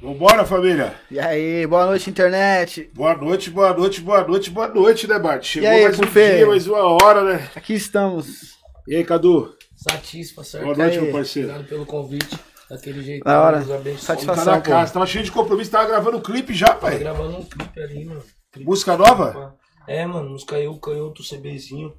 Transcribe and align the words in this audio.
Vambora, 0.00 0.44
família. 0.44 0.94
E 1.10 1.18
aí, 1.18 1.66
boa 1.66 1.86
noite, 1.86 2.08
internet. 2.08 2.88
Boa 2.94 3.16
noite, 3.16 3.50
boa 3.50 3.74
noite, 3.74 4.00
boa 4.00 4.24
noite, 4.24 4.48
boa 4.50 4.68
noite, 4.68 5.08
né, 5.08 5.18
Bart? 5.18 5.44
Chegou 5.44 5.68
aí, 5.68 5.82
mais 5.82 5.98
um 5.98 6.02
dia, 6.02 6.46
mais 6.46 6.66
uma 6.68 7.02
hora, 7.02 7.24
né? 7.24 7.50
Aqui 7.56 7.74
estamos. 7.74 8.56
E 8.86 8.94
aí, 8.94 9.04
Cadu? 9.04 9.56
Satisfa, 9.74 10.44
certo? 10.44 10.64
Boa 10.64 10.76
noite, 10.76 10.98
aí? 10.98 11.02
meu 11.02 11.12
parceiro. 11.12 11.48
Obrigado 11.48 11.68
pelo 11.68 11.84
convite. 11.86 12.38
Daquele 12.70 13.02
jeito. 13.02 13.24
Da 13.24 13.42
hora. 13.42 13.64
Satisfação. 13.98 14.44
Tá 14.44 14.50
na 14.52 14.60
pô. 14.60 14.70
casa, 14.70 14.92
tava 14.92 15.06
cheio 15.06 15.24
de 15.24 15.32
compromisso, 15.32 15.70
tava 15.70 15.88
gravando 15.88 16.20
clipe 16.20 16.54
já, 16.54 16.68
Tá 16.68 16.74
pai. 16.74 16.98
gravando 16.98 17.38
um 17.38 17.44
clipe 17.44 17.80
ali, 17.82 18.04
mano. 18.04 18.22
Clipe 18.52 18.68
Música 18.68 18.96
nova? 18.96 19.56
É, 19.86 20.06
mano, 20.06 20.30
música 20.30 20.60
eu, 20.60 20.78
canhoto, 20.78 21.22
CBzinho. 21.22 21.92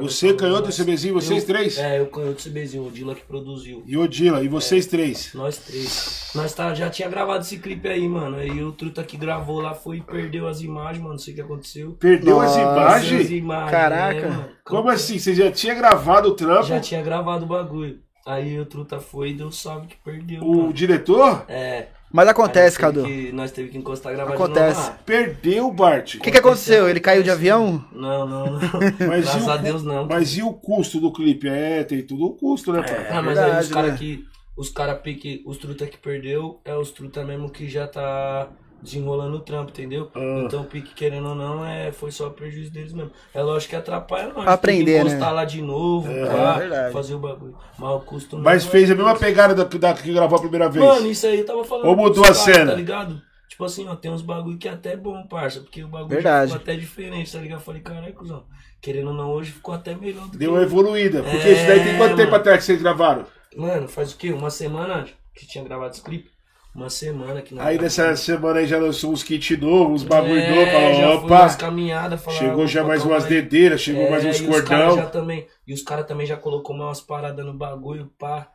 Você, 0.00 0.28
nós 0.32 0.36
Canhoto 0.36 0.68
e 0.70 0.72
falamos 0.72 0.76
CBzinho, 0.76 1.14
vocês 1.14 1.42
Eu- 1.42 1.46
três? 1.46 1.78
É, 1.78 2.00
eu, 2.00 2.06
canhoto, 2.06 2.42
CBzinho, 2.42 2.86
o 2.86 2.90
Dila 2.90 3.14
que 3.14 3.22
produziu. 3.22 3.82
E 3.86 3.96
Odila, 3.96 4.42
e 4.42 4.48
vocês 4.48 4.86
três? 4.86 5.32
Nós 5.34 5.56
três. 5.58 6.30
Nós 6.34 6.52
tá, 6.54 6.74
já 6.74 6.88
tinha 6.90 7.08
gravado 7.08 7.40
esse 7.44 7.58
clipe 7.58 7.88
aí, 7.88 8.08
mano. 8.08 8.36
Aí 8.36 8.62
o 8.62 8.72
Truta 8.72 9.02
que 9.02 9.16
gravou 9.16 9.60
lá 9.60 9.74
foi 9.74 9.98
e 9.98 10.00
perdeu 10.02 10.46
as 10.48 10.60
imagens, 10.60 10.98
mano. 11.02 11.14
Não 11.14 11.18
sei 11.18 11.32
o 11.32 11.36
que 11.36 11.42
aconteceu. 11.42 11.92
Perdeu 11.98 12.40
as 12.40 12.56
Nossa. 12.56 12.60
imagens? 12.60 13.08
Perdeu 13.10 13.24
as 13.26 13.30
imagens, 13.32 13.70
Caraca. 13.70 14.20
né, 14.20 14.28
mano? 14.36 14.48
Como 14.64 14.88
assim? 14.90 15.18
Você 15.18 15.34
já 15.34 15.50
tinha 15.50 15.74
gravado 15.74 16.28
o 16.30 16.34
trampo? 16.34 16.64
Já 16.64 16.80
tinha 16.80 17.02
gravado 17.02 17.44
o 17.44 17.48
bagulho. 17.48 18.00
Aí 18.26 18.58
o 18.58 18.66
Truta 18.66 18.98
foi 18.98 19.30
e 19.30 19.34
deu 19.34 19.52
salve 19.52 19.86
que 19.86 19.96
perdeu. 20.04 20.42
O 20.42 20.56
mano. 20.62 20.72
diretor 20.72 21.44
É. 21.48 21.86
Mas 22.16 22.28
acontece, 22.28 22.76
Aí 22.78 22.80
Cadu. 22.80 23.04
que- 23.04 23.30
nós 23.32 23.52
teve 23.52 23.68
que 23.68 23.76
encostar 23.76 24.10
e 24.10 24.16
gravar 24.16 24.32
Acontece. 24.32 24.80
de 24.80 24.86
novo. 24.88 24.98
perdeu, 25.04 25.70
Bart. 25.70 26.14
O 26.14 26.20
que, 26.20 26.30
que 26.30 26.38
aconteceu? 26.38 26.88
Ele 26.88 26.98
caiu 26.98 27.22
de 27.22 27.30
avião? 27.30 27.84
Não, 27.92 28.26
não, 28.26 28.46
não. 28.52 28.60
Mas 29.06 29.24
Graças 29.26 29.46
o 29.46 29.50
a 29.50 29.56
Deus 29.58 29.82
não. 29.82 30.06
Mas 30.06 30.30
e 30.30 30.42
o 30.42 30.50
custo 30.54 30.98
do 30.98 31.12
clipe? 31.12 31.46
É, 31.46 31.84
tem 31.84 32.00
tudo 32.02 32.26
um 32.26 32.32
custo, 32.32 32.72
né, 32.72 32.80
pai? 32.82 33.06
Ah, 33.10 33.20
mas 33.20 33.36
aí 33.36 33.44
verdade, 33.44 33.66
os 33.66 33.72
caras 33.72 33.90
né? 33.92 33.98
que. 33.98 34.24
Os 34.56 34.70
caras 34.70 34.98
pique, 35.02 35.42
os 35.44 35.58
truta 35.58 35.86
que 35.86 35.98
perdeu, 35.98 36.58
é 36.64 36.74
os 36.74 36.90
truta 36.90 37.22
mesmo 37.22 37.50
que 37.50 37.68
já 37.68 37.86
tá 37.86 38.48
desenrolando 38.86 39.36
o 39.36 39.40
trampo, 39.40 39.70
entendeu? 39.70 40.10
Ah. 40.14 40.42
Então 40.46 40.62
o 40.62 40.64
pique, 40.64 40.94
querendo 40.94 41.28
ou 41.28 41.34
não, 41.34 41.64
é, 41.66 41.92
foi 41.92 42.10
só 42.10 42.30
prejuízo 42.30 42.70
deles 42.72 42.92
mesmo. 42.92 43.10
É 43.34 43.42
lógico 43.42 43.70
que 43.70 43.76
atrapalha 43.76 44.32
nós. 44.32 44.46
Aprender, 44.48 45.02
tem 45.02 45.06
que 45.12 45.14
né? 45.14 45.30
lá 45.30 45.44
de 45.44 45.60
novo, 45.60 46.10
É, 46.10 46.26
pá, 46.26 46.58
verdade. 46.58 46.92
fazer 46.92 47.14
o 47.14 47.18
bagulho. 47.18 47.56
Mas 47.78 47.90
o 47.90 48.00
custo 48.00 48.38
Mas 48.38 48.54
mesmo 48.64 48.70
fez 48.70 48.88
é 48.88 48.92
a 48.92 48.96
mesma 48.96 49.16
pegada 49.16 49.54
da, 49.54 49.64
da 49.64 49.94
que 49.94 50.12
gravou 50.12 50.38
a 50.38 50.40
primeira 50.40 50.68
vez. 50.70 50.84
Mano, 50.84 51.06
isso 51.06 51.26
aí 51.26 51.40
eu 51.40 51.44
tava 51.46 51.64
falando. 51.64 51.86
Ou 51.88 51.96
mudou 51.96 52.22
a 52.24 52.28
caras, 52.28 52.38
cena? 52.38 52.70
Tá 52.70 52.76
ligado? 52.76 53.20
Tipo 53.48 53.64
assim, 53.64 53.88
ó, 53.88 53.94
tem 53.94 54.10
uns 54.10 54.22
bagulho 54.22 54.58
que 54.58 54.68
é 54.68 54.72
até 54.72 54.96
bom, 54.96 55.26
parça. 55.26 55.60
Porque 55.60 55.82
o 55.82 55.88
bagulho 55.88 56.08
Verdade. 56.10 56.52
ficou 56.52 56.62
até 56.62 56.76
diferente, 56.78 57.32
tá 57.32 57.38
ligado? 57.38 57.58
Eu 57.60 57.64
falei, 57.64 57.80
caralho, 57.80 58.12
cuzão. 58.12 58.44
Querendo 58.82 59.08
ou 59.08 59.14
não, 59.14 59.30
hoje 59.32 59.50
ficou 59.52 59.74
até 59.74 59.94
melhor 59.94 60.28
do 60.28 60.36
Deu 60.36 60.50
que. 60.50 60.56
uma 60.56 60.62
evoluída. 60.62 61.22
Porque 61.22 61.36
É, 61.48 61.52
isso 61.52 61.66
daí 61.66 61.82
tem 61.84 61.96
quanto 61.96 62.16
tempo 62.16 62.30
mano. 62.30 62.36
atrás 62.40 62.58
que 62.58 62.64
vocês 62.64 62.82
gravaram? 62.82 63.24
Mano, 63.56 63.88
faz 63.88 64.12
o 64.12 64.16
quê? 64.16 64.30
Uma 64.32 64.50
semana 64.50 65.06
que 65.34 65.46
tinha 65.46 65.64
gravado 65.64 65.92
esse 65.92 66.02
clipe? 66.02 66.30
Uma 66.76 66.90
semana 66.90 67.40
que 67.40 67.54
nós 67.54 67.64
Aí 67.66 67.78
nessa 67.78 68.14
semana 68.16 68.60
aí 68.60 68.66
já 68.66 68.78
lançou 68.78 69.10
uns 69.10 69.22
kits 69.22 69.58
novos, 69.58 70.02
uns 70.02 70.08
bagulho 70.08 70.38
é, 70.38 70.54
novo, 70.54 70.70
falou, 70.70 71.24
opa, 71.24 71.54
caminhadas, 71.56 72.22
falar, 72.22 72.36
chegou 72.36 72.66
já 72.66 72.84
mais 72.84 73.02
umas 73.02 73.24
aí. 73.24 73.30
dedeiras, 73.30 73.80
chegou 73.80 74.02
É, 74.02 74.10
mais 74.10 74.24
uns 74.26 74.38
e 74.40 74.46
os 74.46 74.60
cara 74.60 74.84
cordão. 74.84 74.96
já 74.96 75.06
também 75.06 75.46
E 75.66 75.72
os 75.72 75.82
caras 75.82 76.06
também 76.06 76.26
já 76.26 76.36
colocou 76.36 76.76
mais 76.76 76.88
umas 76.88 77.00
paradas 77.00 77.44
no 77.46 77.54
bagulho, 77.54 78.12
pá. 78.18 78.50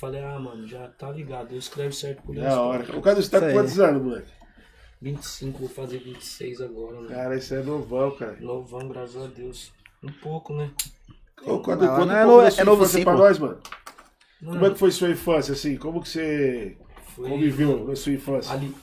Falei, 0.00 0.22
ah, 0.22 0.38
mano, 0.38 0.66
já 0.66 0.88
tá 0.88 1.10
ligado. 1.10 1.52
Eu 1.52 1.58
escrevo 1.58 1.92
certo 1.92 2.22
por 2.22 2.34
isso. 2.34 2.44
Da 2.44 2.60
hora. 2.60 2.96
O 2.96 3.00
cara 3.02 3.20
você 3.20 3.30
tá 3.30 3.38
Isso 3.38 3.46
com 3.46 3.52
quantos 3.52 3.78
anos, 3.80 4.02
moleque? 4.02 4.28
25, 5.00 5.58
vou 5.58 5.68
fazer 5.68 5.98
26 5.98 6.60
agora, 6.62 6.96
mano. 6.96 7.08
Cara, 7.08 7.36
isso 7.36 7.54
é 7.54 7.62
novão, 7.62 8.10
cara. 8.12 8.36
Novão, 8.40 8.88
graças 8.88 9.22
a 9.22 9.26
Deus. 9.26 9.70
Um 10.02 10.12
pouco, 10.12 10.54
né? 10.54 10.70
Ô, 11.46 11.58
quando, 11.60 11.84
Não, 11.84 11.94
quando 11.94 12.08
não 12.08 12.16
é 12.16 12.24
como 12.24 12.36
no- 12.38 12.42
da 12.42 12.50
sua 12.50 12.62
é 12.62 12.64
novo 12.64 12.82
infância 12.82 12.98
sim, 12.98 13.04
pra 13.04 13.14
nós, 13.14 13.38
mano? 13.38 13.58
Mano, 14.40 14.58
Como 14.58 14.66
é 14.66 14.70
que 14.72 14.78
foi 14.78 14.90
sua 14.90 15.10
infância, 15.10 15.52
assim? 15.52 15.76
Como 15.76 16.02
que 16.02 16.08
você 16.08 16.76
foi 17.16 17.28
conviveu 17.30 17.84
na 17.86 17.96
sua 17.96 18.12
infância? 18.12 18.52
ali, 18.52 18.74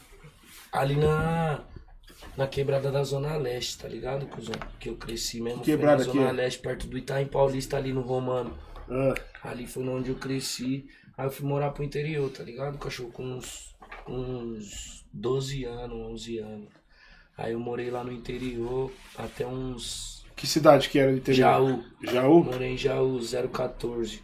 ali 0.72 0.96
na, 0.96 1.62
na 2.36 2.48
quebrada 2.48 2.92
da 2.92 3.04
Zona 3.04 3.38
Leste, 3.38 3.78
tá 3.78 3.88
ligado, 3.88 4.26
cuzão? 4.26 4.56
Que 4.80 4.90
eu 4.90 4.96
cresci 4.96 5.40
mesmo. 5.40 5.60
Que 5.60 5.72
quebrada 5.72 6.04
na 6.04 6.12
que 6.12 6.18
Zona 6.18 6.30
é? 6.30 6.32
Leste, 6.34 6.60
perto 6.60 6.88
do 6.88 6.98
Itaim 6.98 7.28
Paulista, 7.28 7.78
ali 7.78 7.94
no 7.94 8.02
Romano. 8.02 8.58
Ah, 8.90 9.14
Ali 9.44 9.68
foi 9.68 9.88
onde 9.88 10.10
eu 10.10 10.16
cresci. 10.16 10.86
Aí 11.18 11.28
eu 11.28 11.32
fui 11.32 11.46
morar 11.46 11.72
pro 11.72 11.84
interior, 11.84 12.30
tá 12.32 12.44
ligado? 12.44 12.78
Cachorro 12.78 13.12
com 13.12 13.24
uns, 13.24 13.76
uns 14.08 15.06
12 15.14 15.64
anos, 15.66 15.96
11 15.96 16.38
anos. 16.40 16.70
Aí 17.38 17.54
eu 17.54 17.60
morei 17.60 17.90
lá 17.92 18.04
no 18.04 18.12
interior 18.12 18.92
até 19.18 19.46
uns. 19.46 20.26
que 20.36 20.48
cidade 20.48 20.90
que 20.90 20.98
era 20.98 21.12
no 21.12 21.18
interior? 21.18 21.40
Jaú. 21.40 21.84
Jaú? 22.04 22.44
Morei 22.44 22.74
em 22.74 22.78
Jaú 22.78 23.20
014. 23.52 24.22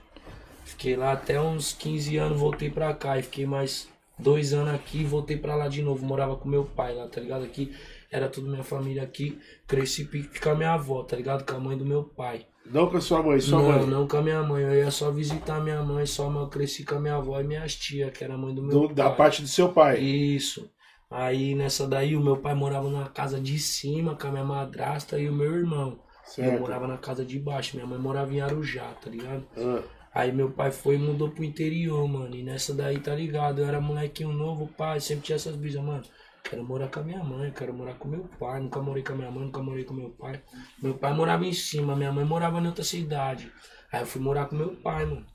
Fiquei 0.65 0.95
lá 0.95 1.13
até 1.13 1.39
uns 1.41 1.73
15 1.73 2.17
anos, 2.17 2.39
voltei 2.39 2.69
pra 2.69 2.93
cá. 2.93 3.17
E 3.17 3.23
fiquei 3.23 3.45
mais 3.45 3.87
dois 4.19 4.53
anos 4.53 4.73
aqui 4.73 4.99
e 5.01 5.05
voltei 5.05 5.37
pra 5.37 5.55
lá 5.55 5.67
de 5.67 5.81
novo. 5.81 6.05
Morava 6.05 6.35
com 6.35 6.47
meu 6.49 6.65
pai 6.65 6.93
lá, 6.95 7.07
tá 7.07 7.19
ligado? 7.21 7.43
Aqui 7.45 7.73
era 8.11 8.27
tudo 8.27 8.49
minha 8.49 8.63
família 8.63 9.03
aqui. 9.03 9.39
Cresci 9.67 10.07
com 10.41 10.49
a 10.49 10.55
minha 10.55 10.73
avó, 10.73 11.03
tá 11.03 11.15
ligado? 11.15 11.45
Com 11.49 11.55
a 11.57 11.59
mãe 11.59 11.77
do 11.77 11.85
meu 11.85 12.03
pai. 12.03 12.45
Não 12.65 12.87
com 12.87 12.97
a 12.97 13.01
sua 13.01 13.23
mãe, 13.23 13.39
sua 13.39 13.59
não, 13.61 13.69
mãe. 13.71 13.87
não 13.87 14.07
com 14.07 14.17
a 14.17 14.21
minha 14.21 14.43
mãe. 14.43 14.63
Eu 14.63 14.75
ia 14.75 14.91
só 14.91 15.09
visitar 15.09 15.59
minha 15.59 15.81
mãe, 15.81 16.05
só 16.05 16.29
eu 16.31 16.47
cresci 16.47 16.83
com 16.85 16.95
a 16.95 16.99
minha 16.99 17.15
avó 17.15 17.39
e 17.39 17.43
minhas 17.43 17.73
tia, 17.75 18.11
que 18.11 18.23
era 18.23 18.35
a 18.35 18.37
mãe 18.37 18.53
do 18.53 18.61
meu 18.61 18.71
Do- 18.81 18.85
pai. 18.87 18.95
da 18.95 19.09
parte 19.09 19.41
do 19.41 19.47
seu 19.47 19.69
pai. 19.69 19.99
Isso. 19.99 20.69
Aí 21.09 21.55
nessa 21.55 21.87
daí 21.87 22.15
o 22.15 22.21
meu 22.21 22.37
pai 22.37 22.53
morava 22.53 22.87
na 22.89 23.09
casa 23.09 23.39
de 23.39 23.57
cima 23.57 24.15
com 24.15 24.27
a 24.27 24.31
minha 24.31 24.43
madrasta 24.43 25.17
e 25.17 25.27
o 25.27 25.33
meu 25.33 25.55
irmão. 25.55 25.99
E 26.37 26.41
eu 26.41 26.45
Certo. 26.45 26.59
morava 26.59 26.87
na 26.87 26.97
casa 26.97 27.25
de 27.25 27.39
baixo. 27.39 27.75
Minha 27.75 27.87
mãe 27.87 27.97
morava 27.97 28.31
em 28.31 28.39
Arujá, 28.39 28.85
tá 29.03 29.09
ligado? 29.09 29.43
Ah, 29.57 29.81
Aí 30.13 30.31
meu 30.31 30.51
pai 30.51 30.71
foi 30.71 30.95
e 30.95 30.97
mudou 30.97 31.29
pro 31.29 31.43
interior, 31.43 32.07
mano. 32.07 32.35
E 32.35 32.43
nessa 32.43 32.73
daí, 32.73 32.99
tá 32.99 33.13
ligado? 33.15 33.61
Eu 33.61 33.67
era 33.67 33.79
molequinho 33.79 34.31
novo, 34.33 34.67
pai, 34.67 34.99
sempre 34.99 35.25
tinha 35.25 35.35
essas 35.35 35.55
brisas, 35.55 35.83
mano. 35.83 36.03
Quero 36.43 36.63
morar 36.63 36.87
com 36.87 36.99
a 36.99 37.03
minha 37.03 37.23
mãe, 37.23 37.51
quero 37.51 37.73
morar 37.73 37.93
com 37.95 38.07
meu 38.07 38.23
pai. 38.39 38.59
Nunca 38.59 38.81
morei 38.81 39.03
com 39.03 39.13
a 39.13 39.15
minha 39.15 39.31
mãe, 39.31 39.45
nunca 39.45 39.61
morei 39.61 39.83
com 39.83 39.93
meu 39.93 40.09
pai. 40.09 40.41
Meu 40.81 40.95
pai 40.95 41.13
morava 41.13 41.45
em 41.45 41.53
cima, 41.53 41.95
minha 41.95 42.11
mãe 42.11 42.25
morava 42.25 42.59
em 42.59 42.65
outra 42.65 42.83
cidade. 42.83 43.51
Aí 43.91 44.01
eu 44.01 44.05
fui 44.05 44.21
morar 44.21 44.47
com 44.47 44.55
meu 44.55 44.75
pai, 44.75 45.05
mano. 45.05 45.25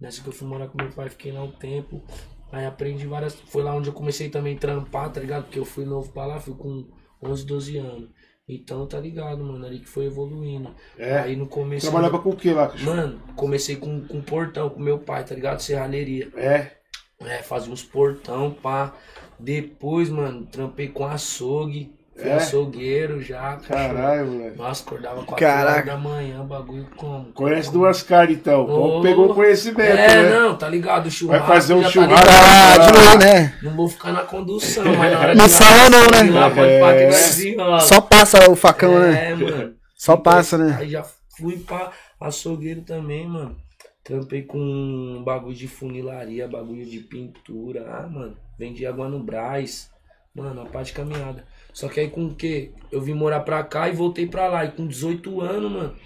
Nessa 0.00 0.22
que 0.22 0.28
eu 0.28 0.32
fui 0.32 0.46
morar 0.46 0.68
com 0.68 0.76
meu 0.76 0.92
pai, 0.92 1.08
fiquei 1.08 1.32
lá 1.32 1.42
um 1.42 1.50
tempo. 1.50 2.04
Aí 2.52 2.66
aprendi 2.66 3.06
várias. 3.06 3.34
Foi 3.34 3.62
lá 3.62 3.74
onde 3.74 3.88
eu 3.88 3.94
comecei 3.94 4.28
também 4.28 4.56
a 4.56 4.58
trampar, 4.58 5.10
tá 5.10 5.20
ligado? 5.20 5.44
Porque 5.44 5.58
eu 5.58 5.64
fui 5.64 5.84
novo 5.84 6.12
pra 6.12 6.26
lá, 6.26 6.38
fui 6.38 6.54
com 6.54 6.86
11, 7.22 7.46
12 7.46 7.78
anos. 7.78 8.10
Então, 8.48 8.86
tá 8.86 8.98
ligado, 8.98 9.44
mano? 9.44 9.66
Ali 9.66 9.80
que 9.80 9.88
foi 9.88 10.06
evoluindo. 10.06 10.74
É. 10.96 11.18
Aí 11.18 11.36
no 11.36 11.46
começo. 11.46 11.86
trabalhava 11.90 12.18
com 12.18 12.30
o 12.30 12.36
que 12.36 12.50
lá, 12.50 12.68
cachorro? 12.68 12.96
Mano, 12.96 13.20
comecei 13.36 13.76
com, 13.76 14.00
com 14.00 14.22
portão 14.22 14.70
com 14.70 14.80
meu 14.80 14.98
pai, 14.98 15.22
tá 15.24 15.34
ligado? 15.34 15.60
Serralheria. 15.60 16.30
É. 16.34 16.78
É, 17.20 17.42
fazia 17.42 17.72
uns 17.72 17.82
portão, 17.82 18.50
pá. 18.50 18.94
Depois, 19.38 20.08
mano, 20.08 20.46
trampei 20.46 20.88
com 20.88 21.04
açougue. 21.04 21.92
Fui 22.18 22.28
É? 22.28 22.34
açougueiro 22.34 23.22
já. 23.22 23.56
cachorro. 23.56 23.68
Caralho, 23.68 24.26
moleque. 24.26 24.58
Nossa, 24.58 24.82
acordava 24.84 25.22
4 25.24 25.36
Caraca. 25.36 25.70
horas 25.72 25.86
da 25.86 25.96
manhã, 25.96 26.44
bagulho 26.44 26.86
como? 26.96 27.32
Conhece 27.32 27.72
duas 27.72 28.02
caras, 28.02 28.34
então. 28.34 28.66
Bom, 28.66 28.98
Ô, 28.98 29.02
pegou 29.02 29.32
conhecimento, 29.32 29.80
É, 29.82 30.22
né? 30.24 30.30
não, 30.30 30.56
tá 30.58 30.68
ligado? 30.68 31.08
Churrasco. 31.10 31.46
fazer 31.46 31.74
um 31.74 31.82
tá 31.82 31.90
churrasco. 31.90 32.24
ligado. 32.26 32.98
Ah, 32.98 33.16
né? 33.18 33.54
Não 33.62 33.76
vou 33.76 33.88
ficar 33.88 34.12
na 34.12 34.22
condução, 34.22 34.84
mas 34.96 35.12
na 35.12 35.18
hora 35.20 35.34
Não 35.36 35.46
de 35.46 35.52
não, 35.90 36.24
né? 36.24 36.30
lá, 36.40 36.50
pode 36.50 36.80
pá, 36.80 36.92
que 36.94 37.02
É. 37.02 37.10
vai 37.10 37.10
desenrolar. 37.10 37.80
Só 37.80 38.00
passa 38.00 38.50
o 38.50 38.56
facão, 38.56 38.98
né? 38.98 39.30
É, 39.30 39.34
mano. 39.36 39.74
Só 39.96 40.16
passa, 40.16 40.58
né? 40.58 40.76
Aí 40.80 40.88
já 40.90 41.04
fui 41.36 41.56
pra 41.58 41.92
açougueiro 42.20 42.82
também, 42.82 43.28
mano. 43.28 43.56
Trampei 44.02 44.42
com 44.42 44.58
um 44.58 45.22
bagulho 45.22 45.54
de 45.54 45.68
funilaria, 45.68 46.48
bagulho 46.48 46.84
de 46.84 46.98
pintura. 46.98 47.86
Ah, 47.88 48.08
mano. 48.08 48.36
Vendi 48.58 48.84
água 48.86 49.06
no 49.08 49.22
Brás. 49.22 49.88
Mano, 50.34 50.62
a 50.62 50.66
parte 50.66 50.88
de 50.88 50.92
caminhada. 50.94 51.44
Só 51.78 51.88
que 51.88 52.00
aí 52.00 52.10
com 52.10 52.26
o 52.26 52.34
quê? 52.34 52.72
Eu 52.90 53.00
vim 53.00 53.14
morar 53.14 53.38
pra 53.38 53.62
cá 53.62 53.88
e 53.88 53.92
voltei 53.92 54.26
pra 54.26 54.48
lá. 54.48 54.64
E 54.64 54.72
com 54.72 54.84
18 54.84 55.40
anos, 55.40 55.70
mano. 55.70 55.96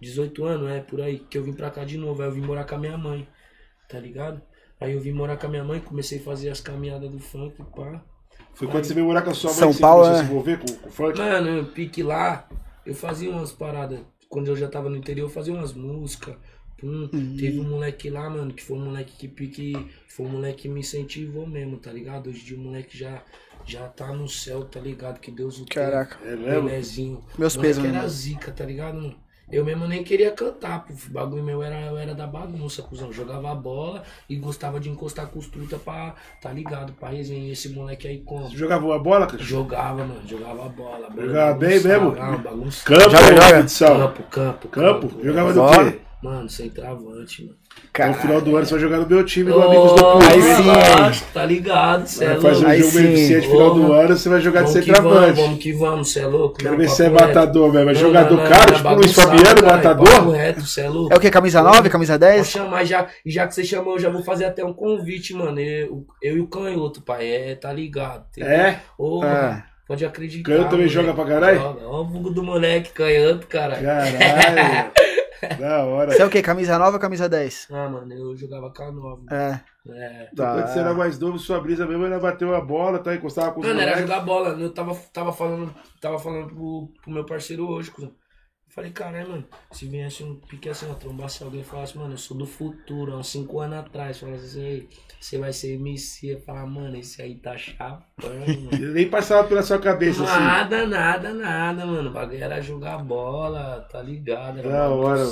18 0.00 0.44
anos, 0.46 0.70
é, 0.70 0.80
por 0.80 0.98
aí. 1.02 1.18
Que 1.18 1.36
eu 1.36 1.44
vim 1.44 1.52
pra 1.52 1.70
cá 1.70 1.84
de 1.84 1.98
novo. 1.98 2.22
Aí 2.22 2.28
eu 2.28 2.32
vim 2.32 2.40
morar 2.40 2.64
com 2.64 2.74
a 2.74 2.78
minha 2.78 2.96
mãe. 2.96 3.28
Tá 3.86 4.00
ligado? 4.00 4.40
Aí 4.80 4.94
eu 4.94 5.00
vim 5.02 5.12
morar 5.12 5.36
com 5.36 5.46
a 5.46 5.50
minha 5.50 5.62
mãe, 5.62 5.78
comecei 5.78 6.20
a 6.20 6.22
fazer 6.22 6.48
as 6.48 6.58
caminhadas 6.58 7.10
do 7.10 7.18
funk, 7.18 7.54
pá. 7.76 8.02
Foi 8.54 8.66
quando 8.66 8.84
você 8.84 8.94
veio 8.94 9.04
morar 9.04 9.20
com 9.20 9.30
a 9.30 9.34
sua 9.34 9.50
mãe 9.50 9.58
São 9.58 9.74
que 9.74 9.80
Paulo, 9.80 10.04
começou 10.04 10.16
a 10.16 10.22
né? 10.22 10.26
se 10.26 10.32
envolver 10.32 10.58
com, 10.58 10.80
com 10.80 10.88
o 10.88 10.90
funk? 10.90 11.18
Mano, 11.18 11.48
eu 11.50 11.66
pique 11.66 12.02
lá, 12.02 12.48
eu 12.86 12.94
fazia 12.94 13.30
umas 13.30 13.52
paradas. 13.52 14.00
Quando 14.30 14.48
eu 14.48 14.56
já 14.56 14.68
tava 14.68 14.88
no 14.88 14.96
interior, 14.96 15.26
eu 15.26 15.30
fazia 15.30 15.52
umas 15.52 15.74
músicas. 15.74 16.34
Pum. 16.78 17.08
Teve 17.38 17.60
um 17.60 17.68
moleque 17.68 18.08
lá, 18.08 18.30
mano, 18.30 18.54
que 18.54 18.62
foi 18.62 18.78
um 18.78 18.86
moleque 18.86 19.16
que 19.18 19.28
pique. 19.28 19.74
Foi 20.08 20.24
um 20.24 20.30
moleque 20.30 20.62
que 20.62 20.68
me 20.68 20.80
incentivou 20.80 21.46
mesmo, 21.46 21.76
tá 21.76 21.92
ligado? 21.92 22.30
Hoje 22.30 22.42
dia 22.42 22.56
o 22.56 22.60
moleque 22.60 22.96
já, 22.96 23.22
já 23.66 23.86
tá 23.88 24.08
no 24.12 24.28
céu, 24.28 24.64
tá 24.64 24.80
ligado? 24.80 25.18
Que 25.20 25.30
Deus 25.30 25.58
o. 25.58 25.66
Caraca. 25.66 26.16
É 26.24 26.34
mesmo? 26.36 26.62
Belezinho. 26.68 27.24
Meus 27.38 27.56
pesos, 27.56 27.84
era 27.84 27.94
mano. 27.98 28.08
zica, 28.08 28.52
tá 28.52 28.64
ligado, 28.64 28.94
mano? 28.96 29.14
Eu 29.52 29.62
mesmo 29.62 29.86
nem 29.86 30.02
queria 30.02 30.30
cantar, 30.32 30.84
pô. 30.86 30.94
O 30.94 31.10
bagulho 31.12 31.42
meu 31.44 31.62
era, 31.62 31.78
eu 31.82 31.98
era 31.98 32.14
da 32.14 32.26
bagunça, 32.26 32.82
cuzão. 32.82 33.12
Jogava 33.12 33.52
a 33.52 33.54
bola 33.54 34.02
e 34.28 34.36
gostava 34.36 34.80
de 34.80 34.88
encostar 34.88 35.26
com 35.26 35.38
os 35.38 35.46
truta 35.48 35.76
pra, 35.76 36.14
tá 36.40 36.50
ligado? 36.50 36.94
Pra 36.94 37.10
resenha. 37.10 37.52
Esse 37.52 37.68
moleque 37.68 38.08
aí 38.08 38.20
como? 38.20 38.48
Você 38.48 38.56
jogava 38.56 38.86
uma 38.86 38.98
bola, 38.98 39.26
cachorro? 39.26 39.44
Jogava, 39.46 39.98
mano, 40.04 40.26
jogava 40.26 40.68
bola. 40.70 41.10
bola 41.10 41.26
Jogava 41.26 41.58
bem 41.58 41.78
mesmo? 41.82 42.12
Não, 42.14 42.38
bagunçava. 42.42 42.84
Campo 42.86 43.10
Joga, 43.10 43.22
ou 43.22 43.42
joga. 43.42 43.60
futsal? 43.60 43.98
Campo, 43.98 44.22
campo, 44.24 44.68
Campo? 44.68 45.10
Jogava 45.22 45.52
do 45.52 45.60
Bola. 45.60 45.92
quê? 45.92 46.00
Mano, 46.24 46.48
sem 46.48 46.70
travante, 46.70 47.44
mano. 47.44 47.56
Então, 47.90 48.08
no 48.08 48.14
final 48.14 48.40
do 48.40 48.56
ano 48.56 48.64
você 48.64 48.72
vai 48.72 48.80
jogar 48.80 48.96
no 49.00 49.06
meu 49.06 49.22
time, 49.26 49.50
Ô, 49.50 49.60
Amigos 49.60 49.92
do 49.92 49.96
Clube. 50.02 50.24
aí 50.24 50.40
sim. 50.42 50.62
lógico, 51.02 51.26
Tá 51.34 51.44
ligado, 51.44 52.06
cê 52.06 52.24
é 52.24 52.28
Vai 52.28 52.40
fazer 52.40 52.64
um. 52.64 52.68
Aí 52.70 52.78
jogo 52.80 52.90
sim. 52.92 53.02
beneficente 53.02 53.46
final 53.48 53.74
do 53.74 53.92
ano, 53.92 54.16
você 54.16 54.28
vai 54.30 54.40
jogar 54.40 54.62
de 54.62 54.72
Vamos 54.72 54.84
que 54.86 54.92
vamos, 55.34 55.58
que 55.58 55.72
vamos, 55.74 56.12
cê 56.12 56.20
é 56.20 56.26
louco. 56.26 56.56
Quero 56.56 56.78
ver 56.78 56.88
se 56.88 57.04
é 57.04 57.10
matador, 57.10 57.70
velho. 57.70 57.84
Vai 57.84 57.92
Não, 57.94 58.00
jogador 58.00 58.36
não, 58.38 58.48
caro, 58.48 58.70
não, 58.70 58.76
tipo 58.78 58.88
o 58.88 58.94
Luiz 58.94 59.12
Fabiano, 59.12 59.44
caralho, 59.44 59.66
matador. 59.66 60.08
papo 60.08 60.30
reto, 60.30 60.66
cê 60.66 60.80
é 60.80 60.88
louco. 60.88 61.12
É 61.12 61.16
o 61.16 61.20
que? 61.20 61.30
Camisa 61.30 61.62
9, 61.62 61.90
camisa 61.90 62.12
Pode 62.18 62.32
10? 62.32 62.46
chamar 62.48 62.84
já, 62.86 63.06
e 63.26 63.30
já 63.30 63.46
que 63.46 63.54
você 63.54 63.62
chamou, 63.62 63.92
eu 63.96 63.98
já 64.00 64.08
vou 64.08 64.22
fazer 64.22 64.46
até 64.46 64.64
um 64.64 64.72
convite, 64.72 65.34
mano. 65.34 65.60
Eu, 65.60 66.06
eu 66.22 66.38
e 66.38 66.40
o 66.40 66.46
canhoto, 66.46 67.02
pai, 67.02 67.26
é, 67.30 67.54
tá 67.54 67.70
ligado? 67.70 68.24
entendeu? 68.30 68.50
É? 68.50 68.80
Ô, 68.96 69.20
Ah. 69.22 69.26
mano, 69.26 69.62
pode 69.86 70.06
acreditar. 70.06 70.48
Canhoto 70.50 70.70
também 70.70 70.86
moleque. 70.86 70.94
joga 70.94 71.12
pra 71.12 71.24
caralho? 71.26 71.60
Ó 71.84 72.00
o 72.00 72.04
vulgo 72.06 72.30
do 72.30 72.42
moleque, 72.42 72.92
canhoto, 72.94 73.46
cara. 73.46 73.76
Caralho. 73.76 74.90
da 75.58 75.84
hora. 75.84 76.12
Você 76.12 76.22
é 76.22 76.24
o 76.24 76.30
que? 76.30 76.42
Camisa 76.42 76.78
9 76.78 76.94
ou 76.94 77.00
camisa 77.00 77.28
10? 77.28 77.68
Ah, 77.70 77.88
mano, 77.88 78.12
eu 78.12 78.36
jogava 78.36 78.72
K9. 78.72 79.32
É. 79.32 79.60
É. 79.86 80.30
Tá. 80.34 80.54
Quando 80.54 80.66
você 80.68 80.78
era 80.78 80.94
mais 80.94 81.18
novo, 81.18 81.38
sua 81.38 81.60
brisa 81.60 81.86
mesmo 81.86 82.04
era 82.06 82.18
bater 82.18 82.46
uma 82.46 82.60
bola, 82.60 82.98
tá? 82.98 83.14
Encostava 83.14 83.52
com 83.52 83.60
os 83.60 83.66
Mano, 83.66 83.80
era 83.80 83.90
moleques. 83.90 84.08
jogar 84.10 84.24
bola. 84.24 84.48
Eu 84.50 84.72
tava, 84.72 84.94
tava 85.12 85.32
falando, 85.32 85.74
tava 86.00 86.18
falando 86.18 86.46
pro, 86.48 86.88
pro 87.02 87.10
meu 87.12 87.24
parceiro 87.26 87.68
hoje, 87.68 87.90
cuzão. 87.90 88.12
Falei, 88.74 88.90
caralho, 88.90 89.30
mano, 89.30 89.44
se 89.70 89.86
viesse 89.86 90.24
um 90.24 90.34
pique 90.34 90.68
assim, 90.68 90.86
ó, 90.90 90.94
trombasse 90.94 91.44
alguém 91.44 91.60
e 91.60 91.64
falasse, 91.64 91.96
mano, 91.96 92.14
eu 92.14 92.18
sou 92.18 92.36
do 92.36 92.44
futuro, 92.44 93.12
há 93.12 93.18
uns 93.18 93.28
5 93.28 93.60
anos 93.60 93.78
atrás, 93.78 94.18
falasse 94.18 94.46
assim, 94.46 94.62
ei, 94.62 94.88
você 95.20 95.38
vai 95.38 95.52
ser 95.52 95.74
MC, 95.74 96.32
eu 96.32 96.40
falava, 96.40 96.66
mano, 96.66 96.96
esse 96.96 97.22
aí 97.22 97.36
tá 97.36 97.56
chapando, 97.56 98.70
nem 98.92 99.08
passava 99.08 99.46
pela 99.46 99.62
sua 99.62 99.78
cabeça 99.78 100.24
assim. 100.24 100.32
Nada, 100.32 100.86
nada, 100.88 101.32
nada, 101.32 101.86
mano. 101.86 102.10
O 102.10 102.12
bagulho 102.12 102.42
era 102.42 102.60
jogar 102.60 102.98
bola, 102.98 103.86
tá 103.92 104.02
ligado? 104.02 104.58
Era 104.58 104.68
Da 104.68 104.88
hora. 104.88 105.24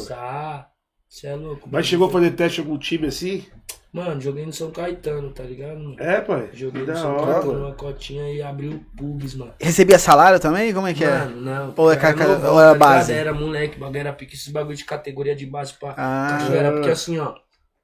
Você 1.08 1.26
é 1.26 1.34
louco. 1.34 1.68
Mas 1.70 1.86
chegou 1.86 2.06
a 2.06 2.10
fazer 2.12 2.30
teste 2.30 2.60
em 2.60 2.64
algum 2.64 2.78
time 2.78 3.08
assim? 3.08 3.44
Mano, 3.92 4.18
joguei 4.22 4.46
no 4.46 4.52
São 4.54 4.70
Caetano, 4.70 5.30
tá 5.32 5.42
ligado? 5.42 5.78
mano? 5.78 5.96
É, 5.98 6.20
pai. 6.22 6.48
Joguei 6.54 6.82
Que 6.84 6.90
no 6.92 6.96
São 6.96 7.14
hora, 7.14 7.26
Caetano, 7.34 7.52
mano. 7.52 7.66
uma 7.66 7.74
cotinha 7.74 8.32
e 8.32 8.40
abri 8.40 8.68
o 8.68 8.78
pubs, 8.96 9.34
mano. 9.34 9.52
Recebia 9.60 9.98
salário 9.98 10.40
também? 10.40 10.72
Como 10.72 10.86
é 10.86 10.94
que 10.94 11.04
é? 11.04 11.10
Mano, 11.18 11.40
não. 11.42 11.74
Ou 11.76 11.92
é 11.92 11.96
era 11.96 12.06
ou 12.06 12.10
era 12.10 12.18
tá 12.18 12.48
ligado? 12.72 12.78
base? 12.78 13.12
Era 13.12 13.34
moleque, 13.34 13.78
bagulho 13.78 13.98
era 14.00 14.12
pique, 14.14 14.34
esses 14.34 14.48
bagulho 14.48 14.76
de 14.76 14.84
categoria 14.86 15.36
de 15.36 15.44
base 15.44 15.74
pra 15.74 15.94
Ah. 15.96 16.38
cachoeira. 16.38 16.72
Porque 16.72 16.88
assim, 16.88 17.18
ó, 17.18 17.34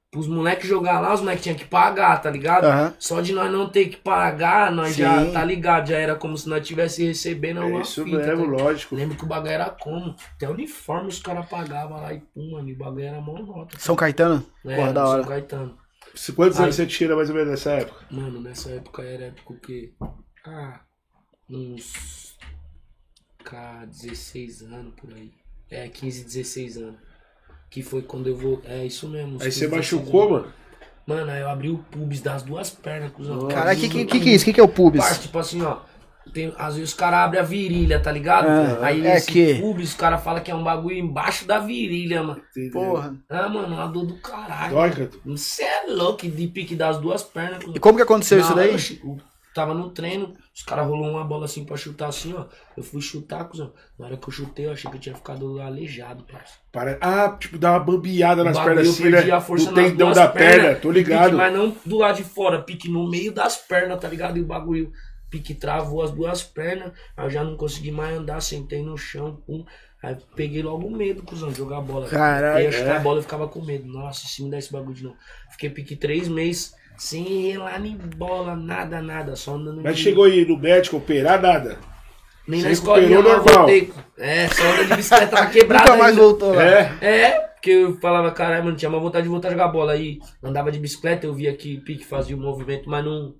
pros 0.09 0.27
moleques 0.27 0.67
jogar 0.67 0.99
lá, 0.99 1.13
os 1.13 1.21
moleques 1.21 1.43
tinham 1.43 1.55
que 1.55 1.65
pagar, 1.65 2.19
tá 2.19 2.31
ligado? 2.31 2.65
Aham. 2.65 2.91
Só 2.97 3.21
de 3.21 3.31
nós 3.31 3.51
não 3.51 3.69
ter 3.69 3.89
que 3.89 3.97
pagar, 3.97 4.71
nós 4.71 4.95
já, 4.95 5.23
Sim. 5.25 5.31
tá 5.31 5.45
ligado? 5.45 5.89
Já 5.89 5.97
era 5.99 6.15
como 6.15 6.35
se 6.35 6.49
nós 6.49 6.67
tivesse 6.67 7.05
recebendo 7.05 7.61
É 7.61 7.65
uma 7.65 7.81
isso 7.81 8.03
fita, 8.03 8.19
tá 8.19 8.25
mesmo, 8.29 8.45
ligado? 8.45 8.63
lógico. 8.63 8.95
Lembro 8.95 9.15
que 9.15 9.23
o 9.23 9.27
bagulho 9.27 9.51
era 9.51 9.69
como? 9.69 10.15
Até 10.35 10.49
uniforme 10.49 11.09
os 11.09 11.19
caras 11.19 11.45
pagavam 11.47 12.01
lá 12.01 12.11
e 12.15 12.19
pum, 12.33 12.49
mano, 12.53 12.67
e 12.67 12.73
o 12.73 12.77
bagulho 12.79 13.05
era 13.05 13.21
mó 13.21 13.37
nota. 13.37 13.77
São 13.77 13.95
Caetano? 13.95 14.43
É, 14.65 14.75
Porra, 14.75 14.91
da 14.91 15.05
hora. 15.07 15.21
São 15.21 15.29
Caetano. 15.31 15.77
Se- 16.19 16.33
Quantos 16.33 16.57
Ai. 16.57 16.63
anos 16.65 16.75
você 16.75 16.85
tira 16.85 17.15
mais 17.15 17.29
ou 17.29 17.35
menos 17.35 17.49
nessa 17.51 17.71
época? 17.71 18.05
Mano, 18.11 18.41
nessa 18.41 18.69
época 18.71 19.03
era 19.03 19.25
época 19.25 19.53
o 19.53 19.59
quê? 19.59 19.93
Ah, 20.45 20.81
uns. 21.49 22.37
Cara, 23.43 23.85
16 23.85 24.63
anos 24.63 24.93
por 24.95 25.13
aí. 25.13 25.31
É, 25.69 25.87
15, 25.87 26.23
16 26.25 26.77
anos. 26.77 26.99
Que 27.69 27.81
foi 27.81 28.01
quando 28.01 28.27
eu 28.27 28.35
vou. 28.35 28.61
É 28.65 28.85
isso 28.85 29.07
mesmo. 29.07 29.33
Aí 29.41 29.45
15, 29.45 29.51
você 29.59 29.67
16 29.67 29.71
machucou, 29.71 30.21
anos. 30.23 30.41
mano? 30.41 30.53
Mano, 31.07 31.31
aí 31.31 31.41
eu 31.41 31.49
abri 31.49 31.69
o 31.69 31.77
pubis 31.77 32.21
das 32.21 32.43
duas 32.43 32.69
pernas, 32.69 33.11
cuzão. 33.11 33.47
Caralho, 33.47 33.77
o 33.77 33.81
que, 33.81 33.89
que, 33.89 34.05
que 34.05 34.19
que 34.19 34.29
é 34.29 34.33
isso? 34.33 34.43
O 34.43 34.45
que, 34.45 34.53
que 34.53 34.59
é 34.59 34.63
o 34.63 34.67
pubis? 34.67 35.01
Parte, 35.01 35.21
tipo 35.23 35.39
assim, 35.39 35.61
ó. 35.61 35.79
Tem, 36.33 36.53
às 36.57 36.75
vezes 36.75 36.91
os 36.91 36.95
caras 36.95 37.19
abrem 37.21 37.41
a 37.41 37.43
virilha, 37.43 37.99
tá 37.99 38.11
ligado? 38.11 38.47
Ah, 38.47 38.85
aí 38.85 39.05
é 39.05 39.15
esse 39.17 39.31
que- 39.31 39.61
os 39.63 39.93
caras 39.95 40.23
falam 40.23 40.43
que 40.43 40.51
é 40.51 40.55
um 40.55 40.63
bagulho 40.63 40.97
embaixo 40.97 41.45
da 41.47 41.57
virilha, 41.59 42.21
mano. 42.21 42.41
Entendeu? 42.51 42.71
Porra. 42.71 43.15
Ah, 43.27 43.49
mano, 43.49 43.73
uma 43.73 43.87
dor 43.87 44.05
do 44.05 44.15
caralho. 44.17 44.73
Dói, 44.75 44.89
mano. 44.89 44.95
Canto? 45.07 45.21
Você 45.25 45.63
é 45.63 45.85
louco 45.87 46.27
de 46.29 46.47
pique 46.47 46.75
das 46.75 46.97
duas 46.99 47.23
pernas. 47.23 47.63
E 47.73 47.79
como 47.79 47.97
que 47.97 48.03
aconteceu 48.03 48.37
Na 48.39 48.43
isso 48.43 48.55
daí? 48.55 48.99
eu 49.03 49.17
Tava 49.51 49.73
no 49.73 49.89
treino, 49.89 50.35
os 50.55 50.61
caras 50.61 50.85
rolou 50.85 51.09
uma 51.09 51.23
bola 51.23 51.45
assim 51.45 51.65
pra 51.65 51.75
chutar 51.75 52.07
assim, 52.07 52.35
ó. 52.37 52.45
Eu 52.77 52.83
fui 52.83 53.01
chutar, 53.01 53.45
cuzão. 53.45 53.73
Na 53.97 54.05
hora 54.05 54.15
que 54.15 54.27
eu 54.29 54.31
chutei, 54.31 54.67
eu 54.67 54.71
achei 54.71 54.89
que 54.91 54.97
eu 54.97 55.01
tinha 55.01 55.15
ficado 55.15 55.59
aleijado, 55.59 56.23
parça. 56.31 56.53
Para... 56.71 56.99
Ah, 57.01 57.35
tipo, 57.37 57.57
dá 57.57 57.71
uma 57.71 57.79
bambeada 57.79 58.43
nas 58.43 58.55
O 58.55 58.59
bagulho, 58.59 58.75
pernas 58.75 58.93
assim, 58.93 59.05
eu 59.05 59.11
perdi 59.11 59.27
né? 59.29 59.33
a 59.35 59.41
força 59.41 59.71
nas 59.71 59.85
tendão 59.89 60.11
da 60.11 60.27
perna, 60.27 60.63
pernas, 60.63 60.81
tô 60.81 60.89
pique, 60.89 60.99
ligado. 60.99 61.35
mas 61.35 61.51
não 61.51 61.75
do 61.83 61.97
lado 61.97 62.17
de 62.17 62.23
fora, 62.23 62.61
pique 62.61 62.87
no 62.87 63.09
meio 63.09 63.33
das 63.33 63.57
pernas, 63.57 63.99
tá 63.99 64.07
ligado? 64.07 64.37
E 64.37 64.41
o 64.41 64.45
bagulho, 64.45 64.91
pique 65.29 65.53
travou 65.53 66.01
as 66.03 66.11
duas 66.11 66.41
pernas, 66.43 66.91
aí 67.15 67.25
eu 67.25 67.29
já 67.29 67.43
não 67.43 67.55
consegui 67.55 67.91
mais 67.91 68.17
andar, 68.17 68.41
sentei 68.41 68.81
no 68.83 68.97
chão, 68.97 69.41
pum. 69.45 69.63
Aí 70.01 70.15
peguei 70.35 70.61
logo 70.63 70.87
o 70.87 70.91
medo, 70.91 71.23
cuzão, 71.23 71.49
de 71.51 71.57
jogar 71.57 71.81
bola. 71.81 72.07
Caralho, 72.07 72.55
Aí 72.57 72.65
eu 72.65 72.71
chutar 72.71 72.95
é. 72.95 72.97
a 72.97 72.99
bola 72.99 73.17
eu 73.19 73.23
ficava 73.23 73.47
com 73.49 73.61
medo. 73.61 73.85
Nossa, 73.85 74.25
se 74.27 74.41
me 74.41 74.49
der 74.49 74.59
esse 74.59 74.71
bagulho 74.71 74.95
de 74.95 75.03
novo. 75.03 75.17
Fiquei 75.51 75.69
pique 75.69 75.95
três 75.95 76.27
meses 76.29 76.73
sem 76.97 77.51
relar 77.51 77.79
nem 77.81 77.97
bola, 77.97 78.55
nada, 78.55 79.01
nada. 79.01 79.35
Só 79.35 79.55
andando 79.55 79.81
Mas 79.83 79.97
de- 79.97 80.03
chegou 80.03 80.23
aí 80.23 80.45
no 80.45 80.57
médico 80.57 80.95
operar 80.97 81.41
nada. 81.41 81.77
Nem 82.47 82.61
Você 82.61 82.67
na 82.67 82.71
escolinha 82.71 83.21
normal. 83.21 83.43
voltei. 83.43 83.91
É, 84.17 84.47
só 84.47 84.63
anda 84.71 84.85
de 84.85 84.95
bicicleta 84.95 85.27
tava 85.35 85.49
quebrada. 85.51 85.91
Nunca 85.91 85.97
mais 86.03 86.15
voltou 86.15 86.53
lá. 86.55 86.63
É. 86.63 86.97
É, 87.01 87.39
porque 87.39 87.69
eu 87.71 87.97
falava, 87.99 88.31
caralho, 88.31 88.63
mano, 88.63 88.77
tinha 88.77 88.87
uma 88.89 88.99
vontade 88.99 89.23
de 89.23 89.29
voltar 89.29 89.49
a 89.49 89.51
jogar 89.51 89.67
bola. 89.67 89.91
Aí 89.91 90.19
andava 90.41 90.71
de 90.71 90.79
bicicleta, 90.79 91.25
eu 91.25 91.33
via 91.33 91.53
que 91.53 91.77
pique 91.81 92.05
fazia 92.05 92.35
o 92.37 92.39
movimento, 92.39 92.89
mas 92.89 93.03
não, 93.03 93.35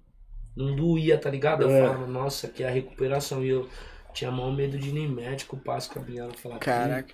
não 0.55 0.75
doía, 0.75 1.17
tá 1.17 1.29
ligado? 1.29 1.63
Eu 1.63 1.69
É. 1.71 1.81
falava, 1.87 2.07
nossa, 2.07 2.47
que 2.47 2.63
é 2.63 2.67
a 2.67 2.71
recuperação. 2.71 3.43
E 3.43 3.49
eu 3.49 3.67
tinha 4.13 4.31
maior 4.31 4.51
medo 4.55 4.77
de 4.77 4.91
nem 4.91 5.07
médico, 5.07 5.57
passo 5.57 5.91
caminhando, 5.93 6.37
falar. 6.37 6.57
Caraca. 6.59 7.13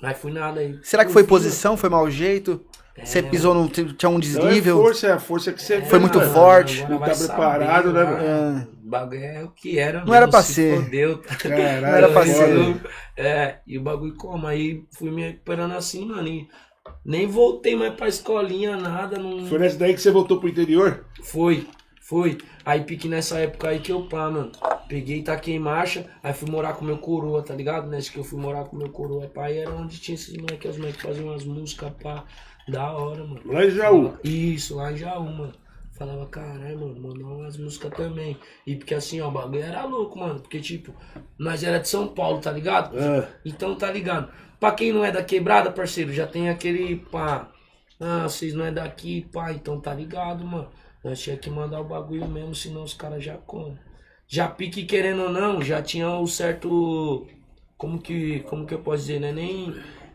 Mas 0.00 0.16
fui 0.18 0.32
nada 0.32 0.60
aí. 0.60 0.78
Será 0.82 1.04
que 1.04 1.12
foi 1.12 1.24
posição? 1.24 1.76
Foi 1.76 1.90
mau 1.90 2.10
jeito? 2.10 2.64
Você 3.02 3.22
pisou 3.22 3.54
num. 3.54 3.66
Tinha 3.68 4.08
um 4.10 4.12
Não 4.12 4.18
é 4.18 4.20
desnível? 4.20 4.76
força, 4.78 5.06
é 5.06 5.12
a 5.12 5.18
força 5.18 5.52
que 5.52 5.62
você 5.62 5.80
Foi 5.82 5.98
muito 5.98 6.18
mano. 6.18 6.32
forte. 6.32 6.82
agora 6.82 6.98
Não 6.98 7.06
tá 7.06 7.14
preparado, 7.14 7.92
né, 7.92 8.02
lá. 8.02 8.10
mano? 8.10 8.68
O 8.84 8.88
bagulho 8.90 9.24
é 9.24 9.44
o 9.44 9.50
que 9.50 9.78
era. 9.78 10.04
Não 10.04 10.14
era 10.14 10.28
pra 10.28 10.42
se 10.42 10.54
ser. 10.54 10.82
Fodeu, 10.84 11.18
tá 11.18 11.34
Caralho, 11.36 11.80
Não 11.82 11.88
era 11.88 12.08
pra 12.10 12.26
ser. 12.26 12.80
É, 13.16 13.58
e 13.66 13.78
o 13.78 13.82
bagulho 13.82 14.14
como? 14.16 14.46
Aí 14.46 14.84
fui 14.98 15.10
me 15.10 15.22
recuperando 15.22 15.72
assim, 15.72 16.04
mano. 16.06 16.28
E 16.28 16.48
nem 17.04 17.26
voltei 17.26 17.74
mais 17.76 17.94
pra 17.94 18.08
escolinha, 18.08 18.76
nada. 18.76 19.18
Não... 19.18 19.46
Foi 19.46 19.58
nessa 19.58 19.78
daí 19.78 19.94
que 19.94 20.00
você 20.00 20.10
voltou 20.10 20.38
pro 20.40 20.48
interior? 20.48 21.06
Foi, 21.22 21.66
foi. 22.10 22.38
Aí 22.64 22.82
pique 22.82 23.08
nessa 23.08 23.38
época 23.38 23.68
aí 23.68 23.78
que 23.78 23.92
eu 23.92 24.02
pá, 24.08 24.28
mano. 24.28 24.50
Peguei, 24.88 25.22
taquei 25.22 25.54
em 25.54 25.60
marcha, 25.60 26.04
aí 26.20 26.32
fui 26.34 26.50
morar 26.50 26.72
com 26.72 26.84
meu 26.84 26.98
coroa, 26.98 27.40
tá 27.40 27.54
ligado? 27.54 27.88
Nesse 27.88 28.10
que 28.10 28.18
eu 28.18 28.24
fui 28.24 28.40
morar 28.40 28.64
com 28.64 28.76
meu 28.76 28.88
coroa, 28.88 29.28
pá, 29.28 29.48
e 29.48 29.58
era 29.58 29.70
onde 29.70 30.00
tinha 30.00 30.16
esses 30.16 30.36
moleques, 30.36 30.72
os 30.72 30.78
moleques 30.78 31.00
faziam 31.00 31.28
umas 31.28 31.44
músicas, 31.44 31.92
pá, 32.02 32.24
da 32.68 32.90
hora, 32.90 33.24
mano. 33.24 33.40
Lá 33.44 33.64
em 33.64 33.70
Jaú. 33.70 34.18
Isso, 34.24 34.74
lá 34.74 34.90
em 34.90 34.96
Jaú, 34.96 35.22
mano. 35.22 35.52
Falava, 35.92 36.26
caralho, 36.26 36.80
mano, 36.80 37.00
mandar 37.00 37.26
umas 37.26 37.56
músicas 37.56 37.92
também. 37.92 38.36
E 38.66 38.74
porque 38.74 38.94
assim, 38.94 39.20
ó, 39.20 39.28
o 39.28 39.30
bagulho 39.30 39.62
era 39.62 39.84
louco, 39.84 40.18
mano. 40.18 40.40
Porque, 40.40 40.58
tipo, 40.58 40.92
nós 41.38 41.62
era 41.62 41.78
de 41.78 41.88
São 41.88 42.08
Paulo, 42.08 42.40
tá 42.40 42.50
ligado? 42.50 42.98
Ah. 42.98 43.28
Então 43.44 43.76
tá 43.76 43.88
ligado. 43.88 44.32
Pra 44.58 44.72
quem 44.72 44.92
não 44.92 45.04
é 45.04 45.12
da 45.12 45.22
quebrada, 45.22 45.70
parceiro, 45.70 46.12
já 46.12 46.26
tem 46.26 46.48
aquele 46.48 46.96
pá. 46.96 47.52
Ah, 48.00 48.24
vocês 48.24 48.52
não 48.52 48.64
é 48.64 48.72
daqui, 48.72 49.28
pá, 49.32 49.52
então 49.52 49.80
tá 49.80 49.94
ligado, 49.94 50.44
mano. 50.44 50.68
Nós 51.04 51.20
tinha 51.20 51.36
que 51.36 51.48
mandar 51.50 51.80
o 51.80 51.84
bagulho 51.84 52.26
mesmo, 52.28 52.54
senão 52.54 52.82
os 52.82 52.94
caras 52.94 53.24
já 53.24 53.36
comem. 53.36 53.78
Já 54.28 54.46
pique 54.48 54.84
querendo 54.84 55.22
ou 55.24 55.30
não, 55.30 55.62
já 55.62 55.82
tinha 55.82 56.08
o 56.18 56.26
certo. 56.26 57.26
Como 57.76 58.00
que. 58.00 58.40
Como 58.40 58.66
que 58.66 58.74
eu 58.74 58.80
posso 58.80 59.02
dizer, 59.02 59.20
né? 59.20 59.32
Nem. 59.32 59.74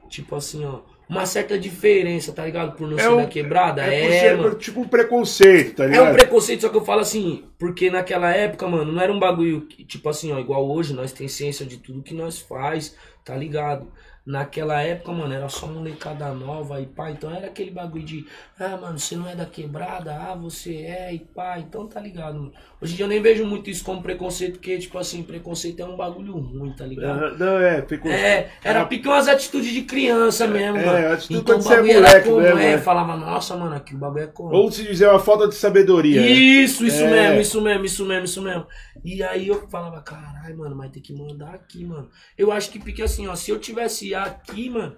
Tipo 0.09 0.35
assim, 0.35 0.63
ó. 0.65 0.81
Uma 1.07 1.25
certa 1.27 1.57
diferença, 1.59 2.31
tá 2.33 2.43
ligado? 2.45 2.75
Por 2.75 2.87
não 2.89 2.97
ser 2.97 3.09
um- 3.09 3.17
da 3.17 3.27
quebrada. 3.27 3.83
É, 3.85 4.05
É, 4.05 4.19
ser 4.37 4.55
tipo 4.57 4.79
um 4.81 4.87
preconceito, 4.87 5.75
tá 5.75 5.83
É 5.83 5.87
ligado? 5.89 6.09
um 6.09 6.13
preconceito, 6.13 6.61
só 6.61 6.69
que 6.69 6.77
eu 6.77 6.83
falo 6.85 7.01
assim, 7.01 7.43
porque 7.59 7.91
naquela 7.91 8.31
época, 8.31 8.67
mano, 8.67 8.91
não 8.91 8.99
era 8.99 9.13
um 9.13 9.19
bagulho, 9.19 9.67
que, 9.67 9.83
tipo 9.85 10.09
assim, 10.09 10.31
ó, 10.31 10.39
igual 10.39 10.67
hoje, 10.67 10.95
nós 10.95 11.11
tem 11.11 11.27
ciência 11.27 11.63
de 11.63 11.77
tudo 11.77 12.01
que 12.01 12.15
nós 12.15 12.39
faz, 12.39 12.95
tá 13.23 13.35
ligado? 13.35 13.85
Naquela 14.25 14.81
época, 14.81 15.11
mano, 15.11 15.31
era 15.33 15.47
só 15.47 15.67
molecada 15.67 16.33
nova 16.33 16.81
e 16.81 16.87
pá, 16.87 17.11
então 17.11 17.29
era 17.29 17.45
aquele 17.45 17.69
bagulho 17.69 18.03
de, 18.03 18.25
ah, 18.59 18.75
mano, 18.75 18.97
você 18.97 19.15
não 19.15 19.29
é 19.29 19.35
da 19.35 19.45
quebrada, 19.45 20.15
ah, 20.15 20.33
você 20.35 20.77
é 20.77 21.13
e 21.13 21.19
pá, 21.19 21.59
então 21.59 21.87
tá 21.87 21.99
ligado, 21.99 22.33
mano. 22.39 22.51
Hoje 22.81 22.93
em 22.93 22.95
dia 22.95 23.05
eu 23.05 23.09
nem 23.09 23.21
vejo 23.21 23.45
muito 23.45 23.69
isso 23.69 23.83
como 23.83 24.01
preconceito, 24.01 24.53
porque, 24.53 24.79
tipo 24.79 24.97
assim, 24.97 25.21
preconceito 25.21 25.79
é 25.81 25.85
um 25.85 25.95
bagulho 25.95 26.33
ruim, 26.33 26.73
tá 26.75 26.85
ligado? 26.87 27.37
Não, 27.37 27.59
é, 27.59 27.81
preconceito. 27.83 28.19
É, 28.19 28.49
era 28.63 28.83
pique 28.85 29.07
umas 29.07 29.27
atitudes 29.27 29.71
de 29.71 29.83
criança 29.83 30.47
mesmo, 30.47 30.77
É, 30.77 30.85
mano. 30.85 31.13
atitude 31.13 31.39
Então 31.39 31.57
o 31.57 31.59
quando 31.59 31.61
você 31.61 31.73
é 31.73 31.75
bagulho 31.77 31.91
era 31.91 32.07
moleque 32.07 32.29
como 32.29 32.41
mesmo, 32.41 32.59
é, 32.59 32.71
né? 32.71 32.77
falava, 32.79 33.15
nossa, 33.15 33.55
mano, 33.55 33.75
aqui 33.75 33.93
o 33.93 33.97
bagulho 33.99 34.23
é 34.23 34.27
como. 34.27 34.55
Ou 34.55 34.71
se 34.71 34.83
dizer 34.83 35.07
uma 35.07 35.19
falta 35.19 35.47
de 35.47 35.53
sabedoria. 35.55 36.19
né? 36.21 36.27
Isso, 36.27 36.83
isso 36.85 37.03
É. 37.03 37.11
mesmo, 37.11 37.41
isso 37.41 37.61
mesmo, 37.61 37.85
isso 37.85 38.05
mesmo, 38.05 38.25
isso 38.25 38.41
mesmo. 38.41 38.65
E 39.05 39.21
aí 39.21 39.47
eu 39.47 39.69
falava, 39.69 40.01
caralho, 40.01 40.57
mano, 40.57 40.75
mas 40.75 40.89
tem 40.89 40.99
que 40.99 41.13
mandar 41.13 41.53
aqui, 41.53 41.85
mano. 41.85 42.09
Eu 42.35 42.51
acho 42.51 42.71
que 42.71 42.79
porque 42.79 43.03
assim, 43.03 43.27
ó, 43.27 43.35
se 43.35 43.51
eu 43.51 43.59
tivesse 43.59 44.15
aqui, 44.15 44.67
mano, 44.67 44.97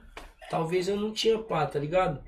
talvez 0.50 0.88
eu 0.88 0.96
não 0.96 1.12
tinha 1.12 1.38
pá, 1.38 1.68
tá 1.68 1.78
ligado? 1.78 2.24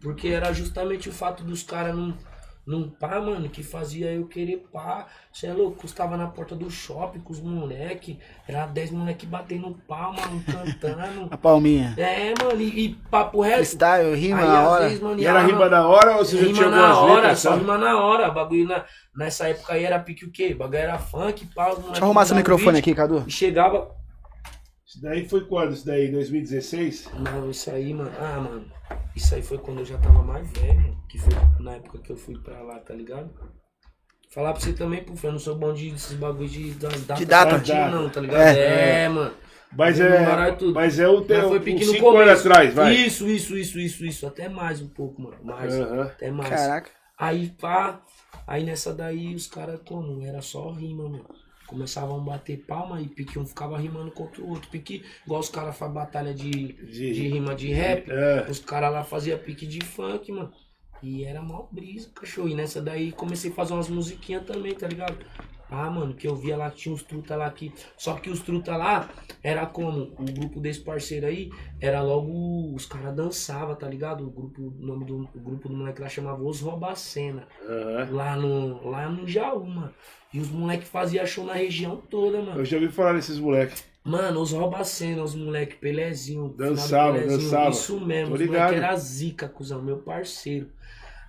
Porque 0.00 0.28
era 0.28 0.52
justamente 0.52 1.08
o 1.08 1.12
fato 1.12 1.42
dos 1.42 1.64
caras 1.64 1.96
não, 1.96 2.16
num 2.66 2.88
pá, 2.88 3.20
mano, 3.20 3.48
que 3.48 3.62
fazia 3.62 4.10
eu 4.12 4.26
querer 4.26 4.64
pá. 4.72 5.06
Você 5.32 5.46
é 5.46 5.52
louco, 5.52 5.78
custava 5.82 6.16
na 6.16 6.26
porta 6.26 6.54
do 6.56 6.70
shopping 6.70 7.20
com 7.20 7.32
os 7.32 7.40
moleque. 7.40 8.18
Era 8.48 8.66
10 8.66 8.90
moleque 8.92 9.26
batendo 9.26 9.76
pau, 9.86 10.12
mano, 10.14 10.42
cantando. 10.44 11.28
A 11.32 11.36
palminha. 11.36 11.94
É, 11.96 12.32
mano, 12.42 12.60
e, 12.60 12.84
e 12.86 12.94
papo 13.10 13.40
reto. 13.42 13.56
Freestyle, 13.56 14.14
rima 14.14 14.40
Aí, 14.40 14.48
na 14.48 14.68
hora. 14.68 14.84
vezes, 14.84 15.00
mano, 15.00 15.20
E 15.20 15.26
era 15.26 15.40
ah, 15.40 15.46
rima 15.46 15.68
da 15.68 15.86
hora 15.86 16.16
ou 16.16 16.24
você 16.24 16.38
já 16.38 16.42
Rima 16.46 16.54
tinha 16.54 16.68
na 16.70 16.88
algumas 16.88 17.10
hora, 17.10 17.20
letras? 17.22 17.38
só 17.40 17.50
sabe? 17.50 17.60
rima 17.60 17.78
na 17.78 18.00
hora. 18.00 18.30
Bagulho 18.30 18.66
na, 18.66 18.84
nessa 19.14 19.48
época 19.48 19.74
aí 19.74 19.84
era 19.84 19.98
pique 19.98 20.24
o 20.24 20.30
quê? 20.30 20.54
Bagulho 20.54 20.78
era 20.78 20.98
funk, 20.98 21.46
pau. 21.54 21.76
Deixa 21.76 22.00
eu 22.00 22.04
arrumar 22.04 22.24
seu 22.24 22.36
microfone 22.36 22.78
aqui, 22.78 22.94
Cadu. 22.94 23.24
E 23.26 23.30
chegava. 23.30 23.90
Isso 24.94 25.02
daí 25.02 25.28
foi 25.28 25.44
quando? 25.44 25.72
Isso 25.72 25.84
daí, 25.84 26.08
2016? 26.12 27.10
Não, 27.18 27.50
isso 27.50 27.68
aí, 27.68 27.92
mano. 27.92 28.12
Ah, 28.16 28.38
mano. 28.38 28.64
Isso 29.16 29.34
aí 29.34 29.42
foi 29.42 29.58
quando 29.58 29.80
eu 29.80 29.84
já 29.84 29.98
tava 29.98 30.22
mais 30.22 30.48
velho. 30.52 30.96
Que 31.08 31.18
foi 31.18 31.32
na 31.58 31.72
época 31.72 31.98
que 31.98 32.12
eu 32.12 32.16
fui 32.16 32.38
pra 32.38 32.62
lá, 32.62 32.78
tá 32.78 32.94
ligado? 32.94 33.28
Falar 34.30 34.52
pra 34.52 34.60
você 34.60 34.72
também, 34.72 35.02
puf, 35.02 35.24
eu 35.24 35.32
não 35.32 35.38
sou 35.40 35.56
bom 35.56 35.72
de 35.74 35.90
desses 35.90 36.16
bagulho 36.16 36.48
de 36.48 36.70
das 36.74 37.00
datas 37.02 37.18
De 37.18 37.26
data. 37.26 37.50
certinho, 37.50 37.90
não, 37.90 38.08
tá 38.08 38.20
ligado? 38.20 38.40
É. 38.40 39.04
É, 39.04 39.08
mano. 39.08 39.34
Mas 39.76 39.98
é, 39.98 40.24
mas 40.72 41.00
é 41.00 41.08
o 41.08 41.22
teu, 41.22 41.48
foi 41.48 41.58
uns 41.58 41.64
pique 41.64 41.84
no 41.84 41.92
5 41.92 42.08
anos 42.10 42.20
começo. 42.22 42.48
atrás, 42.48 42.74
vai. 42.74 42.94
Isso, 42.94 43.26
isso, 43.26 43.56
isso, 43.58 43.80
isso, 43.80 44.04
isso. 44.06 44.26
Até 44.26 44.48
mais 44.48 44.80
um 44.80 44.88
pouco, 44.88 45.20
mano. 45.20 45.36
Mais. 45.42 45.74
Aham. 45.74 46.02
Até 46.02 46.30
mais. 46.30 46.48
Caraca. 46.48 46.90
Aí 47.18 47.48
pá, 47.60 48.00
aí 48.46 48.62
nessa 48.62 48.94
daí 48.94 49.34
os 49.34 49.48
caras 49.48 49.80
como? 49.84 50.24
Era 50.24 50.40
só 50.40 50.70
rima, 50.70 51.08
mano. 51.08 51.26
Começavam 51.66 52.16
a 52.20 52.20
bater 52.24 52.58
palma 52.66 53.00
e 53.00 53.08
pique 53.08 53.38
um 53.38 53.46
ficava 53.46 53.78
rimando 53.78 54.10
contra 54.10 54.42
o 54.42 54.50
outro. 54.50 54.68
Pique, 54.70 55.02
igual 55.24 55.40
os 55.40 55.48
caras 55.48 55.76
fazem 55.76 55.94
batalha 55.94 56.34
de, 56.34 56.50
De- 56.50 57.12
de 57.14 57.28
rima 57.28 57.54
de 57.54 57.72
rap, 57.72 58.10
É. 58.10 58.46
os 58.50 58.58
caras 58.58 58.92
lá 58.92 59.02
faziam 59.02 59.38
pique 59.38 59.66
de 59.66 59.82
funk, 59.84 60.30
mano. 60.30 60.52
E 61.02 61.24
era 61.24 61.42
mal 61.42 61.68
brisa, 61.72 62.10
cachorro. 62.14 62.48
E 62.48 62.54
nessa 62.54 62.80
daí 62.80 63.12
comecei 63.12 63.50
a 63.50 63.54
fazer 63.54 63.72
umas 63.74 63.88
musiquinhas 63.88 64.44
também, 64.46 64.74
tá 64.74 64.86
ligado? 64.86 65.16
Ah, 65.74 65.90
mano, 65.90 66.14
que 66.14 66.28
eu 66.28 66.36
via 66.36 66.56
lá, 66.56 66.70
tinha 66.70 66.94
uns 66.94 67.02
truta 67.02 67.34
lá 67.36 67.46
aqui. 67.46 67.72
Só 67.96 68.14
que 68.14 68.30
os 68.30 68.40
truta 68.40 68.76
lá 68.76 69.08
era 69.42 69.66
como? 69.66 70.14
O 70.18 70.24
grupo 70.24 70.60
desse 70.60 70.80
parceiro 70.80 71.26
aí 71.26 71.50
era 71.80 72.00
logo. 72.00 72.74
Os 72.74 72.86
caras 72.86 73.14
dançavam, 73.14 73.74
tá 73.74 73.88
ligado? 73.88 74.26
O 74.26 74.30
grupo, 74.30 74.62
o 74.62 74.86
nome 74.86 75.04
do 75.04 75.28
o 75.34 75.40
grupo 75.40 75.68
do 75.68 75.76
moleque 75.76 76.00
lá 76.00 76.08
chamava 76.08 76.42
Os 76.42 76.60
Robacena. 76.60 77.46
Aham. 77.68 78.08
Lá 78.12 78.36
no, 78.36 78.88
lá 78.88 79.08
no 79.08 79.26
Jaú, 79.26 79.66
mano. 79.66 79.92
E 80.32 80.40
os 80.40 80.48
moleques 80.48 80.88
faziam 80.88 81.26
show 81.26 81.44
na 81.44 81.54
região 81.54 81.96
toda, 81.96 82.40
mano. 82.40 82.60
Eu 82.60 82.64
já 82.64 82.76
ouvi 82.76 82.88
falar 82.88 83.14
desses 83.14 83.38
moleques. 83.38 83.84
Mano, 84.04 84.42
os 84.42 84.52
roubacena, 84.52 85.22
os 85.22 85.34
moleque 85.34 85.76
Pelezinho. 85.76 86.48
Dançava, 86.48 87.18
dançava. 87.20 87.70
Isso 87.70 87.98
mesmo, 87.98 88.34
os 88.34 88.46
moleque 88.46 88.74
era 88.74 88.94
zica, 88.96 89.48
cuzão, 89.48 89.80
meu 89.82 89.98
parceiro. 89.98 90.68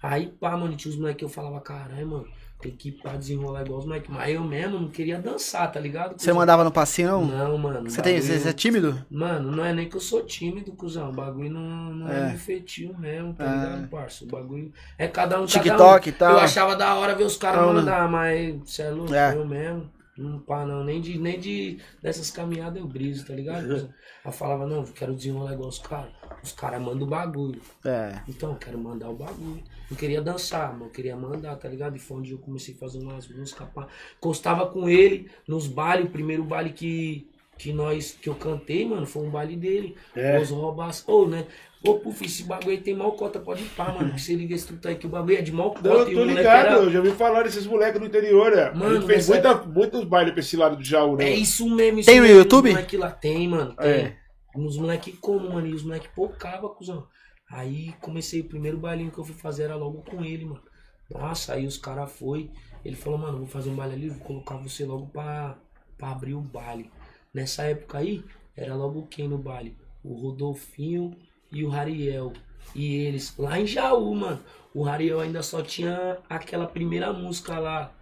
Aí, 0.04 0.28
pá, 0.28 0.58
mano, 0.58 0.76
tinha 0.76 0.92
os 0.92 0.98
moleque 0.98 1.20
que 1.20 1.26
eu 1.26 1.30
falava, 1.30 1.60
caralho, 1.62 2.08
mano, 2.08 2.28
tem 2.62 2.72
que 2.76 2.90
ir 2.90 2.92
pra 2.94 3.16
desenrolar 3.16 3.62
igual 3.64 3.80
os 3.80 3.86
moleque. 3.86 4.10
Mas 4.12 4.34
eu 4.34 4.44
mesmo 4.44 4.80
não 4.80 4.88
queria 4.90 5.20
dançar, 5.20 5.72
tá 5.72 5.80
ligado? 5.80 6.20
Você 6.20 6.32
mandava 6.34 6.64
no 6.64 6.72
passinho, 6.72 7.10
não? 7.10 7.26
Não, 7.26 7.58
mano. 7.58 7.90
Você, 7.90 8.02
tem, 8.02 8.20
bagulho- 8.20 8.40
você 8.40 8.50
é 8.50 8.54
tímido? 8.54 9.06
Mano, 9.10 9.52
não 9.52 9.64
é 9.66 9.74
nem 9.74 9.88
que 9.90 9.96
eu 9.96 10.02
sou 10.02 10.24
tímido, 10.26 10.72
cuzão. 10.72 11.10
O 11.10 11.14
bagulho 11.14 11.50
não, 11.52 11.62
não 11.94 12.10
é, 12.10 12.34
É. 12.34 12.38
feitio 12.38 12.98
mesmo, 12.98 13.34
tá 13.34 13.44
Ah. 13.44 13.56
ligado, 13.56 13.90
parça? 13.90 14.24
O 14.24 14.28
bagulho 14.28 14.72
é 14.98 15.08
cada 15.08 15.40
um, 15.40 15.46
TikTok 15.46 16.10
e 16.10 16.12
cada 16.12 16.26
um. 16.26 16.30
tal. 16.30 16.32
Eu 16.40 16.40
achava 16.46 16.76
da 16.76 16.96
hora 16.96 17.14
ver 17.16 17.26
os 17.26 17.38
caras 17.38 17.62
né? 17.68 17.74
mandar, 17.74 18.10
mas 18.10 18.56
cê 18.66 18.84
é 18.84 18.90
louco, 18.90 19.14
É. 19.14 19.36
eu 19.36 19.46
mesmo. 19.46 19.94
Não 20.18 20.40
pá, 20.40 20.66
não. 20.66 20.82
Nem 20.82 21.02
de, 21.02 21.20
nem 21.20 21.38
de 21.38 21.78
dessas 22.02 22.32
caminhadas 22.32 22.80
eu 22.82 22.88
briso, 22.88 23.26
tá 23.28 23.34
ligado? 23.34 23.94
Eu 24.26 24.32
falava, 24.32 24.66
não, 24.66 24.84
quero 24.84 25.14
desenrolar 25.14 25.54
igual 25.54 25.70
os 25.70 25.78
caras. 25.78 26.10
Os 26.42 26.52
caras 26.52 26.82
mandam 26.82 27.06
o 27.06 27.10
bagulho. 27.12 27.62
É. 27.86 28.22
Então, 28.28 28.50
eu 28.54 28.56
quero 28.56 28.76
mandar 28.76 29.08
o 29.08 29.14
bagulho. 29.16 29.62
Não 29.90 29.98
queria 29.98 30.22
dançar, 30.22 30.74
mas 30.74 30.82
eu 30.84 30.90
queria 30.90 31.16
mandar, 31.16 31.56
tá 31.58 31.68
ligado? 31.70 31.96
E 31.96 32.00
foi 32.00 32.18
onde 32.18 32.32
eu 32.32 32.38
comecei 32.40 32.74
a 32.74 32.78
fazer 32.78 33.00
umas 33.00 33.28
músicas. 33.28 33.68
Pá. 33.74 33.88
Encostava 34.18 34.66
com 34.68 34.90
ele 34.90 35.30
nos 35.48 35.68
bailes. 35.68 36.08
O 36.08 36.12
primeiro 36.12 36.44
baile 36.44 36.72
que, 36.72 37.30
que 37.58 37.72
nós 37.72 38.18
que 38.20 38.28
eu 38.28 38.36
cantei, 38.36 38.84
mano, 38.88 39.06
foi 39.06 39.24
um 39.24 39.30
baile 39.30 39.56
dele. 39.56 39.96
É. 40.16 40.40
Os 40.40 40.50
roubas. 40.50 41.04
Ô, 41.08 41.28
né? 41.28 41.46
Ô, 41.88 42.00
puf, 42.00 42.26
esse 42.26 42.44
bagulho 42.46 42.72
aí 42.72 42.80
tem 42.80 42.96
mal 42.96 43.12
cota, 43.12 43.38
pode 43.40 43.62
ir 43.62 43.70
pá, 43.70 43.92
mano. 43.92 44.12
Que 44.16 44.20
você 44.22 44.34
liga 44.34 44.56
esse 44.56 44.66
truta 44.66 44.90
aí 44.90 44.96
que 44.96 45.06
o 45.06 45.10
bagulho 45.10 45.38
é 45.38 45.42
de 45.44 45.52
mal 45.52 45.72
cota. 45.72 45.88
Eu 45.88 46.06
tô 46.12 46.24
ligado, 46.24 46.68
era- 46.68 46.74
eu 46.78 46.90
já 46.92 46.98
ouvi 46.98 47.12
falar 47.12 47.44
desses 47.44 47.68
moleques 47.68 48.00
do 48.02 48.08
interior, 48.08 48.56
né? 48.56 48.64
a 48.70 48.74
Mano, 48.74 48.96
gente 48.96 49.06
fez 49.06 49.30
nessa 49.30 49.54
muita, 49.54 49.70
muitos 49.72 50.04
bailes 50.04 50.32
pra 50.34 50.40
esse 50.40 50.58
lado 50.58 50.78
do 50.78 50.84
Jaú, 50.84 51.16
né? 51.16 51.26
É 51.30 51.36
isso 51.36 51.70
mesmo. 51.70 52.00
Isso 52.00 52.10
Tem 52.10 52.20
no 52.20 52.26
YouTube? 52.26 52.70
Os 52.70 52.74
moleque 52.74 52.98
lá 52.98 53.12
tem, 53.12 53.48
mano. 53.48 53.76
Tem. 53.76 53.88
É. 53.88 54.18
Uns 54.56 54.78
moleque 54.78 55.12
como, 55.12 55.54
mano. 55.54 55.68
E 55.68 55.74
os 55.76 55.84
moleque 55.84 56.08
pocava, 56.16 56.68
cuzão. 56.70 57.06
Aí 57.50 57.94
comecei, 58.02 58.42
o 58.42 58.50
primeiro 58.50 58.78
bailinho 58.78 59.12
que 59.12 59.18
eu 59.18 59.24
fui 59.24 59.36
fazer 59.36 59.64
era 59.64 59.76
logo 59.76 60.02
com 60.04 60.24
ele, 60.24 60.46
mano. 60.46 60.64
Nossa, 61.10 61.54
aí 61.54 61.68
os 61.68 61.78
caras 61.78 62.12
foi. 62.12 62.52
Ele 62.84 62.96
falou, 62.96 63.20
mano, 63.20 63.40
vou 63.40 63.48
fazer 63.48 63.70
um 63.70 63.76
baile 63.76 63.94
ali, 63.94 64.10
vou 64.10 64.26
colocar 64.26 64.58
você 64.58 64.86
logo 64.86 65.08
pra, 65.08 65.58
pra 65.98 66.10
abrir 66.10 66.34
o 66.34 66.42
baile. 66.42 66.92
Nessa 67.34 67.64
época 67.64 68.00
aí, 68.00 68.24
era 68.56 68.76
logo 68.76 69.08
quem 69.08 69.28
no 69.28 69.38
baile? 69.38 69.78
O 70.04 70.14
Rodolfinho 70.14 71.16
e 71.52 71.64
o 71.64 71.70
Rariel. 71.70 72.34
E 72.74 72.96
eles, 72.96 73.36
lá 73.38 73.60
em 73.60 73.68
Jaú, 73.68 74.16
mano. 74.16 74.42
O 74.74 74.84
Rariel 74.84 75.20
ainda 75.20 75.44
só 75.44 75.62
tinha 75.62 76.20
aquela 76.30 76.68
primeira 76.68 77.14
música 77.14 77.60
lá. 77.60 77.94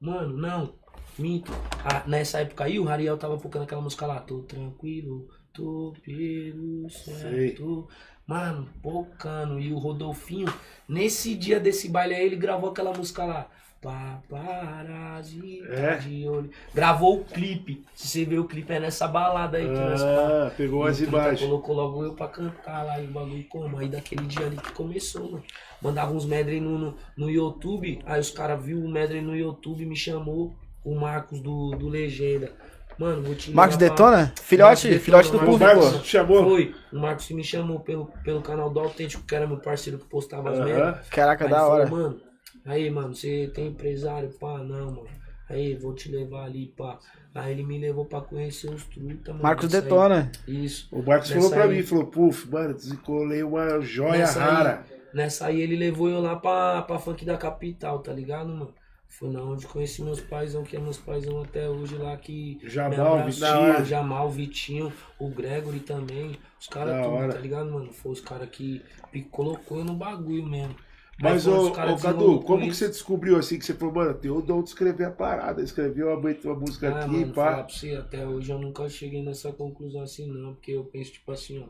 Mano, 0.00 0.36
não. 0.36 0.74
Minto. 1.18 1.52
Ah, 1.84 2.06
nessa 2.06 2.40
época 2.40 2.64
aí, 2.64 2.78
o 2.78 2.84
Rariel 2.84 3.18
tava 3.18 3.38
focando 3.38 3.64
aquela 3.64 3.82
música 3.82 4.06
lá. 4.06 4.20
Tô 4.20 4.42
tranquilo, 4.42 5.28
tô 5.54 5.94
pelo 6.04 6.88
certo. 6.90 7.88
Mano, 8.26 8.68
pocando. 8.82 9.60
E 9.60 9.72
o 9.72 9.78
Rodolfinho, 9.78 10.52
nesse 10.88 11.34
dia 11.34 11.60
desse 11.60 11.88
baile 11.88 12.14
aí, 12.14 12.26
ele 12.26 12.36
gravou 12.36 12.70
aquela 12.70 12.92
música 12.92 13.24
lá. 13.24 13.48
Paparazzi, 13.82 15.62
É? 15.68 15.96
de 15.96 16.26
olho. 16.26 16.50
Gravou 16.74 17.20
o 17.20 17.24
clipe. 17.24 17.84
Se 17.94 18.08
você 18.08 18.24
ver 18.24 18.38
o 18.38 18.46
clipe, 18.46 18.72
é 18.72 18.80
nessa 18.80 19.06
balada 19.06 19.58
aí 19.58 19.64
que 19.66 19.72
nós 19.72 20.02
Ah, 20.02 20.50
pegou 20.56 20.86
e 20.86 20.90
as 20.90 21.00
imagens. 21.00 21.40
Colocou 21.40 21.74
logo 21.76 22.02
eu 22.02 22.14
pra 22.14 22.28
cantar 22.28 22.82
lá 22.82 22.98
e 22.98 23.04
o 23.06 23.10
bagulho 23.10 23.44
como. 23.44 23.76
Aí 23.78 23.88
daquele 23.88 24.24
dia 24.26 24.46
ali 24.46 24.56
que 24.56 24.72
começou, 24.72 25.32
mano. 25.32 25.44
Mandava 25.82 26.14
uns 26.14 26.24
medley 26.24 26.60
no, 26.60 26.78
no, 26.78 26.96
no 27.14 27.30
YouTube. 27.30 28.00
Aí 28.06 28.18
os 28.18 28.30
caras 28.30 28.64
viu 28.64 28.78
o 28.82 28.88
medley 28.88 29.20
no 29.20 29.36
YouTube 29.36 29.82
e 29.82 29.86
me 29.86 29.96
chamou. 29.96 30.54
O 30.82 30.94
Marcos 30.94 31.40
do, 31.40 31.70
do 31.76 31.88
Legenda. 31.88 32.52
Mano, 32.98 33.22
vou 33.22 33.34
te 33.34 33.50
Marcos 33.50 33.76
Detona? 33.76 34.16
Marcos 34.18 34.40
Filhote, 34.44 34.82
Detona, 34.88 35.00
filhote 35.04 35.30
do 35.30 35.36
Marcos 35.38 35.54
O 35.54 35.58
público, 35.58 35.74
Marcos 35.80 35.92
pô. 35.96 36.02
te 36.02 36.08
chamou? 36.08 36.44
Foi. 36.44 36.74
O 36.92 36.98
Marcos 36.98 37.30
me 37.30 37.44
chamou 37.44 37.80
pelo, 37.80 38.06
pelo 38.22 38.40
canal 38.42 38.70
do 38.70 38.78
Autêntico, 38.80 39.24
que 39.26 39.34
era 39.34 39.46
meu 39.46 39.58
parceiro 39.58 39.98
que 39.98 40.06
postava 40.06 40.50
as 40.50 40.58
merdas. 40.60 41.08
Caraca, 41.08 41.44
Aí 41.44 41.50
da 41.50 41.66
hora. 41.66 41.86
Falou, 41.86 42.02
mano, 42.02 42.20
aí, 42.64 42.90
mano, 42.90 43.14
você 43.14 43.50
tem 43.54 43.68
empresário? 43.68 44.30
Pá, 44.38 44.58
não, 44.58 44.86
mano. 44.92 45.08
Aí, 45.50 45.74
vou 45.76 45.94
te 45.94 46.10
levar 46.10 46.44
ali, 46.44 46.72
pá. 46.76 46.98
Aí 47.34 47.52
ele 47.52 47.64
me 47.64 47.78
levou 47.78 48.04
pra 48.06 48.20
conhecer 48.20 48.70
os 48.70 48.84
truta, 48.84 49.32
mano. 49.32 49.42
Marcos 49.42 49.66
Isso 49.66 49.76
aí. 49.76 49.82
Detona. 49.82 50.32
Isso. 50.46 50.88
O 50.92 51.02
Marcos 51.02 51.28
Nessa 51.30 51.40
falou 51.40 51.50
pra 51.50 51.64
aí- 51.64 51.76
mim, 51.76 51.82
falou, 51.82 52.06
puf, 52.06 52.48
mano, 52.50 52.74
desencolei 52.74 53.42
uma 53.42 53.80
joia 53.80 54.18
Nessa 54.18 54.40
rara. 54.40 54.84
Aí, 54.88 54.96
nessa 55.12 55.46
aí 55.46 55.60
ele 55.60 55.76
levou 55.76 56.08
eu 56.08 56.20
lá 56.20 56.36
pra, 56.36 56.82
pra 56.82 56.98
funk 56.98 57.24
da 57.24 57.36
capital, 57.36 57.98
tá 57.98 58.12
ligado, 58.12 58.48
mano? 58.48 58.72
Foi 59.18 59.30
na 59.30 59.40
onde 59.42 59.66
conheci 59.66 60.02
meus 60.02 60.20
paizão, 60.20 60.64
que 60.64 60.76
é 60.76 60.80
meus 60.80 60.98
paizão 60.98 61.40
até 61.42 61.68
hoje 61.68 61.96
lá 61.96 62.16
que. 62.16 62.58
Jamal, 62.64 63.24
Vitinho. 63.24 63.84
Jamal, 63.84 64.30
Vitinho, 64.30 64.92
o 65.20 65.28
Gregory 65.30 65.80
também. 65.80 66.36
Os 66.60 66.66
caras 66.66 67.02
tudo, 67.04 67.14
hora. 67.14 67.32
tá 67.32 67.38
ligado, 67.38 67.70
mano? 67.70 67.92
Foi 67.92 68.12
os 68.12 68.20
caras 68.20 68.48
que 68.50 68.82
me 69.12 69.22
colocou 69.22 69.84
no 69.84 69.94
bagulho 69.94 70.44
mesmo. 70.46 70.74
Mas, 71.20 71.46
ô, 71.46 71.68
ô 71.68 71.72
Cadu, 71.72 72.40
com 72.40 72.42
como 72.42 72.62
que 72.62 72.74
você 72.74 72.88
descobriu 72.88 73.36
assim, 73.36 73.56
que 73.56 73.64
você 73.64 73.72
falou, 73.74 73.94
mano, 73.94 74.14
tem 74.14 74.32
o 74.32 74.42
dom 74.42 74.60
de 74.64 74.70
escrever 74.70 75.04
a 75.04 75.10
parada, 75.12 75.62
escreveu 75.62 76.08
uma, 76.08 76.16
uma 76.44 76.54
música 76.56 76.92
Ah, 76.92 77.04
aqui, 77.04 77.10
mano, 77.20 77.32
falar 77.32 77.56
pá. 77.58 77.62
pra 77.64 77.72
você, 77.72 77.94
até 77.94 78.26
hoje 78.26 78.50
eu 78.50 78.58
nunca 78.58 78.88
cheguei 78.88 79.22
nessa 79.22 79.52
conclusão 79.52 80.02
assim, 80.02 80.26
não. 80.26 80.54
Porque 80.54 80.72
eu 80.72 80.84
penso, 80.86 81.12
tipo 81.12 81.30
assim, 81.30 81.60
ó. 81.62 81.68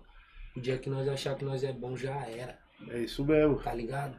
O 0.57 0.61
dia 0.61 0.79
que 0.79 0.89
nós 0.89 1.07
achar 1.07 1.35
que 1.37 1.45
nós 1.45 1.63
é 1.63 1.75
bom, 1.75 1.95
já 1.95 2.27
era. 2.27 2.59
É 2.89 3.01
isso 3.01 3.23
mesmo. 3.23 3.57
tá 3.57 3.75
ligado? 3.75 4.17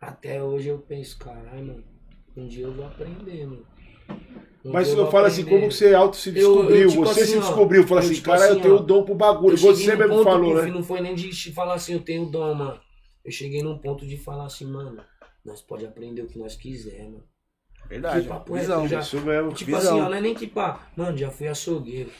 Até 0.00 0.42
hoje 0.42 0.68
eu 0.70 0.78
penso, 0.80 1.18
caralho, 1.18 1.66
mano, 1.66 1.84
um 2.36 2.46
dia 2.48 2.64
eu 2.64 2.72
vou 2.72 2.86
aprender, 2.86 3.46
mano. 3.46 3.66
Um 4.64 4.72
Mas 4.72 4.88
eu 4.88 4.96
vou 4.96 5.10
falo 5.10 5.26
assim, 5.26 5.44
como 5.44 5.68
que 5.68 5.74
você 5.74 5.94
auto 5.94 6.16
se 6.16 6.30
Eu- 6.30 6.34
descobriu, 6.34 6.76
eu, 6.82 6.88
tipo 6.88 7.04
você 7.04 7.20
assim, 7.20 7.32
se 7.34 7.38
descobriu, 7.40 7.86
fala 7.86 8.00
eu, 8.00 8.04
assim, 8.06 8.14
tipo 8.14 8.26
cara, 8.30 8.44
assim, 8.44 8.54
eu 8.54 8.60
tenho 8.62 8.74
ó, 8.76 8.78
dom 8.78 9.02
pro 9.04 9.14
bagulho, 9.14 9.54
Eu 9.54 9.58
você 9.58 9.94
mesmo 9.94 10.22
falou, 10.24 10.54
né? 10.54 10.70
Não 10.70 10.82
foi 10.82 11.00
nem 11.02 11.14
de 11.14 11.52
falar 11.52 11.74
assim, 11.74 11.92
eu 11.92 12.00
tenho 12.00 12.26
dom, 12.26 12.54
mano. 12.54 12.80
Eu 13.24 13.30
cheguei 13.30 13.62
num 13.62 13.78
ponto 13.78 14.06
de 14.06 14.16
falar 14.16 14.46
assim, 14.46 14.64
mano, 14.64 15.02
nós 15.44 15.60
pode 15.60 15.84
aprender 15.84 16.22
o 16.22 16.26
que 16.26 16.38
nós 16.38 16.56
quiser, 16.56 17.02
mano. 17.04 17.24
Verdade. 17.88 18.22
Que 18.22 18.28
papo 18.28 18.56
é 18.56 18.60
Visão. 18.60 18.88
Já- 18.88 19.00
Isso 19.00 19.20
mesmo, 19.20 19.52
Tipo 19.52 19.76
Visão. 19.76 19.92
assim, 19.96 20.06
ó, 20.06 20.08
não 20.08 20.16
é 20.16 20.20
nem 20.22 20.34
que 20.34 20.46
pá, 20.46 20.80
mano, 20.96 21.16
já 21.18 21.30
fui 21.30 21.46
açougueiro, 21.46 22.10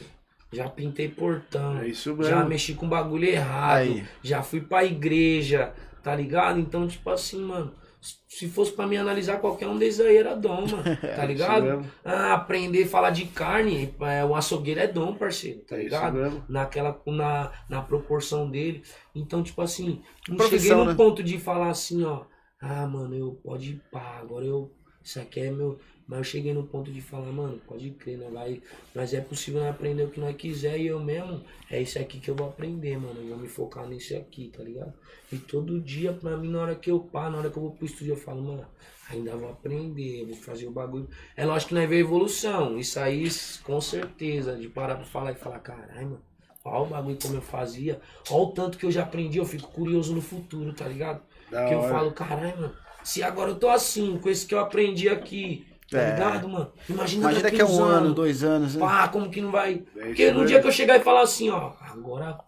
já 0.52 0.68
pintei 0.68 1.08
portão, 1.08 1.78
é 1.78 1.88
isso 1.88 2.14
já 2.22 2.36
mesmo. 2.36 2.48
mexi 2.50 2.74
com 2.74 2.86
bagulho 2.86 3.24
errado, 3.26 3.78
Aí. 3.78 4.04
já 4.22 4.42
fui 4.42 4.60
pra 4.60 4.84
igreja, 4.84 5.72
tá 6.02 6.14
ligado? 6.14 6.60
Então, 6.60 6.86
tipo 6.86 7.08
assim, 7.08 7.40
mano, 7.42 7.72
se 8.28 8.48
fosse 8.48 8.72
pra 8.72 8.86
me 8.86 8.96
analisar, 8.96 9.40
qualquer 9.40 9.68
um 9.68 9.78
desses 9.78 10.00
aí 10.00 10.16
era 10.16 10.34
dom, 10.34 10.66
mano, 10.66 10.84
tá 11.14 11.24
ligado? 11.24 11.78
Ah, 12.04 12.34
aprender 12.34 12.84
a 12.84 12.88
falar 12.88 13.10
de 13.10 13.26
carne, 13.26 13.94
é, 14.00 14.24
o 14.24 14.34
açougueiro 14.34 14.80
é 14.80 14.86
dom, 14.86 15.14
parceiro, 15.16 15.60
tá 15.64 15.76
É 15.76 15.80
ligado? 15.84 16.44
Naquela, 16.48 17.00
na, 17.06 17.52
na 17.68 17.82
proporção 17.82 18.50
dele. 18.50 18.82
Então, 19.14 19.42
tipo 19.42 19.60
assim, 19.62 20.02
não 20.28 20.36
Profissão, 20.36 20.58
cheguei 20.60 20.74
no 20.74 20.92
né? 20.92 20.94
ponto 20.94 21.22
de 21.22 21.38
falar 21.38 21.70
assim, 21.70 22.02
ó, 22.04 22.24
Ah, 22.60 22.86
mano, 22.86 23.14
eu 23.14 23.34
pode 23.42 23.72
ir 23.72 23.82
pá, 23.90 24.18
agora 24.20 24.44
eu. 24.44 24.70
Isso 25.02 25.20
aqui 25.20 25.40
é 25.40 25.50
meu. 25.50 25.78
Mas 26.06 26.18
eu 26.18 26.24
cheguei 26.24 26.52
no 26.52 26.64
ponto 26.64 26.92
de 26.92 27.00
falar, 27.00 27.32
mano, 27.32 27.58
pode 27.66 27.90
crer, 27.92 28.18
né? 28.18 28.28
Vai, 28.30 28.62
mas 28.94 29.14
é 29.14 29.20
possível 29.22 29.66
aprender 29.66 30.02
o 30.02 30.10
que 30.10 30.20
nós 30.20 30.36
quiser 30.36 30.78
e 30.78 30.88
eu 30.88 31.00
mesmo, 31.00 31.42
é 31.70 31.80
isso 31.80 31.98
aqui 31.98 32.20
que 32.20 32.30
eu 32.30 32.34
vou 32.34 32.48
aprender, 32.48 32.98
mano. 32.98 33.18
Eu 33.20 33.28
vou 33.28 33.38
me 33.38 33.48
focar 33.48 33.88
nisso 33.88 34.14
aqui, 34.16 34.52
tá 34.54 34.62
ligado? 34.62 34.92
E 35.32 35.38
todo 35.38 35.80
dia, 35.80 36.12
pra 36.12 36.36
mim, 36.36 36.50
na 36.50 36.60
hora 36.60 36.74
que 36.74 36.90
eu 36.90 37.00
paro, 37.00 37.32
na 37.32 37.38
hora 37.38 37.50
que 37.50 37.56
eu 37.56 37.62
vou 37.62 37.72
pro 37.72 37.86
estúdio, 37.86 38.12
eu 38.12 38.18
falo, 38.18 38.42
mano, 38.42 38.66
ainda 39.08 39.34
vou 39.34 39.50
aprender, 39.50 40.22
eu 40.22 40.26
vou 40.26 40.36
fazer 40.36 40.66
o 40.66 40.70
bagulho. 40.70 41.08
É 41.36 41.46
lógico 41.46 41.70
que 41.70 41.74
nós 41.74 41.88
vê 41.88 42.00
evolução. 42.00 42.78
Isso 42.78 43.00
aí, 43.00 43.26
com 43.62 43.80
certeza, 43.80 44.56
de 44.56 44.68
parar 44.68 44.96
pra 44.96 45.06
falar 45.06 45.32
e 45.32 45.36
falar, 45.36 45.60
caralho, 45.60 46.10
mano. 46.10 46.22
Olha 46.66 46.82
o 46.82 46.86
bagulho 46.86 47.18
como 47.20 47.34
eu 47.36 47.42
fazia. 47.42 48.00
Olha 48.30 48.42
o 48.42 48.52
tanto 48.52 48.78
que 48.78 48.86
eu 48.86 48.90
já 48.90 49.02
aprendi. 49.02 49.38
Eu 49.38 49.44
fico 49.44 49.70
curioso 49.70 50.14
no 50.14 50.20
futuro, 50.22 50.72
tá 50.72 50.86
ligado? 50.86 51.22
Da 51.50 51.66
que 51.66 51.74
eu 51.74 51.78
hora. 51.78 51.94
falo, 51.94 52.12
caralho, 52.12 52.56
mano. 52.60 52.76
Se 53.02 53.22
agora 53.22 53.50
eu 53.50 53.58
tô 53.58 53.68
assim, 53.68 54.18
com 54.18 54.30
esse 54.30 54.46
que 54.46 54.54
eu 54.54 54.58
aprendi 54.58 55.10
aqui, 55.10 55.66
tá 55.94 56.02
É. 56.02 56.10
ligado, 56.12 56.48
mano? 56.48 56.72
Imagina, 56.88 57.22
Imagina 57.22 57.42
daqui 57.42 57.56
que 57.56 57.62
é 57.62 57.64
uns 57.64 57.78
um 57.78 57.84
ano, 57.84 58.14
dois 58.14 58.42
anos, 58.44 58.74
né? 58.74 58.80
Pá, 58.80 59.08
como 59.08 59.30
que 59.30 59.40
não 59.40 59.50
vai. 59.50 59.82
É 59.96 60.04
Porque 60.06 60.30
no 60.32 60.44
dia 60.44 60.60
que 60.60 60.66
eu 60.66 60.72
chegar 60.72 60.96
e 60.98 61.02
falar 61.04 61.22
assim, 61.22 61.50
ó, 61.50 61.72
agora 61.80 62.38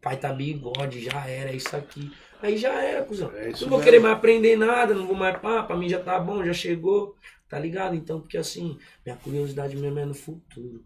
pai 0.00 0.16
tá 0.16 0.32
bigode, 0.32 1.04
já 1.04 1.26
era, 1.26 1.50
é 1.50 1.56
isso 1.56 1.74
aqui. 1.76 2.10
Aí 2.42 2.56
já 2.56 2.72
era, 2.82 3.02
cuzão. 3.02 3.30
É 3.34 3.48
não 3.50 3.56
vou 3.60 3.68
mesmo. 3.70 3.82
querer 3.82 3.98
mais 3.98 4.14
aprender 4.16 4.56
nada, 4.56 4.94
não 4.94 5.06
vou 5.06 5.16
mais 5.16 5.36
pá, 5.38 5.62
pra 5.62 5.76
mim 5.76 5.88
já 5.88 5.98
tá 5.98 6.18
bom, 6.20 6.44
já 6.44 6.52
chegou, 6.52 7.14
tá 7.48 7.58
ligado? 7.58 7.94
Então, 7.96 8.20
porque 8.20 8.36
assim, 8.38 8.78
minha 9.04 9.16
curiosidade 9.16 9.76
mesmo 9.76 9.98
é 9.98 10.04
no 10.04 10.14
futuro. 10.14 10.82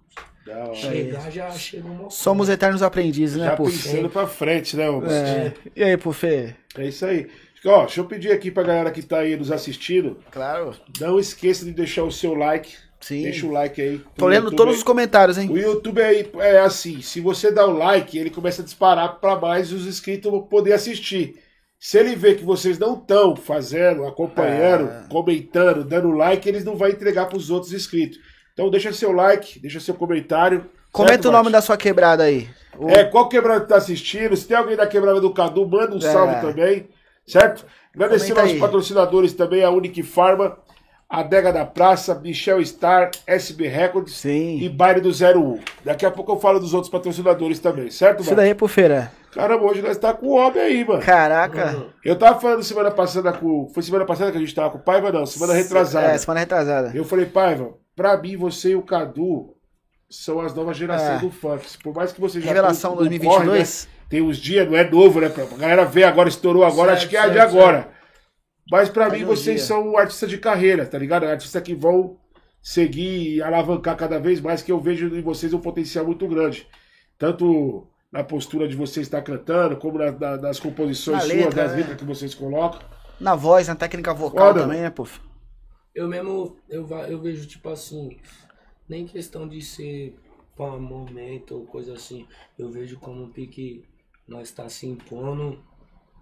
Da 0.47 0.65
hora. 0.65 0.75
Chegar 0.75 1.31
já 1.31 1.51
chegou 1.51 1.91
uma 1.91 2.09
Somos 2.11 2.49
eternos 2.49 2.83
aprendizes, 2.83 3.37
né, 3.37 3.47
Já 3.47 3.57
Puf? 3.57 3.71
pensando 3.71 4.09
pra 4.09 4.27
frente, 4.27 4.75
né, 4.77 4.89
ô? 4.89 5.05
É. 5.05 5.53
E 5.77 5.83
aí, 5.85 5.97
Pufê? 5.99 6.55
É 6.79 6.87
isso 6.87 7.05
aí. 7.05 7.29
Ó, 7.67 7.81
deixa 7.81 8.01
eu 8.01 8.05
pedir 8.07 8.33
aqui 8.33 8.51
pra 8.51 8.63
galera 8.63 8.91
que 8.91 9.03
tá 9.03 9.19
aí 9.19 9.37
nos 9.37 9.51
assistindo, 9.53 10.19
Claro. 10.31 10.75
não 11.01 11.19
esqueça 11.21 11.65
de 11.65 11.73
deixar 11.73 12.05
o 12.05 12.11
seu 12.13 12.35
like. 12.35 12.75
Sim. 13.01 13.23
Deixa 13.23 13.47
o 13.47 13.51
like 13.51 13.81
aí. 13.81 14.01
Tô 14.17 14.27
lendo 14.27 14.45
YouTube 14.45 14.57
todos 14.57 14.73
aí. 14.75 14.79
os 14.79 14.83
comentários, 14.85 15.39
hein? 15.39 15.49
O 15.51 15.57
YouTube 15.57 16.03
aí 16.03 16.31
é 16.41 16.59
assim, 16.61 17.01
se 17.01 17.19
você 17.21 17.51
dá 17.51 17.67
o 17.67 17.73
like, 17.77 18.19
ele 18.19 18.29
começa 18.31 18.61
a 18.61 18.65
disparar 18.65 19.19
para 19.21 19.37
mais 19.37 19.73
os 19.73 19.87
inscritos 19.87 20.31
poder 20.51 20.75
assistir. 20.75 21.37
Se 21.79 21.97
ele 21.99 22.15
vê 22.15 22.35
que 22.35 22.45
vocês 22.45 22.79
não 22.79 22.95
estão 22.95 23.35
fazendo, 23.35 24.05
acompanhando, 24.07 24.91
É. 24.91 25.05
comentando, 25.09 25.83
dando 25.83 26.11
like, 26.11 26.47
eles 26.47 26.63
não 26.63 26.77
vai 26.77 26.91
entregar 26.91 27.25
para 27.27 27.39
os 27.39 27.49
outros 27.51 27.73
inscritos. 27.73 28.19
Então 28.53 28.69
deixa 28.71 28.93
seu 28.93 29.13
like, 29.13 29.59
deixa 29.61 29.81
seu 29.81 29.95
comentário. 29.95 30.67
Comenta 30.93 31.15
certo, 31.15 31.29
o 31.29 31.33
nome 31.33 31.45
Mate? 31.45 31.53
da 31.53 31.63
sua 31.63 31.79
quebrada 31.79 32.25
aí. 32.25 32.49
O- 32.77 32.91
É, 32.91 33.05
qual 33.05 33.29
quebrada 33.31 33.63
que 33.63 33.69
tá 33.69 33.77
assistindo? 33.77 34.37
Se 34.37 34.47
tem 34.47 34.57
alguém 34.59 34.77
da 34.77 34.87
quebrada 34.87 35.21
do 35.23 35.33
Cadu, 35.33 35.67
manda 35.67 35.95
um 35.95 35.99
É. 35.99 36.01
salve 36.01 36.39
também, 36.43 36.87
certo? 37.31 37.65
Agradecer 37.95 38.39
aos 38.39 38.53
patrocinadores 38.55 39.33
também, 39.33 39.63
a 39.65 39.71
Unique 39.71 40.03
Pharma, 40.03 40.57
a 41.09 41.21
Adega 41.21 41.53
da 41.53 41.65
Praça, 41.65 42.15
Michel 42.15 42.65
Star, 42.65 43.11
SB 43.27 43.67
Records 43.67 44.15
Sim. 44.15 44.59
e 44.61 44.69
Baile 44.69 45.01
do 45.01 45.11
01. 45.11 45.59
Daqui 45.85 46.07
a 46.07 46.11
pouco 46.11 46.33
eu 46.33 46.39
falo 46.39 46.61
dos 46.61 46.73
outros 46.73 46.91
patrocinadores 46.91 47.59
também, 47.59 47.91
certo, 47.91 48.21
Isso 48.21 48.31
mano? 48.31 48.37
daí 48.43 48.51
é 48.51 48.55
Pufeira. 48.55 49.11
Caramba, 49.33 49.65
hoje 49.65 49.83
nós 49.83 49.97
tá 49.97 50.13
com 50.15 50.27
o 50.27 50.31
homem 50.37 50.61
aí, 50.61 50.85
mano. 50.85 51.01
Caraca. 51.03 51.87
Eu 52.05 52.17
tava 52.17 52.41
falando 52.41 52.63
semana 52.65 52.91
passada 52.91 53.33
com. 53.33 53.69
Foi 53.73 53.81
semana 53.83 54.05
passada 54.05 54.31
que 54.33 54.37
a 54.37 54.41
gente 54.41 54.55
tava 54.55 54.71
com 54.71 54.79
o 54.79 54.83
Paiva, 54.83 55.13
não? 55.13 55.25
Semana 55.25 55.53
retrasada. 55.55 56.07
É, 56.13 56.19
semana 56.19 56.41
retrasada. 56.41 56.91
Eu 56.95 57.05
falei, 57.05 57.27
Paiva, 57.27 57.75
pra 57.95 58.17
mim, 58.17 58.37
você 58.37 58.71
e 58.71 58.77
o 58.77 58.83
Cadu 58.83 59.55
são 60.09 60.41
as 60.41 60.53
novas 60.53 60.77
gerações 60.77 61.19
É. 61.19 61.19
do 61.19 61.31
funk. 61.31 61.65
Por 61.83 61.95
mais 61.95 62.13
que 62.13 62.21
você 62.21 62.41
já 62.41 62.49
Revelação 62.49 62.91
tenha- 62.97 63.09
2022. 63.09 63.39
corre, 63.47 63.59
né? 63.59 64.00
Tem 64.11 64.21
uns 64.21 64.37
dias, 64.39 64.69
não 64.69 64.77
é 64.77 64.91
novo, 64.91 65.21
né? 65.21 65.31
Pra 65.31 65.45
a 65.45 65.57
galera 65.57 65.85
ver 65.87 66.05
agora, 66.05 66.29
estourou 66.29 66.65
agora, 66.65 66.91
Certo, 66.91 66.99
acho 66.99 67.09
que 67.09 67.17
é 67.17 67.21
a 67.21 67.29
de 67.29 67.35
certo, 67.35 67.49
agora. 67.49 67.93
Mas 68.71 68.89
pra 68.91 69.09
Faz 69.09 69.19
mim, 69.19 69.25
um 69.25 69.29
vocês 69.29 69.57
dia. 69.59 69.67
são 69.67 69.97
artistas 69.97 70.29
de 70.29 70.39
carreira, 70.39 70.85
tá 70.87 70.99
ligado? 70.99 71.25
Artistas 71.27 71.63
que 71.63 71.75
vão 71.75 72.19
seguir 72.63 73.37
e 73.37 73.43
alavancar 73.43 73.97
cada 73.97 74.19
vez 74.19 74.41
mais, 74.41 74.63
que 74.63 74.71
eu 74.73 74.81
vejo 74.81 75.07
em 75.17 75.23
vocês 75.23 75.55
um 75.55 75.61
potencial 75.61 76.05
muito 76.05 76.27
grande. 76.29 76.67
Tanto 77.19 77.87
na 78.13 78.25
postura 78.25 78.67
de 78.69 78.77
vocês 78.77 79.07
estar 79.07 79.23
cantando, 79.23 79.77
como 79.77 79.99
na- 79.99 80.13
na- 80.13 80.37
nas 80.37 80.59
composições 80.61 81.19
Na 81.19 81.23
suas, 81.23 81.37
letra, 81.37 81.63
nas 81.63 81.73
né? 81.73 81.79
letras 81.79 81.97
que 81.99 82.05
vocês 82.05 82.35
colocam. 82.35 82.81
Na 83.21 83.35
voz, 83.37 83.69
na 83.69 83.77
técnica 83.77 84.13
vocal 84.13 84.49
Foda. 84.49 84.63
também, 84.63 84.81
né, 84.81 84.91
Puf? 84.91 85.21
Eu 85.95 86.09
mesmo, 86.09 86.57
eu, 86.69 86.87
eu 87.09 87.21
vejo 87.21 87.47
tipo 87.47 87.69
assim, 87.69 88.17
nem 88.89 89.07
questão 89.07 89.47
de 89.49 89.61
ser 89.63 90.17
pra 90.57 90.67
momento 90.79 91.55
ou 91.55 91.65
coisa 91.67 91.95
assim, 91.95 92.27
eu 92.59 92.71
vejo 92.71 92.99
como 92.99 93.23
um 93.25 93.31
pique 93.31 93.85
nós 94.31 94.51
tá 94.53 94.69
se 94.69 94.87
impondo 94.87 95.59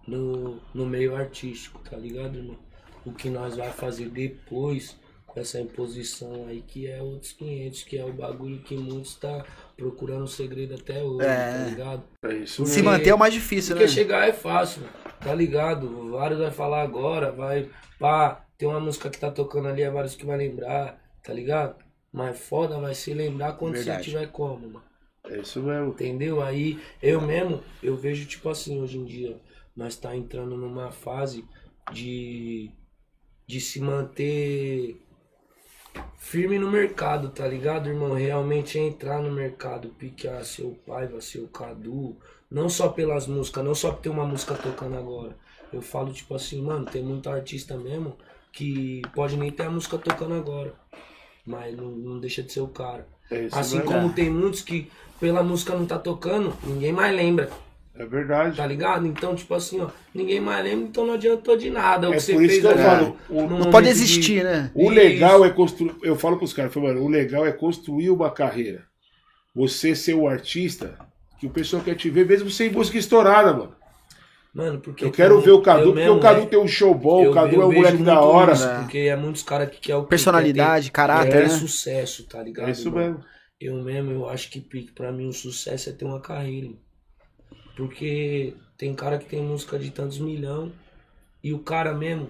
no, 0.07 0.59
no 0.73 0.85
meio 0.85 1.15
artístico, 1.15 1.79
tá 1.87 1.95
ligado, 1.95 2.37
irmão? 2.37 2.57
O 3.05 3.13
que 3.13 3.29
nós 3.29 3.55
vai 3.55 3.71
fazer 3.71 4.09
depois 4.09 4.97
com 5.25 5.39
essa 5.39 5.61
imposição 5.61 6.47
aí, 6.47 6.61
que 6.61 6.87
é 6.87 7.01
outros 7.01 7.31
500, 7.33 7.83
que 7.83 7.97
é 7.99 8.03
o 8.03 8.11
bagulho 8.11 8.59
que 8.63 8.75
muitos 8.75 9.15
tá 9.15 9.45
procurando 9.77 10.27
segredo 10.27 10.73
até 10.73 11.03
hoje, 11.03 11.25
É. 11.25 11.51
tá 11.53 11.69
ligado? 11.69 12.03
É 12.25 12.33
isso 12.33 12.65
Se 12.65 12.73
Porque- 12.73 12.81
manter 12.81 13.09
é 13.09 13.13
o 13.13 13.19
mais 13.19 13.33
difícil, 13.33 13.75
né? 13.75 13.81
Porque 13.81 13.93
chegar 13.93 14.27
é 14.27 14.33
fácil, 14.33 14.81
tá 15.21 15.33
ligado? 15.33 16.09
Vários 16.11 16.39
vai 16.39 16.51
falar 16.51 16.81
agora, 16.81 17.31
vai. 17.31 17.69
Pá, 17.99 18.43
tem 18.57 18.67
uma 18.67 18.79
música 18.79 19.09
que 19.09 19.19
tá 19.19 19.29
tocando 19.29 19.67
ali, 19.67 19.83
é 19.83 19.89
vários 19.91 20.15
que 20.15 20.25
vai 20.25 20.35
lembrar, 20.37 20.99
tá 21.23 21.31
ligado? 21.31 21.75
Mas 22.11 22.39
foda 22.39 22.79
vai 22.79 22.95
se 22.95 23.13
lembrar 23.13 23.53
quando 23.53 23.73
Verdade. 23.75 24.03
você 24.03 24.09
tiver 24.09 24.27
como, 24.31 24.67
mano. 24.67 24.88
É 25.29 25.39
isso 25.39 25.61
mesmo. 25.61 25.89
Entendeu? 25.89 26.41
Aí 26.41 26.79
eu 27.01 27.21
mesmo, 27.21 27.63
eu 27.81 27.95
vejo 27.95 28.27
tipo 28.27 28.49
assim, 28.49 28.81
hoje 28.81 28.97
em 28.97 29.05
dia, 29.05 29.39
nós 29.75 29.95
tá 29.95 30.15
entrando 30.15 30.57
numa 30.57 30.91
fase 30.91 31.45
de, 31.91 32.71
de 33.47 33.61
se 33.61 33.79
manter 33.79 35.01
firme 36.17 36.59
no 36.59 36.69
mercado, 36.69 37.29
tá 37.29 37.47
ligado, 37.47 37.89
irmão? 37.89 38.13
Realmente 38.13 38.77
entrar 38.77 39.21
no 39.21 39.31
mercado, 39.31 39.89
piquear 39.89 40.43
seu 40.43 40.71
pai, 40.85 41.07
vai 41.07 41.21
ser 41.21 41.39
o 41.39 41.47
Cadu, 41.47 42.17
não 42.49 42.69
só 42.69 42.89
pelas 42.89 43.27
músicas, 43.27 43.63
não 43.63 43.75
só 43.75 43.91
ter 43.91 44.09
uma 44.09 44.25
música 44.25 44.55
tocando 44.55 44.97
agora. 44.97 45.35
Eu 45.71 45.81
falo 45.81 46.11
tipo 46.11 46.35
assim, 46.35 46.61
mano, 46.61 46.85
tem 46.85 47.03
muito 47.03 47.29
artista 47.29 47.77
mesmo 47.77 48.17
que 48.51 49.01
pode 49.13 49.37
nem 49.37 49.51
ter 49.51 49.63
a 49.63 49.69
música 49.69 49.97
tocando 49.97 50.33
agora, 50.33 50.73
mas 51.45 51.75
não, 51.75 51.85
não 51.85 52.19
deixa 52.19 52.41
de 52.43 52.51
ser 52.51 52.61
o 52.61 52.67
cara. 52.67 53.07
É 53.31 53.45
isso 53.45 53.57
Assim 53.57 53.77
mesmo. 53.77 53.91
como 53.91 54.13
tem 54.13 54.29
muitos 54.29 54.61
que 54.61 54.89
pela 55.19 55.43
música 55.43 55.75
não 55.75 55.85
tá 55.85 55.97
tocando, 55.99 56.53
ninguém 56.63 56.91
mais 56.93 57.15
lembra, 57.15 57.49
É 57.95 58.05
verdade. 58.05 58.55
tá 58.55 58.65
ligado? 58.65 59.05
Então, 59.05 59.35
tipo 59.35 59.53
assim, 59.53 59.79
ó, 59.81 59.89
ninguém 60.15 60.39
mais 60.39 60.63
lembra, 60.63 60.85
então 60.87 61.05
não 61.05 61.13
adiantou 61.15 61.57
de 61.57 61.69
nada. 61.69 62.09
o 62.09 62.13
É 62.13 62.15
que 62.17 62.21
você 62.23 62.31
isso 62.33 62.39
fez 62.47 62.59
que 62.61 62.65
eu 62.65 62.71
ali 62.71 62.81
falo, 62.83 63.17
o- 63.29 63.41
não 63.41 63.49
momento 63.49 63.71
pode 63.71 63.85
de- 63.85 63.91
existir, 63.91 64.43
né? 64.43 64.71
O 64.73 64.83
Isso. 64.83 64.91
legal 64.93 65.43
é 65.45 65.49
construir. 65.49 65.93
Eu 66.01 66.15
falo 66.15 66.37
pros 66.37 66.53
caras, 66.53 66.73
mano, 66.75 67.03
o 67.03 67.07
legal 67.09 67.45
é 67.45 67.51
construir 67.51 68.09
uma 68.09 68.31
carreira. 68.31 68.85
Você 69.55 69.95
ser 69.95 70.13
o 70.13 70.27
artista 70.27 70.97
que 71.39 71.45
o 71.47 71.49
pessoal 71.49 71.83
quer 71.83 71.95
te 71.95 72.09
ver, 72.09 72.25
mesmo 72.25 72.49
sem 72.49 72.69
música 72.71 72.97
estourada, 72.97 73.51
mano. 73.53 73.75
Mano, 74.59 74.79
porque 74.81 75.05
Eu 75.05 75.11
quero 75.11 75.39
ver 75.39 75.51
o 75.51 75.61
Cadu, 75.61 75.83
porque 75.85 75.99
mesmo, 76.01 76.17
o 76.17 76.19
Cadu 76.19 76.41
né, 76.41 76.45
tem 76.47 76.59
um 76.59 76.67
show 76.67 76.93
bom, 76.93 77.23
eu- 77.23 77.31
o 77.31 77.33
Cadu 77.33 77.55
eu 77.55 77.61
é 77.61 77.65
um 77.65 77.71
moleque 77.71 78.03
da 78.03 78.21
hora. 78.21 78.53
isso, 78.53 78.67
né? 78.67 78.79
Porque 78.81 78.97
é 78.97 79.15
muitos 79.15 79.41
caras 79.43 79.69
que 79.69 79.79
quer 79.79 79.95
o 79.95 80.03
que 80.03 80.09
Personalidade, 80.09 80.85
quer 80.85 80.91
ter- 80.91 80.95
caráter, 80.95 81.35
é 81.35 81.41
né? 81.43 81.49
sucesso, 81.49 82.23
tá 82.25 82.43
ligado? 82.43 82.67
É 82.67 82.71
isso 82.71 82.87
irmão? 82.89 83.01
mesmo. 83.03 83.23
Eu 83.59 83.75
mesmo, 83.83 84.11
eu 84.11 84.29
acho 84.29 84.49
que 84.49 84.59
pique, 84.59 84.91
pra 84.91 85.11
mim 85.11 85.27
o 85.27 85.33
sucesso 85.33 85.89
é 85.89 85.93
ter 85.93 86.05
uma 86.05 86.19
carreira. 86.21 86.69
Porque 87.75 88.53
tem 88.77 88.93
cara 88.93 89.17
que 89.17 89.25
tem 89.25 89.41
música 89.41 89.77
de 89.79 89.89
tantos 89.91 90.19
milhão 90.19 90.71
e 91.43 91.53
o 91.53 91.59
cara 91.59 91.93
mesmo, 91.93 92.29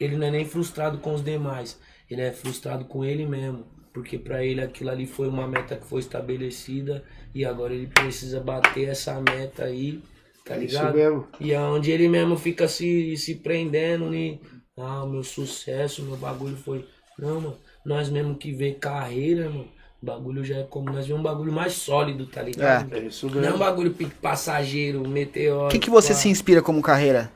ele 0.00 0.16
não 0.16 0.26
é 0.26 0.30
nem 0.30 0.44
frustrado 0.44 0.98
com 0.98 1.14
os 1.14 1.22
demais, 1.22 1.78
ele 2.10 2.20
é 2.22 2.32
frustrado 2.32 2.84
com 2.84 3.04
ele 3.04 3.26
mesmo. 3.26 3.66
Porque 3.92 4.18
pra 4.18 4.44
ele 4.44 4.60
aquilo 4.60 4.90
ali 4.90 5.06
foi 5.06 5.28
uma 5.28 5.46
meta 5.46 5.76
que 5.76 5.86
foi 5.86 6.00
estabelecida 6.00 7.04
e 7.34 7.44
agora 7.44 7.74
ele 7.74 7.86
precisa 7.88 8.40
bater 8.40 8.88
essa 8.88 9.20
meta 9.20 9.64
aí, 9.64 10.00
tá 10.48 10.56
É 10.56 10.64
isso 10.64 10.86
ligado? 10.86 10.94
mesmo. 10.94 11.28
E 11.40 11.52
é 11.52 11.60
onde 11.60 11.90
ele 11.90 12.08
mesmo 12.08 12.36
fica 12.36 12.66
se, 12.68 13.16
se 13.16 13.36
prendendo 13.36 14.12
em. 14.14 14.40
Ah, 14.76 15.02
o 15.04 15.08
meu 15.10 15.24
sucesso, 15.24 16.02
meu 16.04 16.16
bagulho 16.16 16.56
foi. 16.56 16.84
Não, 17.18 17.40
mano. 17.40 17.58
Nós 17.84 18.08
mesmo 18.10 18.36
que 18.36 18.52
vê 18.52 18.72
carreira, 18.74 19.48
mano. 19.50 19.68
O 20.02 20.06
bagulho 20.06 20.44
já 20.44 20.58
é 20.58 20.62
como 20.64 20.90
nós 20.92 21.06
vemos 21.06 21.20
um 21.20 21.24
bagulho 21.24 21.52
mais 21.52 21.72
sólido, 21.74 22.26
tá 22.26 22.40
ligado? 22.42 22.94
É 22.94 23.00
isso 23.00 23.28
Não 23.28 23.48
é 23.48 23.52
um 23.54 23.58
mesmo. 23.58 23.58
bagulho 23.58 23.94
passageiro, 24.20 25.06
meteoro. 25.08 25.68
Quem 25.68 25.80
que 25.80 25.90
você 25.90 26.14
pá. 26.14 26.14
se 26.14 26.28
inspira 26.28 26.62
como 26.62 26.80
carreira? 26.82 27.30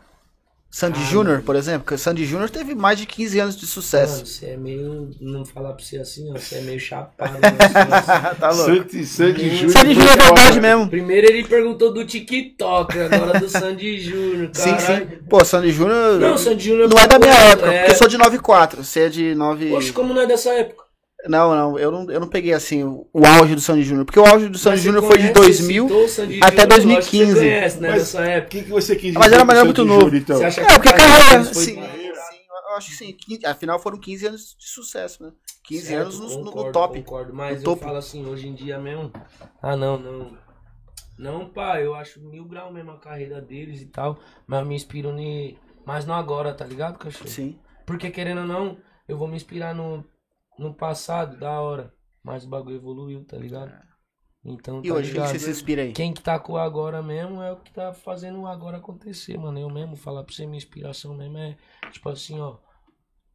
Sandy 0.74 1.00
Ah, 1.02 1.04
Júnior, 1.04 1.32
mano. 1.34 1.42
por 1.42 1.54
exemplo? 1.54 1.80
Porque 1.82 1.98
Sandy 1.98 2.24
Júnior 2.24 2.48
teve 2.48 2.74
mais 2.74 2.98
de 2.98 3.04
15 3.04 3.38
anos 3.38 3.54
de 3.56 3.60
Mano, 3.60 3.72
sucesso. 3.72 4.24
você 4.24 4.46
é 4.46 4.56
meio. 4.56 5.10
Não 5.20 5.44
falar 5.44 5.74
pra 5.74 5.84
você 5.84 5.98
assim, 5.98 6.30
ó. 6.30 6.32
Você 6.38 6.54
é 6.54 6.60
meio 6.62 6.80
chapado. 6.80 7.34
né? 7.38 7.40
Assim, 7.90 8.40
tá 8.40 8.50
louco. 8.50 8.64
Santi, 8.80 9.04
Santi 9.04 9.50
Júnior. 9.50 9.70
Sandy 9.70 9.94
Júnior 9.94 10.12
é 10.12 10.16
verdade 10.16 10.60
mesmo. 10.62 10.88
Primeiro 10.88 11.26
ele 11.30 11.44
perguntou 11.44 11.92
do 11.92 12.06
TikTok, 12.06 12.98
agora 12.98 13.38
do 13.38 13.50
Sandy 13.50 14.00
Júnior. 14.00 14.48
Sim, 14.54 14.78
sim. 14.78 15.06
Pô, 15.28 15.44
Sandy 15.44 15.70
Júnior 15.72 16.18
Não, 16.18 16.38
Sandy 16.38 16.64
Júnior 16.70 16.88
não 16.88 16.98
é 16.98 17.06
da 17.06 17.18
minha 17.18 17.34
época, 17.34 17.68
é- 17.70 17.78
porque 17.80 17.92
eu 17.92 17.96
sou 17.98 18.08
de 18.08 18.16
94. 18.16 18.82
Você 18.82 19.00
é 19.00 19.08
de 19.10 19.34
9. 19.34 19.68
Poxa, 19.68 19.92
como 19.92 20.14
não 20.14 20.22
é 20.22 20.26
dessa 20.26 20.48
época? 20.54 20.81
Não, 21.28 21.54
não, 21.54 21.78
eu 21.78 21.90
não, 21.92 22.10
eu 22.10 22.18
não 22.20 22.28
peguei 22.28 22.52
assim 22.52 22.82
o, 22.82 23.06
auge 23.24 23.54
do 23.54 23.60
Sandy 23.60 23.82
Júnior. 23.84 24.04
Porque 24.04 24.18
o 24.18 24.26
auge 24.26 24.48
do 24.48 24.58
Sandy 24.58 24.76
Mas 24.76 24.84
Júnior 24.84 25.02
foi 25.04 25.18
de 25.18 25.32
conhece, 25.32 25.62
2000 25.62 25.82
citou 25.88 26.04
o 26.04 26.08
Sandy 26.08 26.40
até 26.42 26.62
Júnior, 26.62 26.92
eu 26.92 26.98
acho 26.98 27.10
que 27.10 27.18
2015. 27.18 27.32
Você 27.32 27.38
conhece, 27.40 27.80
né, 27.80 27.88
Mas- 27.90 27.98
dessa 28.02 28.18
O 28.18 28.22
época. 28.24 28.48
que, 28.50 28.62
que 28.64 28.70
você 28.70 28.96
quis 28.96 29.14
Mas 29.14 29.22
dizer 29.24 29.34
era 29.36 29.44
mas 29.44 29.54
era 29.56 29.62
o 29.62 29.66
muito 29.66 29.84
novo. 29.84 30.00
Júnior, 30.06 30.16
então? 30.22 30.36
Você 30.36 30.44
acha 30.44 30.60
É, 30.62 30.64
porque 30.66 30.88
a 30.88 30.92
carreira 30.92 31.18
carreira, 31.18 31.42
deles 31.42 31.52
foi 31.54 31.64
sim, 31.64 31.80
eu 31.80 32.76
acho 32.76 32.88
que 32.90 32.96
sim. 32.96 33.12
15 33.12 33.46
afinal 33.46 33.78
foram 33.78 33.98
15 33.98 34.26
anos 34.26 34.56
de 34.58 34.68
sucesso, 34.68 35.22
né? 35.22 35.30
15 35.64 35.86
Certo, 35.86 36.02
anos 36.02 36.18
no, 36.18 36.28
no- 36.28 36.38
no 36.38 36.44
concordo, 36.50 36.72
top. 36.72 36.98
Concordo, 37.02 37.34
mas 37.34 37.56
No 37.56 37.60
eu 37.60 37.64
topo. 37.64 37.84
falo 37.84 37.98
assim, 37.98 38.26
hoje 38.26 38.48
em 38.48 38.54
dia 38.54 38.78
mesmo. 38.78 39.12
Ah, 39.62 39.76
não, 39.76 39.98
não. 39.98 40.38
Não, 41.18 41.48
pai, 41.48 41.84
eu 41.86 41.94
acho 41.94 42.20
mil 42.20 42.44
grau 42.46 42.72
mesmo 42.72 42.90
a 42.90 42.98
carreira 42.98 43.40
deles 43.40 43.80
e 43.80 43.86
tal. 43.86 44.18
Mas 44.46 44.60
eu 44.60 44.66
me 44.66 44.74
inspiro 44.74 45.12
ne... 45.12 45.56
Mas 45.84 46.04
não 46.06 46.14
agora, 46.14 46.52
tá 46.54 46.64
ligado, 46.64 46.98
cachorro? 46.98 47.28
Sim. 47.28 47.58
Porque 47.86 48.10
querendo 48.10 48.40
ou 48.40 48.46
não, 48.46 48.76
eu 49.06 49.16
vou 49.16 49.28
me 49.28 49.36
inspirar 49.36 49.74
no, 49.74 50.04
no 50.58 50.74
passado, 50.74 51.36
da 51.38 51.60
hora. 51.60 51.92
Mas 52.22 52.44
o 52.44 52.48
bagulho 52.48 52.76
evoluiu, 52.76 53.24
tá 53.24 53.36
ligado? 53.36 53.72
Então, 54.44 54.82
E 54.82 54.88
tá 54.88 54.94
hoje, 54.94 55.10
o 55.10 55.14
que 55.14 55.18
ligado? 55.18 55.28
você 55.28 55.38
se 55.38 55.50
inspira 55.50 55.82
aí? 55.82 55.92
Quem 55.92 56.12
que 56.12 56.22
tá 56.22 56.38
com 56.38 56.54
o 56.54 56.56
agora 56.58 57.02
mesmo 57.02 57.40
é 57.42 57.52
o 57.52 57.56
que 57.60 57.72
tá 57.72 57.92
fazendo 57.92 58.40
o 58.40 58.46
agora 58.46 58.78
acontecer, 58.78 59.38
mano. 59.38 59.58
Eu 59.58 59.70
mesmo, 59.70 59.96
falar 59.96 60.24
pra 60.24 60.34
você, 60.34 60.46
minha 60.46 60.58
inspiração 60.58 61.14
mesmo 61.14 61.38
é, 61.38 61.56
tipo 61.92 62.08
assim, 62.08 62.40
ó. 62.40 62.58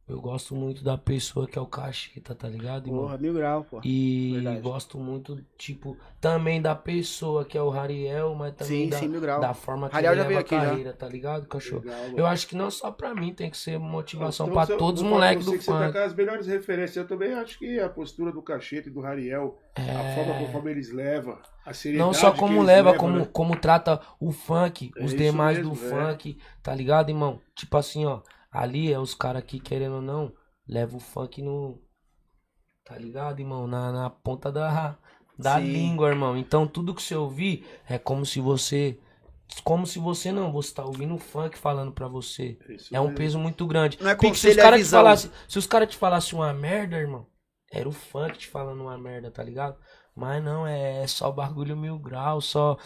Eu 0.08 0.22
gosto 0.22 0.54
muito 0.54 0.82
da 0.82 0.96
pessoa 0.96 1.46
que 1.46 1.58
é 1.58 1.60
o 1.60 1.66
Cacheta, 1.66 2.34
tá 2.34 2.48
ligado, 2.48 2.86
irmão? 2.86 3.02
Porra, 3.02 3.18
mil 3.18 3.34
grau, 3.34 3.62
pô. 3.64 3.78
E 3.84 4.32
Verdade. 4.36 4.60
gosto 4.60 4.98
muito, 4.98 5.38
tipo, 5.58 5.98
também 6.18 6.62
da 6.62 6.74
pessoa 6.74 7.44
que 7.44 7.58
é 7.58 7.60
o 7.62 7.68
Rariel, 7.68 8.34
mas 8.34 8.54
também 8.54 8.84
Sim, 8.84 8.88
da, 8.88 8.96
sim, 8.98 9.08
mil 9.08 9.20
grau. 9.20 9.38
da 9.38 9.52
forma 9.52 9.86
que 9.88 9.94
Rariel 9.94 10.12
ele 10.14 10.22
já 10.22 10.28
leva 10.28 10.38
a 10.38 10.40
aqui 10.40 10.54
já. 10.54 10.64
carreira, 10.64 10.92
tá 10.94 11.06
ligado, 11.06 11.46
cachorro? 11.46 11.82
Legal. 11.84 11.98
Eu 12.16 12.26
acho 12.26 12.46
que 12.48 12.56
não 12.56 12.70
só 12.70 12.90
pra 12.90 13.14
mim, 13.14 13.34
tem 13.34 13.50
que 13.50 13.58
ser 13.58 13.78
motivação 13.78 14.46
Então, 14.48 14.64
pra 14.64 14.72
eu- 14.72 14.78
todos 14.78 15.02
os 15.02 15.06
moleques 15.08 15.44
do 15.44 15.52
que 15.52 15.58
Você 15.64 15.70
tá 15.70 15.86
funk. 15.88 15.98
as 15.98 16.14
melhores 16.14 16.46
referências. 16.46 16.96
Eu 16.96 17.06
também 17.06 17.34
acho 17.34 17.58
que 17.58 17.78
a 17.78 17.88
postura 17.90 18.32
do 18.32 18.40
Cacheta 18.40 18.88
e 18.88 18.92
do 18.92 19.02
Rariel, 19.02 19.58
a 19.76 20.14
forma 20.14 20.38
conforme 20.38 20.70
eles 20.70 20.90
levam, 20.90 21.36
a 21.66 21.74
seriedade 21.74 22.02
É. 22.02 22.06
Não 22.06 22.14
só 22.14 22.32
como 22.32 22.62
leva, 22.62 22.92
levam, 22.92 22.96
como, 22.96 23.18
né? 23.18 23.28
como 23.30 23.56
trata 23.56 24.00
o 24.18 24.32
funk, 24.32 24.90
É 24.96 25.04
os 25.04 25.14
demais 25.14 25.58
mesmo, 25.58 25.74
do 25.74 25.84
é. 25.86 25.90
funk, 25.90 26.38
tá 26.62 26.74
ligado, 26.74 27.10
irmão? 27.10 27.40
Tipo 27.54 27.76
assim, 27.76 28.06
ó, 28.06 28.20
ali 28.50 28.92
é 28.92 28.98
os 28.98 29.14
caras 29.14 29.44
que, 29.44 29.60
querendo 29.60 29.96
ou 29.96 30.02
não, 30.02 30.32
levam 30.66 30.98
o 30.98 31.00
funk 31.00 31.42
no. 31.42 31.80
Tá 32.84 32.96
ligado, 32.98 33.40
irmão? 33.40 33.66
Na, 33.66 33.92
na 33.92 34.10
ponta 34.10 34.50
da, 34.50 34.98
da 35.38 35.58
Sim. 35.58 35.64
língua, 35.72 36.08
irmão. 36.08 36.36
Então 36.36 36.66
tudo 36.66 36.94
que 36.94 37.02
você 37.02 37.14
ouvir 37.14 37.66
é 37.88 37.98
como 37.98 38.24
se 38.24 38.40
você. 38.40 38.98
Como 39.64 39.86
se 39.86 39.98
você 39.98 40.30
não, 40.32 40.52
você 40.52 40.74
tá 40.74 40.84
ouvindo 40.84 41.14
o 41.14 41.18
funk 41.18 41.56
falando 41.58 41.92
pra 41.92 42.08
você. 42.08 42.58
Isso 42.68 42.92
É 42.92 43.00
um 43.00 43.04
mesmo. 43.04 43.16
peso 43.16 43.38
muito 43.38 43.66
grande. 43.66 43.98
Não 44.00 44.10
é 44.10 44.14
Porque 44.16 44.36
se 44.38 44.48
os 44.48 44.56
é 44.56 44.62
caras 44.62 44.80
te 44.82 44.88
falassem. 44.90 45.30
Se 45.48 45.58
os 45.58 45.66
caras 45.66 45.88
te 45.90 45.96
falassem 45.96 46.38
uma 46.38 46.52
merda, 46.52 46.96
irmão, 46.96 47.26
era 47.70 47.88
o 47.88 47.92
funk 47.92 48.38
te 48.38 48.46
falando 48.48 48.82
uma 48.82 48.98
merda, 48.98 49.30
tá 49.30 49.42
ligado? 49.42 49.76
Mas 50.18 50.42
não, 50.42 50.66
é 50.66 51.06
só 51.06 51.30
bagulho 51.30 51.76
mil 51.76 51.96
graus, 51.96 52.46
só 52.46 52.76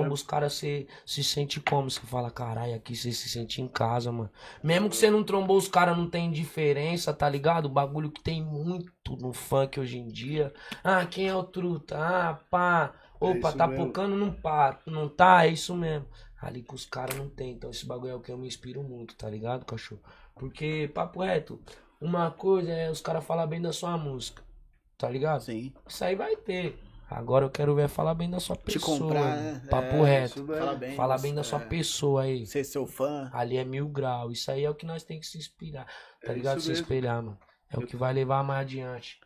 mesmo. 0.00 0.14
os 0.14 0.22
caras 0.22 0.54
se, 0.54 0.88
se 1.04 1.22
sente 1.22 1.60
como? 1.60 1.90
Você 1.90 2.00
fala, 2.00 2.30
caralho, 2.30 2.74
aqui 2.74 2.96
você 2.96 3.12
se 3.12 3.28
sente 3.28 3.60
em 3.60 3.68
casa, 3.68 4.10
mano. 4.10 4.30
Mesmo 4.62 4.88
que 4.88 4.96
você 4.96 5.10
não 5.10 5.22
trombou, 5.22 5.58
os 5.58 5.68
caras 5.68 5.94
não 5.94 6.08
tem 6.08 6.30
diferença, 6.30 7.12
tá 7.12 7.28
ligado? 7.28 7.66
O 7.66 7.68
bagulho 7.68 8.10
que 8.10 8.22
tem 8.22 8.42
muito 8.42 8.90
no 9.20 9.34
funk 9.34 9.78
hoje 9.78 9.98
em 9.98 10.08
dia. 10.08 10.50
Ah, 10.82 11.04
quem 11.04 11.28
é 11.28 11.34
o 11.36 11.44
truta? 11.44 11.98
Ah, 11.98 12.40
pá. 12.50 12.94
Opa, 13.20 13.48
isso 13.48 13.58
tá 13.58 13.66
mesmo. 13.66 13.86
pocando, 13.86 14.16
não 14.16 14.32
pá. 14.32 14.78
Não 14.86 15.10
tá, 15.10 15.44
é 15.44 15.50
isso 15.50 15.74
mesmo. 15.74 16.06
Ali 16.40 16.62
com 16.62 16.74
os 16.74 16.86
caras 16.86 17.18
não 17.18 17.28
tem. 17.28 17.52
Então 17.52 17.68
esse 17.68 17.84
bagulho 17.84 18.12
é 18.12 18.14
o 18.14 18.20
que 18.20 18.32
eu 18.32 18.38
me 18.38 18.48
inspiro 18.48 18.82
muito, 18.82 19.14
tá 19.14 19.28
ligado, 19.28 19.66
cachorro? 19.66 20.00
Porque, 20.34 20.90
papo 20.94 21.22
reto, 21.22 21.60
uma 22.00 22.30
coisa 22.30 22.72
é 22.72 22.90
os 22.90 23.02
caras 23.02 23.24
falar 23.24 23.46
bem 23.46 23.60
da 23.60 23.72
sua 23.74 23.98
música, 23.98 24.42
tá 24.98 25.08
ligado? 25.08 25.40
Sim. 25.42 25.72
Isso 25.88 26.04
aí 26.04 26.14
vai 26.14 26.36
ter. 26.36 26.78
Agora 27.08 27.44
eu 27.44 27.50
quero 27.50 27.72
ver 27.74 27.88
falar 27.88 28.14
bem 28.14 28.28
da 28.28 28.40
sua 28.40 28.56
Te 28.56 28.64
pessoa. 28.74 28.98
comprar, 28.98 29.20
mano. 29.20 29.42
né? 29.42 29.62
Papo 29.70 30.04
É, 30.06 30.20
reto. 30.20 30.26
Isso 30.40 30.44
mesmo. 30.44 30.56
Fala 30.64 30.74
bem. 30.74 30.96
Falar 30.96 31.18
bem 31.18 31.34
da 31.34 31.42
sua 31.44 31.60
é, 31.60 31.64
pessoa 31.64 32.22
aí. 32.22 32.44
Ser 32.46 32.64
seu 32.64 32.84
fã. 32.84 33.30
Ali 33.32 33.56
é 33.56 33.64
mil 33.64 33.88
graus. 33.88 34.38
Isso 34.38 34.50
aí 34.50 34.64
é 34.64 34.70
o 34.70 34.74
que 34.74 34.84
nós 34.84 35.04
tem 35.04 35.20
que 35.20 35.26
se 35.26 35.38
inspirar. 35.38 35.86
Tá 36.24 36.32
É 36.32 36.34
ligado? 36.34 36.60
Se 36.60 36.68
mesmo. 36.68 36.82
espelhar, 36.82 37.22
mano. 37.22 37.38
É 37.72 37.78
o 37.78 37.82
que 37.86 37.96
vai 37.96 38.12
levar 38.12 38.42
mais 38.42 38.62
adiante. 38.62 39.18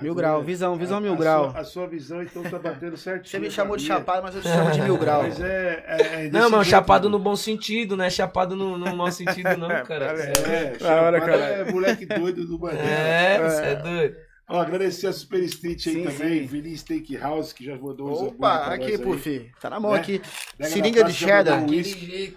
Mil 0.00 0.14
grau, 0.14 0.42
visão, 0.42 0.74
visão 0.76 0.96
A- 0.98 1.00
mil 1.02 1.12
a 1.12 1.16
grau. 1.16 1.50
Sua, 1.50 1.60
a 1.60 1.64
sua 1.64 1.86
visão 1.86 2.22
então 2.22 2.42
tá 2.42 2.58
batendo 2.58 2.96
certinho. 2.96 3.28
Você 3.30 3.38
me 3.38 3.50
chamou 3.50 3.76
de 3.76 3.84
chapado, 3.84 4.22
mas 4.22 4.34
eu 4.34 4.40
te 4.40 4.48
chamo 4.48 4.70
de 4.70 4.80
mil 4.80 4.96
grau. 4.98 5.22
Mas 5.22 5.38
é. 5.38 5.84
é, 5.86 6.26
é 6.26 6.30
Não, 6.30 6.48
mano, 6.48 6.64
chapado 6.64 7.10
no 7.10 7.18
bom 7.18 7.36
sentido, 7.36 7.94
não 7.94 8.04
é 8.04 8.08
chapado 8.08 8.56
no, 8.56 8.78
no 8.78 8.96
mau 8.96 9.10
sentido, 9.12 9.54
não, 9.58 9.68
cara. 9.84 10.06
É, 10.06 10.72
hora, 10.82 11.18
chapado 11.18 11.20
caralho. 11.20 11.68
é 11.68 11.72
moleque 11.72 12.06
doido 12.06 12.46
do 12.46 12.58
banheiro. 12.58 12.86
É, 12.88 13.38
você 13.38 13.62
é 13.64 13.74
doido. 13.76 14.16
Ó, 14.52 14.60
agradecer 14.60 15.06
a 15.06 15.12
Super 15.14 15.42
Street 15.44 15.86
aí 15.86 15.94
Sim, 15.94 16.02
também, 16.04 16.40
sim. 16.40 16.46
Vini 16.46 16.76
Steakhouse, 16.76 17.54
que 17.54 17.64
já 17.64 17.74
mandou 17.76 18.12
os 18.12 18.20
Opa, 18.20 18.66
aqui. 18.66 18.98
Puff. 18.98 19.50
Tá 19.58 19.70
na 19.70 19.80
mão 19.80 19.92
Né? 19.92 19.98
aqui. 19.98 20.20
Pega 20.58 20.68
Seringa 20.70 21.04
de 21.04 21.12
cheddar. 21.14 21.62
o 21.64 21.70
whisky 21.70 22.36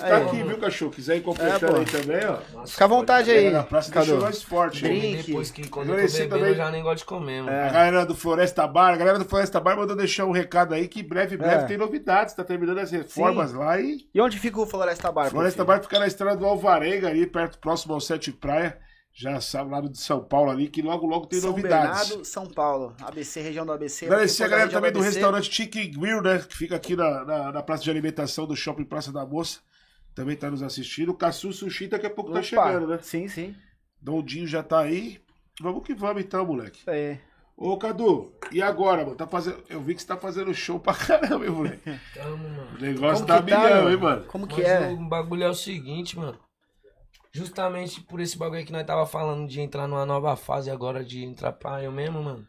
tá 0.00 0.16
Aí, 0.16 0.22
aqui, 0.22 0.36
mano. 0.36 0.48
viu, 0.50 0.58
cachorro? 0.58 0.92
Quiser 0.92 1.16
ir 1.16 1.18
É, 1.18 1.22
completando 1.22 1.72
pô. 1.72 1.78
aí 1.80 1.84
também, 1.86 2.24
ó. 2.24 2.38
Nossa, 2.56 2.72
Fica 2.72 2.84
à 2.84 2.88
vontade 2.88 3.30
aí. 3.32 3.50
Na 3.50 3.64
praça, 3.64 3.90
deixou 3.90 4.20
mais 4.20 4.42
forte. 4.42 4.82
Drink. 4.82 5.24
Depois 5.24 5.50
que 5.50 5.66
quando 5.68 5.88
eu 5.92 5.96
tô 6.06 6.12
bebendo, 6.12 6.28
também. 6.30 6.48
eu 6.50 6.54
já 6.54 6.70
nem 6.70 6.82
gosto 6.84 6.98
de 6.98 7.04
comer, 7.04 7.42
mano. 7.42 7.56
É. 7.56 7.68
A 7.68 7.72
galera 7.72 8.06
do 8.06 8.14
Floresta 8.14 8.64
Bar, 8.68 8.94
a 8.94 8.96
galera 8.96 9.18
do 9.18 9.24
Floresta 9.24 9.58
Bar 9.58 9.76
mandou 9.76 9.96
deixar 9.96 10.24
um 10.24 10.30
recado 10.30 10.72
aí 10.72 10.86
que 10.86 11.02
breve, 11.02 11.36
breve 11.36 11.64
É. 11.64 11.66
tem 11.66 11.76
novidades. 11.76 12.32
Tá 12.34 12.44
terminando 12.44 12.78
as 12.78 12.92
reformas 12.92 13.52
lá 13.52 13.80
e. 13.80 14.06
E 14.14 14.20
onde 14.20 14.38
fica 14.38 14.60
o 14.60 14.66
Floresta 14.66 15.10
Bar? 15.10 15.30
Floresta? 15.30 15.64
Bar 15.64 15.82
fica 15.82 15.98
na 15.98 16.06
estrada 16.06 16.36
do 16.36 16.46
Alvarenga, 16.46 17.08
ali 17.08 17.26
perto, 17.26 17.58
próximo 17.58 17.92
ao 17.92 18.00
Sete 18.00 18.30
Praia. 18.30 18.78
Já 19.18 19.40
sabe, 19.40 19.70
lado 19.70 19.88
de 19.88 19.98
São 19.98 20.22
Paulo 20.22 20.50
ali, 20.50 20.68
que 20.68 20.82
logo, 20.82 21.06
logo 21.06 21.26
tem 21.26 21.40
São 21.40 21.48
novidades. 21.50 22.08
Bernardo, 22.08 22.24
São 22.26 22.46
Paulo. 22.46 22.94
ABC, 23.00 23.40
região 23.40 23.64
do 23.64 23.72
ABC. 23.72 24.04
Agradecer 24.04 24.44
a 24.44 24.48
galera 24.48 24.68
também 24.68 24.92
do 24.92 24.98
ABC, 24.98 25.14
restaurante 25.14 25.50
Chicken 25.50 25.90
Grill, 25.90 26.20
né? 26.20 26.38
Que 26.40 26.54
fica 26.54 26.76
aqui 26.76 26.94
na, 26.94 27.24
na, 27.24 27.52
na 27.52 27.62
praça 27.62 27.82
de 27.82 27.90
alimentação 27.90 28.46
do 28.46 28.54
Shopping 28.54 28.84
Praça 28.84 29.10
da 29.10 29.24
Moça. 29.24 29.60
Também 30.14 30.36
tá 30.36 30.50
nos 30.50 30.62
assistindo. 30.62 31.12
O 31.12 31.14
Caçu 31.14 31.50
Sushi 31.50 31.88
daqui 31.88 32.04
a 32.04 32.10
pouco 32.10 32.30
tá 32.30 32.40
Opa, 32.40 32.46
chegando, 32.46 32.88
né? 32.88 32.98
Sim, 33.00 33.26
sim. 33.26 33.54
Dondinho 34.02 34.46
já 34.46 34.62
tá 34.62 34.80
aí. 34.80 35.18
Vamos 35.62 35.82
que 35.82 35.94
vamos 35.94 36.22
então, 36.22 36.44
moleque. 36.44 36.82
Aí. 36.86 37.18
Ô, 37.56 37.78
Cadu, 37.78 38.34
e 38.52 38.60
agora, 38.60 39.02
mano? 39.02 39.16
Tá 39.16 39.26
fazendo... 39.26 39.64
Eu 39.70 39.80
vi 39.80 39.94
que 39.94 40.02
você 40.02 40.08
tá 40.08 40.18
fazendo 40.18 40.52
show 40.52 40.78
pra 40.78 40.92
caramba, 40.92 41.42
hein, 41.46 41.50
moleque? 41.50 41.98
Tamo, 42.12 42.36
mano. 42.36 42.76
O 42.76 42.82
negócio 42.82 43.24
Como 43.24 43.26
tá 43.26 43.36
tá, 43.38 43.42
milhão, 43.42 43.60
mano? 43.60 43.90
hein, 43.90 43.96
mano? 43.96 44.24
Como 44.26 44.46
que 44.46 44.60
Mas 44.60 44.70
é? 44.70 44.88
o 44.90 45.08
bagulho 45.08 45.42
é 45.44 45.48
o 45.48 45.54
seguinte, 45.54 46.18
mano. 46.18 46.38
Justamente 47.36 48.00
por 48.00 48.18
esse 48.18 48.38
bagulho 48.38 48.60
aí 48.60 48.64
que 48.64 48.72
nós 48.72 48.86
tava 48.86 49.04
falando 49.04 49.46
de 49.46 49.60
entrar 49.60 49.86
numa 49.86 50.06
nova 50.06 50.34
fase 50.36 50.70
agora, 50.70 51.04
de 51.04 51.22
entrar 51.22 51.52
pra 51.52 51.82
eu 51.82 51.92
mesmo, 51.92 52.22
mano. 52.22 52.46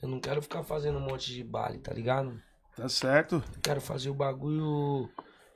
Eu 0.00 0.08
não 0.08 0.20
quero 0.20 0.40
ficar 0.40 0.62
fazendo 0.62 0.96
um 0.96 1.00
monte 1.00 1.32
de 1.34 1.42
baile, 1.42 1.78
tá 1.78 1.92
ligado? 1.92 2.40
Tá 2.76 2.88
certo. 2.88 3.42
Eu 3.52 3.60
quero 3.60 3.80
fazer 3.80 4.10
o 4.10 4.14
bagulho 4.14 5.08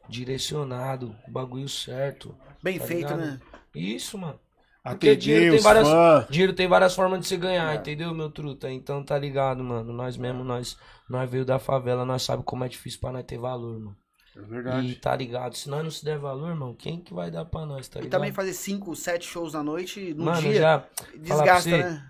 direcionado, 0.08 1.14
o 1.28 1.30
bagulho 1.30 1.68
certo. 1.68 2.36
Bem 2.60 2.80
tá 2.80 2.84
feito, 2.84 3.14
ligado? 3.14 3.20
né? 3.20 3.40
Isso, 3.72 4.18
mano. 4.18 4.40
Atender 4.82 5.16
dinheiro 5.16 5.54
tem 5.54 5.62
várias-. 5.62 6.28
Dinheiro 6.28 6.52
tem 6.52 6.66
várias 6.66 6.92
formas 6.92 7.20
de 7.20 7.28
você 7.28 7.36
ganhar, 7.36 7.72
entendeu, 7.76 8.12
meu 8.12 8.32
truta? 8.32 8.68
Então 8.68 9.04
tá 9.04 9.16
ligado, 9.16 9.62
mano. 9.62 9.92
Nós 9.92 10.16
mesmo, 10.16 10.42
nós, 10.42 10.76
nós 11.08 11.30
veio 11.30 11.44
da 11.44 11.60
favela, 11.60 12.04
nós 12.04 12.24
sabe 12.24 12.42
como 12.42 12.64
é 12.64 12.68
difícil 12.68 12.98
pra 12.98 13.12
nós 13.12 13.24
ter 13.24 13.38
valor, 13.38 13.78
mano. 13.78 13.96
É 14.34 14.40
E 14.40 14.44
verdade. 14.44 14.94
tá 14.96 15.14
ligado? 15.14 15.56
Se 15.56 15.68
nós 15.68 15.82
não 15.84 15.90
se 15.90 16.04
der 16.04 16.18
valor, 16.18 16.48
irmão, 16.50 16.74
quem 16.74 16.98
que 17.00 17.12
vai 17.12 17.30
dar 17.30 17.44
pra 17.44 17.66
nós, 17.66 17.86
tá 17.88 17.98
E 18.00 18.04
ligado? 18.04 18.18
também 18.18 18.32
fazer 18.32 18.54
5, 18.54 18.94
7 18.96 19.26
shows 19.26 19.52
na 19.52 19.62
noite, 19.62 20.14
num 20.14 20.24
Mano, 20.24 20.40
dia, 20.40 20.54
já 20.54 20.86
desgasta, 21.16 21.70
você, 21.70 21.78
né? 21.78 22.08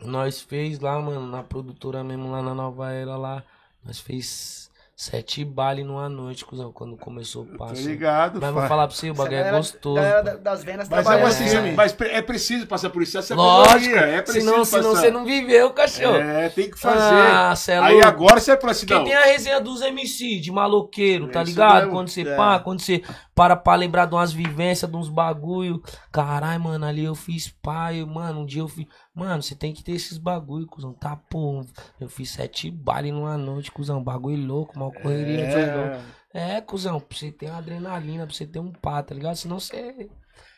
Nós 0.00 0.40
fez 0.40 0.80
lá, 0.80 1.00
mano, 1.00 1.26
na 1.28 1.44
produtora 1.44 2.02
mesmo, 2.02 2.30
lá 2.30 2.42
na 2.42 2.54
Nova 2.54 2.90
Era 2.90 3.16
lá. 3.16 3.44
Nós 3.84 4.00
fez 4.00 4.70
sete 4.94 5.44
baile 5.44 5.82
numa 5.82 6.08
noite, 6.08 6.44
cuzão, 6.44 6.70
quando 6.70 6.96
começou 6.96 7.42
o 7.42 7.46
Tô 7.46 7.58
passo. 7.58 7.88
ligado, 7.88 8.38
Mas 8.40 8.50
vou 8.52 8.60
pai. 8.60 8.68
falar 8.68 8.86
pra 8.86 8.94
você, 8.96 9.10
o 9.10 9.14
bagulho 9.14 9.36
é 9.36 9.50
gostoso. 9.50 9.94
galera 9.96 10.18
pô. 10.18 10.24
da- 10.24 10.36
das 10.36 10.62
vendas 10.64 10.88
Mas, 10.88 11.06
é, 11.06 11.22
assim, 11.22 11.72
mas 11.72 11.96
é 12.00 12.22
preciso 12.22 12.66
passar 12.66 12.90
por 12.90 13.02
isso. 13.02 13.18
Essa 13.18 13.32
é 13.32 13.36
Lógico, 13.36 13.96
é 13.96 14.22
preciso 14.22 14.44
senão, 14.46 14.58
passar. 14.60 14.76
senão 14.82 14.94
você 14.94 15.10
não 15.10 15.24
viveu, 15.24 15.70
cachorro. 15.70 16.16
É, 16.18 16.48
tem 16.50 16.70
que 16.70 16.78
fazer. 16.78 17.14
Ah, 17.14 17.56
cê 17.56 17.72
é 17.72 17.78
Aí 17.78 18.00
agora 18.04 18.38
você 18.38 18.52
é 18.52 18.56
pra 18.56 18.70
assim, 18.70 18.86
Porque 18.86 19.04
tem 19.04 19.14
a 19.14 19.22
resenha 19.24 19.60
dos 19.60 19.80
MC, 19.82 20.38
de 20.38 20.52
maloqueiro, 20.52 21.26
É 21.26 21.28
tá 21.32 21.42
ligado? 21.42 21.74
mesmo. 21.80 21.90
Quando 21.92 22.08
você 22.08 22.22
É. 22.22 22.36
pá, 22.36 22.58
quando 22.60 22.80
você 22.80 23.02
para 23.34 23.56
pra 23.56 23.74
lembrar 23.74 24.06
de 24.06 24.14
umas 24.14 24.32
vivências, 24.32 24.90
de 24.90 24.96
uns 24.96 25.08
bagulho. 25.08 25.82
Caralho, 26.12 26.62
mano, 26.62 26.84
ali 26.84 27.04
eu 27.04 27.14
fiz 27.14 27.48
pai, 27.48 28.04
mano, 28.04 28.40
um 28.40 28.46
dia 28.46 28.60
eu 28.60 28.68
fiz. 28.68 28.86
Mano, 29.14 29.42
você 29.42 29.54
tem 29.54 29.72
que 29.72 29.82
ter 29.82 29.92
esses 29.92 30.18
bagulho, 30.18 30.66
cuzão. 30.66 30.92
Tá, 30.92 31.16
pô, 31.16 31.64
eu 32.00 32.08
fiz 32.08 32.30
sete 32.30 32.70
baile 32.70 33.10
numa 33.10 33.36
noite, 33.36 33.72
cuzão. 33.72 34.02
Bagulho 34.02 34.46
louco, 34.46 34.78
mal 34.78 34.92
correria. 34.92 35.44
É. 35.44 36.02
É, 36.34 36.60
cuzão, 36.62 36.98
pra 36.98 37.16
você 37.16 37.30
ter 37.30 37.46
uma 37.50 37.58
adrenalina, 37.58 38.26
pra 38.26 38.34
você 38.34 38.46
ter 38.46 38.58
um 38.58 38.72
pá, 38.72 39.02
tá 39.02 39.14
ligado? 39.14 39.36
Senão 39.36 39.60
você 39.60 40.08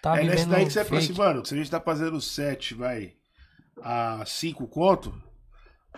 tá 0.00 0.16
É 0.16 0.22
vivendo 0.22 0.50
daí 0.50 0.64
que 0.66 0.72
você 0.72 0.84
fala 0.84 1.00
assim, 1.00 1.12
mano, 1.12 1.44
se 1.44 1.54
a 1.54 1.56
gente 1.56 1.70
tá 1.70 1.80
fazendo 1.80 2.20
7, 2.20 2.74
vai, 2.74 3.14
a 3.82 4.24
5 4.24 4.68
conto, 4.68 5.12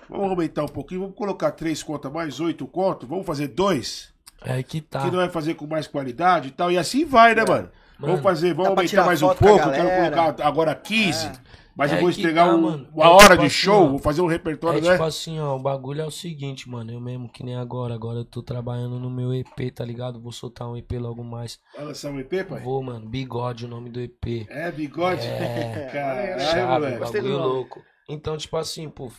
vamos 0.08 0.30
aumentar 0.30 0.64
um 0.64 0.68
pouquinho, 0.68 1.02
vamos 1.02 1.16
colocar 1.16 1.52
3 1.52 1.82
conto 1.82 2.08
a 2.08 2.10
mais, 2.10 2.40
8 2.40 2.66
conto, 2.68 3.06
vamos 3.06 3.26
fazer 3.26 3.48
2, 3.48 4.14
É 4.46 4.62
que 4.62 4.80
tá. 4.80 5.00
que 5.00 5.06
não 5.11 5.18
vai 5.18 5.28
fazer 5.28 5.54
com 5.54 5.66
mais 5.66 5.87
qualidade 5.87 6.48
e 6.48 6.50
tal, 6.52 6.70
e 6.70 6.78
assim 6.78 7.04
vai, 7.04 7.35
né, 7.35 7.44
mano? 7.46 7.68
Vamos 7.98 8.16
Mano, 8.16 8.22
fazer, 8.22 8.54
vamos 8.54 8.68
dá 8.70 8.74
pra 8.74 8.82
aumentar 8.82 9.06
mais 9.06 9.22
um 9.22 9.28
pouco, 9.35 9.64
eu 9.68 9.72
quero 9.72 10.12
colocar 10.14 10.46
agora 10.46 10.74
15. 10.74 11.30
Mas 11.78 11.92
eu 11.92 11.98
É 11.98 12.00
vou 12.00 12.09
entregar 12.11 12.46
tá, 12.46 12.54
um- 12.54 12.87
uma 12.94 13.04
É 13.04 13.09
hora 13.09 13.22
tipo 13.24 13.40
de 13.40 13.46
assim, 13.46 13.48
show, 13.54 13.85
ó. 13.85 13.88
vou 13.88 13.98
fazer 13.98 14.22
um 14.22 14.26
repertório, 14.26 14.78
É 14.78 14.80
né? 14.80 14.92
tipo 14.92 15.04
assim, 15.04 15.38
ó, 15.38 15.56
o 15.56 15.59
bagulho 15.59 16.00
é 16.00 16.06
o 16.06 16.11
seguinte, 16.11 16.70
mano. 16.70 16.90
Eu 16.90 16.98
mesmo 16.98 17.28
que 17.28 17.44
nem 17.44 17.54
agora. 17.54 17.92
Agora 17.92 18.20
eu 18.20 18.24
tô 18.24 18.42
trabalhando 18.42 18.98
no 18.98 19.11
meu 19.11 19.35
EP, 19.35 19.70
tá 19.74 19.85
ligado? 19.85 20.18
Vou 20.18 20.32
soltar 20.32 20.66
um 20.66 20.74
EP 20.74 20.90
logo 20.98 21.22
mais. 21.22 21.59
Vai 21.76 21.85
lançar 21.85 22.11
um 22.11 22.18
EP, 22.18 22.44
pai? 22.48 22.62
Vou, 22.62 22.82
mano. 22.82 23.06
Bigode, 23.06 23.66
o 23.66 23.68
nome 23.68 23.90
do 23.90 24.00
EP. 24.00 24.46
É, 24.48 24.72
bigode? 24.72 25.26
É. 25.26 25.88
Caralho, 25.92 26.40
Chave, 26.40 26.66
moleque. 26.72 26.98
Do 26.98 27.12
bagulho 27.12 27.38
louco. 27.38 27.82
Então, 28.09 28.38
tipo 28.38 28.56
assim, 28.56 28.88
pô, 28.88 29.11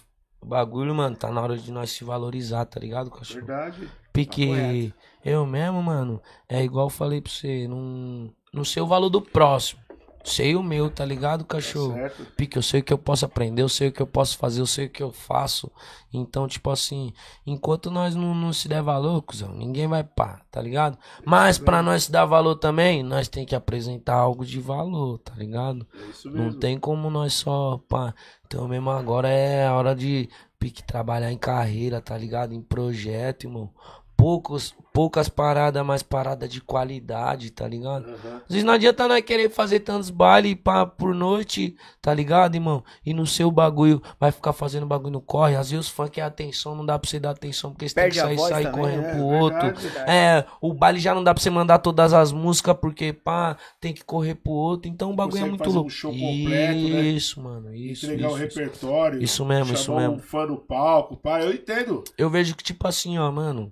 o 0.41 0.45
bagulho, 0.45 0.93
mano, 0.93 1.15
tá 1.15 1.31
na 1.31 1.41
hora 1.41 1.57
de 1.57 1.71
nós 1.71 1.91
se 1.91 2.03
valorizar, 2.03 2.65
tá 2.65 2.79
ligado, 2.79 3.09
cachorro? 3.09 3.45
Verdade. 3.45 3.89
Porque 4.13 4.47
correto. 4.47 4.93
eu 5.23 5.45
mesmo, 5.45 5.81
mano, 5.81 6.21
é 6.47 6.63
igual 6.63 6.87
eu 6.87 6.89
falei 6.89 7.21
pra 7.21 7.31
você, 7.31 7.67
não, 7.67 8.33
não 8.53 8.63
sei 8.63 8.81
o 8.81 8.87
valor 8.87 9.09
do 9.09 9.21
próximo. 9.21 9.81
Sei 10.29 10.55
o 10.57 10.61
meu, 10.63 10.89
tá 10.89 11.05
ligado, 11.05 11.43
Tá 11.45 11.55
cachorro? 11.55 11.93
certo. 11.93 12.25
Pique, 12.35 12.57
eu 12.57 12.61
sei 12.61 12.81
o 12.81 12.83
que 12.83 12.91
eu 12.91 12.97
posso 12.97 13.25
aprender, 13.25 13.61
eu 13.61 13.69
sei 13.69 13.87
o 13.87 13.91
que 13.93 14.01
eu 14.01 14.07
posso 14.07 14.37
fazer, 14.37 14.59
eu 14.59 14.65
sei 14.65 14.87
o 14.87 14.89
que 14.89 15.01
eu 15.01 15.11
faço. 15.11 15.71
Então, 16.13 16.47
tipo 16.47 16.69
assim, 16.69 17.13
enquanto 17.45 17.89
nós 17.89 18.13
não, 18.15 18.35
não 18.35 18.51
se 18.51 18.67
der 18.67 18.81
valor, 18.81 19.21
cuzão, 19.21 19.53
ninguém 19.53 19.87
vai 19.87 20.03
pá, 20.03 20.41
tá 20.51 20.61
ligado? 20.61 20.97
Mas 21.25 21.57
pra 21.57 21.81
nós 21.81 22.03
se 22.05 22.11
dar 22.11 22.25
valor 22.25 22.55
também, 22.55 23.03
nós 23.03 23.27
tem 23.29 23.45
que 23.45 23.55
apresentar 23.55 24.15
algo 24.15 24.45
de 24.45 24.59
valor, 24.59 25.17
tá 25.19 25.33
ligado? 25.35 25.87
É 25.93 26.09
isso 26.09 26.29
Não 26.29 26.45
mesmo. 26.45 26.59
tem 26.59 26.77
como 26.77 27.09
nós 27.09 27.33
só, 27.33 27.77
pá. 27.87 28.13
Então 28.45 28.67
mesmo 28.67 28.89
agora 28.89 29.29
é 29.29 29.65
a 29.65 29.73
hora 29.75 29.95
de 29.95 30.29
pique 30.59 30.83
trabalhar 30.83 31.31
em 31.31 31.37
carreira, 31.37 32.01
tá 32.01 32.17
ligado? 32.17 32.53
Em 32.53 32.61
projeto, 32.61 33.45
irmão. 33.45 33.69
Poucos, 34.17 34.75
poucas 34.91 35.29
paradas, 35.29 35.85
mas 35.85 36.01
parada 36.01 36.47
de 36.47 36.59
qualidade, 36.59 37.51
tá 37.51 37.67
ligado? 37.67 38.09
Aham. 38.09 38.41
Às 38.43 38.49
vezes 38.49 38.63
não 38.63 38.73
adianta 38.73 39.07
nós 39.07 39.21
querer 39.23 39.47
fazer 39.49 39.81
tantos 39.81 40.09
bailes 40.09 40.55
pá, 40.55 40.87
por 40.87 41.13
noite, 41.13 41.75
tá 42.01 42.11
ligado, 42.15 42.55
irmão? 42.55 42.83
E 43.05 43.13
no 43.13 43.27
seu 43.27 43.51
bagulho, 43.51 44.01
vai 44.19 44.31
ficar 44.31 44.53
fazendo 44.53 44.87
bagulho 44.87 45.13
no 45.13 45.21
corre. 45.21 45.55
Às 45.55 45.69
vezes 45.69 45.85
os 45.85 45.91
funk 45.91 46.19
é 46.19 46.23
atenção, 46.23 46.75
não 46.75 46.83
dá 46.83 46.97
pra 46.97 47.07
você 47.07 47.19
dar 47.19 47.29
atenção, 47.29 47.71
porque 47.71 47.87
você 47.87 47.93
Perde 47.93 48.19
tem 48.19 48.29
que 48.29 48.37
sair, 48.39 48.49
sair 48.49 48.63
também, 48.63 48.81
correndo 48.81 49.05
é, 49.05 49.11
pro 49.11 49.29
verdade. 49.29 49.65
outro. 49.67 50.11
É, 50.11 50.45
o 50.59 50.73
baile 50.73 50.99
já 50.99 51.13
não 51.13 51.23
dá 51.23 51.31
pra 51.31 51.43
você 51.43 51.49
mandar 51.51 51.77
todas 51.77 52.11
as 52.11 52.31
músicas, 52.31 52.75
porque, 52.81 53.13
pá, 53.13 53.55
tem 53.79 53.93
que 53.93 54.03
correr 54.03 54.33
pro 54.33 54.51
outro. 54.51 54.89
Então 54.89 55.11
o 55.11 55.15
bagulho 55.15 55.43
é 55.43 55.47
muito 55.47 55.63
fazer 55.63 55.69
um 55.69 55.73
louco. 55.75 55.89
show 55.91 56.11
completo, 56.11 56.89
né? 56.89 57.01
Isso, 57.03 57.39
mano, 57.39 57.73
isso. 57.75 58.05
Entregar 58.07 58.29
o 58.31 58.35
isso, 58.35 58.45
isso. 58.47 58.59
repertório. 58.59 59.23
Isso 59.23 59.45
mesmo, 59.45 59.73
isso 59.75 59.95
mesmo. 59.95 60.15
um 60.15 60.19
fã 60.19 60.47
no 60.47 60.57
palco, 60.57 61.15
pai. 61.15 61.43
Eu 61.43 61.53
entendo. 61.53 62.03
Eu 62.17 62.31
vejo 62.31 62.55
que, 62.55 62.63
tipo 62.63 62.87
assim, 62.87 63.19
ó, 63.19 63.31
mano, 63.31 63.71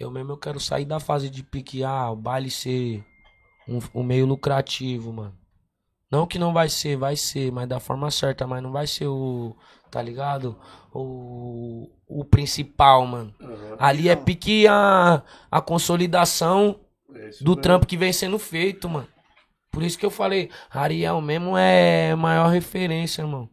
eu 0.00 0.10
mesmo 0.10 0.32
eu 0.32 0.36
quero 0.38 0.58
sair 0.58 0.84
da 0.84 0.98
fase 0.98 1.28
de 1.30 1.42
pique, 1.42 1.84
ah, 1.84 2.10
o 2.10 2.16
baile 2.16 2.50
ser 2.50 3.04
um, 3.68 3.78
um 3.94 4.02
meio 4.02 4.26
lucrativo, 4.26 5.12
mano. 5.12 5.34
Não 6.10 6.26
que 6.26 6.38
não 6.40 6.52
vai 6.52 6.68
ser, 6.68 6.96
vai 6.96 7.14
ser, 7.14 7.52
mas 7.52 7.68
da 7.68 7.78
forma 7.78 8.10
certa, 8.10 8.44
mas 8.46 8.60
não 8.62 8.72
vai 8.72 8.86
ser 8.86 9.06
o, 9.06 9.54
tá 9.90 10.02
ligado? 10.02 10.58
O, 10.92 11.88
o 12.08 12.24
principal, 12.24 13.06
mano. 13.06 13.32
Aham. 13.40 13.76
Ali 13.78 14.08
é 14.08 14.16
pique 14.16 14.66
a, 14.66 15.22
a 15.50 15.60
consolidação 15.60 16.80
É 17.10 17.12
do 17.12 17.50
mesmo. 17.50 17.56
trampo 17.56 17.86
que 17.86 17.96
vem 17.96 18.12
sendo 18.12 18.38
feito, 18.40 18.88
mano. 18.88 19.06
Por 19.70 19.84
isso 19.84 19.96
que 19.96 20.04
eu 20.04 20.10
falei, 20.10 20.50
Ariel 20.68 21.20
mesmo 21.20 21.56
é 21.56 22.12
maior 22.16 22.48
referência, 22.48 23.22
irmão. 23.22 23.48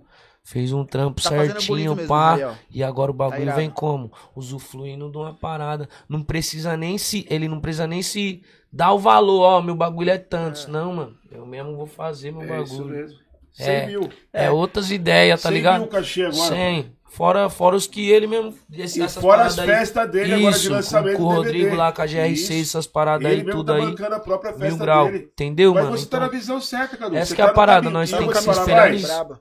Fez 0.49 0.71
um 0.71 0.85
trampo 0.85 1.21
Tá 1.21 1.27
certinho, 1.27 1.93
mesmo, 1.93 2.07
pá. 2.07 2.31
Ariel. 2.31 2.55
E 2.71 2.81
agora 2.81 3.11
o 3.11 3.13
bagulho 3.13 3.41
irado. 3.41 3.57
vem 3.57 3.69
como? 3.69 4.09
Usufruindo 4.33 5.09
de 5.11 5.17
uma 5.17 5.33
parada. 5.33 5.89
Não 6.07 6.21
precisa 6.23 6.77
nem 6.77 6.97
se. 6.97 7.27
Ele 7.29 7.49
não 7.49 7.59
precisa 7.59 7.85
nem 7.85 8.01
se 8.01 8.41
dar 8.71 8.93
o 8.93 8.97
valor, 8.99 9.41
ó. 9.41 9.61
Meu 9.61 9.75
bagulho 9.75 10.09
é 10.09 10.17
tantos. 10.17 10.65
Não, 10.65 10.93
mano. 10.93 11.15
Eu 11.29 11.45
mesmo 11.45 11.75
vou 11.75 11.85
fazer 11.85 12.31
meu 12.31 12.43
É 12.43 12.61
isso 12.63 12.77
bagulho. 12.77 12.95
mesmo. 12.95 13.17
100 13.51 13.67
É. 13.67 13.85
mil. 13.87 14.09
É, 14.31 14.49
outras 14.49 14.89
ideias, 14.89 15.41
tá 15.41 15.49
100 15.49 15.57
ligado? 15.57 15.79
mil 15.81 15.89
cachê 15.89 16.21
agora. 16.23 16.55
100. 16.55 16.95
Fora, 17.09 17.49
fora 17.49 17.75
os 17.75 17.85
que 17.85 18.09
ele 18.09 18.25
mesmo. 18.27 18.53
Esse, 18.71 19.03
E 19.03 19.09
fora 19.09 19.43
as 19.43 19.55
festas 19.57 20.09
dele 20.09 20.33
agora 20.33 20.51
de 20.53 20.59
Isso, 20.59 20.71
lançamento 20.71 21.17
com, 21.17 21.23
com 21.23 21.29
o 21.29 21.35
do 21.35 21.41
DVD. 21.43 21.57
Rodrigo 21.59 21.75
lá, 21.75 21.91
com 21.91 22.01
a 22.01 22.05
GR6, 22.05 22.31
Isso. 22.31 22.53
essas 22.77 22.87
paradas 22.87 23.29
Ele 23.29 23.41
aí, 23.41 23.47
tudo 23.49 23.73
tá 23.73 23.75
aí. 23.75 24.13
a 24.13 24.19
própria 24.21 24.51
Mil 24.51 24.59
festa 24.61 24.77
grau. 24.77 25.05
dele. 25.11 25.29
Entendeu, 25.33 25.73
Mas 25.73 25.83
mano? 25.83 25.97
você 25.97 26.05
tá 26.05 26.17
Então, 26.17 26.19
na 26.21 26.27
visão 26.31 26.61
certa, 26.61 26.95
Cadu. 26.95 27.17
essa 27.17 27.25
Você 27.25 27.35
que 27.35 27.41
é 27.41 27.43
tá 27.45 27.49
a 27.49 27.53
no 27.53 27.55
parada, 27.55 27.89
nós 27.89 28.09
Sabe 28.09 28.23
tem 28.23 28.31
que 28.31 28.39
se 28.39 28.71
vai? 28.71 28.91
nisso. 28.91 29.37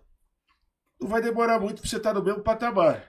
Não 1.00 1.09
vai 1.09 1.20
demorar 1.20 1.59
muito 1.61 1.80
pra 1.80 1.88
você 1.90 1.96
estar 1.96 2.14
no 2.14 2.22
mesmo 2.22 2.40
patamar. 2.42 3.04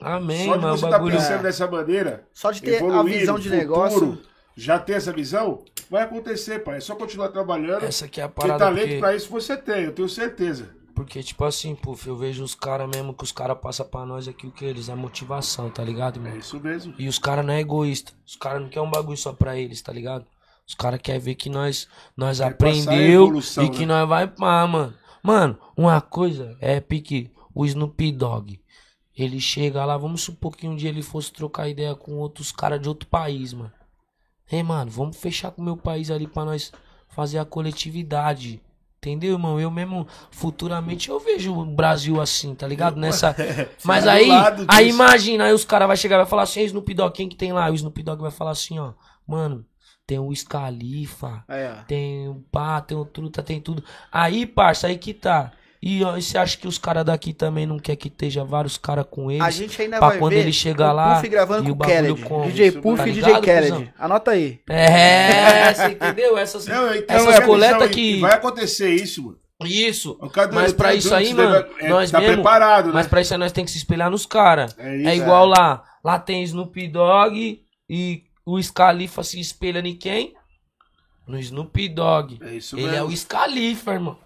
Amém, 0.00 0.46
Só 0.46 0.56
de 0.56 0.62
mano. 0.62 0.76
você 0.76 0.84
estar 0.86 0.98
bagulho. 0.98 1.16
pensando 1.16 1.42
dessa 1.42 1.66
maneira, 1.66 2.26
Só 2.32 2.50
de 2.50 2.60
ter 2.62 2.74
a 2.74 2.78
evoluir, 2.78 3.18
visão 3.20 3.36
de 3.38 3.44
futuro, 3.48 3.58
negócio. 3.60 4.18
já 4.56 4.78
ter 4.78 4.94
essa 4.94 5.12
visão, 5.12 5.64
vai 5.88 6.02
acontecer, 6.02 6.60
pai. 6.60 6.78
É 6.78 6.80
só 6.80 6.94
continuar 6.96 7.28
trabalhando. 7.28 7.84
Essa 7.84 8.08
que 8.08 8.20
é 8.20 8.24
a 8.24 8.28
Porque 8.28 8.48
parada. 8.48 8.64
talento 8.64 8.84
Porque... 8.86 8.98
pra 8.98 9.14
isso 9.14 9.30
você 9.30 9.56
tem, 9.56 9.84
eu 9.84 9.92
tenho 9.92 10.08
certeza. 10.08 10.70
Porque, 10.94 11.22
tipo 11.22 11.44
assim, 11.44 11.74
puf, 11.74 12.06
eu 12.06 12.16
vejo 12.16 12.44
os 12.44 12.54
caras 12.54 12.88
mesmo 12.88 13.14
que 13.14 13.24
os 13.24 13.32
caras 13.32 13.56
passam 13.62 13.86
pra 13.86 14.04
nós 14.04 14.28
aqui 14.28 14.46
o 14.46 14.50
que 14.52 14.64
eles, 14.64 14.88
é 14.90 14.94
motivação, 14.94 15.70
tá 15.70 15.82
ligado, 15.82 16.18
É 16.20 16.22
mano? 16.22 16.36
isso 16.36 16.60
mesmo. 16.60 16.94
E 16.98 17.08
os 17.08 17.18
caras 17.18 17.44
não 17.46 17.54
é 17.54 17.60
egoísta. 17.60 18.12
Os 18.26 18.36
caras 18.36 18.60
não 18.60 18.68
querem 18.68 18.86
um 18.86 18.90
bagulho 18.90 19.16
só 19.16 19.32
pra 19.32 19.56
eles, 19.56 19.80
tá 19.80 19.90
ligado? 19.92 20.26
Os 20.68 20.74
caras 20.74 21.00
querem 21.02 21.20
ver 21.20 21.34
que 21.34 21.48
nós, 21.48 21.88
nós 22.16 22.38
Quer 22.38 22.44
a 22.44 22.48
aprendeu 22.48 23.22
evolução, 23.24 23.64
e 23.64 23.70
que 23.70 23.80
né? 23.80 23.86
nós 23.86 24.08
vai 24.08 24.26
pá, 24.28 24.66
mano. 24.66 24.94
Mano, 25.22 25.58
uma 25.76 26.00
coisa 26.00 26.56
é 26.60 26.80
pique 26.80 27.30
o 27.54 27.64
Snoop 27.64 28.10
Dogg. 28.12 28.60
Ele 29.16 29.38
chega 29.40 29.84
lá, 29.84 29.96
vamos 29.96 30.22
supor 30.22 30.56
que 30.56 30.66
um 30.66 30.74
dia 30.74 30.88
ele 30.88 31.02
fosse 31.02 31.32
trocar 31.32 31.68
ideia 31.68 31.94
com 31.94 32.16
outros 32.16 32.50
caras 32.50 32.80
de 32.80 32.88
outro 32.88 33.08
país, 33.08 33.52
mano. 33.52 33.72
Ei, 34.50 34.62
mano, 34.62 34.90
vamos 34.90 35.16
fechar 35.16 35.50
com 35.50 35.62
o 35.62 35.64
meu 35.64 35.76
país 35.76 36.10
ali 36.10 36.26
pra 36.26 36.44
nós 36.44 36.72
fazer 37.08 37.38
a 37.38 37.44
coletividade. 37.44 38.60
Entendeu, 38.98 39.32
irmão? 39.32 39.60
Eu 39.60 39.70
mesmo, 39.70 40.06
futuramente, 40.30 41.08
eu 41.08 41.18
vejo 41.18 41.52
o 41.52 41.64
Brasil 41.64 42.20
assim, 42.20 42.54
tá 42.54 42.66
ligado? 42.66 42.96
Nessa. 43.00 43.34
Mas 43.84 44.04
tá 44.04 44.50
do 44.50 44.62
aí, 44.62 44.66
aí 44.68 44.88
imagina, 44.88 45.44
aí 45.44 45.52
os 45.52 45.64
caras 45.64 45.88
vão 45.88 45.96
chegar 45.96 46.16
e 46.16 46.18
vai 46.18 46.26
falar 46.26 46.42
assim, 46.42 46.60
"Ei, 46.60 46.66
Snoop 46.66 46.94
Dogg, 46.94 47.12
quem 47.12 47.28
que 47.28 47.36
tem 47.36 47.52
lá? 47.52 47.70
O 47.70 47.74
Snoop 47.74 48.02
Dogg 48.02 48.22
vai 48.22 48.30
falar 48.30 48.52
assim, 48.52 48.78
ó, 48.78 48.92
mano, 49.26 49.66
tem 50.06 50.18
o 50.18 50.34
Scalifa, 50.34 51.44
É. 51.48 51.74
tem 51.86 52.28
o 52.28 52.42
pá, 52.50 52.80
tem 52.80 52.96
o 52.96 53.04
truta, 53.04 53.42
tem 53.42 53.60
tudo. 53.60 53.82
Aí, 54.10 54.44
parça, 54.46 54.86
aí 54.86 54.98
que 54.98 55.14
tá. 55.14 55.52
E 55.84 56.04
ó, 56.04 56.16
e 56.16 56.22
você 56.22 56.38
acha 56.38 56.56
que 56.56 56.68
os 56.68 56.78
caras 56.78 57.04
daqui 57.04 57.32
também 57.32 57.66
não 57.66 57.76
quer 57.76 57.96
que 57.96 58.06
esteja 58.06 58.44
vários 58.44 58.78
caras 58.78 59.04
com 59.10 59.28
eles? 59.30 59.42
A 59.44 59.50
gente 59.50 59.82
ainda 59.82 59.98
pra 59.98 60.10
vai 60.10 60.18
quando 60.18 60.32
ver 60.34 60.38
ele 60.40 60.52
chegar 60.52 60.92
o 60.92 60.94
lá 60.94 61.14
Puff 61.16 61.28
gravando 61.28 61.68
e 61.68 61.72
com 61.74 61.82
o 61.82 61.86
Kennedy. 61.86 62.22
como? 62.22 62.44
DJ 62.46 62.72
Puff 62.72 62.96
tá 63.02 63.08
e 63.08 63.12
DJ 63.12 63.40
Kennedy. 63.40 63.92
Anota 63.98 64.30
aí. 64.30 64.60
É, 64.68 65.74
você 65.74 65.86
entendeu? 65.88 66.38
Essas, 66.38 66.66
Não, 66.66 66.86
eu 66.86 66.96
entendo 67.02 67.16
essas 67.16 67.34
essa 67.34 67.46
coletas 67.46 67.90
que. 67.90 68.20
Vai 68.20 68.32
acontecer 68.34 68.90
isso, 68.90 69.24
mano. 69.24 69.38
Isso. 69.64 70.18
Mas 70.52 70.72
tenho 70.72 70.92
isso 70.96 71.14
aí, 71.14 71.34
mano, 71.34 71.52
deve- 71.52 71.84
é, 71.84 71.88
nós 71.88 72.10
tá 72.10 72.20
mesmo. 72.20 72.34
preparado, 72.34 72.86
né? 72.86 72.92
Mas 72.94 73.06
pra 73.06 73.20
isso 73.20 73.32
aí 73.32 73.38
nós 73.38 73.52
tem 73.52 73.64
que 73.64 73.70
se 73.70 73.78
espelhar 73.78 74.10
nos 74.10 74.26
caras. 74.26 74.76
É 74.78 74.88
É, 74.88 74.96
isso, 75.14 75.22
igual 75.22 75.46
lá. 75.46 75.82
Lá 76.04 76.18
tem 76.18 76.42
Snoop 76.44 76.88
Dogg 76.88 77.60
e 77.88 78.22
o 78.44 78.60
Scalifa 78.62 79.22
se 79.22 79.38
espelha 79.40 79.78
em 79.80 79.96
quem? 79.96 80.34
No 81.26 81.38
Snoop 81.38 81.88
Dogg. 81.88 82.38
É 82.42 82.54
isso 82.56 82.76
ele 82.76 82.86
mesmo. 82.90 82.96
é 82.96 83.02
o 83.04 83.16
Scalifa, 83.16 83.92
irmão. 83.92 84.18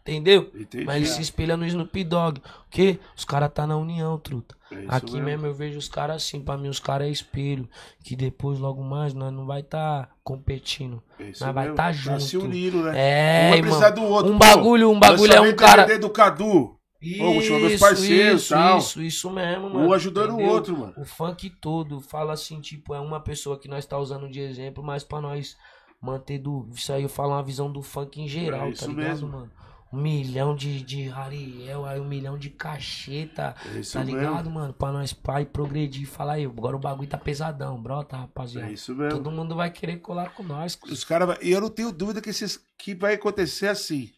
Entendeu? 0.00 0.50
Entendi. 0.54 0.86
Mas 0.86 0.96
ele 0.96 1.06
se 1.06 1.20
espelha 1.20 1.54
no 1.54 1.66
Snoop 1.66 2.02
Dogg. 2.04 2.40
Porque 2.64 2.98
os 3.14 3.26
caras 3.26 3.52
tá 3.52 3.66
na 3.66 3.76
união, 3.76 4.18
truta. 4.18 4.56
É 4.72 4.84
Aqui 4.88 5.12
mesmo. 5.12 5.24
mesmo. 5.26 5.46
eu 5.46 5.54
vejo 5.54 5.78
os 5.78 5.86
caras 5.88 6.16
assim, 6.16 6.40
pra 6.40 6.56
mim 6.56 6.68
os 6.68 6.80
caras 6.80 7.08
é 7.08 7.10
espelho. 7.10 7.68
Que 8.02 8.16
depois, 8.16 8.58
logo 8.58 8.82
mais, 8.82 9.12
nós 9.12 9.30
não 9.30 9.44
vai 9.44 9.62
tá 9.62 10.08
competindo. 10.24 11.02
É 11.20 11.24
Nós 11.24 11.38
vai 11.40 11.64
mesmo. 11.64 11.76
tá 11.76 11.82
Tá 11.84 11.92
junto. 11.92 12.20
se 12.22 12.38
unindo, 12.38 12.82
né? 12.84 12.92
É, 12.96 13.46
um 13.46 13.48
vai 13.50 13.58
irmão. 13.58 13.70
precisar 13.78 13.90
do 13.90 14.02
outro. 14.02 14.32
Um 14.32 14.38
pô. 14.38 14.46
bagulho, 14.46 14.90
um 14.90 14.98
bagulho 14.98 15.32
é 15.34 15.40
um 15.42 15.54
cara. 15.54 15.98
Do 15.98 16.08
Cadu. 16.08 16.77
Ô, 17.20 17.32
vou 17.34 17.42
chamar 17.42 17.60
meus 17.60 17.80
parceiros, 17.80 18.42
isso, 18.42 18.54
tal. 18.54 18.78
isso, 18.78 19.00
isso 19.02 19.30
mesmo, 19.30 19.70
mano. 19.70 19.88
Um 19.88 19.92
ajudando 19.92 20.30
o 20.30 20.34
entendeu? 20.34 20.52
outro, 20.52 20.76
mano. 20.78 20.94
O 20.96 21.04
funk 21.04 21.48
todo 21.60 22.00
fala 22.00 22.32
assim, 22.32 22.60
tipo, 22.60 22.92
é 22.94 22.98
uma 23.00 23.20
pessoa 23.20 23.58
que 23.58 23.68
nós 23.68 23.86
tá 23.86 23.96
usando 23.98 24.28
de 24.28 24.40
exemplo, 24.40 24.82
mas 24.82 25.04
pra 25.04 25.20
nós 25.20 25.56
manter 26.02 26.38
do. 26.38 26.68
Isso 26.74 26.92
aí 26.92 27.02
eu 27.04 27.08
falo 27.08 27.32
uma 27.34 27.42
visão 27.42 27.70
do 27.70 27.82
funk 27.82 28.20
em 28.20 28.26
geral, 28.28 28.62
É 28.62 28.64
tá 28.64 28.68
isso 28.70 28.88
ligado, 28.88 29.08
mesmo. 29.08 29.28
mano? 29.28 29.50
Um 29.90 30.02
milhão 30.02 30.54
de, 30.54 30.82
de 30.82 31.08
Ariel, 31.08 31.86
aí 31.86 31.98
um 31.98 32.04
milhão 32.06 32.36
de 32.36 32.50
cacheta, 32.50 33.54
É 33.74 33.78
isso 33.80 33.94
tá 33.94 34.04
mesmo. 34.04 34.18
ligado, 34.20 34.50
mano? 34.50 34.72
Pra 34.74 34.92
nós 34.92 35.12
pai 35.14 35.46
progredir 35.46 36.02
e 36.02 36.06
falar 36.06 36.34
aí, 36.34 36.44
agora 36.44 36.76
o 36.76 36.78
bagulho 36.78 37.08
tá 37.08 37.16
pesadão, 37.16 37.80
brota, 37.82 38.16
rapaziada. 38.16 38.68
É 38.68 38.72
isso 38.74 38.94
mesmo. 38.94 39.18
Todo 39.18 39.30
mundo 39.30 39.54
vai 39.54 39.70
querer 39.70 39.96
colar 39.98 40.30
com 40.34 40.42
nós. 40.42 40.78
Os 40.90 41.04
caras. 41.04 41.38
E 41.40 41.50
eu 41.50 41.60
não 41.60 41.70
tenho 41.70 41.90
dúvida 41.90 42.20
que, 42.20 42.28
esses, 42.30 42.60
que 42.76 42.94
vai 42.94 43.14
acontecer 43.14 43.68
assim. 43.68 44.10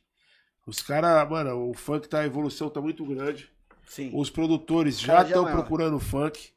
Os 0.70 0.80
caras, 0.82 1.28
mano, 1.28 1.68
o 1.70 1.74
funk 1.74 2.08
tá, 2.08 2.20
a 2.20 2.24
evolução 2.26 2.70
tá 2.70 2.80
muito 2.80 3.04
grande. 3.04 3.50
Sim. 3.88 4.12
Os 4.14 4.30
produtores 4.30 5.00
já 5.00 5.22
estão 5.22 5.44
procurando 5.44 5.98
funk. 5.98 6.50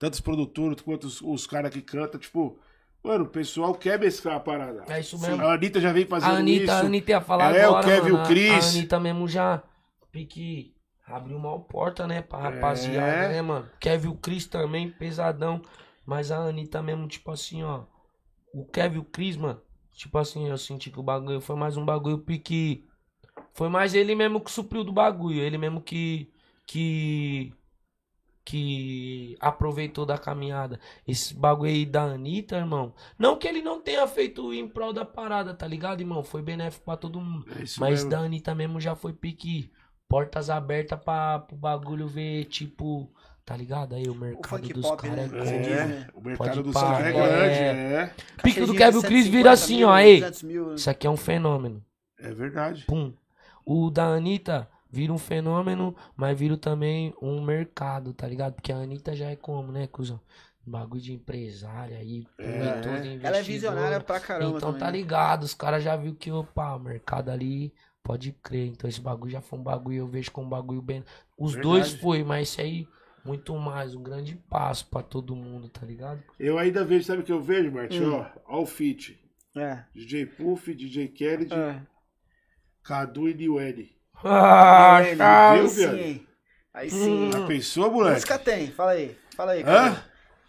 Tanto 0.00 0.14
os 0.14 0.20
produtores 0.20 0.80
quanto 0.82 1.04
os, 1.06 1.22
os 1.22 1.46
caras 1.46 1.72
que 1.72 1.80
cantam. 1.80 2.18
Tipo, 2.18 2.58
mano, 3.04 3.24
o 3.24 3.28
pessoal 3.28 3.72
quer 3.72 4.00
mesclar 4.00 4.34
a 4.36 4.40
parada. 4.40 4.84
É 4.88 4.98
isso 4.98 5.16
mesmo. 5.20 5.40
A 5.40 5.54
Anitta 5.54 5.80
já 5.80 5.92
vem 5.92 6.04
fazendo 6.06 6.32
A 6.34 6.38
Anitta, 6.38 6.64
isso. 6.64 6.72
a 6.72 6.78
Anitta 6.80 7.10
ia 7.12 7.20
falar 7.20 7.54
É, 7.54 7.66
o 7.68 7.76
agora, 7.76 7.86
Kevin, 7.86 8.10
mano. 8.10 8.24
o 8.24 8.26
Chris. 8.26 8.64
A 8.64 8.68
Anitta 8.70 8.98
mesmo 9.00 9.28
já 9.28 9.62
pique 10.10 10.74
abriu 11.06 11.36
uma 11.36 11.58
porta, 11.60 12.06
né, 12.06 12.22
pra 12.22 12.38
rapaziada, 12.38 13.06
É. 13.06 13.28
né, 13.28 13.42
mano? 13.42 13.68
Kevin, 13.78 14.08
o 14.08 14.16
Chris 14.16 14.46
também, 14.46 14.90
pesadão. 14.90 15.60
Mas 16.04 16.32
a 16.32 16.38
Anitta 16.38 16.82
mesmo, 16.82 17.06
tipo 17.06 17.30
assim, 17.30 17.62
ó. 17.62 17.84
O 18.52 18.64
Kevin, 18.66 18.98
o 18.98 19.04
Chris, 19.04 19.36
mano, 19.36 19.60
tipo 19.94 20.18
assim, 20.18 20.48
eu 20.48 20.58
senti 20.58 20.90
que 20.90 20.98
o 20.98 21.02
bagulho 21.02 21.40
foi 21.40 21.54
mais 21.54 21.76
um 21.76 21.84
bagulho 21.84 22.18
pique 22.18 22.84
Foi 23.54 23.68
mais 23.68 23.94
ele 23.94 24.14
mesmo 24.14 24.40
que 24.40 24.50
supriu 24.50 24.82
do 24.84 24.92
bagulho. 24.92 25.40
Ele 25.40 25.58
mesmo 25.58 25.80
que. 25.80 26.30
Que. 26.66 27.52
Que 28.44 29.36
aproveitou 29.38 30.04
da 30.04 30.18
caminhada. 30.18 30.80
Esse 31.06 31.32
bagulho 31.32 31.70
aí 31.70 31.86
da 31.86 32.02
Anitta, 32.02 32.56
irmão. 32.56 32.92
Não 33.16 33.36
que 33.38 33.46
ele 33.46 33.62
não 33.62 33.80
tenha 33.80 34.04
feito 34.08 34.52
em 34.52 34.66
prol 34.66 34.92
da 34.92 35.04
parada, 35.04 35.54
tá 35.54 35.64
ligado, 35.66 36.00
irmão? 36.00 36.24
Foi 36.24 36.42
benéfico 36.42 36.84
pra 36.86 36.96
todo 36.96 37.20
mundo. 37.20 37.46
É 37.56 37.62
isso 37.62 37.78
Mas 37.78 37.90
mesmo. 38.00 38.10
da 38.10 38.18
Anitta 38.18 38.52
mesmo 38.54 38.80
já 38.80 38.96
foi 38.96 39.12
pique. 39.12 39.70
Portas 40.08 40.50
abertas 40.50 40.98
pra 41.02 41.38
pro 41.38 41.56
bagulho 41.56 42.08
ver, 42.08 42.46
tipo. 42.46 43.12
Tá 43.44 43.56
ligado? 43.56 43.94
Aí 43.94 44.08
o 44.08 44.14
mercado 44.14 44.48
funk 44.48 44.72
dos 44.72 44.90
caras 44.92 45.30
né? 45.32 45.38
é 45.38 45.42
diz, 45.42 45.50
É, 45.68 45.86
né? 45.86 46.06
o 46.14 46.20
mercado 46.20 46.62
do 46.62 46.72
pá, 46.72 46.80
som 46.80 47.02
é 47.02 47.08
é. 47.08 47.12
grande, 47.12 47.58
é. 47.58 48.14
Pique 48.42 48.60
do 48.60 48.74
Kevin 48.74 49.00
Cris 49.00 49.24
150 49.24 49.30
vira 49.30 49.50
assim, 49.50 49.76
mil, 49.78 49.88
ó. 49.88 49.92
Aí. 49.92 50.18
200 50.20 50.42
mil. 50.44 50.74
Isso 50.74 50.90
aqui 50.90 51.06
é 51.06 51.10
um 51.10 51.16
fenômeno. 51.16 51.84
É 52.18 52.30
verdade. 52.32 52.84
Pum. 52.86 53.12
O 53.64 53.90
da 53.90 54.04
Anitta 54.06 54.68
vira 54.90 55.12
um 55.12 55.18
fenômeno, 55.18 55.94
mas 56.16 56.38
vira 56.38 56.56
também 56.56 57.14
um 57.20 57.40
mercado, 57.42 58.12
tá 58.12 58.26
ligado? 58.26 58.54
Porque 58.54 58.72
a 58.72 58.76
Anitta 58.76 59.14
já 59.16 59.30
é 59.30 59.36
como, 59.36 59.72
né, 59.72 59.86
cuzão? 59.86 60.20
Um 60.66 60.70
bagulho 60.70 61.00
de 61.00 61.12
empresária 61.12 61.96
aí, 61.98 62.24
É. 62.38 62.44
e 62.78 62.82
toda 62.82 63.26
Ela 63.28 63.38
é 63.38 63.42
visionária 63.42 64.00
pra 64.00 64.20
caramba 64.20 64.58
Então 64.58 64.72
também, 64.72 64.80
tá 64.80 64.90
ligado, 64.90 65.42
os 65.42 65.54
caras 65.54 65.82
já 65.82 65.96
viu 65.96 66.14
que, 66.14 66.30
opa, 66.30 66.76
o 66.76 66.78
mercado 66.78 67.30
ali 67.30 67.72
pode 68.02 68.32
crer. 68.32 68.68
Então 68.68 68.88
esse 68.88 69.00
bagulho 69.00 69.32
já 69.32 69.40
foi 69.40 69.58
um 69.58 69.62
bagulho, 69.62 69.96
eu 69.96 70.06
vejo 70.06 70.30
como 70.30 70.46
um 70.46 70.50
bagulho 70.50 70.80
bem. 70.82 71.02
Os 71.36 71.54
Verdade. 71.54 71.68
dois 71.68 71.92
foi, 71.94 72.22
mas 72.22 72.48
esse 72.48 72.60
aí, 72.60 72.86
muito 73.24 73.56
mais, 73.56 73.94
um 73.94 74.02
grande 74.02 74.36
passo 74.48 74.86
pra 74.86 75.02
todo 75.02 75.34
mundo, 75.34 75.68
tá 75.68 75.84
ligado? 75.84 76.22
Eu 76.38 76.58
ainda 76.58 76.84
vejo, 76.84 77.04
sabe 77.06 77.22
o 77.22 77.24
que 77.24 77.32
eu 77.32 77.40
vejo, 77.42 77.72
Martinho? 77.72 78.18
Hum. 78.18 78.26
Ó, 78.46 78.58
ó 78.58 78.62
o 78.62 78.66
feat. 78.66 79.18
É. 79.56 79.84
DJ 79.94 80.26
Puff, 80.26 80.72
DJ 80.74 81.08
Kennedy, 81.08 81.52
É. 81.52 81.82
Cadu 82.82 83.28
e 83.28 83.34
Niuene. 83.34 83.90
Ah, 84.24 85.02
Ele, 85.02 85.16
cara. 85.16 85.64
viu, 85.64 85.68
sim? 85.68 86.26
Aí 86.72 86.90
sim. 86.90 87.30
Já 87.30 87.40
pensou, 87.40 87.90
moleque? 87.90 88.20
Música 88.22 88.38
tem, 88.38 88.70
fala 88.70 88.92
aí. 88.92 89.16
Fala 89.36 89.52
aí, 89.52 89.64
Hã? 89.64 89.96
cara. 89.96 90.04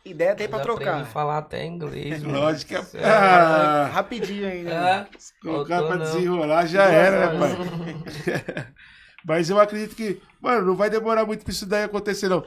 Ideia 0.06 0.36
tem 0.36 0.48
pra 0.50 0.60
trocar. 0.60 1.06
falar 1.06 1.38
até 1.38 1.65
inglês. 1.65 2.22
Lógico 2.24 2.69
que 2.69 2.76
é. 2.76 2.84
Cê 2.84 2.98
Ah, 3.04 3.88
Rapidinho 3.91 4.48
ainda. 4.48 4.72
É, 4.72 5.08
colocar 5.41 5.84
faltou 5.84 5.88
pra 5.88 5.98
não. 5.98 6.04
desenrolar 6.04 6.65
já 6.67 6.84
era, 6.86 7.19
né, 7.19 7.30
pai? 7.30 7.58
Mas 9.26 9.50
eu 9.50 9.60
acredito 9.60 9.96
que, 9.96 10.22
mano, 10.41 10.65
não 10.67 10.76
vai 10.76 10.89
demorar 10.89 11.26
muito 11.26 11.43
pra 11.43 11.52
isso 11.54 11.65
daí 11.65 11.84
acontecer, 11.84 12.30
não. 12.30 12.46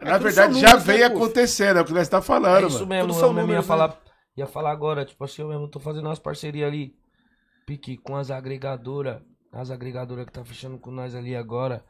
Na 0.00 0.18
tudo 0.18 0.18
verdade, 0.18 0.58
já 0.58 0.76
números, 0.76 0.84
né, 0.86 0.98
vem 0.98 1.02
Puff? 1.06 1.34
acontecendo, 1.38 1.78
é 1.78 1.82
o 1.82 1.84
que 1.84 1.92
nós 1.92 2.08
tá 2.08 2.22
É 2.50 2.62
falando, 2.62 2.70
isso 2.70 2.86
mano. 2.86 2.86
mesmo, 2.86 3.12
Tudo 3.12 3.14
eu 3.22 3.32
mesmo 3.32 3.52
ia 3.52 3.62
números, 3.62 3.68
né? 3.68 3.84
falar, 3.84 4.00
ia 4.36 4.46
falar 4.46 4.70
agora, 4.70 5.04
tipo 5.04 5.22
assim, 5.24 5.42
eu 5.42 5.48
mesmo 5.48 5.68
tô 5.68 5.80
fazendo 5.80 6.06
umas 6.06 6.18
parcerias 6.18 6.66
ali, 6.68 6.96
pique, 7.66 7.96
com 7.96 8.16
as 8.16 8.30
agregadoras, 8.30 9.22
as 9.52 9.70
agregadoras 9.70 10.26
que 10.26 10.32
tá 10.32 10.44
fechando 10.44 10.78
com 10.78 10.90
nós 10.90 11.14
ali 11.14 11.34
agora, 11.34 11.84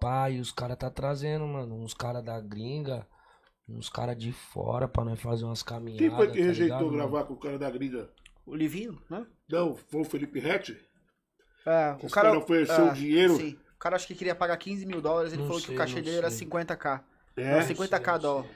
pai, 0.00 0.38
os 0.38 0.52
caras 0.52 0.76
tá 0.76 0.90
trazendo, 0.90 1.46
mano, 1.46 1.74
uns 1.76 1.94
caras 1.94 2.24
da 2.24 2.40
gringa, 2.40 3.06
uns 3.68 3.88
caras 3.88 4.16
de 4.16 4.32
fora 4.32 4.88
pra 4.88 5.04
nós 5.04 5.20
fazer 5.20 5.44
umas 5.44 5.62
caminhadas, 5.62 6.08
Quem 6.08 6.16
foi 6.16 6.30
que 6.30 6.38
tá 6.38 6.44
rejeitou 6.44 6.90
ligado, 6.90 6.96
gravar 6.96 7.24
com 7.24 7.34
o 7.34 7.38
cara 7.38 7.58
da 7.58 7.70
gringa? 7.70 8.10
O 8.46 8.54
Livinho, 8.54 9.00
né? 9.10 9.26
Não, 9.48 9.74
foi 9.74 10.00
o 10.00 10.04
Felipe 10.04 10.40
Rett? 10.40 10.78
É, 11.66 11.96
o 12.00 12.06
Os 12.06 12.12
cara. 12.12 12.28
cara 12.28 12.38
ofereceu 12.38 12.86
é, 12.86 12.90
o 12.90 12.94
dinheiro? 12.94 13.36
Sim. 13.36 13.58
O 13.74 13.78
cara 13.78 13.94
acho 13.96 14.06
que 14.06 14.14
queria 14.14 14.34
pagar 14.34 14.56
15 14.56 14.86
mil 14.86 15.00
dólares, 15.00 15.32
ele 15.32 15.42
Não 15.42 15.48
falou 15.48 15.60
que 15.60 15.68
sei, 15.68 15.74
o 15.74 15.78
cachê 15.78 16.00
dele 16.00 16.16
era 16.16 16.30
sei. 16.30 16.48
50k. 16.48 17.02
É. 17.36 17.60
Não, 17.60 17.68
50k 17.68 18.18
dólar. 18.18 18.46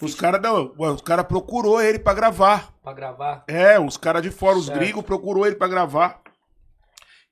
Os 0.00 0.14
caras 0.14 0.40
não, 0.40 0.74
os 0.78 1.02
cara 1.02 1.22
procurou 1.22 1.80
ele 1.80 1.98
pra 1.98 2.14
gravar. 2.14 2.72
Pra 2.82 2.92
gravar, 2.94 3.44
É, 3.46 3.78
os 3.78 3.96
caras 3.96 4.22
de 4.22 4.30
fora, 4.30 4.56
os 4.56 4.66
Certo. 4.66 4.78
gringos, 4.78 5.04
procurou 5.04 5.46
ele 5.46 5.56
pra 5.56 5.68
gravar. 5.68 6.20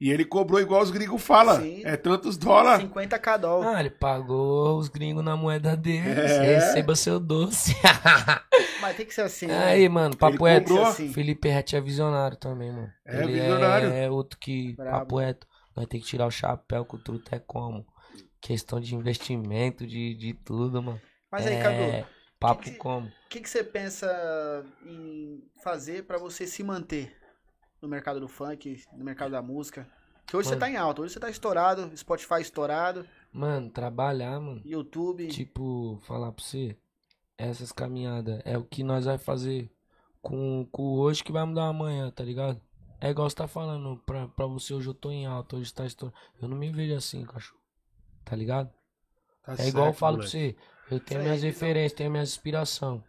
E 0.00 0.12
ele 0.12 0.24
cobrou 0.24 0.60
igual 0.60 0.80
os 0.82 0.90
gringos 0.92 1.20
falam. 1.20 1.60
É 1.84 1.96
tantos 1.96 2.36
dólares. 2.36 2.84
50k 2.86 3.36
dólar. 3.38 3.74
ah, 3.76 3.80
ele 3.80 3.90
pagou 3.90 4.78
os 4.78 4.88
gringos 4.88 5.24
na 5.24 5.36
moeda 5.36 5.76
deles, 5.76 6.16
É. 6.16 6.54
receba 6.54 6.94
seu 6.94 7.18
doce. 7.18 7.74
Mas 8.80 8.96
tem 8.96 9.06
que 9.06 9.12
ser 9.14 9.22
assim. 9.22 9.46
né? 9.46 9.58
Aí, 9.64 9.88
mano, 9.88 10.16
papo 10.16 10.46
Ele 10.46 10.54
reto. 10.60 10.78
Assim. 10.82 11.12
Felipe 11.12 11.48
Rett 11.48 11.74
é 11.74 11.80
visionário 11.80 12.36
também, 12.36 12.70
mano. 12.70 12.92
É 13.04 13.22
Ele 13.22 13.32
visionário. 13.32 13.88
É, 13.92 14.08
outro 14.08 14.38
que, 14.38 14.74
Brabo. 14.74 14.98
papo 14.98 15.18
reto, 15.18 15.46
nós 15.74 15.86
tem 15.86 16.00
que 16.00 16.06
tirar 16.06 16.26
o 16.26 16.30
chapéu 16.30 16.84
que 16.84 16.94
o 16.94 16.98
truto 16.98 17.34
é 17.34 17.40
como. 17.40 17.84
Questão 18.40 18.78
de 18.80 18.94
investimento, 18.94 19.84
de, 19.84 20.14
de 20.14 20.32
tudo, 20.32 20.80
mano. 20.80 21.00
Mas 21.32 21.44
aí, 21.46 21.54
é, 21.54 21.62
Cadu, 21.62 22.06
Papo 22.38 22.62
que 22.62 22.70
que- 22.70 22.76
como? 22.76 23.10
O 23.28 23.30
que, 23.30 23.40
que 23.42 23.50
você 23.50 23.62
pensa 23.62 24.08
em 24.86 25.42
fazer 25.62 26.04
pra 26.06 26.18
você 26.18 26.46
se 26.46 26.64
manter 26.64 27.14
no 27.82 27.88
mercado 27.88 28.20
do 28.20 28.28
funk, 28.28 28.82
no 28.92 29.04
mercado 29.04 29.32
da 29.32 29.42
música? 29.42 29.88
Que 30.26 30.36
hoje 30.36 30.48
você 30.48 30.56
Mano. 30.56 30.60
tá 30.60 30.70
em 30.70 30.76
alta, 30.76 31.02
hoje 31.02 31.14
você 31.14 31.20
tá 31.20 31.30
estourado, 31.30 31.96
Spotify 31.96 32.40
estourado, 32.40 33.08
Mano, 33.32 33.70
trabalhar, 33.70 34.40
mano. 34.40 34.64
YouTube. 34.64 35.28
Tipo, 35.28 35.98
falar 36.06 36.32
pra 36.32 36.42
você, 36.44 36.76
essas 37.38 37.72
caminhadas 37.72 38.40
é 38.44 38.58
o 38.58 38.64
que 38.64 38.82
nós 38.84 39.04
vai 39.06 39.18
fazer 39.18 39.70
com, 40.22 40.66
com 40.72 40.82
o 40.82 41.00
hoje 41.00 41.24
que 41.24 41.32
vai 41.32 41.44
mudar 41.44 41.68
amanhã, 41.68 42.10
tá 42.10 42.24
ligado? 42.24 42.60
É 43.00 43.10
igual 43.10 43.28
você 43.30 43.36
tá 43.36 43.48
falando, 43.48 43.98
pra, 44.06 44.28
pra 44.28 44.46
você 44.46 44.74
hoje 44.74 44.88
eu 44.88 44.94
tô 44.94 45.10
em 45.10 45.26
alta, 45.26 45.56
hoje 45.56 45.72
tá 45.74 45.86
estourado. 45.86 46.18
Eu 46.40 46.48
não 46.48 46.56
me 46.56 46.72
vejo 46.72 46.94
assim, 46.96 47.24
cachorro. 47.24 47.60
Tá 48.24 48.36
ligado? 48.36 48.72
Tá 49.42 49.56
É 49.56 49.68
igual 49.68 49.88
eu 49.88 49.92
certo, 49.92 49.98
falo 49.98 50.18
pra 50.18 50.26
moleque. 50.26 50.28
você, 50.28 50.56
eu 50.90 51.00
tenho 51.00 51.20
Isso 51.20 51.22
minhas 51.22 51.44
então. 51.44 51.50
referências, 51.50 51.92
tenho 51.92 52.10
minhas 52.10 52.30
inspirações. 52.30 53.02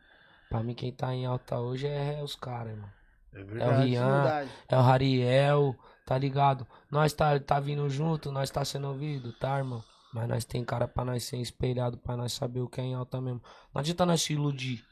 Pra 0.49 0.63
mim, 0.63 0.73
quem 0.73 0.91
tá 0.91 1.13
em 1.13 1.25
alta 1.25 1.59
hoje 1.59 1.87
é, 1.87 2.21
os 2.23 2.35
caras, 2.35 2.71
irmão. 2.73 2.89
É 3.33 3.39
É 3.39 3.43
o 3.43 3.45
verdade. 3.45 3.85
Rian, 3.87 4.07
Humildade. 4.07 4.49
é 4.67 4.77
o 4.77 4.81
Rariel, 4.81 5.75
tá 6.05 6.17
ligado? 6.17 6.67
Nós 6.91 7.13
tá, 7.13 7.39
tá 7.39 7.59
vindo 7.59 7.87
junto, 7.89 8.31
nós 8.31 8.49
tá 8.49 8.65
sendo 8.65 8.87
ouvido, 8.87 9.31
tá, 9.33 9.57
irmão? 9.59 9.83
Mas 10.13 10.27
nós 10.27 10.45
tem 10.45 10.65
cara 10.65 10.87
pra 10.87 11.05
nós 11.05 11.23
ser 11.23 11.37
espelhado, 11.37 11.97
pra 11.99 12.17
nós 12.17 12.33
saber 12.33 12.61
o 12.61 12.67
que 12.67 12.81
é 12.81 12.83
em 12.83 12.95
alta 12.95 13.21
mesmo. 13.21 13.41
Não 13.73 13.79
adianta 13.79 14.05
nós 14.07 14.23
se 14.23 14.33
iludir, 14.33 14.83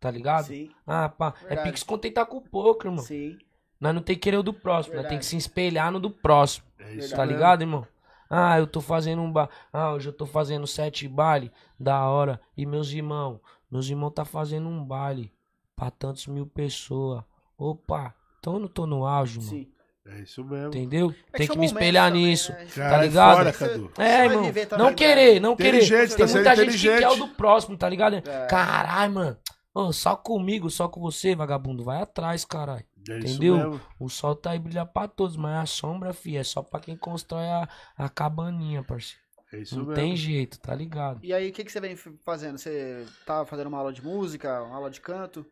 tá 0.00 0.10
ligado? 0.10 0.46
Sim, 0.46 0.70
Ah, 0.86 1.10
pá, 1.10 1.34
é 1.42 1.48
Verdade. 1.48 1.68
pique 1.68 1.78
se 1.80 1.84
contentar 1.84 2.24
com 2.24 2.40
pouco, 2.40 2.86
irmão. 2.86 3.04
sim. 3.04 3.36
Nós 3.78 3.94
não 3.94 4.00
tem 4.00 4.14
que 4.16 4.22
querer 4.22 4.36
o 4.38 4.42
do 4.44 4.54
próximo, 4.54 4.94
nós 4.94 5.02
tem 5.02 5.10
Verdade. 5.10 5.18
que 5.18 5.26
se 5.26 5.36
espelhar 5.36 5.90
no 5.92 5.98
do 6.00 6.08
próximo. 6.10 6.64
É 6.78 6.94
isso 6.94 7.10
Tá 7.10 7.18
mesmo. 7.26 7.32
ligado, 7.32 7.62
irmão? 7.62 7.86
Ah, 8.30 8.56
eu 8.58 8.66
tô 8.66 8.80
fazendo 8.80 9.20
um 9.20 9.30
ba... 9.30 9.50
Ah, 9.72 9.92
hoje 9.92 10.08
eu 10.08 10.12
tô 10.12 10.24
fazendo 10.24 10.66
sete 10.66 11.06
baile, 11.06 11.52
da 11.78 12.08
hora. 12.08 12.40
E 12.56 12.64
meus 12.64 12.90
irmãos, 12.92 13.40
meus 13.72 13.88
irmãos 13.88 14.10
tá 14.10 14.24
fazendo 14.24 14.68
um 14.68 14.84
baile 14.84 15.32
pra 15.74 15.90
tantos 15.90 16.26
mil 16.26 16.46
pessoas. 16.46 17.24
Opa, 17.56 18.14
então 18.38 18.54
eu 18.54 18.60
não 18.60 18.68
tô 18.68 18.86
no 18.86 19.06
auge, 19.06 19.38
mano. 19.38 19.50
Sim. 19.50 19.68
É 20.04 20.20
isso 20.20 20.44
mesmo. 20.44 20.66
Entendeu? 20.66 21.14
É 21.32 21.38
Tem 21.38 21.46
são 21.46 21.54
que 21.54 21.60
me 21.60 21.66
momentos 21.68 21.72
espelhar 21.72 22.10
também, 22.10 22.24
nisso. 22.26 22.52
né? 22.52 22.66
Tá 22.74 22.98
é 22.98 23.02
ligado? 23.06 23.36
fora, 23.36 23.52
Cadu. 23.52 23.92
É, 23.96 24.24
irmão. 24.24 24.42
Não 24.78 24.94
querer, 24.94 25.40
não 25.40 25.56
querer. 25.56 25.88
Tem 25.88 26.08
tá 26.08 26.26
sendo 26.28 26.32
muita 26.34 26.56
gente 26.56 26.76
que 26.76 26.98
quer 26.98 27.08
o 27.08 27.16
do 27.16 27.28
próximo, 27.28 27.76
tá 27.76 27.88
ligado? 27.88 28.16
É. 28.16 28.46
Caralho, 28.46 29.12
mano. 29.12 29.36
Ô, 29.72 29.92
só 29.92 30.16
comigo, 30.16 30.68
só 30.68 30.88
com 30.88 31.00
você, 31.00 31.34
vagabundo. 31.34 31.84
Vai 31.84 32.02
atrás, 32.02 32.44
caralho. 32.44 32.84
É 33.08 33.18
Entendeu? 33.18 33.80
O 33.98 34.08
sol 34.08 34.34
tá 34.34 34.50
aí 34.50 34.58
brilhar 34.58 34.86
pra 34.86 35.08
todos, 35.08 35.36
mas 35.36 35.56
a 35.56 35.66
sombra, 35.66 36.12
fi, 36.12 36.36
é 36.36 36.44
só 36.44 36.62
pra 36.62 36.78
quem 36.80 36.96
constrói 36.96 37.46
a, 37.46 37.68
a 37.96 38.08
cabaninha, 38.08 38.82
parceiro. 38.82 39.21
É 39.52 39.58
isso 39.58 39.76
Não 39.76 39.84
mesmo. 39.84 39.94
tem 39.94 40.16
jeito, 40.16 40.58
tá 40.58 40.74
ligado? 40.74 41.20
E 41.22 41.32
aí, 41.32 41.50
o 41.50 41.52
que, 41.52 41.62
que 41.64 41.70
você 41.70 41.80
vem 41.80 41.94
fazendo? 41.96 42.56
Você 42.58 43.06
tá 43.26 43.44
fazendo 43.44 43.66
uma 43.66 43.78
aula 43.78 43.92
de 43.92 44.02
música, 44.02 44.62
uma 44.62 44.76
aula 44.76 44.90
de 44.90 45.00
canto? 45.00 45.40
O 45.40 45.46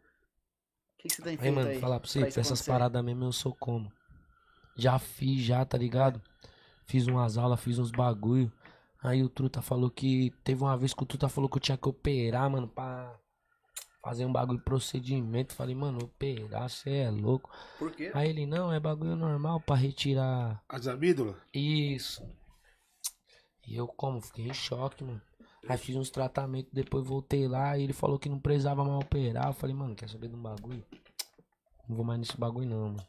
que, 1.03 1.09
que 1.09 1.15
você 1.15 1.23
tem 1.23 1.33
Aí, 1.33 1.39
feito 1.39 1.55
mano, 1.55 1.69
aí? 1.69 1.79
falar 1.79 2.01
pra 2.01 2.09
você, 2.09 2.21
pra 2.21 2.41
essas 2.41 2.63
paradas 2.63 3.05
mesmo 3.05 3.25
eu 3.25 3.33
sou 3.33 3.55
como. 3.55 3.93
Já 4.77 4.99
fiz, 4.99 5.43
já, 5.43 5.65
tá 5.65 5.77
ligado? 5.77 6.21
Fiz 6.87 7.07
umas 7.07 7.37
aulas, 7.37 7.61
fiz 7.61 7.79
uns 7.79 7.91
bagulho. 7.91 8.51
Aí 9.03 9.23
o 9.23 9.29
Truta 9.29 9.61
falou 9.63 9.91
que. 9.91 10.31
Teve 10.45 10.63
uma 10.63 10.77
vez 10.77 10.93
que 10.95 11.03
o 11.03 11.07
Truta 11.07 11.29
falou 11.29 11.49
que 11.49 11.57
eu 11.57 11.61
tinha 11.61 11.77
que 11.77 11.89
operar, 11.89 12.49
mano, 12.51 12.69
pra 12.69 13.15
fazer 14.03 14.25
um 14.25 14.33
bagulho 14.33 14.61
procedimento. 14.61 15.55
Falei, 15.55 15.75
mano, 15.75 15.99
operar, 16.05 16.69
você 16.69 16.91
é 16.91 17.11
louco. 17.11 17.51
Por 17.79 17.93
quê? 17.93 18.11
Aí 18.15 18.29
ele, 18.31 18.47
não, 18.47 18.73
é 18.73 18.81
bagulho 18.81 19.15
normal 19.17 19.61
pra 19.61 19.77
retirar. 19.77 20.63
As 20.69 20.87
amígdalas? 20.87 21.37
Isso. 21.55 22.23
E 23.71 23.77
eu, 23.77 23.87
como? 23.87 24.21
Fiquei 24.21 24.47
em 24.49 24.53
choque, 24.53 25.05
mano. 25.05 25.23
Aí 25.69 25.79
fiz 25.79 25.95
uns 25.97 26.11
tratamentos, 26.11 26.73
depois 26.73 27.07
voltei 27.07 27.47
lá 27.47 27.79
e 27.79 27.85
ele 27.85 27.93
falou 27.93 28.19
que 28.19 28.29
não 28.29 28.39
precisava 28.41 28.85
mais 28.85 29.05
operar. 29.05 29.47
Eu 29.47 29.53
falei, 29.53 29.75
mano, 29.75 29.95
quer 29.95 30.09
saber 30.09 30.29
de 30.29 30.35
um 30.35 30.43
bagulho? 30.43 30.85
Não 31.89 31.97
vou 31.97 32.05
mais 32.05 32.19
nesse 32.21 32.37
bagulho 32.37 32.69
não, 32.69 32.89
mano. 32.89 33.07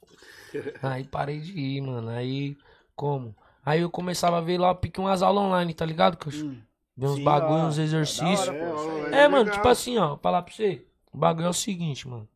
Aí 0.83 1.03
parei 1.03 1.39
de 1.39 1.57
ir, 1.59 1.81
mano. 1.81 2.09
Aí, 2.09 2.57
como? 2.95 3.35
Aí 3.65 3.81
eu 3.81 3.89
começava 3.89 4.37
a 4.37 4.41
ver 4.41 4.59
lá, 4.59 4.73
pique 4.73 4.99
umas 4.99 5.21
aulas 5.21 5.43
online, 5.43 5.73
tá 5.73 5.85
ligado? 5.85 6.17
Que 6.17 6.27
eu 6.27 6.33
Hum, 6.33 6.61
ver 6.97 7.07
uns 7.07 7.15
Sim, 7.15 7.23
bagulho, 7.23 7.59
ó, 7.63 7.67
uns 7.67 7.77
da 7.77 7.83
exercícios. 7.83 8.49
hora, 8.49 8.53
aí. 8.53 9.13
ó, 9.13 9.15
É, 9.15 9.27
mano, 9.27 9.49
tipo 9.49 9.67
assim, 9.67 9.97
ó, 9.97 10.17
falar 10.17 10.41
pra 10.43 10.53
você. 10.53 10.85
O 11.13 11.17
bagulho 11.17 11.47
é 11.47 11.49
o 11.49 11.53
seguinte, 11.53 12.07
mano. 12.07 12.27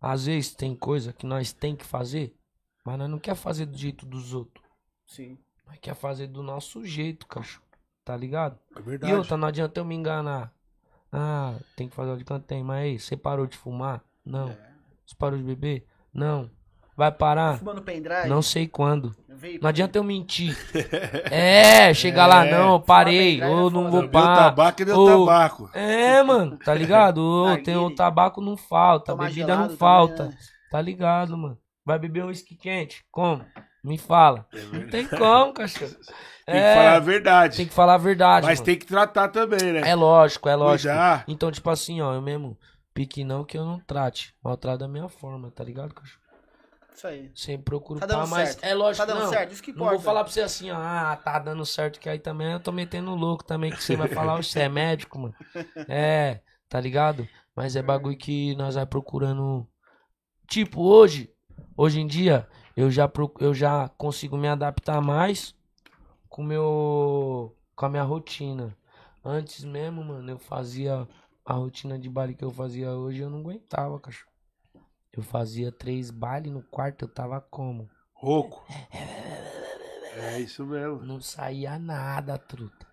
Às 0.00 0.26
vezes 0.26 0.54
tem 0.54 0.74
coisa 0.74 1.12
que 1.12 1.26
nós 1.26 1.52
tem 1.52 1.76
que 1.76 1.84
fazer, 1.84 2.34
mas 2.84 2.98
nós 2.98 3.10
não 3.10 3.18
quer 3.18 3.34
fazer 3.36 3.66
do 3.66 3.76
jeito 3.78 4.06
dos 4.06 4.34
outros. 4.34 4.64
sim. 5.06 5.38
Nós 5.70 5.78
quer 5.80 5.94
fazer 5.94 6.26
do 6.26 6.42
nosso 6.42 6.84
jeito, 6.84 7.26
cachorro. 7.26 7.64
Tá 8.04 8.16
ligado? 8.16 8.58
É 8.76 8.80
verdade. 8.80 9.12
E 9.12 9.16
outra, 9.16 9.36
não 9.36 9.46
adianta 9.46 9.78
eu 9.78 9.84
me 9.84 9.94
enganar. 9.94 10.52
Ah, 11.12 11.54
tem 11.76 11.88
que 11.88 11.94
fazer 11.94 12.10
o 12.10 12.16
de 12.16 12.24
canto, 12.24 12.44
tem. 12.44 12.62
Mas 12.64 12.82
aí, 12.82 12.98
você 12.98 13.16
parou 13.16 13.46
de 13.46 13.56
fumar? 13.56 14.02
Não. 14.24 14.48
É. 14.48 14.58
Você 15.06 15.14
parou 15.16 15.38
de 15.38 15.44
beber? 15.44 15.86
Não. 16.12 16.50
Vai 16.96 17.10
parar? 17.12 17.56
Fumando 17.58 17.82
pendrive. 17.82 18.28
Não 18.28 18.42
sei 18.42 18.66
quando. 18.66 19.14
Veio 19.28 19.60
Não 19.62 19.68
adianta 19.68 19.96
eu 19.98 20.04
mentir. 20.04 20.56
É, 21.30 21.94
chegar 21.94 22.26
lá, 22.26 22.44
É. 22.44 22.50
não, 22.50 22.74
eu 22.74 22.80
parei. 22.80 23.42
Ou 23.42 23.68
é 23.68 23.72
não 23.72 23.90
vou 23.90 24.00
Deu 24.02 24.10
parar. 24.10 24.36
tabaco 24.36 24.82
e 24.82 24.84
deu 24.84 25.06
tabaco. 25.06 25.70
É, 25.72 26.22
mano, 26.22 26.58
tá 26.58 26.74
ligado? 26.74 27.44
Tem 27.64 27.76
o 27.76 27.94
tabaco 27.94 28.40
não 28.40 28.56
falta, 28.56 29.12
a 29.12 29.14
Tomar 29.14 29.28
bebida 29.28 29.46
gelado 29.46 29.60
não 29.60 29.66
também, 29.68 29.78
falta. 29.78 30.24
né? 30.26 30.36
Tá 30.70 30.80
ligado, 30.82 31.36
mano? 31.38 31.58
Vai 31.84 31.98
beber 31.98 32.24
um 32.24 32.28
uísque 32.28 32.54
quente? 32.54 33.04
Como? 33.10 33.44
Me 33.82 33.96
fala. 33.98 34.46
Não 34.72 34.88
tem 34.88 35.06
como, 35.06 35.52
cachorro. 35.54 35.94
Tem 36.46 36.58
É, 36.58 36.72
que 36.72 36.74
falar 36.80 36.96
a 36.96 37.00
verdade. 37.00 37.56
tem 37.56 37.66
que 37.68 37.72
falar 37.74 37.94
a 37.94 37.98
verdade. 37.98 38.46
Mas 38.46 38.58
mano. 38.58 38.66
tem 38.66 38.76
que 38.76 38.86
tratar 38.86 39.28
também, 39.28 39.72
né? 39.72 39.82
É 39.88 39.94
lógico, 39.94 40.48
é 40.48 40.56
lógico. 40.56 40.88
Cuidar. 40.92 41.24
Então, 41.28 41.52
tipo 41.52 41.70
assim, 41.70 42.00
ó, 42.00 42.12
eu 42.12 42.20
mesmo, 42.20 42.58
pique 42.92 43.22
não 43.22 43.44
que 43.44 43.56
eu 43.56 43.64
não 43.64 43.78
trate. 43.78 44.34
Maltrato 44.42 44.78
da 44.78 44.88
minha 44.88 45.08
forma, 45.08 45.48
tá 45.52 45.62
ligado, 45.62 45.94
cachorro? 45.94 46.18
Isso 46.92 47.06
aí. 47.06 47.30
Sempre 47.36 47.64
procuro 47.66 48.00
Tá 48.00 48.08
pá, 48.08 48.26
mas 48.26 48.48
certo. 48.48 48.64
é 48.64 48.74
lógico 48.74 49.06
Tá 49.06 49.12
dando 49.12 49.22
não. 49.24 49.30
certo, 49.30 49.52
isso 49.52 49.62
que 49.62 49.70
Não 49.70 49.78
vou 49.78 49.86
importa. 49.90 50.04
falar 50.04 50.24
pra 50.24 50.32
você 50.32 50.40
assim, 50.40 50.72
ó, 50.72 50.76
ah, 50.76 51.16
tá 51.22 51.38
dando 51.38 51.64
certo, 51.64 52.00
que 52.00 52.08
aí 52.08 52.18
também 52.18 52.50
eu 52.50 52.58
tô 52.58 52.72
metendo 52.72 53.14
louco 53.14 53.44
também, 53.44 53.70
que 53.70 53.82
você 53.84 53.94
vai 53.94 54.08
falar, 54.08 54.34
"Ô, 54.34 54.42
você 54.42 54.60
é 54.60 54.68
médico, 54.68 55.20
mano. 55.20 55.34
É, 55.88 56.40
tá 56.68 56.80
ligado? 56.80 57.28
Mas 57.54 57.76
é 57.76 57.82
bagulho 57.82 58.16
que 58.18 58.56
nós 58.56 58.74
vai 58.74 58.86
procurando. 58.86 59.68
Tipo, 60.48 60.82
hoje, 60.82 61.30
hoje 61.76 62.00
em 62.00 62.06
dia, 62.08 62.48
eu 62.76 62.90
já, 62.90 63.10
eu 63.40 63.54
já 63.54 63.88
consigo 63.90 64.36
me 64.36 64.48
adaptar 64.48 65.00
mais 65.00 65.54
com 66.28 66.42
meu 66.42 67.54
com 67.74 67.86
a 67.86 67.88
minha 67.88 68.02
rotina. 68.02 68.76
Antes 69.24 69.64
mesmo, 69.64 70.04
mano, 70.04 70.30
eu 70.30 70.38
fazia 70.38 71.08
a 71.44 71.54
rotina 71.54 71.98
de 71.98 72.08
baile 72.08 72.34
que 72.34 72.44
eu 72.44 72.50
fazia 72.50 72.92
hoje, 72.92 73.20
eu 73.20 73.30
não 73.30 73.40
aguentava, 73.40 73.98
cachorro. 73.98 74.30
Eu 75.12 75.22
fazia 75.22 75.72
três 75.72 76.10
bailes 76.10 76.52
no 76.52 76.62
quarto, 76.62 77.04
eu 77.04 77.08
tava 77.08 77.40
como? 77.40 77.90
Rouco. 78.12 78.64
É 80.12 80.40
isso 80.40 80.66
mesmo. 80.66 81.02
Não 81.02 81.20
saía 81.20 81.78
nada, 81.78 82.36
truta. 82.36 82.86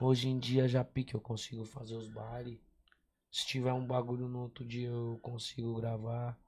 Hoje 0.00 0.28
em 0.28 0.38
dia 0.38 0.66
já 0.66 0.82
pique, 0.82 1.14
eu 1.14 1.20
consigo 1.20 1.64
fazer 1.64 1.94
os 1.94 2.08
bailes. 2.08 2.58
Se 3.30 3.46
tiver 3.46 3.72
um 3.72 3.86
bagulho 3.86 4.28
no 4.28 4.40
outro 4.40 4.64
dia, 4.64 4.88
eu 4.88 5.18
consigo 5.22 5.74
gravar. 5.80 6.38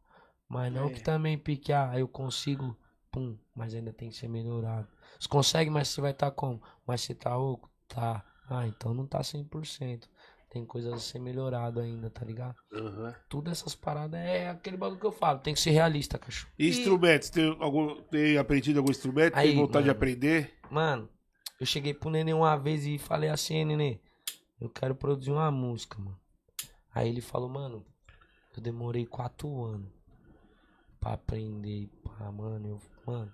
Mas 0.49 0.72
não 0.72 0.86
É. 0.86 0.90
que 0.90 1.03
também 1.03 1.36
pique, 1.36 1.72
ah, 1.72 1.92
eu 1.99 2.09
consigo, 2.09 2.76
pum, 3.12 3.36
mas 3.55 3.74
ainda 3.74 3.92
tem 3.92 4.09
que 4.09 4.16
ser 4.16 4.28
melhorado. 4.28 4.88
Você 5.20 5.28
consegue, 5.28 5.70
mas 5.70 5.88
você 5.88 6.01
vai 6.01 6.12
estar 6.12 6.30
como? 6.30 6.62
Mas 6.86 7.03
você 7.03 7.14
tá 7.14 7.34
rouco? 7.34 7.70
Tá. 7.86 8.24
Ah, 8.49 8.66
então 8.66 8.94
não 8.94 9.07
tá 9.07 9.22
100%. 9.22 10.09
Tem 10.51 10.64
coisas 10.64 10.94
a 10.94 10.99
ser 10.99 11.18
melhorado 11.18 11.78
ainda, 11.80 12.09
tá 12.09 12.24
ligado? 12.24 12.57
Aham. 12.72 13.14
Tudo 13.28 13.51
essas 13.51 13.74
paradas 13.74 14.18
é 14.18 14.49
aquele 14.49 14.78
bagulho 14.78 14.99
que 14.99 15.05
eu 15.07 15.12
falo. 15.12 15.40
Tem 15.40 15.53
que 15.53 15.61
ser 15.61 15.70
realista, 15.72 16.18
cachorro. 16.18 16.51
E 16.59 16.68
Instrumentos, 16.68 17.28
tem, 17.28 17.55
algum, 17.61 18.01
tem 18.05 18.38
aprendido 18.38 18.78
algum 18.78 18.90
instrumento? 18.90 19.36
Aí, 19.36 19.49
tem 19.49 19.57
vontade 19.57 19.84
de 19.84 19.88
mano. 19.90 19.99
aprender? 19.99 20.59
Mano, 20.70 21.09
eu 21.61 21.66
cheguei 21.66 21.92
pro 21.92 22.09
Nenê 22.09 22.32
uma 22.32 22.57
vez 22.57 22.86
e 22.86 22.96
falei 22.96 23.28
assim, 23.28 23.62
Nenê, 23.66 24.01
eu 24.59 24.70
quero 24.70 24.94
produzir 24.94 25.30
uma 25.30 25.51
música, 25.51 25.99
mano. 25.99 26.18
Aí 26.94 27.11
ele 27.11 27.20
falou, 27.20 27.51
mano, 27.51 27.84
eu 28.57 28.62
demorei 28.62 29.05
quatro 29.05 29.62
anos 29.62 29.97
aprender, 31.15 31.89
pá, 32.03 32.31
mano, 32.31 32.69
eu, 32.69 32.83
mano, 33.07 33.33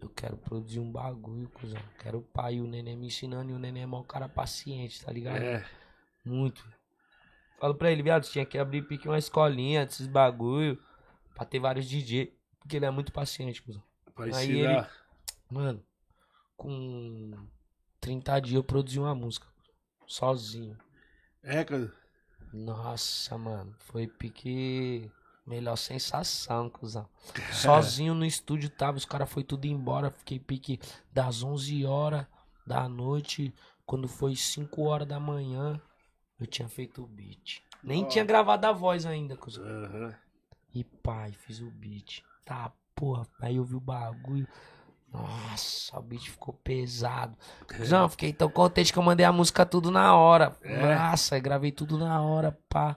eu 0.00 0.08
quero 0.08 0.36
produzir 0.36 0.80
um 0.80 0.90
bagulho, 0.90 1.48
cuzão. 1.50 1.80
Quero 1.98 2.18
o 2.18 2.22
pai 2.22 2.56
e 2.56 2.60
o 2.60 2.66
Nenê 2.66 2.96
me 2.96 3.06
ensinando 3.06 3.50
e 3.50 3.54
o 3.54 3.58
Nenê 3.58 3.80
é 3.80 3.86
mó 3.86 4.02
cara 4.02 4.28
paciente, 4.28 5.04
tá 5.04 5.12
ligado? 5.12 5.42
É. 5.42 5.64
Muito. 6.24 6.64
Falo 7.58 7.74
pra 7.74 7.90
ele, 7.90 8.02
viado, 8.02 8.24
tinha 8.24 8.44
que 8.44 8.58
abrir 8.58 8.82
pique 8.82 9.08
uma 9.08 9.18
escolinha 9.18 9.86
desses 9.86 10.06
bagulho 10.06 10.82
pra 11.34 11.44
ter 11.44 11.60
vários 11.60 11.88
DJ, 11.88 12.36
porque 12.58 12.76
ele 12.76 12.86
é 12.86 12.90
muito 12.90 13.12
paciente, 13.12 13.62
cuzão. 13.62 13.82
Pra 14.14 14.24
Aí 14.24 14.30
ensinar. 14.30 14.90
Mano, 15.48 15.84
com 16.56 17.30
30 18.00 18.40
dias 18.40 18.56
eu 18.56 18.64
produzi 18.64 18.98
uma 18.98 19.14
música. 19.14 19.46
Sozinho. 20.06 20.76
É, 21.42 21.64
cara. 21.64 21.92
Nossa, 22.52 23.38
mano. 23.38 23.74
Foi 23.78 24.06
pique. 24.06 25.10
Melhor 25.44 25.76
sensação, 25.76 26.70
cuzão. 26.70 27.08
Sozinho 27.52 28.14
no 28.14 28.24
estúdio 28.24 28.70
tava, 28.70 28.96
os 28.96 29.04
caras 29.04 29.30
foi 29.30 29.42
tudo 29.42 29.66
embora. 29.66 30.10
Fiquei 30.10 30.38
pique 30.38 30.78
das 31.12 31.42
11 31.42 31.84
horas 31.84 32.26
da 32.66 32.88
noite. 32.88 33.52
Quando 33.84 34.06
foi 34.06 34.36
5 34.36 34.82
horas 34.82 35.06
da 35.08 35.18
manhã, 35.18 35.80
eu 36.40 36.46
tinha 36.46 36.68
feito 36.68 37.02
o 37.02 37.06
beat. 37.06 37.60
Nem 37.82 38.04
Ó. 38.04 38.08
tinha 38.08 38.24
gravado 38.24 38.66
a 38.66 38.72
voz 38.72 39.04
ainda, 39.04 39.36
cuzão. 39.36 39.64
Aham. 39.64 40.14
E 40.74 40.84
pai, 40.84 41.32
fiz 41.32 41.60
o 41.60 41.70
beat. 41.70 42.22
Tá, 42.44 42.72
porra. 42.94 43.26
Aí 43.40 43.56
eu 43.56 43.64
vi 43.64 43.74
o 43.74 43.80
bagulho. 43.80 44.46
Nossa, 45.12 45.98
o 45.98 46.02
beat 46.02 46.30
ficou 46.30 46.54
pesado. 46.54 47.36
Não, 47.90 48.08
fiquei 48.08 48.32
tão 48.32 48.48
contente 48.48 48.92
que 48.92 48.98
eu 48.98 49.02
mandei 49.02 49.26
a 49.26 49.32
música 49.32 49.66
tudo 49.66 49.90
na 49.90 50.16
hora. 50.16 50.56
É. 50.62 50.94
Nossa, 50.94 51.38
gravei 51.38 51.70
tudo 51.70 51.98
na 51.98 52.22
hora, 52.22 52.58
pá. 52.68 52.96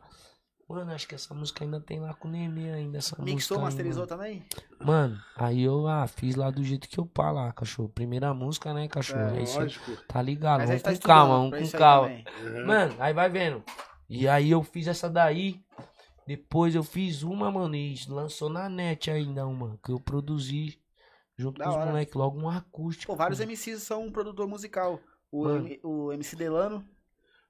Mano, 0.68 0.92
acho 0.94 1.08
que 1.08 1.14
essa 1.14 1.32
música 1.34 1.64
ainda 1.64 1.80
tem 1.80 2.00
lá 2.00 2.14
com 2.16 2.28
o 2.28 2.32
Nenê 2.32 2.72
ainda. 2.74 2.98
Essa 2.98 3.16
Mixou, 3.22 3.34
música 3.36 3.56
aí, 3.56 3.62
masterizou 3.62 4.08
também? 4.08 4.44
Mano. 4.80 5.16
Aí 5.36 5.62
eu 5.62 5.88
ah, 5.88 6.08
fiz 6.08 6.36
lá 6.36 6.50
do 6.50 6.64
jeito 6.64 6.90
que 6.90 7.00
eu 7.00 7.06
pá 7.06 7.30
lá, 7.32 7.52
cachorro. 7.54 7.88
Primeira 7.90 8.34
música, 8.34 8.74
né, 8.74 8.88
cachorro? 8.88 9.20
É, 9.36 9.38
aí 9.40 9.46
cê 9.48 9.60
Lógico. 9.60 9.92
tá 10.08 10.22
ligado, 10.24 10.62
Mas 10.62 10.70
vamos 10.70 10.82
tá 10.84 10.94
com 10.94 11.00
calma, 11.00 11.50
vamos 11.50 11.72
com 11.72 11.78
calma. 11.78 12.10
Aham. 12.10 12.66
Mano, 12.66 12.96
aí 13.00 13.14
vai 13.14 13.30
vendo. 13.30 13.64
E 14.10 14.28
aí 14.28 14.50
eu 14.50 14.64
fiz 14.64 14.88
essa 14.88 15.08
daí. 15.08 15.64
Depois 16.28 16.74
eu 16.74 16.84
fiz 16.84 17.22
uma, 17.22 17.52
mano, 17.52 17.76
e 17.76 17.96
lançou 18.10 18.50
na 18.50 18.68
net 18.68 19.12
ainda 19.12 19.46
uma. 19.46 19.78
Que 19.84 19.92
eu 19.92 20.00
produzi 20.00 20.80
junto 21.38 21.60
Da 21.60 21.66
com 21.66 21.70
os 21.70 21.76
hora. 21.78 21.86
moleques. 21.86 22.16
Logo 22.16 22.40
um 22.40 22.50
acústico. 22.50 23.14
Pô, 23.14 23.16
vários 23.16 23.38
mano. 23.40 23.52
MCs 23.52 23.84
são 23.84 24.04
um 24.06 24.12
produtor 24.12 24.48
musical. 24.48 25.00
O. 25.32 25.48
M- 25.48 25.80
o 25.84 26.12
MC 26.12 26.36
Delano. 26.36 26.84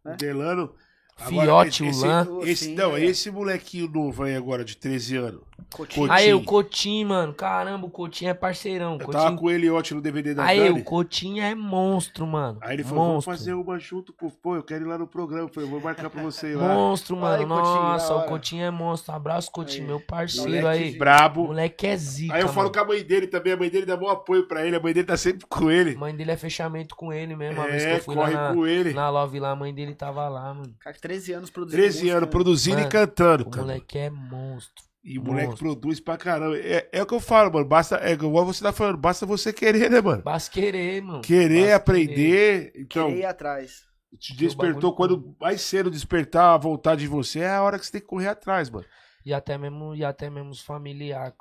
né? 0.03 0.17
Delano. 0.17 0.75
Fiote, 1.17 1.85
esse, 1.85 2.03
o 2.03 2.07
Lan. 2.07 2.27
Esse, 2.43 2.65
Sim, 2.65 2.75
não, 2.75 2.95
é. 2.95 3.03
esse 3.05 3.31
molequinho 3.31 3.87
novo 3.87 4.23
aí 4.23 4.35
agora, 4.35 4.65
de 4.65 4.75
13 4.75 5.15
anos. 5.15 5.41
Coutinho. 5.71 6.11
Aí 6.11 6.33
o 6.33 6.43
Coutinho. 6.43 7.07
Mano. 7.09 7.33
Caramba, 7.33 7.85
o 7.85 7.89
Coutinho 7.89 8.29
é 8.31 8.33
parceirão. 8.33 8.93
Eu 8.93 8.99
Coutinho... 8.99 9.23
tava 9.23 9.35
com 9.37 9.49
ele 9.49 9.69
ontem 9.69 9.93
no 9.93 10.01
DVD 10.01 10.33
da 10.33 10.43
Aí 10.45 10.59
Dani. 10.59 10.79
o 10.79 10.83
Coutinho 10.83 11.43
é 11.43 11.53
monstro, 11.53 12.25
mano. 12.25 12.59
Aí 12.61 12.75
ele 12.75 12.83
falou, 12.83 13.05
monstro. 13.05 13.25
vamos 13.31 13.39
fazer 13.39 13.53
uma 13.53 13.77
junto 13.77 14.13
com... 14.13 14.29
Pô, 14.29 14.55
eu 14.55 14.63
quero 14.63 14.85
ir 14.85 14.87
lá 14.87 14.97
no 14.97 15.05
programa. 15.07 15.49
Eu 15.49 15.53
falei, 15.53 15.69
vou 15.69 15.81
marcar 15.81 16.09
pra 16.09 16.21
você 16.21 16.51
ir 16.51 16.55
lá. 16.55 16.67
Monstro, 16.73 17.17
mano. 17.17 17.35
Aí, 17.41 17.45
Coutinho, 17.45 17.75
Nossa, 17.83 18.15
o. 18.15 18.23
Coutinho 18.23 18.63
é 18.65 18.71
monstro. 18.71 19.13
Abraço, 19.13 19.51
Coutinho, 19.51 19.81
Aí. 19.83 19.87
meu 19.87 19.99
parceiro 19.99 20.49
Moleque 20.61 20.83
aí. 20.83 20.97
brabo. 20.97 21.43
Moleque 21.47 21.87
é 21.87 21.97
zica, 21.97 22.33
Aí 22.35 22.41
eu 22.41 22.47
falo 22.47 22.69
mano. 22.69 22.71
com 22.73 22.79
a 22.79 22.85
mãe 22.85 23.03
dele 23.03 23.27
também. 23.27 23.53
A 23.53 23.57
mãe 23.57 23.69
dele 23.69 23.85
dá 23.85 23.97
bom 23.97 24.07
apoio 24.09 24.47
pra 24.47 24.65
ele. 24.65 24.75
A 24.77 24.79
mãe 24.79 24.93
dele 24.93 25.05
tá 25.07 25.17
sempre 25.17 25.45
com 25.47 25.69
ele. 25.69 25.95
A 25.95 25.99
mãe 25.99 26.15
dele 26.15 26.31
é 26.31 26.37
fechamento 26.37 26.95
com 26.95 27.11
ele 27.11 27.35
mesmo. 27.35 27.61
A 27.61 27.65
vez 27.65 27.83
que 27.83 27.89
É, 27.89 27.95
eu 27.97 28.01
fui 28.03 28.15
lá 28.15 28.21
corre 28.23 28.33
na, 28.35 28.53
com 28.53 28.65
ele. 28.67 28.93
na 28.93 29.09
Love 29.09 29.39
lá, 29.39 29.51
a 29.51 29.55
mãe 29.55 29.73
dele 29.73 29.93
tava 29.93 30.27
lá, 30.29 30.53
mano. 30.53 30.73
Cara, 30.79 30.95
13 30.99 31.33
anos 31.33 31.49
produzindo 31.49 31.81
13 31.81 31.97
música, 31.99 32.17
anos, 32.17 32.27
né? 32.27 32.31
produzindo 32.31 32.75
Mano, 32.77 32.87
e 32.87 32.91
cantando, 32.91 33.43
O 33.43 33.49
cara. 33.49 33.61
moleque 33.65 33.97
é 33.97 34.09
monstro. 34.09 34.83
E 35.05 35.19
o 35.19 35.23
moleque 35.23 35.49
monstro. 35.49 35.65
produz 35.67 35.99
pra 35.99 36.17
caramba. 36.17 36.57
É, 36.57 36.89
é 36.91 37.01
o 37.03 37.05
que 37.05 37.13
eu 37.13 37.19
falo, 37.19 37.53
mano. 37.53 37.63
Basta, 37.65 37.97
é 37.97 38.13
igual 38.13 38.43
você 38.43 38.63
tá 38.63 38.73
falando, 38.73 38.97
basta 38.97 39.23
você 39.23 39.53
querer, 39.53 39.87
né, 39.91 40.01
mano? 40.01 40.23
Basta 40.23 40.51
querer, 40.51 40.99
mano. 41.03 41.21
Querer, 41.21 41.59
Basta 41.61 41.75
aprender. 41.75 42.71
Então, 42.75 43.09
Querer 43.09 43.19
ir 43.19 43.25
atrás. 43.25 43.83
te 44.17 44.33
o 44.33 44.35
despertou 44.35 44.95
quando 44.95 45.35
mais 45.39 45.61
cedo 45.61 45.91
despertar 45.91 46.55
a 46.55 46.57
vontade 46.57 47.01
de 47.01 47.07
você, 47.07 47.41
é 47.41 47.49
a 47.49 47.61
hora 47.61 47.77
que 47.77 47.85
você 47.85 47.91
tem 47.91 48.01
que 48.01 48.07
correr 48.07 48.29
atrás, 48.29 48.67
mano. 48.67 48.85
E 49.23 49.31
até 49.31 49.57
mesmo, 49.59 49.95
e 49.95 50.03
até 50.03 50.27
mesmo 50.27 50.49
os 50.49 50.61
familiares. 50.61 51.35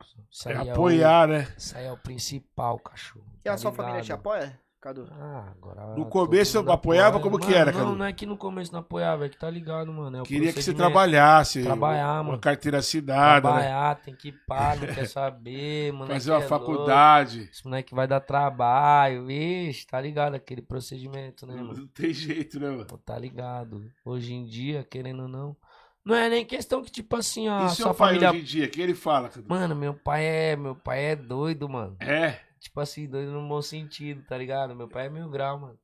É 0.47 0.57
aí 0.57 0.69
é, 0.69 0.73
apoiar, 0.73 1.27
né? 1.27 1.49
o, 1.49 1.59
isso 1.59 1.79
aí 1.79 1.87
é 1.87 1.93
o 1.93 1.97
principal, 1.97 2.79
cachorro. 2.79 3.25
E 3.43 3.49
a 3.49 3.53
tá 3.53 3.59
sua 3.59 3.73
família 3.73 4.01
te 4.01 4.05
ligado? 4.05 4.19
apoia, 4.21 4.61
Cadu? 4.85 5.09
Ah, 5.18 5.49
agora. 5.57 5.97
No 5.97 6.05
começo 6.05 6.59
mundo 6.59 6.70
apoiava, 6.70 7.16
apoia. 7.16 7.22
como 7.22 7.39
que 7.39 7.47
Mano, 7.47 7.57
era, 7.59 7.72
Não, 7.72 7.78
Cadu? 7.78 7.97
não 7.97 8.05
é 8.05 8.12
que 8.12 8.26
no 8.26 8.37
começo 8.37 8.70
não 8.70 8.80
apoiava, 8.80 9.24
é 9.24 9.28
que 9.30 9.39
tá 9.39 9.49
ligado, 9.49 9.91
mano. 9.91 10.18
É 10.18 10.20
o 10.20 10.24
Queria 10.24 10.53
que 10.53 10.62
você 10.62 10.74
trabalhasse. 10.74 11.62
Trabalhar, 11.62 12.16
Uma 12.16 12.22
mano. 12.24 12.39
carteira 12.39 12.78
assinada, 12.78 13.49
né? 13.49 13.61
Trabalhar, 13.61 13.95
tem 14.03 14.14
que 14.14 14.28
ir 14.28 14.35
pá, 14.47 14.76
não 14.76 14.87
quer 14.95 15.07
saber, 15.09 15.91
mano. 15.95 16.07
Fazer 16.12 16.32
uma 16.32 16.43
faculdade. 16.43 17.49
Esse 17.51 17.64
moleque 17.64 17.95
vai 17.95 18.07
dar 18.07 18.20
trabalho, 18.20 19.24
vixe, 19.24 19.87
tá 19.87 19.99
ligado? 19.99 20.35
Aquele 20.35 20.61
procedimento, 20.61 21.47
né, 21.47 21.55
mano? 21.55 21.72
Não 21.78 21.87
tem 21.87 22.12
jeito, 22.12 22.61
né, 22.61 22.68
mano? 22.68 22.85
Pô, 22.85 22.99
tá 22.99 23.18
ligado? 23.18 23.91
Hoje 24.05 24.35
em 24.35 24.45
dia, 24.45 24.85
querendo 24.85 25.22
ou 25.22 25.28
não. 25.28 25.57
Não 26.05 26.14
é 26.14 26.28
nem 26.28 26.45
questão 26.45 26.82
que, 26.82 26.91
tipo 26.93 27.16
assim, 27.16 27.49
a 27.49 27.61
e 27.64 27.68
sua 27.70 27.87
seu 27.87 27.95
pai 27.95 28.09
família. 28.09 28.30
hoje 28.32 28.41
em 28.41 28.45
dia, 28.45 28.68
que 28.68 28.82
ele 28.82 28.95
fala, 28.95 29.30
Cadu? 29.30 29.47
Mano, 29.49 29.74
meu 29.74 29.95
pai 29.95 30.26
é. 30.26 30.57
Meu 30.57 30.74
pai 30.74 31.03
é 31.07 31.16
doido, 31.16 31.66
mano. 31.70 31.97
É, 31.99 32.39
Tipo 32.65 32.81
assim, 32.81 33.07
doido 33.07 33.31
no 33.31 33.47
bom 33.47 33.61
sentido, 33.61 34.25
tá 34.25 34.39
ligado? 34.39 34.75
Meu 34.75 34.89
pai 34.89 35.07
é 35.07 35.11
mil 35.11 35.29
grau, 35.29 35.61
mano. 35.61 35.79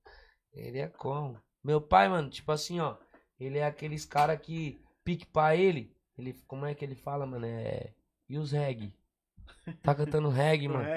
Ele 0.52 0.78
é 0.78 0.88
como? 0.88 1.38
Meu 1.62 1.78
pai, 1.78 2.08
mano, 2.08 2.30
tipo 2.30 2.50
assim, 2.50 2.80
ó. 2.80 2.96
Ele 3.38 3.58
é 3.58 3.66
aqueles 3.66 4.06
cara 4.06 4.34
que 4.34 4.82
pique 5.04 5.26
pra 5.26 5.54
ele. 5.54 5.94
Ele, 6.16 6.32
como 6.48 6.64
é 6.64 6.74
que 6.74 6.82
ele 6.82 6.94
fala, 6.94 7.26
mano? 7.26 7.44
É. 7.46 7.92
E 8.28 8.38
os 8.38 8.52
reggae? 8.52 8.94
Tá 9.82 9.94
cantando 9.94 10.30
reggae, 10.32 10.68
mano. 10.68 10.88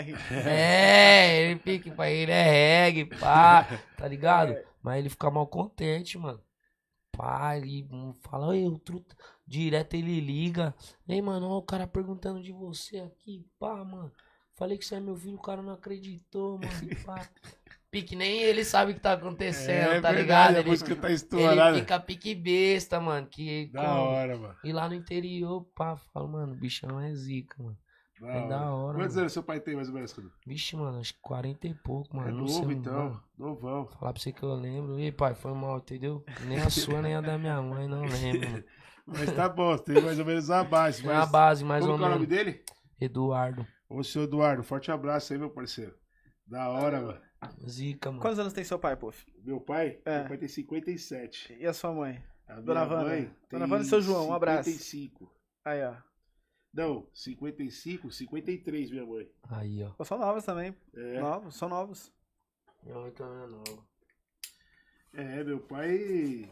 É, 0.48 1.42
ele 1.42 1.60
pique 1.60 1.92
pra 1.92 2.10
ele 2.10 2.32
é 2.32 2.44
reggae, 2.44 3.06
pá, 3.20 3.68
tá 3.98 4.08
ligado? 4.08 4.56
Mas 4.82 5.00
ele 5.00 5.10
fica 5.10 5.30
mal 5.30 5.46
contente, 5.48 6.18
mano. 6.18 6.42
Pá, 7.12 7.58
ele 7.58 7.86
fala, 8.22 8.48
"Oi, 8.48 8.66
o 8.66 8.80
truta. 8.80 9.16
Direto 9.46 9.96
ele 9.96 10.22
liga. 10.22 10.74
Ei, 11.08 11.22
mano, 11.22 11.50
ó, 11.50 11.58
o 11.58 11.62
cara 11.64 11.86
perguntando 11.86 12.42
de 12.42 12.54
você 12.54 13.00
aqui, 13.00 13.46
pá, 13.60 13.84
mano. 13.84 14.12
Falei 14.56 14.78
que 14.78 14.86
você 14.86 14.96
é 14.96 15.00
meu 15.00 15.16
filho, 15.16 15.36
o 15.36 15.42
cara 15.42 15.62
não 15.62 15.74
acreditou, 15.74 16.60
mano. 16.60 17.04
Pá. 17.06 17.28
Pique, 17.90 18.16
nem 18.16 18.42
ele 18.42 18.64
sabe 18.66 18.92
o 18.92 18.96
que 18.96 19.02
tá 19.02 19.14
acontecendo, 19.14 20.02
tá 20.02 20.12
ligado? 20.12 20.56
a 20.56 20.60
Ele, 20.62 20.70
música 20.70 20.96
tá 20.96 21.08
ele 21.08 21.16
estourada. 21.16 21.78
fica 21.78 22.00
pique 22.00 22.34
besta, 22.34 23.00
mano. 23.00 23.28
Que, 23.28 23.68
Da 23.72 23.82
como- 23.86 24.02
hora, 24.02 24.38
mano. 24.38 24.56
E 24.64 24.72
lá 24.74 24.88
no 24.90 24.96
interior, 24.96 25.64
pá, 25.76 25.96
fala, 26.12 26.28
mano, 26.28 26.54
o 26.54 26.56
bichão 26.56 27.00
é 27.00 27.14
zica, 27.14 27.62
mano. 27.62 27.78
Da 28.20 28.28
É 28.30 28.48
da 28.48 28.72
hora, 28.74 28.98
Quantos 28.98 29.18
anos 29.18 29.34
seu 29.34 29.44
pai 29.44 29.60
tem, 29.60 29.76
mais 29.76 29.90
ou 29.90 29.94
menos, 29.96 30.14
Cadu? 30.14 30.32
Vixe, 30.48 30.76
mano, 30.76 31.00
acho 31.00 31.14
que 31.14 31.20
40 31.22 31.68
e 31.68 31.74
pouco, 31.74 32.16
mano. 32.16 32.30
É 32.30 32.32
não 32.32 32.48
sei, 32.48 32.56
novo, 32.62 32.68
mano. 32.70 32.80
então. 32.80 33.22
Novão. 33.38 33.88
Falar 33.88 34.14
pra 34.14 34.22
você 34.22 34.32
que 34.32 34.42
eu 34.44 34.54
lembro. 34.56 34.98
Ei, 34.98 35.12
pai, 35.12 35.36
foi 35.36 35.54
mal, 35.54 35.78
entendeu? 35.78 36.24
Nem 36.48 36.60
a 36.60 36.70
sua, 36.70 37.02
nem 37.02 37.16
a 37.16 37.22
da 37.22 37.38
minha 37.38 37.62
mãe, 37.62 37.88
não 37.88 38.02
lembro, 38.06 38.50
mano. 38.50 38.64
Mas 39.06 39.32
tá 39.36 39.50
bom, 39.50 39.78
tem 39.78 40.02
mais 40.02 40.18
ou 40.18 40.26
menos 40.26 40.50
a 40.50 40.64
base. 40.64 41.02
Foi 41.04 41.14
a 41.14 41.20
Mas... 41.20 41.30
base, 41.32 41.66
mais 41.66 41.82
Como 41.82 41.94
ou 41.94 42.00
que 42.00 42.04
é 42.06 42.08
o 42.08 42.10
nome 42.12 42.26
menos. 42.28 42.44
dele? 42.46 42.64
Eduardo. 43.02 43.68
Ô, 43.90 44.04
seu 44.04 44.24
Eduardo, 44.24 44.64
forte 44.64 44.92
abraço 44.92 45.34
aí, 45.34 45.40
meu 45.40 45.50
parceiro. 45.50 45.98
Da 46.46 46.70
hora, 46.70 47.02
mano. 47.02 47.22
Zica, 47.68 48.10
mano. 48.12 48.22
Quantos 48.22 48.40
anos 48.40 48.54
tem 48.54 48.64
seu 48.64 48.80
pai, 48.80 48.96
Puff? 48.96 49.26
Meu 49.44 49.60
pai? 49.60 50.02
É. 50.06 50.20
Meu 50.20 50.28
pai 50.30 50.38
tem 50.38 50.48
57. 50.48 51.54
E 51.60 51.66
a 51.66 51.74
sua 51.74 51.94
mãe? 51.94 52.24
A 52.48 52.54
minha 52.54 52.66
Dona 52.66 52.86
mãe 52.86 53.36
Dona 53.50 53.66
Wanda 53.66 53.84
e 53.84 53.88
seu 53.88 54.02
João, 54.02 54.30
um 54.30 54.34
abraço. 54.34 54.70
55. 54.70 55.32
Aí, 55.66 55.84
ó. 55.84 55.96
Não, 56.74 57.08
55, 57.14 58.12
53, 58.12 58.92
minha 58.92 59.06
mãe. 59.06 59.30
Aí, 59.44 59.84
ó. 59.84 59.92
Pô, 59.92 60.04
São 60.04 60.18
novos 60.18 60.44
também. 60.44 60.76
É, 60.96 61.20
Novos, 61.20 61.56
são 61.56 61.70
novos. 61.70 62.12
Minha 62.82 62.98
mãe 62.98 63.12
também 63.12 63.44
é 63.44 63.48
nova. 63.48 63.88
é 65.14 65.44
meu 65.44 65.60
pai. 65.60 66.52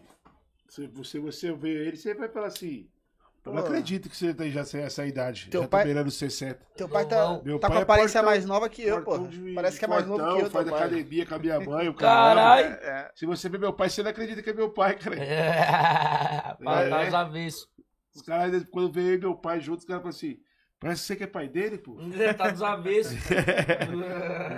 Se 0.70 0.86
você, 0.88 1.20
você 1.20 1.52
vê 1.54 1.88
ele, 1.88 1.98
você 1.98 2.14
vai 2.14 2.30
falar 2.30 2.48
assim. 2.48 2.91
Eu 3.44 3.54
não 3.54 3.64
acredito 3.64 4.08
que 4.08 4.16
você 4.16 4.34
tem 4.36 4.52
já 4.52 4.62
essa, 4.62 4.78
essa 4.78 5.06
idade. 5.06 5.50
Teu 5.50 5.64
já 5.64 5.68
pai- 5.68 5.82
tá 5.82 5.86
beirando 5.86 6.12
60. 6.12 6.60
Teu 6.76 6.88
pai 6.88 7.08
tá. 7.08 7.42
Meu 7.44 7.58
tá 7.58 7.68
pai 7.68 7.70
com 7.70 7.78
a 7.78 7.80
é 7.80 7.84
aparência 7.84 8.20
portão- 8.22 8.32
mais 8.32 8.46
nova 8.46 8.70
que 8.70 8.84
eu, 8.84 8.98
pô. 8.98 9.04
Portão 9.18 9.28
de- 9.30 9.54
Parece 9.54 9.80
que 9.80 9.86
é 9.86 9.88
mais 9.88 10.06
novo 10.06 10.20
fortão, 10.20 10.38
que 10.38 10.44
eu, 10.46 10.52
Faz 10.52 10.68
academia 10.68 11.26
com 11.26 11.36
a 11.36 11.39
minha 11.39 11.60
mãe, 11.60 11.89
o 11.89 11.94
Caralho! 11.96 12.70
caralho. 12.70 12.86
É, 12.86 13.12
Se 13.16 13.26
você 13.26 13.50
vê 13.50 13.58
meu 13.58 13.74
pai, 13.74 13.89
você 13.89 14.04
não 14.04 14.12
acredita 14.12 14.44
que 14.44 14.50
é 14.52 14.54
meu 14.54 14.70
pai, 14.70 14.96
cara. 14.96 15.16
É, 15.16 16.56
É. 17.06 17.08
os 17.08 17.14
avessos. 17.14 17.68
Os 18.16 18.22
caras, 18.22 18.64
quando 18.70 19.00
e 19.00 19.18
meu 19.18 19.36
pai 19.36 19.60
juntos, 19.60 19.84
os 19.84 19.88
caras 19.88 20.02
falam 20.04 20.16
assim: 20.16 20.38
parece 20.82 21.02
que 21.02 21.08
você 21.08 21.16
que 21.16 21.24
é 21.24 21.28
pai 21.28 21.48
dele, 21.48 21.78
pô. 21.78 21.96
tá 22.38 22.50
dos 22.50 22.62
avessos. 22.62 23.18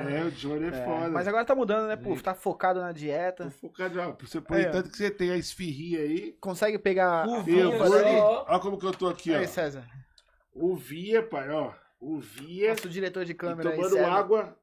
É, 0.10 0.24
o 0.24 0.32
Johnny 0.32 0.66
é, 0.66 0.68
é. 0.70 0.86
foda. 0.86 1.10
Mas 1.10 1.28
agora 1.28 1.46
tá 1.46 1.54
mudando, 1.54 1.88
né, 1.88 1.96
Puff? 1.96 2.24
Tá 2.24 2.34
focado 2.34 2.80
na 2.80 2.88
Tô 2.88 2.94
dieta. 2.94 3.50
focado, 3.52 4.00
ó, 4.00 4.16
você 4.20 4.40
põe 4.42 4.58
Aí, 4.60 4.68
ó. 4.68 4.72
tanto 4.72 4.90
que 4.90 4.98
você 4.98 5.12
tem 5.12 5.32
a 5.32 5.38
esfirrinha 5.38 6.00
aí. 6.00 6.36
Consegue 6.40 6.80
pegar 6.80 7.28
O 7.28 7.36
a? 7.36 8.46
Olha 8.48 8.60
como 8.60 8.80
que 8.80 8.86
eu 8.86 8.92
tô 8.92 9.08
aqui, 9.08 9.32
ó. 9.34 9.38
Aí, 9.38 9.48
César. 9.48 9.86
O 10.54 10.76
Via, 10.76 11.22
pai, 11.22 11.50
ó. 11.50 11.74
O 12.00 12.20
Via. 12.20 12.70
Nosso 12.70 12.90
diretor 12.90 13.26
de 13.26 13.32
E 13.32 13.36
câmera 13.36 13.70
aí, 13.70 13.76
tomando 13.76 13.94
César. 13.94 14.12
água. 14.12 14.58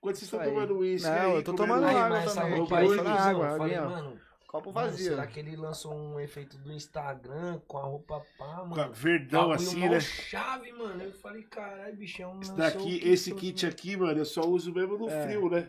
Quando 0.00 0.14
vocês 0.16 0.22
estão 0.24 0.40
aí. 0.40 0.48
tomando 0.48 0.78
uísque 0.78 1.08
Não, 1.08 1.30
aí, 1.30 1.34
eu 1.34 1.42
tô 1.42 1.52
tomando 1.54 1.84
água. 1.84 2.18
Aí, 2.18 2.26
também, 2.34 2.58
roupa 2.58 2.78
aí, 2.78 2.86
cuzão, 2.88 3.06
água, 3.08 3.56
falei, 3.56 3.80
mano, 3.80 4.20
Copo 4.56 4.72
mano, 4.72 4.90
vazio. 4.90 5.10
será 5.10 5.26
que 5.26 5.38
ele 5.40 5.56
lançou 5.56 5.94
um 5.94 6.18
efeito 6.20 6.56
do 6.58 6.72
Instagram 6.72 7.60
com 7.66 7.78
a 7.78 7.82
roupa 7.82 8.20
pá, 8.38 8.56
Com 8.56 8.62
a 8.62 8.64
mano? 8.66 8.92
verdão 8.92 9.50
assim, 9.52 9.88
né? 9.88 10.00
chave, 10.00 10.72
mano. 10.72 11.02
Eu 11.02 11.12
falei, 11.12 11.42
caralho, 11.44 11.96
bichão. 11.96 12.38
Esse 12.40 12.50
lançou 12.52 12.56
daqui, 12.56 12.98
kit 12.98 13.08
esse 13.08 13.34
kit 13.34 13.64
mano. 13.64 13.74
aqui, 13.74 13.96
mano, 13.96 14.18
eu 14.20 14.24
só 14.24 14.42
uso 14.42 14.72
mesmo 14.72 14.98
no 14.98 15.08
É. 15.08 15.26
frio, 15.26 15.48
né? 15.50 15.68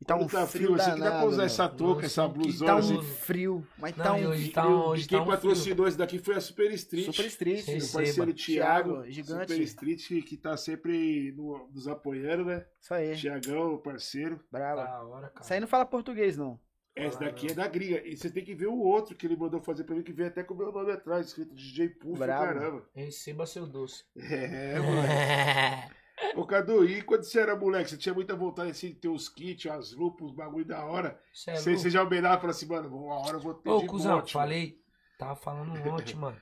E 0.00 0.04
tá 0.04 0.16
um 0.16 0.26
tá 0.26 0.44
frio, 0.46 0.66
frio, 0.66 0.74
assim 0.74 0.94
que 0.94 1.00
dá 1.00 1.10
pra 1.12 1.24
usar 1.24 1.36
meu. 1.36 1.46
essa 1.46 1.68
touca, 1.68 2.04
essa 2.06 2.22
Nossa, 2.22 2.34
que 2.34 2.38
blusona 2.40 2.72
Tá 2.72 2.78
assim. 2.78 2.98
um 2.98 3.02
frio, 3.02 3.66
mas 3.78 3.96
Não, 3.96 4.04
tá 4.04 4.12
um 4.14 4.26
hoje 4.26 4.40
frio. 4.42 4.52
tá 4.52 4.66
um- 4.68 4.70
E 4.70 4.74
hoje 4.74 5.08
quem 5.08 5.18
tá 5.18 5.24
um 5.24 5.26
patrocinou 5.28 5.88
esse 5.88 5.96
daqui 5.96 6.18
foi 6.18 6.34
a 6.34 6.40
Super 6.40 6.72
Street. 6.72 7.06
Super 7.06 7.26
street. 7.26 7.66
Meu 7.68 7.76
parceiro 7.76 8.34
Thiago, 8.34 8.34
Thiago, 8.34 9.10
gigante. 9.10 9.52
Super 9.52 9.60
Street, 9.62 10.06
que, 10.08 10.22
que 10.22 10.36
tá 10.36 10.56
sempre 10.56 11.32
no- 11.36 11.68
nos 11.72 11.86
apoiando, 11.86 12.44
né? 12.44 12.66
Isso 12.80 12.92
aí, 12.92 13.14
Tiagão, 13.16 13.78
parceiro. 13.78 14.40
brava. 14.50 14.82
Da 14.84 15.02
hora, 15.04 15.28
cara. 15.28 15.44
Isso 15.44 15.54
aí 15.54 15.60
não 15.60 15.68
fala 15.68 15.86
português, 15.86 16.36
não. 16.36 16.58
Esse 16.96 17.18
daqui 17.18 17.50
é 17.50 17.54
da 17.54 17.66
gringa. 17.66 18.06
E 18.06 18.16
você 18.16 18.30
tem 18.30 18.44
que 18.44 18.54
ver 18.54 18.68
o 18.68 18.78
outro 18.78 19.16
que 19.16 19.26
ele 19.26 19.36
mandou 19.36 19.60
fazer 19.60 19.82
pra 19.82 19.96
mim, 19.96 20.02
que 20.02 20.12
veio 20.12 20.28
até 20.28 20.44
com 20.44 20.54
o 20.54 20.56
meu 20.56 20.70
nome 20.70 20.92
atrás, 20.92 21.26
escrito 21.26 21.54
DJ 21.54 21.88
Puff, 21.88 22.18
Bravo. 22.18 22.44
caramba. 22.44 22.88
Receba 22.94 23.46
seu 23.46 23.66
doce. 23.66 24.04
É, 24.16 24.78
mano. 24.78 25.02
Ô, 26.36 26.46
Cadu, 26.46 26.84
e 26.84 27.02
quando 27.02 27.24
você 27.24 27.40
era 27.40 27.56
moleque, 27.56 27.90
você 27.90 27.96
tinha 27.96 28.14
muita 28.14 28.36
vontade 28.36 28.70
assim, 28.70 28.88
de 28.88 28.94
ter 28.94 29.08
os 29.08 29.28
kits, 29.28 29.66
as 29.66 29.92
lupas, 29.92 30.28
os 30.28 30.34
bagulho 30.34 30.64
da 30.64 30.84
hora? 30.84 31.20
Cê 31.32 31.50
é 31.50 31.56
Você, 31.56 31.90
já 31.90 32.02
olhava 32.02 32.16
e 32.16 32.20
falava 32.22 32.50
assim, 32.50 32.66
mano, 32.66 32.96
uma 32.96 33.14
hora 33.16 33.36
eu 33.36 33.40
vou 33.40 33.54
ter 33.54 33.70
Ô, 33.70 33.80
de 33.80 33.86
cuzão, 33.86 34.16
monte, 34.18 34.32
falei. 34.32 34.80
Tava 35.18 35.34
falando 35.34 35.72
ontem, 35.90 36.14
mano. 36.16 36.40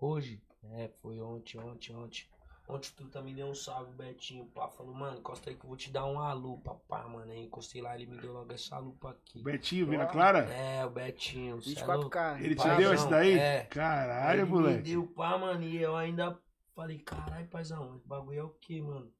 Hoje. 0.00 0.42
É, 0.72 0.90
foi 1.00 1.20
ontem, 1.20 1.58
ontem, 1.58 1.94
ontem. 1.94 2.28
Ontem 2.66 2.90
tu 2.96 3.06
também 3.08 3.34
deu 3.34 3.46
um 3.46 3.54
salve, 3.54 3.92
Betinho. 3.92 4.46
Pá, 4.46 4.68
falou, 4.68 4.94
mano, 4.94 5.18
encosta 5.18 5.50
aí 5.50 5.56
que 5.56 5.64
eu 5.64 5.68
vou 5.68 5.76
te 5.76 5.90
dar 5.90 6.06
uma 6.06 6.32
lupa, 6.32 6.74
pá, 6.88 7.06
mano. 7.06 7.30
Aí 7.30 7.44
encostei 7.44 7.82
lá, 7.82 7.94
ele 7.94 8.06
me 8.06 8.16
deu 8.18 8.32
logo 8.32 8.50
essa 8.52 8.78
lupa 8.78 9.10
aqui. 9.10 9.42
Betinho, 9.42 9.86
Vila. 9.86 10.06
Clara? 10.06 10.50
É, 10.50 10.84
o 10.84 10.90
Betinho. 10.90 11.62
cê 11.62 11.78
é 11.78 11.84
louco? 11.84 12.08
24K. 12.10 12.40
Ele 12.42 12.54
te 12.56 12.76
deu 12.76 12.94
esse 12.94 13.08
daí? 13.10 13.38
é. 13.38 13.64
Caralho, 13.64 14.40
ele 14.40 14.50
moleque. 14.50 14.76
me 14.78 14.82
deu 14.82 15.06
pá, 15.08 15.36
mano, 15.36 15.62
e 15.62 15.76
eu 15.76 15.94
ainda 15.94 16.38
falei, 16.74 16.98
caralho, 17.00 17.46
paizão, 17.48 17.96
esse 17.96 18.08
bagulho 18.08 18.40
é 18.40 18.42
o 18.44 18.48
que, 18.48 18.80
mano? 18.80 19.12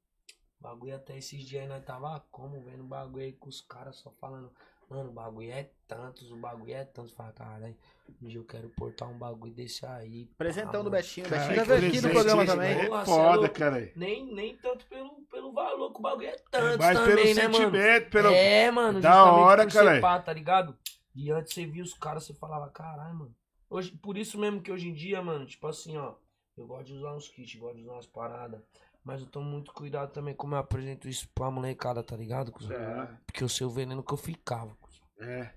Bagulho 0.59 0.95
até 0.95 1.15
esses 1.15 1.43
dias 1.43 1.61
aí 1.61 1.69
nós 1.69 1.85
tava 1.85 2.19
como, 2.31 2.59
vendo 2.61 2.83
bagulho 2.83 3.25
aí 3.25 3.33
com 3.33 3.47
os 3.47 3.61
caras 3.61 3.97
só 3.97 4.09
falando, 4.19 4.51
mano, 4.89 5.09
o 5.09 5.13
bagulho 5.13 5.51
é 5.51 5.69
tantos, 5.87 6.31
o 6.31 6.37
bagulho 6.37 6.73
é 6.73 6.83
tantos. 6.85 7.11
Fala, 7.13 7.31
caralho, 7.31 7.75
um 8.21 8.27
dia 8.27 8.39
eu 8.39 8.43
quero 8.45 8.69
portar 8.69 9.09
um 9.09 9.17
bagulho 9.17 9.53
desse 9.53 9.85
aí. 9.85 10.25
Presentão 10.37 10.83
do 10.83 10.89
mano." 10.89 11.03
Betinho. 11.03 11.27
O 11.27 11.29
Betinho 11.29 11.55
já 11.55 11.63
veio 11.63 11.87
aqui 11.87 12.01
no 12.01 12.09
programa 12.09 12.45
também. 12.45 12.71
É 12.79 12.89
Nossa, 12.89 13.11
é 13.11 13.15
foda, 13.15 13.49
cara. 13.49 13.91
Nem, 13.95 14.33
nem 14.33 14.57
tanto 14.57 14.85
pelo, 14.87 15.21
pelo 15.31 15.51
valor 15.53 15.91
que 15.91 15.99
o 15.99 16.01
bagulho 16.01 16.27
é 16.27 16.35
tanto 16.51 16.79
mais 16.79 16.97
também, 16.97 17.15
pelo 17.15 17.35
né, 17.35 17.41
mano? 17.43 17.55
sentimento, 17.55 18.09
pelo. 18.09 18.29
É, 18.29 18.71
mano, 18.71 19.01
Da 19.01 19.31
hora, 19.31 19.67
caralho. 19.67 20.01
pá, 20.01 20.19
tá 20.19 20.33
ligado? 20.33 20.77
E 21.15 21.31
antes 21.31 21.53
você 21.53 21.65
via 21.65 21.83
os 21.83 21.93
caras, 21.93 22.23
você 22.25 22.33
falava, 22.33 22.69
caralho, 22.69 23.15
mano. 23.15 23.35
Hoje, 23.69 23.91
por 23.91 24.17
isso 24.17 24.37
mesmo 24.37 24.61
que 24.61 24.71
hoje 24.71 24.87
em 24.87 24.93
dia, 24.93 25.21
mano, 25.21 25.45
tipo 25.45 25.65
assim, 25.67 25.97
ó, 25.97 26.13
eu 26.57 26.67
gosto 26.67 26.85
de 26.85 26.93
usar 26.93 27.13
uns 27.15 27.27
kits, 27.27 27.55
gosto 27.59 27.75
de 27.77 27.83
usar 27.83 27.93
umas 27.93 28.07
paradas. 28.07 28.61
Mas 29.05 29.21
eu 29.21 29.27
tomo 29.27 29.47
muito 29.47 29.71
cuidado 29.71 30.11
também 30.11 30.33
como 30.33 30.55
eu 30.55 30.59
apresento 30.59 31.07
isso 31.07 31.29
pra 31.35 31.51
molecada, 31.51 32.01
tá 32.03 32.15
ligado? 32.17 32.51
cuzão? 32.51 32.75
É, 32.75 33.07
Porque 33.25 33.43
eu 33.43 33.47
sei 33.49 33.65
o 33.67 33.69
veneno 33.69 34.03
que 34.03 34.11
eu 34.11 34.17
ficava. 34.17 34.75
cuzão. 34.81 35.03
é, 35.19 35.53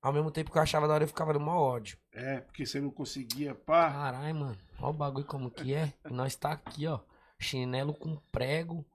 Ao 0.00 0.12
mesmo 0.12 0.30
tempo 0.30 0.52
que 0.52 0.56
eu 0.58 0.62
achava 0.62 0.86
da 0.86 0.94
hora, 0.94 1.02
eu 1.04 1.08
ficava 1.08 1.32
no 1.32 1.40
mau 1.40 1.60
ódio. 1.60 1.98
é, 2.12 2.40
porque 2.40 2.64
você 2.64 2.80
não 2.80 2.90
conseguia, 2.90 3.52
pá. 3.54 3.90
Caralho, 3.90 4.34
mano. 4.36 4.58
Olha 4.78 4.90
o 4.90 4.92
bagulho 4.92 5.26
como 5.26 5.50
que 5.50 5.74
é. 5.74 5.92
E 6.08 6.12
nós 6.12 6.36
tá 6.36 6.52
aqui, 6.52 6.86
ó. 6.86 7.00
Chinelo 7.38 7.92
com 7.94 8.16
prego. 8.30 8.86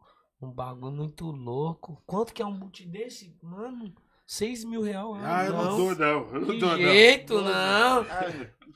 Um 0.42 0.50
bagulho 0.50 0.94
muito 0.96 1.26
louco. 1.30 2.02
Quanto 2.06 2.34
que 2.34 2.42
é 2.42 2.46
um 2.46 2.58
boot 2.58 2.86
desse? 2.88 3.38
Mano, 3.44 3.94
6 4.26 4.64
mil 4.64 4.82
reais. 4.82 5.06
Ah, 5.26 5.46
eu 5.46 5.52
não 5.54 5.76
dou, 5.78 5.96
não. 5.96 6.34
Eu 6.34 6.42
não 6.42 6.48
Que 6.54 6.58
dou, 6.60 6.70
não. 6.70 6.78
jeito, 6.78 7.42
não. 7.42 8.02
Ah, 8.02 8.06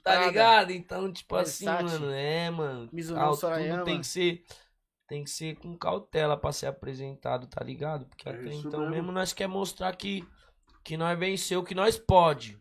Tá 0.03 0.11
Prada. 0.11 0.25
ligado? 0.27 0.71
Então, 0.71 1.13
tipo 1.13 1.33
assim, 1.37 1.63
Versace. 1.63 1.93
mano, 1.99 2.11
é, 2.11 2.49
mano. 2.49 2.89
Mizuno 2.91 3.37
tudo 3.37 3.85
tem 3.85 4.01
que 4.01 4.07
ser. 4.07 4.43
Tem 5.13 5.23
que 5.23 5.29
ser 5.29 5.55
com 5.57 5.77
cautela 5.77 6.35
pra 6.35 6.51
ser 6.51 6.65
apresentado, 6.65 7.45
tá 7.45 7.63
ligado? 7.63 8.07
Porque 8.07 8.27
É 8.27 8.31
até 8.31 8.51
então 8.51 8.79
mesmo. 8.79 8.89
mesmo 8.89 9.11
nós 9.11 9.31
quer 9.31 9.45
mostrar 9.45 9.95
que, 9.95 10.27
que 10.83 10.97
nós 10.97 11.19
venceu, 11.19 11.63
que 11.63 11.75
nós 11.75 11.99
pode. 11.99 12.59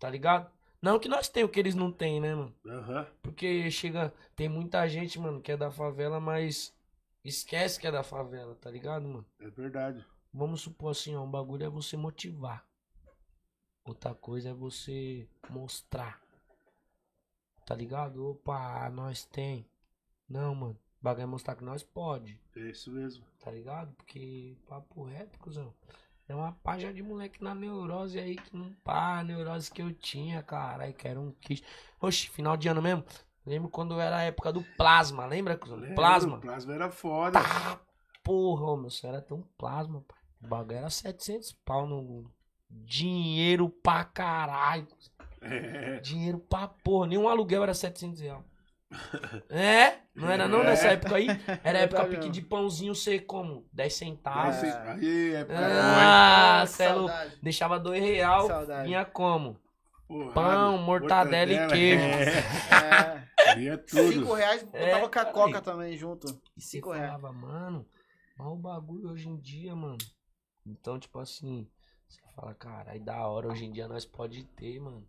Tá 0.00 0.08
ligado? 0.08 0.50
Não 0.80 0.98
que 0.98 1.06
nós 1.06 1.28
tem 1.28 1.44
o 1.44 1.48
que 1.50 1.60
eles 1.60 1.74
não 1.74 1.92
têm, 1.92 2.18
né, 2.18 2.34
mano? 2.34 2.56
Aham. 2.66 3.06
Porque 3.20 3.70
chega. 3.70 4.10
Tem 4.34 4.48
muita 4.48 4.88
gente, 4.88 5.18
mano, 5.20 5.42
que 5.42 5.52
é 5.52 5.56
da 5.58 5.70
favela, 5.70 6.18
mas 6.18 6.74
esquece 7.22 7.78
que 7.78 7.86
é 7.86 7.92
da 7.92 8.02
favela, 8.02 8.54
tá 8.54 8.70
ligado, 8.70 9.06
mano? 9.06 9.26
É 9.38 9.50
verdade. 9.50 10.02
Vamos 10.32 10.62
supor 10.62 10.92
assim, 10.92 11.14
ó, 11.14 11.22
um 11.22 11.30
bagulho 11.30 11.66
é 11.66 11.68
você 11.68 11.94
motivar. 11.94 12.66
Outra 13.84 14.14
coisa 14.14 14.48
é 14.48 14.54
você 14.54 15.28
mostrar. 15.50 16.22
Tá 17.66 17.74
ligado? 17.74 18.30
Opa, 18.30 18.88
nós 18.88 19.26
tem. 19.26 19.68
Não, 20.26 20.54
mano. 20.54 20.78
Bagulho 21.02 21.22
é 21.24 21.26
mostrar 21.26 21.56
que 21.56 21.64
nós 21.64 21.82
pode, 21.82 22.38
É 22.56 22.60
isso 22.60 22.90
mesmo. 22.90 23.24
tá 23.40 23.50
ligado? 23.50 23.92
Porque 23.94 24.56
papo 24.68 25.02
reto, 25.04 25.38
cuzão. 25.38 25.74
É 26.28 26.34
uma 26.34 26.52
página 26.52 26.92
de 26.94 27.02
moleque 27.02 27.42
na 27.42 27.54
neurose 27.54 28.18
aí 28.18 28.36
que 28.36 28.56
não 28.56 28.72
pá, 28.84 29.18
a 29.18 29.24
neurose 29.24 29.70
que 29.70 29.82
eu 29.82 29.92
tinha, 29.92 30.42
caralho, 30.42 30.94
que 30.94 31.08
era 31.08 31.20
um 31.20 31.32
kit. 31.32 31.64
Oxe, 32.00 32.28
final 32.28 32.56
de 32.56 32.68
ano 32.68 32.80
mesmo. 32.80 33.04
Lembro 33.44 33.68
quando 33.68 33.98
era 34.00 34.18
a 34.18 34.22
época 34.22 34.52
do 34.52 34.62
plasma, 34.76 35.26
lembra, 35.26 35.58
cuzão? 35.58 35.76
Lembro, 35.76 35.96
Plasma. 35.96 36.36
O 36.36 36.40
plasma 36.40 36.74
era 36.74 36.90
foda. 36.90 37.40
Tá, 37.42 37.80
porra, 38.22 38.76
meu, 38.80 38.88
você 38.88 39.06
era 39.08 39.20
tão 39.20 39.42
plasma, 39.58 40.00
pai. 40.06 40.18
O 40.44 40.46
bagulho 40.46 40.78
era 40.78 40.90
700 40.90 41.52
pau 41.64 41.86
no. 41.86 42.30
Dinheiro 42.70 43.68
pra 43.68 44.04
caralho. 44.04 44.86
É. 45.40 45.98
Dinheiro 46.00 46.38
pra 46.38 46.68
porra. 46.68 47.08
Nenhum 47.08 47.28
aluguel 47.28 47.62
era 47.64 47.74
700 47.74 48.20
reais. 48.20 48.44
É? 49.48 49.98
Não 50.14 50.30
era 50.30 50.46
não 50.46 50.62
nessa 50.62 50.88
É. 50.88 50.92
época 50.94 51.16
aí? 51.16 51.26
Era 51.64 51.78
a 51.78 51.82
época 51.82 52.04
pique 52.06 52.28
de 52.30 52.42
pãozinho 52.42 52.94
ser 52.94 53.20
como? 53.20 53.66
10 53.72 53.92
Aí, 53.92 53.98
centavos. 54.08 54.62
aí, 54.64 55.34
é 55.34 55.46
Ah, 55.50 56.64
cê 56.66 56.84
é. 56.84 57.30
Deixava 57.42 57.78
2 57.78 58.02
real, 58.02 58.46
Saudade. 58.46 58.86
vinha 58.88 59.04
como? 59.04 59.58
Porrada, 60.06 60.32
Pão, 60.34 60.78
mortadela 60.78 61.52
e 61.52 61.68
queijo. 61.68 62.04
É, 62.04 63.28
É, 63.54 63.58
ia 63.58 63.78
tudo. 63.78 64.12
cinco 64.12 64.34
reais, 64.34 64.66
É, 64.72 64.84
botava 64.84 65.00
com 65.00 65.06
a 65.06 65.08
cara. 65.08 65.32
coca 65.32 65.60
também 65.62 65.96
junto. 65.96 66.26
E 66.56 66.60
você 66.60 66.76
Cinco 66.76 66.92
reais. 66.92 67.10
falava, 67.12 67.32
mano, 67.32 67.86
o 68.38 68.56
bagulho 68.56 69.10
hoje 69.10 69.28
em 69.28 69.36
dia, 69.40 69.74
mano. 69.74 69.96
Então, 70.66 70.98
tipo 70.98 71.18
assim, 71.18 71.66
você 72.08 72.20
fala, 72.36 72.54
caralho, 72.54 73.00
da 73.02 73.26
hora, 73.26 73.48
hoje 73.48 73.64
em 73.64 73.72
dia 73.72 73.88
nós 73.88 74.04
pode 74.04 74.44
ter, 74.44 74.78
mano. 74.80 75.06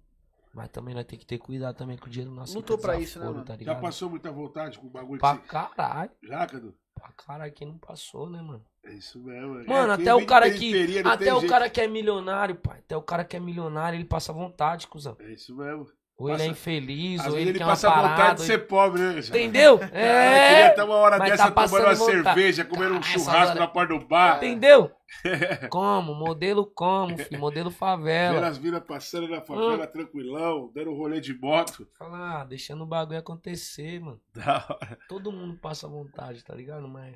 Mas 0.54 0.70
também 0.70 0.94
nós 0.94 1.06
tem 1.06 1.18
que 1.18 1.26
ter 1.26 1.40
cuidado 1.40 1.76
também 1.76 1.98
com 1.98 2.06
o 2.06 2.10
dinheiro 2.10 2.34
nosso. 2.34 2.56
Lutou 2.56 2.78
pra 2.78 3.00
isso, 3.00 3.18
né, 3.18 3.26
desaforo, 3.26 3.34
mano? 3.34 3.46
Tá 3.46 3.64
Já 3.64 3.76
passou 3.76 4.10
muita 4.10 4.32
vontade 4.32 4.78
com 4.78 4.86
o 4.86 4.90
bagulho 4.90 5.20
Pra 5.20 5.38
que 5.38 5.48
caralho. 5.48 6.12
Já, 6.22 6.46
Cadu? 6.46 6.76
Pra 6.94 7.12
caralho, 7.14 7.52
quem 7.52 7.68
não 7.68 7.78
passou, 7.80 8.30
né, 8.30 8.40
mano? 8.40 8.64
É 8.84 8.94
isso 8.94 9.20
mesmo. 9.20 9.62
é. 9.62 9.66
Mano, 9.66 9.92
É, 9.94 9.96
até 9.96 10.14
o 10.14 10.26
cara 10.28 10.52
que. 10.52 11.00
Até 11.00 11.34
o 11.34 11.40
jeito. 11.40 11.52
cara 11.52 11.70
que 11.70 11.82
é 11.82 11.88
milionário, 11.88 12.56
pai. 12.56 12.80
Até 12.80 12.96
o 12.96 13.02
cara 13.02 13.26
que 13.26 13.36
é 13.36 13.40
milionário, 13.40 13.98
ele 13.98 14.06
passa 14.06 14.32
vontade, 14.32 14.88
cuzão. 14.88 15.18
É 15.20 15.32
isso 15.34 15.56
mesmo. 15.56 15.88
Ou 16.16 16.28
ele 16.30 16.36
é 16.36 16.38
Passa- 16.38 16.52
infeliz, 16.52 17.22
Às 17.22 17.28
ou 17.28 17.40
ele 17.40 17.50
ele 17.50 17.58
quer 17.58 17.64
uma 17.66 17.72
passa 17.72 17.90
vontade 17.90 18.16
parada. 18.16 18.36
de 18.36 18.42
ser 18.44 18.58
pobre, 18.68 19.02
né? 19.02 19.20
Entendeu? 19.20 19.80
Cara, 19.80 19.92
É. 19.98 20.50
queria 20.50 20.70
estar 20.70 20.86
uma 20.86 20.96
hora 20.96 21.18
mas 21.18 21.32
dessa 21.32 21.52
tá 21.52 21.68
tomando 21.68 21.84
uma 21.86 21.96
vontade. 21.96 22.24
cerveja, 22.24 22.66
comendo 22.66 22.94
um 22.94 23.00
essas 23.00 23.12
churrasco 23.12 23.40
horas- 23.40 23.56
na 23.56 23.68
porta 23.68 23.98
do 23.98 24.08
bar. 24.08 24.38
Entendeu? 24.38 24.92
Como? 25.72 26.14
Modelo 26.14 26.66
como, 26.66 27.18
filho? 27.18 27.40
Modelo 27.40 27.72
favela. 27.72 28.48
as 28.48 28.58
minas 28.60 28.84
passando 28.84 29.28
na 29.28 29.42
favela 29.42 29.88
tranquilão, 29.88 30.72
dando 30.74 30.94
rolê 30.94 31.20
de 31.20 31.34
moto. 31.38 31.88
Fala, 31.98 32.42
ah, 32.42 32.44
deixando 32.46 32.84
o 32.84 32.88
bagulho 32.88 33.18
acontecer, 33.20 34.00
mano. 34.00 34.20
Da 34.36 34.66
hora. 34.70 34.98
Todo 35.10 35.32
mundo 35.32 35.58
passa 35.58 35.88
vontade, 35.88 36.44
tá 36.44 36.54
ligado? 36.54 36.88
Mas. 36.88 37.16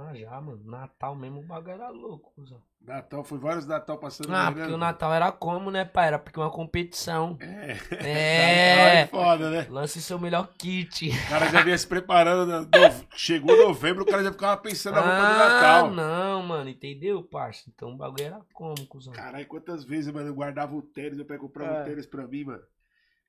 Ah, 0.00 0.14
já, 0.14 0.40
mano. 0.40 0.60
Natal 0.64 1.16
mesmo 1.16 1.40
o 1.40 1.42
bagulho 1.42 1.72
era 1.74 1.88
louco, 1.90 2.32
cuzão. 2.36 2.62
Natal, 2.80 3.24
foi 3.24 3.36
vários 3.36 3.66
Natal 3.66 3.98
passando 3.98 4.32
Ah, 4.32 4.46
aí, 4.48 4.54
porque 4.54 4.68
né? 4.68 4.74
o 4.74 4.78
Natal 4.78 5.12
era 5.12 5.32
como, 5.32 5.70
né, 5.72 5.84
pai? 5.84 6.06
Era 6.06 6.18
porque 6.20 6.38
uma 6.38 6.50
competição. 6.52 7.36
É. 7.40 7.76
É. 7.98 9.00
Natal 9.04 9.20
foda, 9.24 9.50
né? 9.50 9.66
Lance 9.68 10.00
seu 10.00 10.18
melhor 10.18 10.48
kit. 10.56 11.10
O 11.10 11.28
cara 11.28 11.48
já 11.50 11.62
vinha 11.62 11.76
se 11.76 11.86
preparando. 11.86 12.46
no- 12.46 12.68
Chegou 13.16 13.56
novembro, 13.56 14.04
o 14.04 14.06
cara 14.06 14.22
já 14.22 14.30
ficava 14.30 14.56
pensando 14.62 14.94
na 14.94 15.00
roupa 15.00 15.16
do 15.16 15.22
Ah, 15.24 15.36
Natal. 15.48 15.90
não, 15.90 16.42
mano. 16.44 16.70
Entendeu, 16.70 17.22
parça? 17.24 17.68
Então 17.74 17.90
o 17.90 17.96
bagulho 17.96 18.24
era 18.24 18.40
como, 18.54 18.86
cuzão? 18.86 19.12
Caralho, 19.12 19.46
quantas 19.48 19.84
vezes, 19.84 20.12
mano, 20.14 20.28
eu 20.28 20.34
guardava 20.34 20.74
o 20.76 20.80
tênis, 20.80 21.16
meu 21.16 21.26
pai 21.26 21.36
comprava 21.38 21.78
É. 21.78 21.82
um 21.82 21.84
tênis 21.84 22.06
pra 22.06 22.26
mim, 22.26 22.44
mano. 22.44 22.62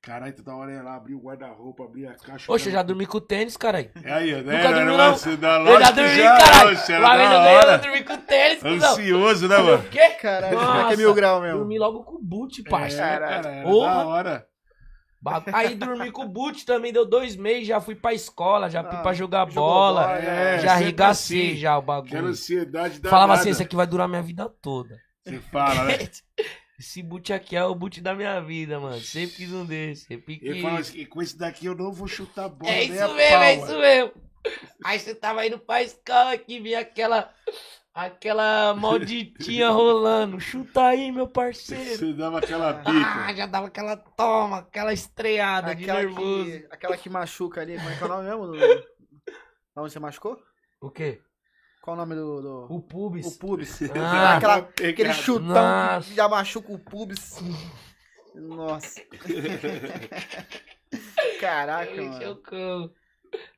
Caralho, 0.02 0.32
toda 0.34 0.54
hora 0.56 0.72
ia 0.72 0.82
lá, 0.82 0.94
abria 0.96 1.14
o 1.14 1.20
guarda-roupa, 1.20 1.84
abria 1.84 2.12
a 2.12 2.14
caixa. 2.14 2.46
Poxa, 2.46 2.68
eu 2.68 2.72
já 2.72 2.82
dormi 2.82 3.04
com 3.06 3.20
tênis, 3.20 3.54
caralho. 3.54 3.90
É 4.02 4.10
aí, 4.12 4.42
né? 4.42 4.56
Nunca 4.56 4.72
dormiu, 4.72 4.96
não? 4.96 5.04
Negócio 5.06 5.36
da 5.36 5.56
Eu 5.60 5.80
já 5.80 5.90
dormi, 5.90 6.16
já, 6.16 6.38
caralho. 6.38 6.70
oxe, 6.72 6.92
era 6.92 7.04
Uma 7.04 7.16
vez 7.18 7.30
eu 7.32 7.38
ganhei, 7.38 7.58
eu 7.74 7.78
dormi 7.78 8.04
com 8.04 8.16
tênis, 8.16 8.62
cuzão. 8.62 8.92
Ansioso, 8.92 9.48
né, 9.48 9.58
mano? 9.58 9.78
O 9.84 9.88
quê? 9.90 10.08
Caralho, 10.10 10.56
Nossa, 10.56 10.80
é 10.80 10.86
que 10.88 10.92
é 10.94 10.96
mil 10.96 11.12
grau 11.14 11.42
mesmo? 11.42 11.58
Dormi 11.58 11.78
logo 11.78 12.02
com 12.04 12.16
o 12.16 12.22
boot, 12.22 12.62
parça. 12.62 12.96
É, 12.96 13.18
cara, 13.18 13.30
era 13.50 13.62
Porra. 13.68 13.94
da 13.94 14.06
hora. 14.06 14.46
Aí 15.52 15.74
dormi 15.74 16.10
com 16.10 16.22
o 16.24 16.28
boot 16.28 16.64
também, 16.64 16.94
deu 16.94 17.04
dois 17.04 17.36
meses, 17.36 17.68
já 17.68 17.78
fui 17.78 17.94
pra 17.94 18.14
escola, 18.14 18.70
já 18.70 18.82
fui 18.82 18.96
Ah, 18.96 19.02
pra 19.02 19.12
jogar 19.12 19.44
bola. 19.44 20.06
bola, 20.06 20.18
É, 20.18 20.60
já 20.60 20.72
arregacei 20.72 21.50
assim. 21.50 21.56
já 21.60 21.76
o 21.76 21.80
Aquela 21.82 22.00
bagulho. 22.02 22.26
ansiedade 22.28 23.00
da 23.00 23.10
Falava 23.10 23.34
assim, 23.34 23.50
esse 23.50 23.62
aqui 23.62 23.76
vai 23.76 23.86
durar 23.86 24.08
minha 24.08 24.22
vida 24.22 24.48
toda. 24.62 24.96
Você 25.22 25.38
fala, 25.52 25.84
né? 25.84 25.98
Esse 26.80 27.02
boot 27.02 27.30
aqui 27.30 27.54
é 27.54 27.62
o 27.62 27.74
boot 27.74 28.00
da 28.00 28.14
minha 28.14 28.40
vida, 28.40 28.80
mano. 28.80 28.98
Sempre 29.00 29.36
quis 29.36 29.52
um 29.52 29.66
desse. 29.66 30.06
Sempre 30.06 30.40
Ele 30.42 30.54
quis. 30.54 30.62
fala 30.62 30.78
assim, 30.78 31.04
com 31.04 31.20
esse 31.20 31.36
daqui 31.36 31.66
eu 31.66 31.74
não 31.74 31.92
vou 31.92 32.08
chutar 32.08 32.48
bola. 32.48 32.72
É 32.72 32.76
nem 32.76 32.92
isso 32.94 33.04
a 33.04 33.08
mesmo, 33.14 33.30
pau, 33.30 33.42
é 33.42 33.56
mano. 33.56 33.66
isso 33.70 33.78
mesmo. 33.78 34.12
Aí 34.82 34.98
você 34.98 35.14
tava 35.14 35.46
indo 35.46 35.58
pra 35.58 35.82
escola 35.82 36.38
que 36.38 36.58
vinha 36.58 36.80
aquela. 36.80 37.30
Aquela 37.92 38.72
malditinha 38.74 39.68
rolando. 39.70 40.40
Chuta 40.40 40.86
aí, 40.86 41.12
meu 41.12 41.28
parceiro. 41.28 41.98
Você 41.98 42.12
dava 42.14 42.38
aquela 42.38 42.70
Ah, 42.70 42.82
pica. 43.26 43.34
já 43.36 43.46
dava 43.46 43.66
aquela 43.66 43.96
toma, 43.98 44.58
aquela 44.60 44.92
estreada 44.94 45.74
de 45.74 45.82
Aquela 45.82 45.98
nervoso. 46.00 46.44
que, 46.46 46.66
aquela 46.72 46.96
que 46.96 47.10
machuca 47.10 47.60
ali, 47.60 47.76
como 47.76 47.90
é 47.90 47.96
que 47.96 48.02
é 48.02 48.06
o 48.06 48.08
nome 48.08 48.24
mesmo? 48.58 48.84
Onde 49.76 49.92
você 49.92 49.98
machucou? 49.98 50.40
O 50.80 50.88
quê? 50.90 51.20
Qual 51.82 51.94
o 51.94 51.98
nome 51.98 52.14
do. 52.14 52.42
do... 52.42 52.66
O 52.74 52.80
pubis. 52.82 53.26
O 53.26 53.38
pubis. 53.38 53.80
Ah, 53.96 54.36
Aquela, 54.36 54.56
aquele 54.58 55.12
chutão 55.14 55.46
Nossa. 55.48 56.08
que 56.08 56.14
já 56.14 56.28
machuca 56.28 56.72
o 56.72 56.78
pubis. 56.78 57.38
Nossa. 58.34 59.00
Caraca, 61.40 61.90
Aí, 61.92 62.08
mano. 62.08 62.22
chocou. 62.22 62.94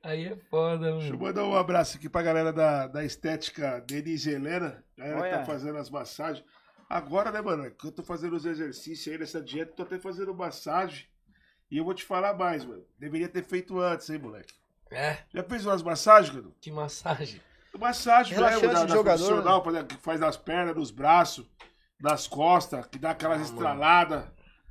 Aí 0.02 0.26
é 0.26 0.36
foda, 0.50 0.92
Deixa 0.92 1.06
eu 1.08 1.12
mano. 1.12 1.24
mandar 1.24 1.44
um 1.44 1.56
abraço 1.56 1.96
aqui 1.96 2.08
pra 2.08 2.22
galera 2.22 2.52
da, 2.52 2.86
da 2.86 3.04
estética 3.04 3.80
Denise 3.86 4.30
Helena. 4.30 4.84
Galera 4.96 5.22
que 5.22 5.30
tá 5.30 5.44
fazendo 5.44 5.78
as 5.78 5.90
massagens. 5.90 6.44
Agora, 6.88 7.30
né, 7.32 7.40
mano? 7.40 7.70
Que 7.70 7.86
eu 7.86 7.92
tô 7.92 8.02
fazendo 8.02 8.36
os 8.36 8.44
exercícios 8.44 9.10
aí 9.12 9.18
nessa 9.18 9.40
dieta, 9.42 9.72
tô 9.74 9.82
até 9.82 9.98
fazendo 9.98 10.34
massagem. 10.34 11.06
E 11.70 11.78
eu 11.78 11.84
vou 11.84 11.94
te 11.94 12.04
falar 12.04 12.34
mais, 12.34 12.64
mano. 12.66 12.84
Deveria 12.98 13.28
ter 13.28 13.42
feito 13.42 13.78
antes, 13.80 14.10
hein, 14.10 14.18
moleque? 14.18 14.52
É, 14.90 15.16
Já 15.32 15.42
fez 15.42 15.64
umas 15.64 15.82
massagens, 15.82 16.34
Cadu? 16.34 16.54
que 16.60 16.70
massagem. 16.70 17.40
Massagem 17.78 18.34
Relaxante 18.34 18.66
mesmo, 18.66 18.74
da, 18.80 18.84
da 18.86 18.94
jogador, 18.94 19.18
profissional, 19.26 19.64
faz- 19.64 19.86
que 19.86 19.96
faz 19.96 20.20
nas 20.20 20.36
pernas, 20.36 20.76
nos 20.76 20.90
braços, 20.90 21.46
nas 22.00 22.26
costas, 22.28 22.86
que 22.86 22.98
dá 22.98 23.10
aquelas 23.12 23.38
Ah, 23.38 23.44
mano. 23.44 23.52
estraladas. 23.54 24.24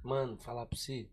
Mano, 0.04 0.38
falar 0.38 0.66
pra 0.66 0.78
você. 0.78 1.10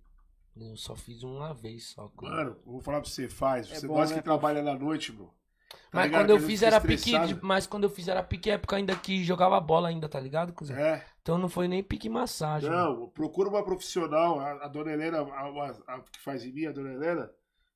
Eu 0.56 0.76
só 0.76 0.96
fiz 0.96 1.22
uma 1.22 1.54
vez 1.54 1.90
só. 1.90 2.08
cara. 2.08 2.34
Mano, 2.34 2.56
eu 2.66 2.72
vou 2.72 2.80
falar 2.80 3.00
pra 3.00 3.08
você, 3.08 3.28
faz. 3.28 3.70
É 3.70 3.76
Você 3.76 3.86
bom, 3.86 3.94
gosta 3.94 4.14
né, 4.14 4.20
que 4.20 4.24
trabalha 4.24 4.62
na 4.62 4.74
noite, 4.74 5.12
bro. 5.12 5.26
Tá 5.70 5.76
Mas 5.92 6.04
ligado? 6.06 6.20
quando 6.22 6.30
eu 6.30 6.40
fiz 6.40 6.62
era 6.62 6.80
pique. 6.80 6.94
estressado. 6.94 7.40
Mas 7.42 7.66
quando 7.66 7.84
eu 7.84 7.90
fiz 7.90 8.08
era 8.08 8.22
pique 8.22 8.50
época 8.50 8.76
ainda 8.76 8.96
que 8.96 9.22
jogava 9.22 9.60
bola 9.60 9.88
ainda, 9.88 10.08
tá 10.08 10.18
ligado, 10.18 10.52
cuzão? 10.52 10.76
É. 10.76 11.04
Então 11.22 11.38
não 11.38 11.48
foi 11.48 11.68
nem 11.68 11.82
pique 11.82 12.08
massagem. 12.08 12.68
mano. 12.70 13.00
Não, 13.00 13.08
procura 13.10 13.48
uma 13.50 13.62
profissional. 13.62 14.40
A, 14.40 14.64
a 14.64 14.68
dona 14.68 14.90
Helena, 14.92 15.20
a, 15.20 15.22
a- 15.24 15.94
a 15.96 16.00
que 16.00 16.18
faz 16.20 16.44
em 16.44 16.52
mim, 16.52 16.66
a 16.66 16.72
dona 16.72 16.92
Helena, 16.92 17.30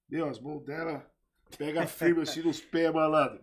meu, 0.08 0.28
as 0.28 0.40
mãos 0.40 0.64
dela 0.64 1.06
pega 1.56 1.86
firme 1.86 2.22
assim 2.22 2.42
nos 2.42 2.60
pés, 2.60 2.92
malandro. 2.92 3.40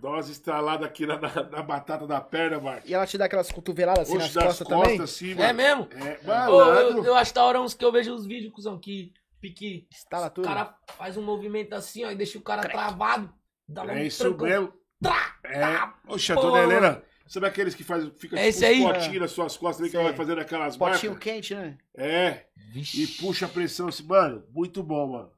Dá 0.00 0.08
umas 0.08 0.28
estraladas 0.30 0.86
aqui 0.86 1.04
na, 1.06 1.18
na, 1.18 1.42
na 1.42 1.62
batata 1.62 2.06
da 2.06 2.20
perna, 2.20 2.58
Marcos. 2.58 2.88
E 2.88 2.94
ela 2.94 3.06
te 3.06 3.18
dá 3.18 3.26
aquelas 3.26 3.52
cotoveladas 3.52 4.08
assim 4.08 4.16
Oxe, 4.16 4.34
nas 4.34 4.44
costas, 4.46 4.66
costas, 4.66 4.82
também? 4.86 5.00
assim, 5.02 5.32
É 5.32 5.52
mano. 5.52 5.54
mesmo? 5.54 5.88
É, 6.08 6.26
malandro. 6.26 6.98
eu, 6.98 7.04
eu 7.04 7.14
acho 7.14 7.34
da 7.34 7.44
hora 7.44 7.60
uns 7.60 7.74
que 7.74 7.84
eu 7.84 7.92
vejo 7.92 8.14
os 8.14 8.24
vídeos, 8.26 8.52
cuzão, 8.52 8.78
que 8.78 9.12
pique. 9.40 9.86
Instala 9.92 10.28
O 10.28 10.30
tudo. 10.30 10.44
cara 10.48 10.74
faz 10.96 11.16
um 11.18 11.22
movimento 11.22 11.74
assim, 11.74 12.04
ó, 12.04 12.10
e 12.10 12.14
deixa 12.14 12.38
o 12.38 12.42
cara 12.42 12.62
travado. 12.62 13.30
Dá 13.68 13.84
É 13.84 13.92
um 13.92 13.98
isso 13.98 14.22
trancão. 14.24 14.46
mesmo. 14.48 14.72
Trá, 15.02 15.34
É. 15.44 15.60
tá, 15.60 15.98
Oxe, 16.08 16.32
a 16.32 16.34
dona 16.34 16.58
Helena, 16.62 16.90
mano. 16.92 17.02
sabe 17.26 17.46
aqueles 17.46 17.74
que 17.74 17.84
faz, 17.84 18.04
fica 18.18 18.36
É 18.36 18.38
tipo 18.38 18.48
esse 18.48 18.64
aí? 18.64 18.80
uns 18.84 18.92
potinhos 18.92 19.20
nas 19.20 19.30
suas 19.32 19.56
costas 19.56 19.82
ali 19.82 19.90
que 19.90 19.96
ela 19.96 20.06
vai 20.06 20.14
fazendo 20.14 20.40
aquelas 20.40 20.76
Potinho 20.76 21.12
marcas? 21.12 21.18
quente, 21.32 21.54
né? 21.54 21.78
É, 21.96 22.46
Vixe. 22.72 23.02
e 23.02 23.06
puxa 23.06 23.46
a 23.46 23.48
pressão 23.48 23.88
assim, 23.88 24.02
mano, 24.04 24.44
muito 24.50 24.82
bom, 24.82 25.06
mano. 25.12 25.30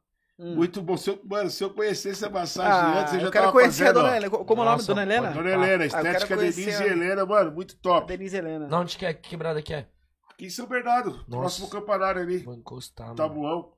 Hum. 0.44 0.56
Muito 0.56 0.82
bom. 0.82 0.96
Se 0.96 1.08
eu, 1.08 1.20
mano, 1.24 1.48
se 1.48 1.62
eu 1.62 1.70
conhecesse 1.70 2.24
a 2.24 2.28
massagem 2.28 2.72
Ah, 2.72 3.00
antes, 3.02 3.14
eu 3.14 3.20
já 3.20 3.26
eu 3.26 3.30
quero 3.30 3.44
tava 3.44 3.52
conhecer 3.52 3.84
fazendo, 3.84 3.98
a 4.00 4.02
dona 4.02 4.16
Helena. 4.16 4.30
Como 4.30 4.42
é 4.42 4.44
o 4.44 4.56
nome 4.56 4.64
da 4.66 4.72
Nossa, 4.72 4.86
dona 4.86 5.02
Helena? 5.02 5.30
Dona 5.30 5.50
Helena, 5.50 5.84
Ah, 5.84 5.86
estética 5.86 6.36
Denise 6.36 6.70
a- 6.70 6.86
Helena, 6.88 7.24
mano, 7.26 7.52
muito 7.52 7.76
top. 7.76 8.08
Denise 8.08 8.36
Helena. 8.36 8.66
Na 8.66 8.80
onde 8.80 8.98
que 8.98 9.06
é? 9.06 9.14
Que 9.14 9.28
quebrada 9.30 9.62
que 9.62 9.72
é? 9.72 9.86
Aqui 10.32 10.46
em 10.46 10.50
São 10.50 10.66
Bernardo, 10.66 11.24
próximo 11.30 11.68
campanário 11.68 12.20
ali, 12.20 12.38
Vou 12.38 12.54
encostar, 12.54 13.06
mano. 13.06 13.16
Tabuão. 13.16 13.72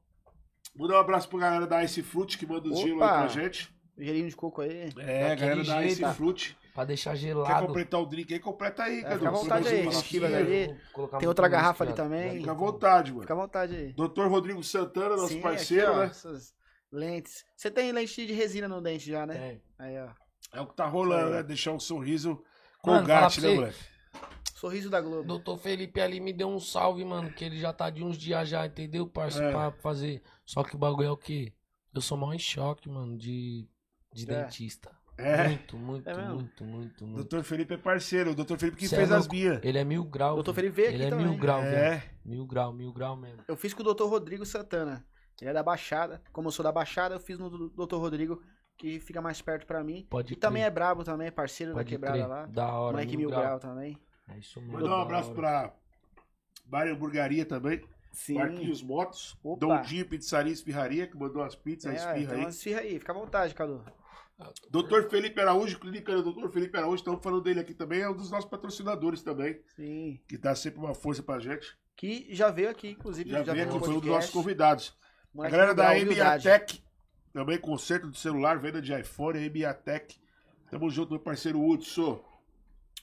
Mandar 0.74 0.94
um 0.94 1.00
abraço 1.00 1.28
pra 1.28 1.38
galera 1.38 1.66
da 1.66 1.84
Ice 1.84 2.02
Fruit 2.02 2.38
que 2.38 2.46
manda 2.46 2.66
os 2.68 2.78
gelo 2.78 3.02
aí 3.02 3.08
Opa. 3.08 3.18
pra 3.18 3.28
gente. 3.28 3.70
Gelinho 3.98 4.28
de 4.30 4.34
coco 4.34 4.62
aí. 4.62 4.90
É, 4.98 5.32
a 5.32 5.34
galera 5.34 5.62
da 5.64 5.84
Ice. 5.84 6.02
Fruit. 6.14 6.56
Pra 6.74 6.84
deixar 6.84 7.12
Quer 7.12 7.18
gelado. 7.18 7.68
completar 7.68 8.00
o 8.00 8.04
drink 8.04 8.34
aí? 8.34 8.40
Completa 8.40 8.82
aí, 8.82 9.00
Cadu. 9.02 9.14
fica 9.18 9.28
à 9.28 9.32
vontade 9.32 9.68
aí, 9.68 9.86
ali. 10.34 10.76
Tem 11.20 11.28
outra 11.28 11.46
garrafa 11.46 11.84
ali 11.84 11.92
também. 11.92 12.38
Fica 12.38 12.50
à 12.50 12.54
vontade, 12.54 13.12
mano. 13.12 13.22
Fica 13.22 13.32
à 13.32 13.36
vontade 13.36 13.76
aí. 13.76 13.92
Doutor 13.92 14.28
Rodrigo 14.28 14.60
Santana, 14.64 15.10
nosso 15.16 15.28
Sim, 15.28 15.40
parceiro, 15.40 15.86
aqui, 15.86 15.96
ó, 15.96 16.00
né? 16.00 16.06
Essas 16.06 16.52
lentes. 16.90 17.44
Você 17.56 17.70
tem 17.70 17.92
lente 17.92 18.26
de 18.26 18.32
resina 18.32 18.66
no 18.66 18.80
dente 18.82 19.08
já, 19.08 19.24
né? 19.24 19.34
Tem. 19.38 19.62
Aí, 19.78 19.98
ó. 20.02 20.08
É 20.52 20.60
o 20.60 20.66
que 20.66 20.74
tá 20.74 20.84
rolando, 20.86 21.30
né? 21.30 21.42
Deixar 21.44 21.70
um 21.70 21.78
sorriso 21.78 22.42
Mano, 22.84 22.98
colgate, 22.98 23.40
né, 23.40 23.54
moleque? 23.54 23.78
Sorriso 24.54 24.90
da 24.90 25.00
Globo. 25.00 25.22
Doutor 25.22 25.58
Felipe 25.58 26.00
ali 26.00 26.18
me 26.18 26.32
deu 26.32 26.48
um 26.48 26.58
salve, 26.58 27.04
mano, 27.04 27.30
que 27.32 27.44
ele 27.44 27.60
já 27.60 27.72
tá 27.72 27.88
de 27.88 28.02
uns 28.02 28.16
dias 28.16 28.48
já, 28.48 28.66
entendeu, 28.66 29.06
parça? 29.06 29.44
É. 29.44 29.52
Pra 29.52 29.70
fazer. 29.70 30.22
Só 30.44 30.64
que 30.64 30.74
o 30.74 30.78
bagulho 30.78 31.06
é 31.06 31.10
o 31.10 31.16
quê? 31.16 31.52
Eu 31.94 32.00
sou 32.00 32.18
mal 32.18 32.34
em 32.34 32.38
choque, 32.38 32.88
mano, 32.88 33.16
de, 33.16 33.68
de 34.12 34.24
É. 34.30 34.42
dentista. 34.42 34.90
É. 35.16 35.48
Muito, 35.48 35.76
muito, 35.76 36.08
É 36.10 36.14
muito, 36.28 36.64
muito, 36.64 37.04
muito. 37.06 37.16
Doutor 37.16 37.44
Felipe 37.44 37.74
é 37.74 37.76
parceiro. 37.76 38.32
O 38.32 38.34
doutor 38.34 38.58
Felipe 38.58 38.76
que 38.76 38.88
Cê 38.88 38.96
fez 38.96 39.10
é 39.10 39.14
as 39.14 39.28
minhas. 39.28 39.60
Ele 39.62 39.78
é 39.78 39.84
mil 39.84 40.04
grau. 40.04 40.34
Doutor. 40.34 40.54
Felipe 40.54 40.74
veio 40.76 40.88
Ele 40.88 40.96
aqui 40.96 41.04
é 41.06 41.10
também. 41.10 41.26
mil 41.28 41.38
grau, 41.38 41.62
velho. 41.62 41.76
É. 41.76 42.04
Mil 42.24 42.46
grau, 42.46 42.72
mil 42.72 42.92
grau 42.92 43.16
mesmo. 43.16 43.42
Eu 43.46 43.56
fiz 43.56 43.72
com 43.72 43.82
o 43.82 43.94
Dr. 43.94 44.04
Rodrigo 44.04 44.44
Santana. 44.44 45.04
Ele 45.40 45.50
é 45.50 45.52
da 45.52 45.62
Baixada. 45.62 46.20
Como 46.32 46.48
eu 46.48 46.52
sou 46.52 46.62
da 46.62 46.72
Baixada, 46.72 47.14
eu 47.14 47.20
fiz 47.20 47.38
no 47.38 47.48
Dr. 47.68 47.96
Rodrigo, 47.96 48.42
que 48.76 48.98
fica 49.00 49.20
mais 49.20 49.40
perto 49.40 49.66
pra 49.66 49.84
mim. 49.84 50.06
Pode 50.10 50.32
E 50.32 50.36
também 50.36 50.62
crer, 50.62 50.68
é 50.68 50.74
brabo 50.74 51.04
também, 51.04 51.30
parceiro 51.30 51.72
da 51.72 51.78
pode 51.78 51.88
quebrada 51.90 52.16
crer. 52.16 52.28
lá. 52.28 52.46
Da 52.46 52.72
hora, 52.72 52.92
Moleque 52.92 53.16
mil, 53.16 53.20
Mil 53.20 53.30
grau. 53.30 53.42
Grau 53.42 53.58
também. 53.60 53.98
É 54.28 54.38
isso 54.38 54.60
mesmo. 54.60 54.74
Mandar 54.74 54.86
um 54.86 54.90
da 54.96 55.02
abraço 55.02 55.32
pra 55.32 55.72
Bar 56.66 56.88
Hamburgaria 56.88 57.44
também. 57.44 57.82
Sim. 58.12 58.34
Marquinhos 58.34 58.80
Motos. 58.82 59.36
Opa. 59.42 59.58
Dondinho 59.66 60.06
Pizzaria 60.08 60.50
e 60.50 60.54
Espirraria, 60.54 61.06
que 61.06 61.16
mandou 61.16 61.42
as 61.42 61.54
pizzas, 61.56 61.86
a 61.86 61.92
É, 61.92 61.96
espirra 61.96 62.20
então 62.34 62.38
aí. 62.38 62.48
esfirra 62.48 62.80
aí. 62.80 62.98
Fica 63.00 63.12
à 63.12 63.14
vontade, 63.14 63.54
Cadu. 63.54 63.84
Doutor 64.70 65.08
Felipe 65.08 65.40
Araújo, 65.40 65.78
clínica 65.78 66.12
do 66.16 66.22
Doutor 66.22 66.50
Felipe 66.50 66.76
Araújo, 66.76 66.96
estamos 66.96 67.22
falando 67.22 67.42
dele 67.42 67.60
aqui 67.60 67.72
também, 67.72 68.00
é 68.00 68.08
um 68.08 68.16
dos 68.16 68.30
nossos 68.30 68.50
patrocinadores 68.50 69.22
também, 69.22 69.60
Sim. 69.76 70.20
que 70.28 70.36
dá 70.36 70.54
sempre 70.54 70.80
uma 70.80 70.94
força 70.94 71.22
pra 71.22 71.38
gente. 71.38 71.76
Que 71.96 72.26
já 72.30 72.50
veio 72.50 72.68
aqui, 72.68 72.88
inclusive. 72.90 73.30
Já, 73.30 73.42
veio 73.42 73.54
veio 73.54 73.68
aqui, 73.68 73.78
foi 73.78 73.94
um 73.94 74.00
dos 74.00 74.10
nossos 74.10 74.30
convidados. 74.30 74.96
A 75.32 75.36
Moleque 75.36 75.56
galera 75.56 75.74
da. 75.74 75.96
Emiatec, 75.96 76.82
também 77.32 77.58
conserto 77.58 78.10
de 78.10 78.18
celular, 78.18 78.58
venda 78.58 78.82
de 78.82 78.92
iPhone, 78.92 79.38
Emiatec. 79.38 80.16
Tamo 80.70 80.90
junto, 80.90 81.10
meu 81.10 81.20
parceiro 81.20 81.64
Hudson. 81.64 82.22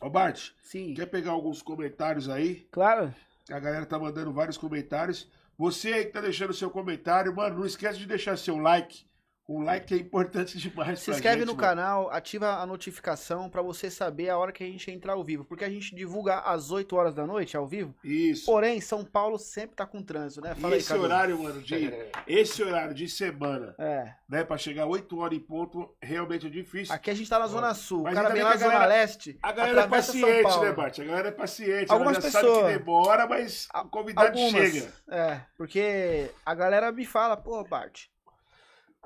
Ô, 0.01 0.09
Bart, 0.09 0.49
Sim, 0.61 0.93
quer 0.93 1.05
pegar 1.05 1.31
alguns 1.31 1.61
comentários 1.61 2.27
aí? 2.27 2.67
claro. 2.71 3.13
A 3.49 3.59
galera 3.59 3.85
tá 3.85 3.97
mandando 3.99 4.31
vários 4.31 4.57
comentários. 4.57 5.29
Você 5.57 5.91
aí 5.91 6.05
que 6.05 6.11
tá 6.11 6.21
deixando 6.21 6.53
seu 6.53 6.69
comentário, 6.69 7.35
mano, 7.35 7.59
não 7.59 7.65
esquece 7.65 7.99
de 7.99 8.05
deixar 8.05 8.37
seu 8.37 8.57
like. 8.57 9.05
O 9.53 9.61
like 9.61 9.93
é 9.93 9.97
importante 9.97 10.57
demais 10.57 10.99
Se 11.01 11.11
inscreve 11.11 11.39
gente, 11.39 11.47
no 11.47 11.53
mano. 11.55 11.67
canal, 11.67 12.09
ativa 12.09 12.55
a 12.61 12.65
notificação 12.65 13.49
pra 13.49 13.61
você 13.61 13.89
saber 13.91 14.29
a 14.29 14.37
hora 14.37 14.51
que 14.53 14.63
a 14.63 14.67
gente 14.67 14.89
entrar 14.89 15.13
ao 15.13 15.23
vivo. 15.23 15.43
Porque 15.43 15.65
a 15.65 15.69
gente 15.69 15.93
divulga 15.93 16.39
às 16.39 16.71
8 16.71 16.95
horas 16.95 17.13
da 17.13 17.27
noite 17.27 17.57
ao 17.57 17.67
vivo. 17.67 17.93
Isso. 18.03 18.45
Porém, 18.45 18.79
São 18.79 19.03
Paulo 19.03 19.37
sempre 19.37 19.75
tá 19.75 19.85
com 19.85 20.01
trânsito, 20.01 20.41
né? 20.41 20.53
E 20.57 20.61
Fala 20.61 20.73
aí, 20.75 20.79
esse 20.79 20.87
Cadu. 20.89 21.03
horário, 21.03 21.37
mano, 21.43 21.61
de, 21.61 21.91
esse 22.25 22.63
horário 22.63 22.93
de 22.93 23.09
semana, 23.09 23.75
É. 23.77 24.13
né, 24.29 24.43
pra 24.43 24.57
chegar 24.57 24.85
8 24.85 25.17
horas 25.19 25.37
em 25.37 25.41
ponto, 25.41 25.93
realmente 26.01 26.47
é 26.47 26.49
difícil. 26.49 26.95
Aqui 26.95 27.09
a 27.09 27.13
gente 27.13 27.29
tá 27.29 27.37
na 27.37 27.47
Zona 27.47 27.73
Sul. 27.73 28.03
Mas 28.03 28.13
o 28.13 28.15
cara 28.15 28.29
vem 28.33 28.43
lá 28.43 28.53
que 28.53 28.57
da 28.59 28.65
a 28.67 28.71
Zona 28.71 28.85
Leste. 28.85 29.37
A 29.43 29.51
galera 29.51 29.81
é 29.81 29.87
paciente, 29.87 30.59
né, 30.61 30.71
Bart? 30.71 30.99
A 30.99 31.03
galera 31.03 31.27
é 31.27 31.31
paciente. 31.31 31.91
Algumas 31.91 32.13
Ela 32.15 32.21
já 32.23 32.31
sabe 32.31 32.45
pessoas- 32.47 32.71
que 32.71 32.77
demora, 32.79 33.27
mas 33.27 33.67
o 33.75 33.89
convidado 33.89 34.27
Algumas. 34.27 34.51
chega. 34.71 34.93
É, 35.09 35.41
porque 35.57 36.31
a 36.45 36.55
galera 36.55 36.91
me 36.91 37.05
fala, 37.05 37.35
pô, 37.35 37.63
Bart, 37.63 38.05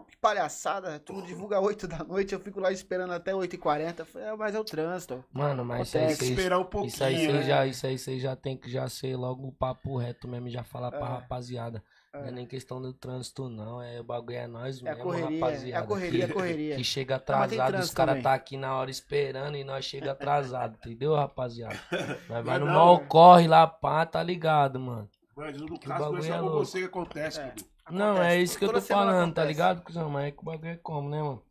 que 0.03 0.17
palhaçada, 0.17 0.99
tu 0.99 1.21
divulga 1.21 1.59
8 1.59 1.87
da 1.87 2.03
noite, 2.03 2.33
eu 2.33 2.39
fico 2.39 2.59
lá 2.59 2.71
esperando 2.71 3.13
até 3.13 3.31
8h40. 3.33 3.99
Eu 3.99 4.05
falei, 4.05 4.27
é, 4.27 4.35
mas 4.35 4.55
é 4.55 4.59
o 4.59 4.63
trânsito. 4.63 5.23
Mano, 5.31 5.63
mas 5.63 5.87
isso 5.87 5.97
aí. 5.97 6.07
Tem 6.07 6.17
que 6.17 6.25
esperar 6.25 6.59
um 6.59 6.65
pouquinho, 6.65 6.87
isso 6.93 7.03
aí, 7.03 7.15
né? 7.27 7.33
vocês 7.33 7.45
já, 7.47 7.65
isso 7.65 7.87
aí 7.87 7.97
vocês 7.97 8.21
já 8.21 8.35
tem 8.35 8.57
que 8.57 8.69
já 8.69 8.87
ser 8.89 9.15
logo 9.15 9.47
o 9.47 9.51
papo 9.51 9.97
reto 9.97 10.27
mesmo, 10.27 10.47
e 10.47 10.51
já 10.51 10.63
falar 10.63 10.91
pra 10.91 10.99
É. 11.05 11.09
rapaziada. 11.09 11.81
Não 12.13 12.21
é 12.25 12.27
É. 12.29 12.31
nem 12.31 12.45
questão 12.45 12.81
do 12.81 12.93
trânsito, 12.93 13.49
não. 13.49 13.81
É, 13.81 13.99
o 13.99 14.03
bagulho 14.03 14.37
é 14.37 14.47
nós 14.47 14.81
É 14.81 14.87
a 14.89 14.91
mesmo, 14.95 15.03
correria, 15.03 15.37
é 15.37 15.39
rapaziada. 15.41 15.83
a 15.83 15.87
correria, 15.87 16.21
é 16.21 16.23
a 16.23 16.27
que, 16.27 16.33
correria. 16.33 16.75
que 16.77 16.83
chega 16.83 17.15
atrasado, 17.17 17.77
os 17.77 17.93
caras 17.93 18.23
tá 18.23 18.33
aqui 18.33 18.55
na 18.57 18.73
hora 18.75 18.89
esperando 18.89 19.57
e 19.57 19.63
nós 19.65 19.83
chega 19.85 20.11
atrasado, 20.13 20.75
entendeu, 20.77 21.13
rapaziada? 21.13 21.77
Nós 22.29 22.45
vai 22.45 22.57
no 22.57 22.65
Não, 22.67 22.73
mal 22.73 22.99
né? 22.99 23.05
corre 23.09 23.47
lá, 23.47 23.67
pá, 23.67 24.05
tá 24.05 24.23
ligado, 24.23 24.79
mano. 24.79 25.09
Mas 25.35 25.57
no 25.59 25.77
Que 25.77 25.87
caso 25.87 26.09
não 26.11 26.17
é 26.19 26.21
só 26.21 26.33
é 26.35 26.39
com 26.39 26.49
você 26.51 26.79
que 26.79 26.85
acontece, 26.85 27.39
É. 27.41 27.53
Não, 27.89 28.21
é 28.21 28.39
isso 28.41 28.57
que 28.57 28.65
eu 28.65 28.73
tô 28.73 28.81
falando, 28.81 29.33
tá 29.33 29.43
ligado, 29.43 29.83
cuzão? 29.83 30.09
Mas 30.09 30.25
é 30.27 30.31
que 30.31 30.39
o 30.41 30.45
bagulho 30.45 30.69
é 30.71 30.77
como, 30.77 31.09
né, 31.09 31.21
mano? 31.21 31.43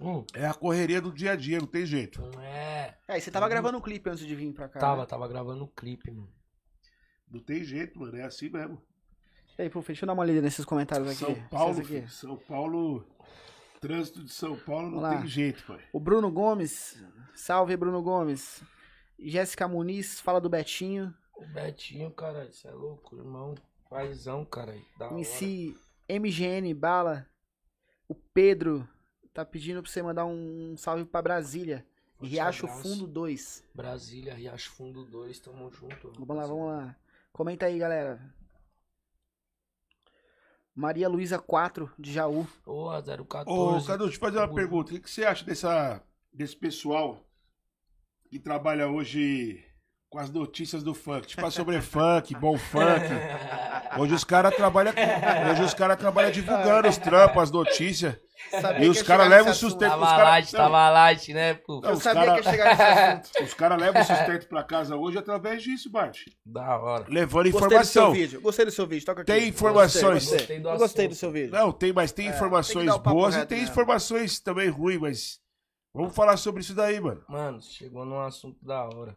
Hum, 0.00 0.24
É 0.34 0.46
a 0.46 0.54
correria 0.54 1.00
do 1.00 1.12
dia 1.12 1.32
a 1.32 1.36
dia, 1.36 1.58
não 1.58 1.66
tem 1.66 1.84
jeito. 1.84 2.20
não 2.22 2.40
é. 2.42 2.96
É, 3.08 3.18
e 3.18 3.20
você 3.20 3.30
tava 3.30 3.48
gravando 3.48 3.76
um 3.78 3.80
clipe 3.80 4.08
antes 4.08 4.24
de 4.24 4.34
vir 4.36 4.52
pra 4.52 4.68
cá. 4.68 4.78
Tava, 4.78 5.00
né? 5.00 5.06
tava 5.06 5.26
gravando 5.26 5.64
um 5.64 5.66
clipe, 5.66 6.10
mano. 6.10 6.32
Não 7.28 7.40
tem 7.40 7.64
jeito, 7.64 7.98
mano. 7.98 8.16
É 8.16 8.22
assim 8.22 8.48
mesmo. 8.48 8.80
E 9.58 9.62
aí, 9.62 9.70
Puf, 9.70 9.86
deixa 9.88 10.04
eu 10.04 10.06
dar 10.06 10.12
uma 10.12 10.24
lida 10.24 10.40
nesses 10.40 10.64
comentários 10.64 11.08
aqui. 11.08 11.18
São 11.18 11.48
Paulo, 11.48 11.78
aqui. 11.78 11.86
filho, 11.86 12.08
São 12.08 12.36
Paulo. 12.36 13.04
Trânsito 13.80 14.22
de 14.22 14.30
São 14.32 14.56
Paulo 14.56 14.90
não 14.90 15.08
tem 15.18 15.26
jeito, 15.26 15.64
pai. 15.66 15.80
O 15.92 15.98
Bruno 15.98 16.30
Gomes, 16.30 17.02
salve 17.34 17.76
Bruno 17.76 18.02
Gomes. 18.02 18.62
Jéssica 19.18 19.66
Muniz, 19.66 20.20
fala 20.20 20.40
do 20.40 20.48
Betinho. 20.50 21.14
O 21.34 21.46
Betinho, 21.46 22.10
cara, 22.10 22.44
isso 22.44 22.68
é 22.68 22.72
louco, 22.72 23.16
irmão. 23.16 23.54
Paizão, 23.90 24.44
cara. 24.44 24.72
Da 24.96 25.06
hora. 25.06 25.14
MC 25.16 25.76
MGN 26.08 26.72
Bala. 26.72 27.26
O 28.08 28.14
Pedro 28.14 28.88
tá 29.34 29.44
pedindo 29.44 29.82
pra 29.82 29.90
você 29.90 30.00
mandar 30.00 30.26
um 30.26 30.76
salve 30.76 31.04
pra 31.04 31.20
Brasília. 31.20 31.84
Forte 32.16 32.30
Riacho 32.30 32.66
abraço. 32.66 32.82
Fundo 32.82 33.06
2. 33.06 33.64
Brasília, 33.74 34.34
Riacho 34.34 34.70
Fundo 34.70 35.04
2, 35.04 35.40
tamo 35.40 35.70
junto. 35.72 36.12
Vamos 36.18 36.36
lá, 36.36 36.46
vamos 36.46 36.66
lá. 36.68 36.96
Comenta 37.32 37.66
aí, 37.66 37.78
galera. 37.78 38.20
Maria 40.74 41.08
Luísa 41.08 41.38
4, 41.38 41.92
de 41.98 42.12
Jaú. 42.12 42.46
Ô, 42.64 42.90
014. 42.90 43.44
Ô, 43.48 43.84
Cadu, 43.84 44.04
deixa 44.04 44.16
eu 44.16 44.20
fazer 44.20 44.38
uma 44.38 44.54
pergunta. 44.54 44.90
O 44.90 44.94
que, 44.94 45.00
que 45.00 45.10
você 45.10 45.24
acha 45.24 45.44
dessa, 45.44 46.02
desse 46.32 46.56
pessoal 46.56 47.24
que 48.28 48.38
trabalha 48.38 48.88
hoje 48.88 49.64
com 50.10 50.18
as 50.18 50.28
notícias 50.28 50.82
do 50.82 50.92
funk? 50.92 51.26
Tipo, 51.28 51.46
a 51.46 51.50
sobre 51.52 51.80
funk, 51.80 52.34
bom 52.34 52.58
funk. 52.58 53.04
Hoje 53.98 54.12
os 54.14 54.24
caras 54.24 54.54
trabalham 54.56 54.92
hoje 55.52 55.62
os 55.62 55.72
cara 55.74 55.96
trabalham 55.96 56.30
divulgando 56.32 56.88
os 56.88 56.98
trampos, 56.98 57.42
as 57.44 57.50
notícias. 57.50 58.16
Sabia 58.50 58.86
E 58.86 58.88
os 58.88 58.96
que 58.96 59.02
ia 59.02 59.06
cara 59.06 59.24
chegar 59.24 59.36
levam 59.36 59.52
o 59.52 59.54
sustento. 59.54 59.90
Tava 59.90 60.06
cara- 60.06 60.22
light, 60.30 60.50
tava 60.52 60.90
light, 60.90 61.32
né, 61.34 61.54
pô? 61.54 61.80
Não, 61.82 61.90
Eu 61.90 61.96
os 61.96 62.02
sabia 62.02 62.24
cara- 62.24 62.40
que 62.40 62.46
ia 62.46 62.50
chegar 62.50 62.68
nesse 62.70 62.82
assunto. 62.82 63.30
Os 63.44 63.54
caras 63.54 63.78
levam 63.80 64.02
o 64.02 64.04
sustento 64.04 64.48
pra 64.48 64.64
casa 64.64 64.96
hoje 64.96 65.18
através 65.18 65.62
disso, 65.62 65.90
Bart. 65.90 66.18
Da 66.44 66.78
hora. 66.78 67.04
Levando 67.08 67.50
Gostei 67.50 67.78
do 67.78 67.84
seu 67.84 68.02
informação. 68.02 68.12
vídeo. 68.12 68.40
Gostei 68.40 68.64
do 68.64 68.70
seu 68.72 68.86
vídeo. 68.86 69.06
Toca 69.06 69.20
aqui. 69.22 69.30
Tem 69.32 69.48
informações. 69.48 70.24
Gostei, 70.24 70.38
Gostei 70.38 70.58
do 70.60 70.68
Eu 70.70 70.78
gostei 70.78 71.08
do 71.08 71.14
seu 71.14 71.30
vídeo. 71.30 71.50
Não, 71.52 71.70
tem, 71.70 71.92
mas 71.92 72.10
tem 72.12 72.26
É, 72.26 72.28
tem 72.30 72.36
informações 72.36 72.86
papo 72.86 73.10
boas 73.10 73.34
e 73.34 73.38
reto 73.38 73.48
tem 73.50 73.58
mesmo. 73.58 73.72
informações 73.72 74.40
também 74.40 74.68
ruins, 74.70 75.00
mas 75.00 75.38
vamos 75.94 76.14
falar 76.16 76.36
sobre 76.38 76.62
isso 76.62 76.74
daí, 76.74 76.98
mano. 76.98 77.22
Mano, 77.28 77.60
chegou 77.60 78.04
num 78.06 78.20
assunto 78.20 78.56
da 78.64 78.84
hora. 78.84 79.14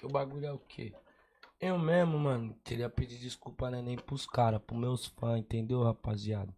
Que 0.00 0.06
o 0.06 0.08
bagulho 0.08 0.46
é 0.46 0.50
o 0.50 0.58
quê? 0.58 0.94
Eu 1.60 1.78
mesmo, 1.78 2.18
mano, 2.18 2.56
queria 2.64 2.88
pedir 2.88 3.18
desculpa 3.18 3.70
né, 3.70 3.82
nem 3.82 3.98
pros 3.98 4.24
caras, 4.24 4.58
pros 4.66 4.80
meus 4.80 5.04
fãs, 5.04 5.38
entendeu, 5.38 5.82
rapaziada? 5.82 6.56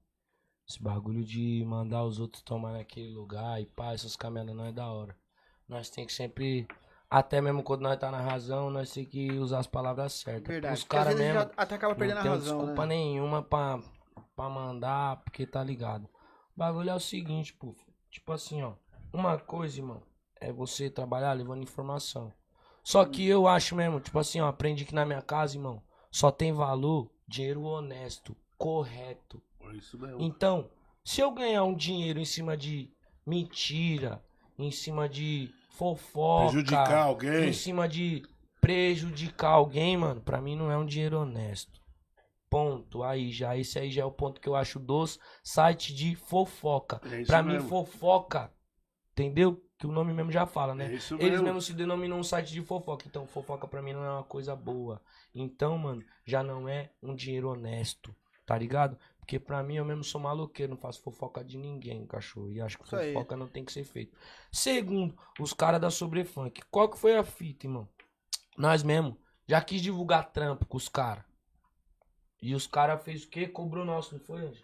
Esse 0.65 0.81
bagulho 0.81 1.25
de 1.25 1.65
mandar 1.67 2.05
os 2.05 2.21
outros 2.21 2.41
tomar 2.45 2.75
naquele 2.75 3.11
lugar 3.13 3.61
e 3.61 3.67
pá, 3.67 3.95
essas 3.95 4.15
caminhadas 4.15 4.55
não 4.55 4.65
é 4.65 4.71
da 4.71 4.87
hora. 4.87 5.17
Nós 5.69 5.91
tem 5.91 6.07
que 6.07 6.13
sempre, 6.13 6.69
até 7.11 7.41
mesmo 7.41 7.65
quando 7.65 7.83
nós 7.83 7.99
tá 7.99 8.13
na 8.13 8.21
razão, 8.21 8.71
nós 8.71 8.93
tem 8.93 9.05
que 9.05 9.33
usar 9.33 9.59
as 9.59 9.67
palavras 9.67 10.13
certas. 10.13 10.47
Verdade. 10.47 10.75
Os 10.75 10.85
caras 10.85 11.17
mesmo 11.17 11.41
até 11.57 11.75
acaba 11.75 11.97
perdendo 11.97 12.19
não 12.19 12.23
tenho 12.23 12.35
razão, 12.35 12.59
desculpa 12.59 12.87
né? 12.87 12.95
nenhuma 12.95 13.43
pra, 13.43 13.81
pra 14.37 14.49
mandar, 14.49 15.17
porque 15.25 15.45
tá 15.49 15.65
ligado. 15.65 16.05
O 16.05 16.59
bagulho 16.59 16.91
é 16.91 16.95
o 16.95 17.01
seguinte, 17.01 17.53
pô. 17.55 17.75
Tipo 18.09 18.31
assim, 18.35 18.63
ó. 18.63 18.75
Uma 19.13 19.37
coisa, 19.37 19.81
irmão, 19.81 20.01
é 20.41 20.53
você 20.53 20.89
trabalhar 20.89 21.33
levando 21.33 21.65
informação. 21.65 22.33
Só 22.83 23.05
que 23.05 23.27
eu 23.27 23.47
acho 23.47 23.77
mesmo, 23.77 24.01
tipo 24.01 24.19
assim, 24.19 24.41
ó, 24.41 24.49
aprendi 24.49 24.85
que 24.85 24.95
na 24.95 25.05
minha 25.05 25.23
casa, 25.23 25.57
irmão, 25.57 25.83
só 26.11 26.31
tem 26.31 26.53
valor 26.53 27.11
dinheiro 27.29 27.63
honesto, 27.63 28.37
correto. 28.59 29.41
É 29.61 29.77
isso 29.77 29.99
mesmo. 29.99 30.21
Então, 30.21 30.69
se 31.05 31.21
eu 31.21 31.31
ganhar 31.31 31.65
um 31.65 31.75
dinheiro 31.75 32.19
em 32.19 32.25
cima 32.25 32.57
de 32.57 32.91
mentira, 33.27 34.23
em 34.59 34.71
cima 34.71 35.09
de 35.09 35.51
fofoca, 35.71 36.51
Prejudicar 36.51 37.07
alguém. 37.07 37.49
em 37.49 37.53
cima 37.53 37.89
de 37.89 38.23
prejudicar 38.61 39.51
alguém, 39.53 39.97
mano, 39.97 40.21
pra 40.21 40.41
mim 40.41 40.57
não 40.57 40.71
é 40.71 40.77
um 40.77 40.87
dinheiro 40.87 41.21
honesto. 41.21 41.81
Ponto. 42.51 43.03
Aí 43.03 43.31
já, 43.33 43.57
esse 43.57 43.79
aí 43.79 43.91
já 43.91 44.03
é 44.03 44.05
o 44.05 44.13
ponto 44.13 44.41
que 44.41 44.49
eu 44.49 44.55
acho 44.55 44.79
dos 44.79 45.19
sites 45.43 45.95
de 45.97 46.15
fofoca. 46.15 47.01
É 47.11 47.25
Pra 47.25 47.43
mim, 47.43 47.55
mesmo. 47.55 47.69
fofoca, 47.69 48.53
entendeu? 49.13 49.59
Que 49.83 49.87
o 49.89 49.91
nome 49.91 50.13
mesmo 50.15 50.31
já 50.31 50.47
fala, 50.47 50.77
né? 50.77 50.93
É 50.93 50.95
isso 50.95 51.15
Eles 51.15 51.31
mesmo. 51.33 51.45
mesmo 51.47 51.61
se 51.61 51.73
denominam 51.73 52.17
um 52.17 52.23
site 52.23 52.53
de 52.53 52.63
fofoca. 52.63 53.05
Então, 53.05 53.27
fofoca 53.27 53.67
pra 53.67 53.83
mim 53.83 53.93
não 53.93 54.05
é 54.05 54.11
uma 54.13 54.23
coisa 54.23 54.55
boa. 54.55 55.03
Então, 55.35 55.77
mano, 55.77 56.05
já 56.25 56.41
não 56.41 56.69
é 56.69 56.91
um 57.03 57.13
dinheiro 57.17 57.49
honesto, 57.49 58.15
tá 58.47 58.57
ligado? 58.57 58.97
Porque 59.19 59.41
pra 59.41 59.61
mim 59.61 59.75
eu 59.75 59.85
mesmo 59.85 60.05
sou 60.05 60.21
maloqueiro, 60.21 60.71
não 60.71 60.81
faço 60.81 61.03
fofoca 61.03 61.43
de 61.43 61.59
ninguém, 61.59 62.07
cachorro. 62.07 62.49
E 62.53 62.61
acho 62.61 62.79
que 62.79 62.85
Isso 62.85 62.95
aí. 62.95 63.13
fofoca 63.13 63.37
não 63.37 63.49
tem 63.49 63.65
que 63.65 63.73
ser 63.73 63.83
feito. 63.83 64.17
Segundo, 64.53 65.19
os 65.41 65.53
caras 65.53 65.81
da 65.81 65.91
Sobrefunk. 65.91 66.63
Qual 66.71 66.89
que 66.89 66.97
foi 66.97 67.17
a 67.17 67.25
fita, 67.25 67.67
irmão? 67.67 67.89
Nós 68.57 68.85
mesmo 68.85 69.19
já 69.49 69.61
quis 69.61 69.83
divulgar 69.83 70.31
trampo 70.31 70.65
com 70.65 70.77
os 70.77 70.89
caras. 70.89 71.25
E 72.41 72.55
os 72.55 72.69
caras 72.69 73.03
fez 73.03 73.25
o 73.25 73.29
quê? 73.29 73.49
Cobrou 73.49 73.85
nosso, 73.85 74.15
não 74.15 74.21
foi, 74.21 74.43
Anjo? 74.47 74.63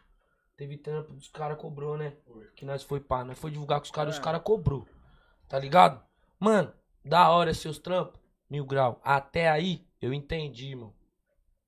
Teve 0.57 0.77
trampo 0.77 1.13
dos 1.13 1.27
caras, 1.27 1.59
cobrou, 1.59 1.97
né? 1.97 2.13
Que 2.55 2.65
nós 2.65 2.85
foi 2.85 3.01
pá, 3.01 3.25
nós 3.25 3.37
foi 3.37 3.51
divulgar 3.51 3.81
com 3.81 3.85
os 3.87 3.91
caras, 3.91 4.15
É. 4.15 4.19
os 4.19 4.25
caras 4.25 4.43
cobrou. 4.45 4.87
Tá 5.49 5.59
ligado? 5.59 6.03
Mano, 6.39 6.73
da 7.05 7.31
hora 7.31 7.55
seus 7.55 7.79
trampos, 7.79 8.21
mil 8.51 8.65
grau. 8.65 9.01
Até 9.03 9.49
aí, 9.49 9.87
eu 10.01 10.13
entendi, 10.13 10.69
irmão. 10.69 10.95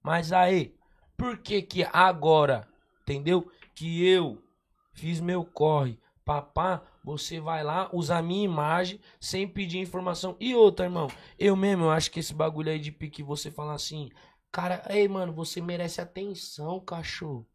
Mas 0.02 0.32
aí, 0.32 0.76
por 1.16 1.38
que 1.38 1.62
que 1.62 1.84
agora, 1.92 2.68
entendeu? 3.02 3.50
Que 3.74 4.06
eu 4.06 4.42
fiz 4.92 5.20
meu 5.20 5.44
corre, 5.44 5.98
papá, 6.24 6.82
você 7.02 7.40
vai 7.40 7.64
lá, 7.64 7.88
usa 7.92 8.18
a 8.18 8.22
minha 8.22 8.44
imagem, 8.44 9.00
sem 9.18 9.48
pedir 9.48 9.78
informação. 9.78 10.36
E 10.38 10.54
outra, 10.54 10.86
irmão, 10.86 11.08
eu 11.38 11.56
mesmo, 11.56 11.84
eu 11.84 11.90
acho 11.90 12.10
que 12.10 12.20
esse 12.20 12.34
bagulho 12.34 12.70
aí 12.70 12.78
de 12.78 12.92
pique, 12.92 13.22
você 13.22 13.50
falar 13.50 13.74
assim, 13.74 14.10
cara, 14.52 14.82
ei, 14.90 15.08
mano, 15.08 15.32
você 15.32 15.60
merece 15.60 16.00
atenção, 16.00 16.80
cachorro. 16.80 17.48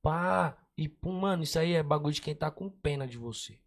Pá, 0.00 0.56
e 0.78 0.88
mano, 1.04 1.42
isso 1.42 1.58
aí 1.58 1.72
é 1.72 1.82
bagulho 1.82 2.14
de 2.14 2.22
quem 2.22 2.34
tá 2.34 2.50
com 2.50 2.70
pena 2.70 3.06
de 3.06 3.18
você. 3.18 3.58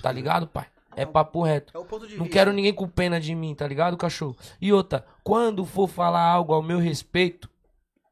Tá 0.00 0.12
ligado, 0.12 0.46
pai? 0.46 0.70
É 1.02 1.06
papo 1.06 1.42
reto. 1.42 1.76
É 1.76 1.78
o 1.80 1.84
ponto 1.84 2.06
de 2.06 2.16
Não 2.16 2.24
vista. 2.24 2.38
quero 2.38 2.52
ninguém 2.52 2.72
com 2.74 2.88
pena 2.88 3.20
de 3.20 3.34
mim, 3.34 3.54
tá 3.54 3.66
ligado, 3.66 3.96
cachorro? 3.96 4.36
E 4.60 4.72
outra, 4.72 5.06
quando 5.24 5.64
for 5.64 5.88
falar 5.88 6.22
algo 6.22 6.52
ao 6.52 6.62
meu 6.62 6.78
respeito, 6.78 7.48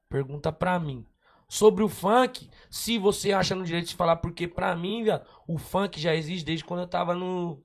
pergunta 0.08 0.52
pra 0.52 0.78
mim. 0.78 1.04
Sobre 1.48 1.82
o 1.82 1.88
funk, 1.88 2.48
se 2.70 2.98
você 2.98 3.32
acha 3.32 3.54
no 3.54 3.64
direito 3.64 3.88
de 3.88 3.94
falar, 3.96 4.16
porque 4.16 4.46
pra 4.46 4.76
mim, 4.76 5.02
viado, 5.02 5.26
o 5.46 5.56
funk 5.58 5.98
já 6.00 6.14
existe 6.14 6.44
desde 6.44 6.64
quando 6.64 6.80
eu 6.80 6.86
tava 6.88 7.14
no. 7.14 7.62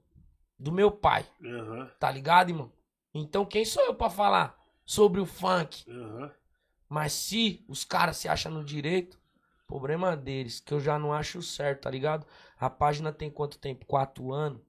do 0.58 0.72
meu 0.72 0.90
pai, 0.90 1.26
Aham. 1.44 1.92
tá 2.00 2.10
ligado, 2.10 2.50
irmão? 2.50 2.72
Então 3.14 3.46
quem 3.46 3.66
sou 3.66 3.84
eu 3.84 3.94
pra 3.94 4.10
falar? 4.10 4.58
sobre 4.86 5.22
o 5.22 5.26
funk. 5.26 5.90
Aham. 5.90 6.30
Mas 6.90 7.14
se 7.14 7.64
os 7.70 7.86
caras 7.86 8.18
se 8.18 8.28
acham 8.28 8.52
no 8.52 8.64
direito, 8.66 9.18
problema 9.66 10.16
deles, 10.16 10.60
que 10.60 10.74
eu 10.74 10.80
já 10.80 11.00
não 11.00 11.14
acho 11.14 11.42
certo, 11.42 11.84
tá 11.84 11.90
ligado? 11.90 12.26
A 12.60 12.70
página 12.70 13.12
tem 13.12 13.30
quanto 13.32 13.58
tempo? 13.58 13.86
Quatro 13.86 14.32
anos. 14.34 14.62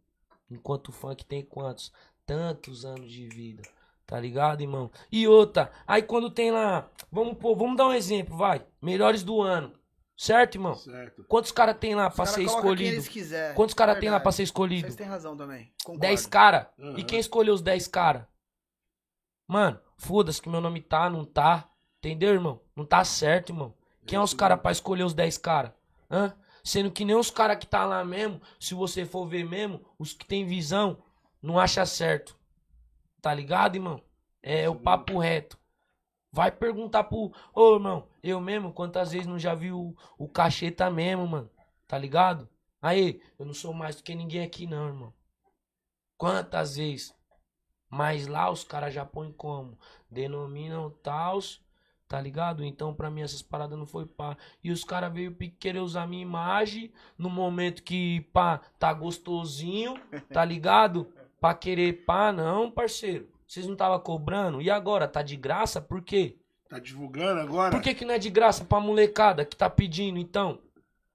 Enquanto 0.51 0.89
o 0.89 0.93
funk 0.93 1.25
tem 1.25 1.43
quantos? 1.43 1.93
Tantos 2.27 2.85
anos 2.85 3.11
de 3.11 3.29
vida. 3.29 3.63
Tá 4.07 4.21
ligado, 4.21 4.61
irmão? 4.61 4.91
E 5.11 5.27
outra, 5.27 5.73
aí 5.87 6.03
quando 6.03 6.31
tem 6.31 6.51
lá. 6.51 6.89
Vamos, 7.11 7.39
pô, 7.39 7.55
vamos 7.57 7.77
dar 7.77 7.89
um 7.89 7.93
exemplo, 7.93 8.37
vai. 8.37 8.65
Melhores 8.81 9.23
do 9.23 9.41
ano. 9.41 9.73
Certo, 10.17 10.55
irmão? 10.57 10.75
Certo. 10.75 11.25
Quantos 11.25 11.51
caras 11.51 11.77
tem 11.79 11.95
lá 11.95 12.09
Os 12.09 12.15
pra 12.15 12.25
cara 12.25 12.35
ser 12.37 12.45
coloca 12.45 12.63
quem 12.63 12.71
escolhido? 12.71 12.95
eles 12.95 13.09
quiser. 13.09 13.55
Quantos 13.55 13.75
caras 13.75 13.99
tem 13.99 14.11
lá 14.11 14.21
pra 14.21 14.31
ser 14.31 14.43
escolhido? 14.45 14.83
Vocês 14.83 14.97
têm 14.97 15.07
razão 15.07 15.37
também. 15.37 15.73
Concordo. 15.83 16.01
10 16.01 16.27
caras. 16.27 16.67
Aham. 16.79 16.99
E 16.99 17.03
quem 17.05 17.19
escolheu 17.19 17.53
os 17.55 17.63
10 17.63 17.89
caras? 17.89 18.23
Mano, 19.49 19.81
foda-se 19.97 20.41
que 20.41 20.49
meu 20.49 20.61
nome 20.61 20.81
tá, 20.81 21.11
não 21.11 21.25
tá. 21.25 21.69
Entendeu, 21.99 22.33
irmão? 22.33 22.61
Não 22.77 22.85
tá 22.85 23.05
certo, 23.05 23.51
irmão. 23.51 23.75
Quem 24.07 24.19
é 24.19 24.23
os 24.23 24.35
caras 24.35 24.61
pra 24.61 24.71
escolher 24.71 25.03
os 25.05 25.15
10 25.15 25.39
caras? 25.39 25.73
Hã? 26.11 26.35
Sendo 26.65 26.91
que 26.91 27.05
nem 27.05 27.15
os 27.15 27.31
caras 27.31 27.59
que 27.59 27.67
tá 27.67 27.85
lá 27.85 28.03
mesmo, 28.03 28.41
se 28.59 28.73
você 28.73 29.05
for 29.05 29.27
ver 29.27 29.45
mesmo, 29.45 29.85
os 29.99 30.15
que 30.15 30.25
tem 30.25 30.47
visão, 30.47 31.05
não 31.43 31.59
acha 31.59 31.85
certo. 31.85 32.37
Tá 33.21 33.35
ligado, 33.35 33.77
irmão? 33.77 34.03
É 34.43 34.69
o 34.69 34.75
papo 34.75 35.19
reto. 35.19 35.59
Vai 36.33 36.51
perguntar 36.51 37.05
pro. 37.05 37.33
Ô, 37.55 37.75
irmão, 37.75 38.09
eu 38.23 38.41
mesmo, 38.41 38.73
quantas 38.73 39.13
vezes 39.13 39.27
não 39.27 39.39
já 39.39 39.55
vi 39.55 39.73
o, 39.73 39.95
o 40.19 40.27
cacheta 40.27 40.91
mesmo, 40.91 41.27
mano? 41.29 41.51
Tá 41.87 41.99
ligado? 41.99 42.49
Aí, 42.81 43.23
eu 43.39 43.47
não 43.47 43.55
sou 43.55 43.73
mais 43.73 43.97
do 43.97 44.03
que 44.03 44.15
ninguém 44.15 44.43
aqui, 44.43 44.67
não, 44.67 44.89
irmão. 44.89 45.15
Quantas 46.17 46.77
vezes? 46.77 47.15
Mas 47.89 48.27
lá 48.27 48.51
os 48.51 48.65
caras 48.65 48.93
já 48.93 49.05
põem 49.05 49.33
como? 49.33 49.79
Denominam 50.11 50.91
tals, 51.03 51.64
tá 52.15 52.21
ligado? 52.21 52.63
Então 52.65 52.95
pra 52.95 53.11
mim 53.11 53.23
essas 53.23 53.43
paradas 53.43 53.77
não 53.77 53.87
foi 53.87 54.07
pá. 54.07 54.37
E 54.63 54.71
os 54.71 54.85
caras 54.85 55.13
veio 55.13 55.35
querer 55.59 55.81
usar 55.81 56.07
minha 56.07 56.23
imagem 56.23 56.93
no 57.19 57.29
momento 57.29 57.83
que 57.83 58.21
pá, 58.33 58.61
tá 58.79 58.93
gostosinho, 58.93 59.99
tá 60.33 60.45
ligado? 60.45 61.09
Pra 61.41 61.55
querer 61.55 62.05
pá, 62.05 62.31
não, 62.31 62.71
parceiro. 62.71 63.29
Vocês 63.49 63.67
não 63.67 63.75
tava 63.75 63.99
cobrando? 63.99 64.63
E 64.63 64.71
agora? 64.71 65.09
Tá 65.09 65.23
de 65.23 65.35
graça? 65.35 65.81
Por 65.81 66.03
quê? 66.03 66.37
Tá 66.69 66.79
divulgando 66.79 67.41
agora? 67.41 67.73
Por 67.73 67.83
que, 67.83 67.93
que 67.93 68.05
não 68.05 68.15
é 68.15 68.19
de 68.19 68.31
graça 68.31 68.65
pra 68.65 68.79
molecada 68.79 69.45
que 69.45 69.57
tá 69.57 69.69
pedindo, 69.69 70.17
então? 70.17 70.61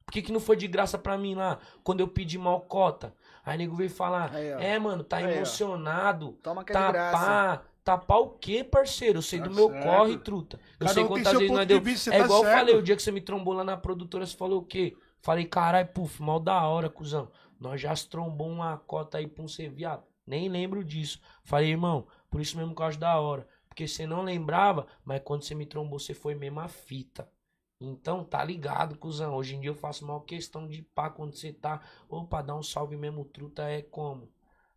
Por 0.06 0.12
que, 0.12 0.22
que 0.22 0.34
não 0.34 0.39
foi 0.41 0.58
de 0.58 0.68
graça 0.68 0.97
pra 0.97 1.18
mim 1.18 1.34
lá, 1.34 1.60
quando 1.82 2.02
eu 2.02 2.10
pedi 2.10 2.38
mal 2.38 2.60
cota? 2.62 3.14
Aí 3.45 3.58
nego 3.58 3.74
veio 3.76 3.89
falar, 3.89 4.34
Aí, 4.36 4.54
ó. 4.54 4.60
é, 4.60 4.78
mano, 4.78 5.04
tá 5.04 5.18
Aí, 5.18 5.26
ó. 5.26 5.30
emocionado. 5.30 6.34
Toma 6.43 6.64
que 6.66 6.72
é 6.72 6.76
Tá 6.76 6.88
de 6.88 6.91
graça. 6.93 7.18
pá. 7.18 7.62
Tá 7.89 7.97
pá 7.97 8.17
o 8.17 8.29
quê, 8.31 8.63
parceiro? 8.63 9.17
Eu 9.17 9.21
sei 9.23 9.39
Tá 9.39 9.41
do 9.41 9.49
meu 9.49 9.71
certo. 9.71 9.79
corre, 9.79 10.17
truta. 10.17 10.59
Eu 10.79 10.87
Cada 10.87 10.93
sei 10.93 11.03
um 11.03 11.07
quantas 11.07 11.37
vezes 11.37 11.51
nós 11.51 11.67
de 11.67 11.79
deu. 11.79 11.79
vista, 11.79 12.11
É 12.11 12.19
tá 12.19 12.25
igual 12.25 12.41
eu 12.43 12.45
certo. 12.45 12.51
falei, 12.51 12.75
o 12.75 12.83
dia 12.83 12.95
que 12.95 13.01
você 13.01 13.11
me 13.11 13.21
trombou 13.21 13.53
lá 13.53 13.63
na 13.63 13.75
produtora, 13.77 14.25
você 14.25 14.37
falou 14.37 14.59
o 14.61 14.65
quê? 14.65 14.95
Falei, 15.21 15.45
caralho, 15.45 15.87
puf, 15.87 16.21
mal 16.21 16.39
da 16.39 16.61
hora, 16.67 16.89
cuzão. 16.89 17.31
Nós 17.59 17.81
já 17.81 17.95
se 17.95 18.07
trombou 18.07 18.47
uma 18.49 18.77
cota 18.77 19.17
aí 19.17 19.27
pra 19.27 19.43
um 19.43 19.47
ser 19.47 19.69
viado. 19.71 20.03
Nem 20.25 20.47
lembro 20.49 20.83
disso. 20.83 21.19
Falei, 21.43 21.71
irmão, 21.71 22.07
por 22.29 22.39
isso 22.41 22.55
mesmo 22.57 22.75
que 22.75 22.81
eu 22.81 22.85
acho 22.85 22.99
da 22.99 23.19
hora. 23.19 23.47
Porque 23.67 23.87
você 23.87 24.05
não 24.05 24.21
lembrava, 24.21 24.85
mas 25.03 25.21
quando 25.23 25.43
você 25.43 25.55
me 25.55 25.65
trombou, 25.65 25.99
você 25.99 26.13
foi 26.13 26.35
mesmo 26.35 26.59
a 26.59 26.67
fita. 26.67 27.27
Então, 27.81 28.23
tá 28.23 28.43
ligado, 28.43 28.97
cuzão. 28.97 29.35
Hoje 29.35 29.55
em 29.55 29.61
dia 29.61 29.69
eu 29.71 29.75
faço 29.75 30.05
mal 30.05 30.21
questão 30.21 30.67
de 30.67 30.81
pá 30.83 31.09
quando 31.09 31.33
você 31.35 31.51
tá. 31.53 31.81
Opa, 32.07 32.41
dá 32.41 32.55
um 32.55 32.63
salve 32.63 32.95
mesmo, 32.95 33.25
truta 33.25 33.63
é 33.63 33.81
como? 33.81 34.29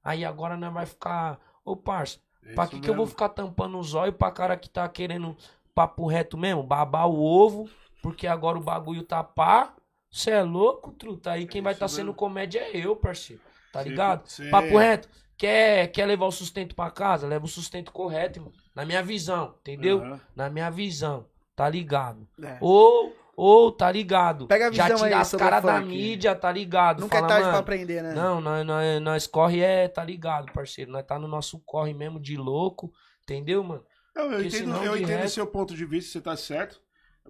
Aí 0.02 0.24
agora 0.24 0.56
nós 0.56 0.72
vai 0.72 0.86
ficar. 0.86 1.40
Ô, 1.64 1.76
parça, 1.76 2.20
É 2.44 2.54
pra 2.54 2.66
que, 2.66 2.80
que 2.80 2.90
eu 2.90 2.94
vou 2.94 3.06
ficar 3.06 3.28
tampando 3.28 3.78
os 3.78 3.94
olhos 3.94 4.16
pra 4.16 4.30
cara 4.30 4.56
que 4.56 4.68
tá 4.68 4.88
querendo 4.88 5.36
papo 5.74 6.06
reto 6.06 6.36
mesmo? 6.36 6.62
Babar 6.62 7.08
o 7.08 7.20
ovo, 7.22 7.68
porque 8.02 8.26
agora 8.26 8.58
o 8.58 8.62
bagulho 8.62 9.02
tá 9.02 9.22
pá. 9.22 9.74
Cê 10.10 10.30
é 10.32 10.42
louco, 10.42 10.92
truta. 10.92 11.30
Aí 11.32 11.46
quem 11.46 11.62
vai 11.62 11.72
isso 11.72 11.80
tá 11.80 11.88
sendo 11.88 12.12
comédia 12.12 12.60
é 12.60 12.76
eu, 12.76 12.94
parceiro. 12.96 13.40
Tá 13.72 13.82
Cê- 13.82 13.88
ligado? 13.88 14.26
cê- 14.26 14.50
Papo 14.50 14.76
reto. 14.76 15.08
Quer, 15.38 15.88
quer 15.88 16.06
levar 16.06 16.26
o 16.26 16.30
sustento 16.32 16.74
pra 16.74 16.90
casa? 16.90 17.26
Leva 17.26 17.44
o 17.46 17.48
sustento 17.48 17.90
correto, 17.90 18.38
irmão. 18.38 18.52
Na 18.74 18.84
minha 18.84 19.02
visão, 19.02 19.54
entendeu? 19.60 20.00
Aham. 20.02 20.20
Na 20.36 20.50
minha 20.50 20.70
visão. 20.70 21.24
Tá 21.56 21.68
ligado? 21.68 22.26
É. 22.42 22.58
Ou, 22.60 23.14
ou, 23.36 23.72
tá 23.72 23.90
ligado? 23.90 24.46
Pega 24.46 24.68
a 24.68 24.72
Já 24.72 24.84
visão 24.84 24.96
tira 25.04 25.08
aí 25.16 25.22
as 25.22 25.32
caras 25.32 25.62
da 25.64 25.80
mídia, 25.80 26.34
tá 26.34 26.52
ligado? 26.52 27.00
Nunca 27.00 27.16
é 27.16 27.20
Fala, 27.20 27.28
tarde 27.28 27.42
pra 27.44 27.52
mano, 27.52 27.62
aprender, 27.62 28.02
né? 28.02 28.12
não, 28.14 28.40
nós, 28.40 28.66
nós, 28.66 29.02
nós 29.02 29.26
corre 29.26 29.60
é, 29.60 29.88
tá 29.88 30.04
ligado, 30.04 30.52
parceiro. 30.52 30.90
Nós 30.90 31.04
tá 31.04 31.18
no 31.18 31.26
nosso 31.28 31.58
corre 31.64 31.94
mesmo 31.94 32.20
de 32.20 32.36
louco, 32.36 32.92
entendeu, 33.22 33.62
mano? 33.62 33.84
Não, 34.14 34.24
eu 34.24 34.30
Porque 34.42 34.46
entendo, 34.48 34.76
eu 34.84 34.96
entendo 34.96 35.18
resto- 35.20 35.34
seu 35.34 35.46
ponto 35.46 35.74
de 35.74 35.84
vista, 35.86 36.12
você 36.12 36.20
tá 36.20 36.36
certo. 36.36 36.80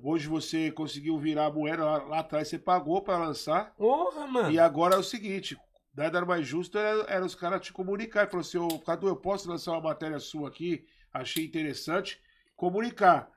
Hoje 0.02 0.26
você 0.26 0.70
conseguiu 0.72 1.18
virar 1.18 1.46
a 1.46 1.50
moeda 1.52 1.84
lá, 1.84 1.98
lá 2.04 2.18
atrás, 2.20 2.48
você 2.48 2.58
pagou 2.58 3.02
pra 3.02 3.18
lançar. 3.18 3.72
Porra, 3.76 4.26
mano. 4.26 4.50
E 4.50 4.58
agora 4.58 4.94
é 4.96 4.98
o 4.98 5.02
seguinte, 5.02 5.56
nada 5.94 6.24
mais 6.24 6.46
justo 6.46 6.78
era, 6.78 7.04
era 7.08 7.24
os 7.24 7.34
caras 7.34 7.60
te 7.60 7.72
comunicar. 7.72 8.26
Falou 8.26 8.40
assim, 8.40 8.56
ô 8.58 8.78
Cadu, 8.80 9.06
eu 9.06 9.14
posso 9.14 9.48
lançar 9.48 9.72
uma 9.72 9.82
matéria 9.82 10.18
sua 10.18 10.48
aqui, 10.48 10.84
achei 11.12 11.44
interessante, 11.44 12.18
comunicar. 12.56 13.28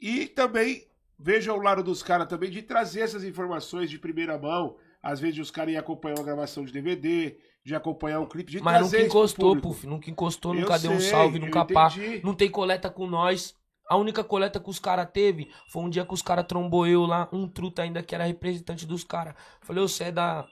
E 0.00 0.26
também 0.26 0.86
veja 1.18 1.52
o 1.52 1.60
lado 1.60 1.82
dos 1.82 2.02
caras 2.02 2.28
também 2.28 2.50
de 2.50 2.62
trazer 2.62 3.00
essas 3.00 3.24
informações 3.24 3.90
de 3.90 3.98
primeira 3.98 4.38
mão. 4.38 4.76
Às 5.02 5.20
vezes 5.20 5.38
os 5.38 5.50
caras 5.50 5.72
iam 5.72 5.80
acompanhar 5.80 6.16
uma 6.16 6.24
gravação 6.24 6.64
de 6.64 6.72
DVD, 6.72 7.36
de 7.64 7.74
acompanhar 7.74 8.20
um 8.20 8.26
clipe, 8.26 8.52
de 8.52 8.60
Mas 8.60 8.78
trazer 8.78 8.96
nunca 8.98 9.08
encostou, 9.08 9.56
puf. 9.60 9.86
Nunca 9.86 10.10
encostou, 10.10 10.54
Eu 10.54 10.60
nunca 10.62 10.78
deu 10.78 10.92
um 10.92 11.00
sei, 11.00 11.10
salve, 11.10 11.38
nunca 11.38 11.64
pá. 11.64 11.90
Não 12.22 12.34
tem 12.34 12.50
coleta 12.50 12.90
com 12.90 13.06
nós. 13.06 13.54
A 13.88 13.96
única 13.96 14.24
coleta 14.24 14.58
que 14.58 14.70
os 14.70 14.78
caras 14.78 15.08
teve 15.12 15.50
foi 15.68 15.82
um 15.82 15.90
dia 15.90 16.06
que 16.06 16.14
os 16.14 16.22
caras 16.22 16.46
trombou 16.46 16.86
eu 16.86 17.04
lá, 17.04 17.28
um 17.32 17.46
truta 17.46 17.82
ainda 17.82 18.02
que 18.02 18.14
era 18.14 18.24
representante 18.24 18.86
dos 18.86 19.04
caras. 19.04 19.34
Falei, 19.60 19.82
você 19.82 20.04
é 20.04 20.12
da, 20.12 20.46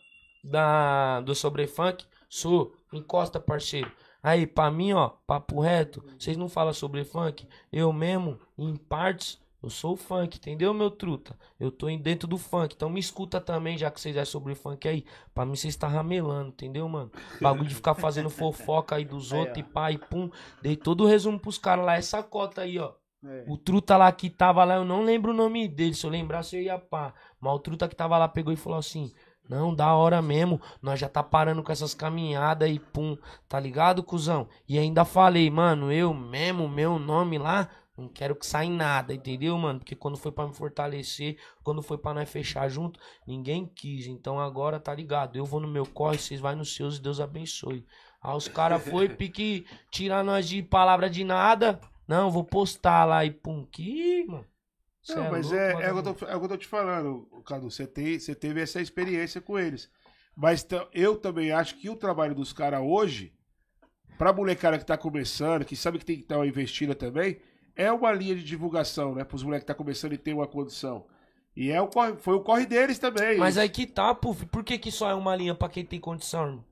da, 0.45 1.21
do 1.23 1.35
Sobrefunk? 1.35 2.05
Sou. 2.29 2.75
Encosta, 2.93 3.41
parceiro. 3.41 3.91
Aí, 4.23 4.47
pra 4.47 4.71
mim, 4.71 4.93
ó, 4.93 5.09
papo 5.27 5.61
reto, 5.61 6.05
vocês 6.19 6.37
não 6.37 6.49
falam 6.49 6.73
sobre 6.73 7.05
funk? 7.05 7.49
Eu 7.73 7.93
mesmo, 7.93 8.39
em 8.57 8.77
partes, 8.77 9.41
eu 9.63 9.71
sou 9.71 9.97
funk, 9.97 10.39
entendeu, 10.39 10.75
meu 10.75 10.91
truta? 10.91 11.39
Eu 11.61 11.71
tô 11.71 11.87
dentro 11.97 12.27
do 12.27 12.37
funk, 12.37 12.75
então 12.75 12.91
me 12.91 12.99
escuta 12.99 13.41
também, 13.41 13.79
já 13.79 13.91
que 13.91 14.01
vocês 14.01 14.17
é 14.17 14.25
sobre 14.25 14.57
funk 14.57 14.89
aí. 14.89 15.05
Pra 15.33 15.47
mim, 15.47 15.55
vocês 15.55 15.77
tá 15.77 15.87
ramelando, 15.87 16.49
entendeu, 16.49 16.89
mano? 16.89 17.13
Bagulho 17.41 17.69
de 17.69 17.75
ficar 17.75 17.95
fazendo 17.95 18.29
fofoca 18.31 18.97
aí 18.97 19.05
dos 19.05 19.33
Aí, 19.33 19.39
outros 19.39 19.59
e 19.59 19.63
pá 19.63 19.93
e 19.93 19.99
pum. 19.99 20.29
Dei 20.61 20.75
todo 20.75 21.05
o 21.05 21.07
resumo 21.07 21.39
pros 21.39 21.59
caras 21.59 21.85
lá, 21.85 21.97
essa 21.97 22.23
cota 22.23 22.63
aí, 22.63 22.79
ó. 22.79 22.93
É. 23.25 23.45
O 23.47 23.57
truta 23.57 23.97
lá 23.97 24.11
que 24.11 24.29
tava 24.29 24.65
lá, 24.65 24.75
eu 24.75 24.85
não 24.85 25.05
lembro 25.05 25.31
o 25.31 25.35
nome 25.35 25.69
dele. 25.69 25.95
Se 25.95 26.05
eu 26.05 26.11
lembrasse, 26.11 26.57
eu 26.57 26.63
ia 26.63 26.79
pá. 26.79 27.15
Mas 27.41 27.55
o 27.55 27.59
truta 27.61 27.89
que 27.89 27.95
tava 27.95 28.19
lá 28.19 28.27
pegou 28.27 28.53
e 28.53 28.57
falou 28.57 28.79
assim: 28.79 29.13
Não, 29.49 29.73
da 29.73 29.95
hora 29.95 30.21
mesmo. 30.21 30.61
Nós 30.81 30.99
já 30.99 31.09
tá 31.09 31.23
parando 31.23 31.63
com 31.63 31.71
essas 31.71 31.95
caminhadas 31.95 32.69
e 32.69 32.81
pum. 32.81 33.17
Tá 33.49 33.61
ligado, 33.61 34.03
cuzão? 34.03 34.49
E 34.69 34.77
ainda 34.77 35.05
falei, 35.05 35.49
mano, 35.51 35.93
eu 35.93 36.13
mesmo, 36.13 36.69
meu 36.69 36.99
nome 36.99 37.39
lá. 37.39 37.69
Não 37.97 38.09
quero 38.09 38.35
que 38.35 38.47
saia 38.47 38.71
nada, 38.71 39.13
entendeu, 39.13 39.57
mano? 39.59 39.79
Porque 39.79 39.95
quando 39.95 40.17
foi 40.17 40.33
pra 40.33 40.47
me 40.47 40.55
fortalecer, 40.55 41.37
quando 41.63 41.83
foi 41.83 41.99
pra 41.99 42.15
nós 42.15 42.31
fechar 42.31 42.69
junto, 42.69 42.99
ninguém 43.27 43.67
quis. 43.67 44.07
Então 44.07 44.41
agora, 44.41 44.81
tá 44.81 44.95
ligado? 44.95 45.37
Eu 45.37 45.45
vou 45.45 45.61
no 45.61 45.69
meu 45.69 45.85
corre, 45.85 46.19
vocês 46.19 46.41
vai 46.41 46.55
nos 46.55 46.75
seus 46.75 46.97
e 46.97 47.03
Deus 47.03 47.21
abençoe. 47.21 47.85
Aí 48.23 48.35
os 48.35 48.49
caras 48.49 48.83
foi 48.83 49.09
pique 49.15 49.67
tirar 49.91 50.25
nós 50.25 50.49
de 50.49 50.63
palavra 50.63 51.11
de 51.11 51.23
nada. 51.23 51.79
Não, 52.09 52.31
vou 52.31 52.45
postar 52.45 53.05
lá 53.05 53.25
e 53.25 53.31
pum. 53.31 53.67
Que, 53.67 54.25
mano. 54.25 54.47
Cê 55.03 55.17
Não, 55.17 55.31
mas 55.31 55.51
louco, 55.51 55.59
é, 55.59 55.71
é, 55.71 55.75
o 55.75 55.79
que 55.79 55.85
eu 55.85 55.95
vagabundo. 55.95 56.15
tô, 56.15 56.27
é 56.27 56.37
o 56.37 56.39
que 56.39 56.45
eu 56.45 56.49
tô 56.49 56.57
te 56.57 56.67
falando, 56.67 57.43
Cadu. 57.45 57.71
Você, 57.71 57.87
você 57.87 58.35
teve 58.35 58.61
essa 58.61 58.81
experiência 58.81 59.41
com 59.41 59.59
eles. 59.59 59.91
Mas 60.35 60.67
eu 60.93 61.17
também 61.17 61.53
acho 61.53 61.77
que 61.79 61.91
o 61.91 61.97
trabalho 61.97 62.35
dos 62.35 62.53
caras 62.53 62.81
hoje, 62.83 63.35
pra 64.17 64.33
molecada 64.33 64.79
que 64.79 64.87
tá 64.87 64.97
começando, 64.97 65.65
que 65.65 65.77
sabe 65.77 65.99
que 65.99 66.05
tem 66.05 66.21
que 66.21 66.27
dar 66.27 66.39
uma 66.39 66.47
investida 66.47 66.95
também, 66.95 67.39
é 67.77 67.91
uma 67.93 68.13
linha 68.13 68.35
de 68.35 68.45
divulgação, 68.45 69.15
né? 69.15 69.25
Pros 69.25 69.43
moleques 69.43 69.65
que 69.65 69.69
tá 69.73 69.75
começando 69.75 70.13
e 70.13 70.19
tem 70.19 70.35
uma 70.35 70.47
condição. 70.47 71.05
E 71.57 71.71
é 71.71 71.81
o 71.81 71.87
corre, 71.89 72.15
foi 72.17 72.35
o 72.35 72.41
corre 72.41 72.65
deles 72.67 72.99
também. 72.99 73.37
Mas 73.39 73.59
aí 73.59 73.69
que 73.69 73.87
tá, 73.87 74.15
puf. 74.15 74.47
Por 74.47 74.65
que, 74.65 74.79
que 74.79 74.91
só 74.91 75.11
é 75.11 75.15
uma 75.15 75.37
linha 75.37 75.55
pra 75.55 75.69
quem 75.69 75.85
tem 75.85 76.01
condição, 76.01 76.47
irmão? 76.47 76.65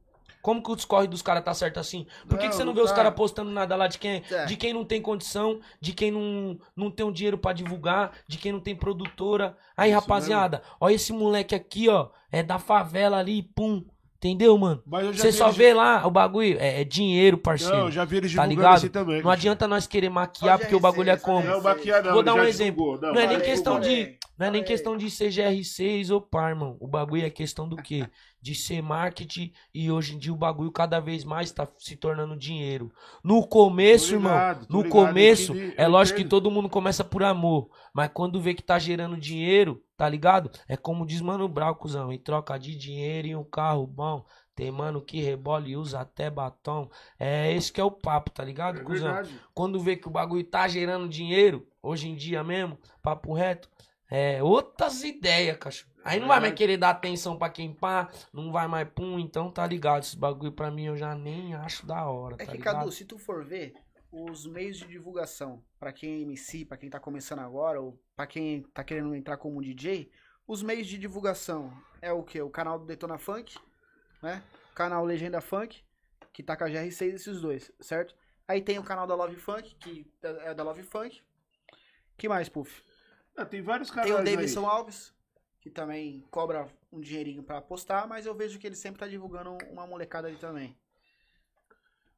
Como 0.42 0.62
que 0.62 0.70
os 0.70 0.86
corre 0.86 1.06
dos 1.06 1.20
caras 1.20 1.44
tá 1.44 1.52
certo 1.52 1.78
assim? 1.78 2.06
Por 2.26 2.38
que, 2.38 2.44
Não, 2.44 2.50
que 2.50 2.56
você 2.56 2.64
não 2.64 2.68
não 2.72 2.74
vê 2.74 2.80
os 2.80 2.88
tá. 2.88 2.96
caras 2.96 3.12
postando 3.14 3.50
nada 3.50 3.76
lá 3.76 3.86
de 3.86 3.98
quem, 3.98 4.22
É. 4.30 4.46
de 4.46 4.56
quem 4.56 4.72
não 4.72 4.86
tem 4.86 5.02
condição, 5.02 5.60
de 5.78 5.92
quem 5.92 6.10
não, 6.10 6.58
não 6.74 6.90
tem 6.90 7.04
um 7.04 7.12
dinheiro 7.12 7.36
pra 7.36 7.52
divulgar, 7.52 8.12
de 8.26 8.38
quem 8.38 8.50
não 8.52 8.60
tem 8.60 8.74
produtora? 8.74 9.54
Aí, 9.76 9.90
Isso 9.90 10.00
rapaziada, 10.00 10.62
olha 10.80 10.94
esse 10.94 11.12
moleque 11.12 11.54
aqui, 11.54 11.90
ó. 11.90 12.08
É 12.32 12.42
da 12.42 12.58
favela 12.58 13.18
ali, 13.18 13.42
pum. 13.42 13.84
Entendeu, 14.22 14.56
mano? 14.58 14.82
Você 15.14 15.32
só 15.32 15.46
eles- 15.46 15.56
vê 15.56 15.72
lá 15.72 16.06
o 16.06 16.10
bagulho. 16.10 16.58
É, 16.60 16.82
é 16.82 16.84
dinheiro, 16.84 17.38
parceiro. 17.38 17.74
Não, 17.74 17.84
eu 17.86 17.90
já 17.90 18.04
vi 18.04 18.18
eles 18.18 18.34
tá 18.34 18.44
ligado? 18.44 18.74
assim 18.76 18.88
também. 18.88 19.22
Não 19.22 19.30
adianta 19.30 19.66
nós 19.66 19.86
querer 19.86 20.10
maquiar 20.10 20.58
porque 20.58 20.74
o 20.74 20.80
bagulho 20.80 21.08
é 21.08 21.14
GR6, 21.16 21.20
só 21.20 21.24
como. 21.24 21.42
Não, 21.42 21.62
maquiar 21.62 22.04
não. 22.04 22.12
Vou 22.12 22.22
dar 22.22 22.34
um 22.34 22.44
exemplo. 22.44 22.98
Não 23.00 23.18
é 23.18 23.26
nem 23.26 23.40
questão 23.40 23.80
de- 23.80 24.18
Não 24.40 24.46
é 24.46 24.50
nem 24.50 24.64
questão 24.64 24.96
de 24.96 25.10
ser 25.10 25.28
GR6 25.28 26.10
ou 26.10 26.18
par, 26.18 26.48
irmão. 26.48 26.78
O 26.80 26.88
bagulho 26.88 27.26
é 27.26 27.28
questão 27.28 27.68
do 27.68 27.76
quê? 27.76 28.08
De 28.40 28.54
ser 28.54 28.82
marketing 28.82 29.52
e 29.74 29.90
hoje 29.90 30.14
em 30.14 30.18
dia 30.18 30.32
o 30.32 30.36
bagulho 30.36 30.72
cada 30.72 30.98
vez 30.98 31.24
mais 31.24 31.52
tá 31.52 31.68
se 31.78 31.94
tornando 31.94 32.34
dinheiro. 32.34 32.90
No 33.22 33.46
começo, 33.46 34.14
irmão, 34.14 34.32
ligado, 34.32 34.66
tô 34.66 34.72
no 34.78 34.82
ligado, 34.82 34.92
começo, 34.92 35.52
é 35.76 35.86
lógico 35.86 36.16
que 36.16 36.22
entendo. 36.22 36.30
todo 36.30 36.50
mundo 36.50 36.70
começa 36.70 37.04
por 37.04 37.22
amor. 37.22 37.68
Mas 37.92 38.10
quando 38.14 38.40
vê 38.40 38.54
que 38.54 38.62
tá 38.62 38.78
gerando 38.78 39.18
dinheiro, 39.18 39.84
tá 39.94 40.08
ligado? 40.08 40.50
É 40.66 40.74
como 40.74 41.04
diz 41.04 41.20
Mano 41.20 41.46
Brau, 41.46 41.74
cuzão. 41.76 42.10
Em 42.10 42.18
troca 42.18 42.58
de 42.58 42.74
dinheiro 42.74 43.28
e 43.28 43.36
um 43.36 43.44
carro 43.44 43.86
bom. 43.86 44.24
Tem 44.54 44.70
mano 44.70 45.00
que 45.02 45.20
rebola 45.20 45.68
e 45.68 45.76
usa 45.76 46.00
até 46.00 46.28
batom. 46.30 46.88
É 47.18 47.52
esse 47.54 47.70
que 47.72 47.80
é 47.80 47.84
o 47.84 47.90
papo, 47.90 48.30
tá 48.30 48.42
ligado, 48.44 48.80
É 48.80 48.82
cuzão? 48.82 49.12
verdade. 49.12 49.38
quando 49.54 49.78
vê 49.80 49.96
que 49.96 50.08
o 50.08 50.10
bagulho 50.10 50.44
tá 50.44 50.66
gerando 50.66 51.08
dinheiro, 51.08 51.66
hoje 51.82 52.08
em 52.08 52.14
dia 52.14 52.42
mesmo, 52.44 52.78
papo 53.02 53.32
reto, 53.32 53.68
é 54.10 54.42
outras 54.42 55.02
ideias, 55.04 55.56
cachorro. 55.56 55.90
Aí 56.02 56.18
não 56.18 56.28
vai 56.28 56.40
mais 56.40 56.54
querer 56.54 56.78
dar 56.78 56.90
atenção 56.90 57.36
pra 57.36 57.50
quem 57.50 57.74
pá, 57.74 58.10
não 58.32 58.50
vai 58.50 58.66
mais 58.66 58.88
pum, 58.88 59.18
então 59.18 59.50
tá 59.50 59.66
ligado. 59.66 60.02
Esse 60.02 60.16
bagulho 60.16 60.52
pra 60.52 60.70
mim 60.70 60.86
eu 60.86 60.96
já 60.96 61.14
nem 61.14 61.54
acho 61.54 61.86
da 61.86 62.08
hora, 62.08 62.34
É 62.34 62.44
tá 62.44 62.52
que, 62.52 62.56
ligado? 62.56 62.76
Cadu, 62.76 62.90
se 62.90 63.04
tu 63.04 63.18
for 63.18 63.44
ver, 63.44 63.74
os 64.10 64.46
meios 64.46 64.78
de 64.78 64.86
divulgação, 64.86 65.62
pra 65.78 65.92
quem 65.92 66.14
é 66.14 66.20
MC, 66.22 66.64
pra 66.64 66.78
quem 66.78 66.88
tá 66.88 66.98
começando 66.98 67.40
agora, 67.40 67.80
ou 67.80 68.00
pra 68.16 68.26
quem 68.26 68.62
tá 68.74 68.82
querendo 68.82 69.14
entrar 69.14 69.36
como 69.36 69.62
DJ, 69.62 70.10
os 70.46 70.62
meios 70.62 70.86
de 70.86 70.98
divulgação 70.98 71.72
é 72.00 72.10
o 72.12 72.22
que? 72.22 72.40
O 72.40 72.50
canal 72.50 72.78
do 72.78 72.86
Detona 72.86 73.18
Funk, 73.18 73.56
né? 74.22 74.42
O 74.72 74.74
canal 74.74 75.04
Legenda 75.04 75.40
Funk, 75.40 75.84
que 76.32 76.42
tá 76.42 76.56
com 76.56 76.64
a 76.64 76.68
GR6, 76.68 77.14
esses 77.14 77.40
dois, 77.42 77.70
certo? 77.78 78.16
Aí 78.48 78.62
tem 78.62 78.78
o 78.78 78.82
canal 78.82 79.06
da 79.06 79.14
Love 79.14 79.36
Funk, 79.36 79.76
que 79.76 80.10
é 80.22 80.54
da 80.54 80.62
Love 80.64 80.82
Funk. 80.82 81.22
Que 82.16 82.28
mais, 82.28 82.48
Puff? 82.48 82.82
Ah, 83.42 83.46
tem 83.46 83.62
vários 83.62 83.88
Tem 83.90 84.02
canais 84.04 84.20
o 84.20 84.24
Davidson 84.24 84.60
aí. 84.60 84.66
Alves, 84.66 85.14
que 85.60 85.70
também 85.70 86.24
cobra 86.30 86.68
um 86.92 87.00
dinheirinho 87.00 87.42
pra 87.42 87.60
postar, 87.60 88.06
mas 88.06 88.26
eu 88.26 88.34
vejo 88.34 88.58
que 88.58 88.66
ele 88.66 88.76
sempre 88.76 89.00
tá 89.00 89.06
divulgando 89.08 89.56
uma 89.70 89.86
molecada 89.86 90.28
ali 90.28 90.36
também. 90.36 90.76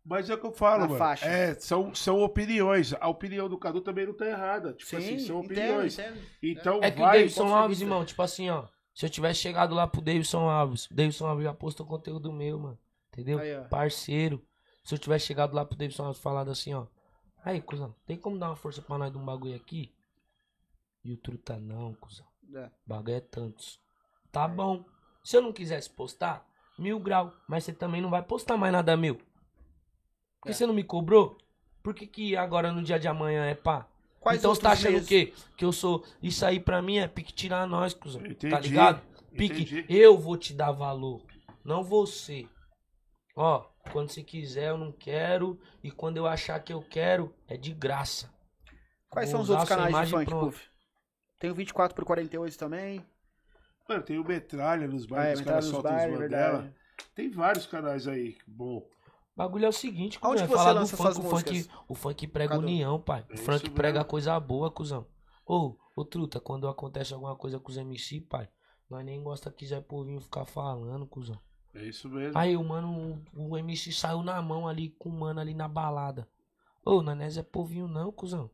Mas 0.05 0.29
é 0.29 0.35
o 0.35 0.39
que 0.39 0.47
eu 0.47 0.53
falo, 0.53 0.81
Na 0.81 0.87
mano. 0.89 0.99
faixa. 0.99 1.27
É, 1.27 1.55
são, 1.55 1.95
são 1.95 2.21
opiniões. 2.23 2.93
A 2.95 3.07
opinião 3.09 3.49
do 3.49 3.57
Cadu 3.57 3.81
também 3.81 4.05
não 4.05 4.15
tá 4.15 4.27
errada. 4.27 4.73
Tipo 4.73 4.97
assim, 4.97 5.19
são 5.21 5.39
entendo, 5.45 5.53
opiniões. 5.61 5.97
entendo. 5.99 6.21
Então 6.43 6.81
É 6.83 6.91
que 6.91 6.99
o 6.99 7.05
vai. 7.05 7.19
Davidson 7.19 7.55
Alves, 7.55 7.79
vista. 7.79 7.85
irmão, 7.85 8.05
tipo 8.05 8.21
assim, 8.21 8.51
ó. 8.51 8.65
Se 8.93 9.07
eu 9.07 9.11
tivesse 9.11 9.39
chegado 9.41 9.75
lá 9.77 9.87
pro 9.87 10.01
Davidson 10.01 10.51
Alves, 10.51 10.87
o 10.91 10.95
Davidson 10.95 11.27
Alves 11.29 11.45
já 11.45 11.55
postou 11.55 11.87
conteúdo 11.87 12.33
meu, 12.33 12.59
mano. 12.59 12.79
Entendeu? 13.13 13.39
Aí. 13.39 13.61
Parceiro. 13.69 14.45
Se 14.83 14.93
eu 14.93 14.99
tivesse 14.99 15.27
chegado 15.27 15.55
lá 15.55 15.65
pro 15.65 15.77
Davidson 15.79 16.03
Alves 16.05 16.19
e 16.19 16.23
falado 16.23 16.51
assim, 16.51 16.75
ó. 16.75 16.87
Aí, 17.45 17.61
cuzão, 17.61 17.95
tem 18.05 18.17
como 18.17 18.37
dar 18.39 18.49
uma 18.49 18.57
força 18.57 18.83
pra 18.83 18.99
nós 18.99 19.11
de 19.13 19.19
um 19.19 19.25
bagulho 19.25 19.55
aqui? 19.55 19.93
E 21.05 21.13
o 21.13 21.17
truta 21.17 21.59
não, 21.59 21.95
cuzão. 21.95 22.27
É. 22.55 22.71
Bagulho 22.87 23.17
é 23.17 23.21
tantos. 23.21 23.81
Tá 24.31 24.47
bom. 24.47 24.85
Se 25.25 25.37
eu 25.37 25.43
não 25.43 25.53
quisesse 25.53 25.89
postar, 25.91 26.47
mil 26.79 26.99
grau. 27.01 27.33
Mas 27.49 27.65
você 27.65 27.73
também 27.73 28.01
não 28.01 28.11
vai 28.11 28.23
postar 28.23 28.57
mais 28.57 28.73
nada 28.73 28.97
mil. 28.97 29.17
Porque 30.41 30.51
É. 30.51 30.53
você 30.53 30.67
não 30.67 30.75
me 30.75 30.85
cobrou? 30.85 31.37
Por 31.83 31.95
que, 31.95 32.07
que 32.07 32.37
agora 32.37 32.73
no 32.73 32.83
dia 32.83 32.99
de 32.99 33.09
amanhã 33.09 33.45
é 33.47 33.55
pá? 33.55 33.89
Quais 34.21 34.39
então 34.39 34.55
você 34.55 34.61
tá 34.63 34.71
achando 34.73 34.99
o 34.99 35.05
quê? 35.05 35.33
Que 35.57 35.65
eu 35.65 35.73
sou. 35.73 36.05
Isso 36.23 36.47
aí 36.47 36.61
pra 36.61 36.81
mim 36.81 36.99
é 36.99 37.09
pique 37.09 37.33
tirar 37.33 37.67
nós, 37.67 37.93
cuzão. 37.93 38.23
Tá 38.23 38.29
Entendi, 38.29 38.69
ligado? 38.69 39.03
Pique, 39.37 39.63
entendi. 39.63 39.87
eu 39.89 40.17
vou 40.17 40.37
te 40.37 40.53
dar 40.55 40.71
valor. 40.71 41.23
Não 41.65 41.83
você. 41.83 42.47
Ó, 43.35 43.65
quando 43.91 44.11
você 44.11 44.23
quiser, 44.23 44.69
eu 44.71 44.79
não 44.79 44.93
quero. 44.93 45.59
E 45.83 45.91
quando 45.91 46.19
eu 46.19 46.27
achar 46.27 46.61
que 46.61 46.73
eu 46.73 46.83
quero, 46.83 47.35
é 47.49 47.57
de 47.57 47.73
graça. 47.73 48.33
Quais 49.09 49.31
Vou 49.33 49.39
são 49.39 49.43
os 49.43 49.51
outros 49.51 49.69
canais 49.69 50.07
de 50.09 50.13
funk. 50.15 50.31
Puff? 50.31 50.72
Tem 51.43 51.51
o 51.51 51.55
24 51.57 51.93
por 51.93 52.05
48 52.05 52.57
também. 52.57 53.05
Mano, 53.89 54.01
tem 54.05 54.17
o 54.17 54.25
Metralha 54.25 54.87
nos 54.87 55.07
Ah, 55.07 55.09
bailes, 55.09 55.41
é, 55.41 55.43
os 55.43 55.49
caras 55.49 55.65
soltam 55.65 55.91
os. 55.97 56.73
Tem 57.17 57.31
vários 57.33 57.67
canais 57.67 58.07
aí. 58.07 58.39
Bom. 58.47 58.79
O 58.79 58.89
bagulho 59.35 59.65
é 59.65 59.69
o 59.69 59.73
seguinte, 59.73 60.21
cuzão, 60.21 60.37
que 60.37 60.43
é 60.45 60.47
você 60.47 60.55
falar 60.57 60.75
do 60.75 60.87
funk, 60.87 61.03
suas 61.03 61.19
o 61.19 61.23
funk, 61.23 61.69
o 61.89 61.95
funk 61.97 62.29
prega 62.29 62.51
Cadu? 62.55 62.63
união, 62.65 63.01
pai. 63.01 63.27
O 63.29 63.33
É 63.33 63.37
funk 63.39 63.65
isso 63.65 63.75
prega 63.75 63.99
mesmo. 63.99 64.09
coisa 64.11 64.39
boa, 64.39 64.71
cuzão. 64.71 65.05
Ô, 65.45 65.75
ô 65.97 66.05
truta, 66.05 66.39
quando 66.39 66.69
acontece 66.69 67.13
alguma 67.13 67.35
coisa 67.35 67.59
com 67.59 67.73
os 67.73 67.77
MC, 67.77 68.21
pai, 68.21 68.49
nós 68.89 69.05
nem 69.05 69.21
gosta 69.21 69.51
que 69.51 69.67
Zé 69.67 69.81
Povinho 69.81 70.21
ficar 70.21 70.45
falando, 70.45 71.09
cuzão. 71.09 71.41
É 71.75 71.85
isso 71.85 72.09
mesmo. 72.09 72.39
Aí 72.39 72.57
o 72.57 72.63
mano, 72.63 73.21
o, 73.35 73.49
o 73.51 73.59
MC 73.59 73.91
saiu 73.91 74.23
na 74.23 74.41
mão 74.41 74.69
ali 74.69 74.91
com 74.91 75.09
o 75.09 75.13
mano 75.19 75.41
ali 75.41 75.55
na 75.55 75.67
balada. 75.67 76.29
Ô, 76.85 77.03
nós 77.03 77.17
não 77.19 77.25
é 77.25 77.31
Zé 77.31 77.43
Povinho 77.43 77.89
não, 77.89 78.13
cuzão. 78.13 78.49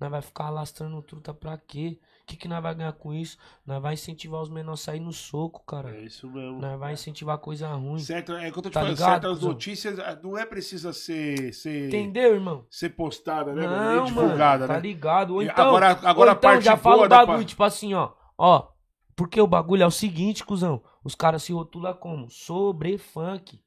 Nós 0.00 0.10
vai 0.10 0.22
ficar 0.22 0.44
alastrando 0.46 1.02
truta 1.02 1.34
pra 1.34 1.58
quê? 1.58 1.98
O 2.22 2.26
que, 2.28 2.36
que 2.36 2.46
nós 2.48 2.62
vai 2.62 2.74
ganhar 2.74 2.92
com 2.92 3.12
isso? 3.14 3.36
Nós 3.66 3.80
vai 3.82 3.94
incentivar 3.94 4.40
os 4.42 4.48
menores 4.50 4.82
a 4.82 4.84
sair 4.84 5.00
no 5.00 5.12
soco, 5.12 5.64
cara. 5.64 5.96
É 5.96 6.02
isso 6.04 6.30
mesmo. 6.30 6.60
Nós 6.60 6.78
vai 6.78 6.92
incentivar 6.92 7.38
coisa 7.38 7.68
ruim. 7.72 7.98
Certo, 7.98 8.32
é 8.34 8.50
que 8.50 8.58
eu 8.58 8.62
tô 8.62 8.68
te 8.70 8.74
Tá 8.74 8.80
falando, 8.80 8.94
ligado, 8.96 9.10
certas 9.10 9.30
cuzão? 9.38 9.48
notícias 9.48 9.98
ah, 9.98 10.20
não 10.22 10.36
é 10.38 10.44
precisa 10.44 10.92
ser, 10.92 11.52
ser, 11.54 11.88
Entendeu, 11.88 12.34
irmão? 12.34 12.66
ser 12.70 12.90
postada, 12.90 13.52
né, 13.54 13.66
mano? 13.66 13.76
Não, 13.76 13.88
Nem 14.04 14.12
mano, 14.14 14.26
divulgada, 14.28 14.66
tá 14.66 14.74
né? 14.74 14.80
ligado? 14.80 15.34
Ou 15.34 15.42
então, 15.42 15.68
agora- 15.68 15.90
agora 15.90 16.16
ou 16.16 16.22
a 16.22 16.32
então 16.32 16.36
parte 16.40 16.64
já 16.64 16.76
fala 16.76 17.06
o 17.06 17.08
bagulho, 17.08 17.44
tipo 17.44 17.64
assim, 17.64 17.94
ó. 17.94 18.12
Ó, 18.36 18.68
porque 19.16 19.40
o 19.40 19.46
bagulho 19.46 19.82
é 19.82 19.86
o 19.86 19.90
seguinte, 19.90 20.44
cuzão. 20.44 20.82
Os 21.02 21.14
caras 21.14 21.42
se 21.42 21.52
rotulam 21.52 21.94
como? 21.94 22.30
Sobre 22.30 22.98
funk. 22.98 23.58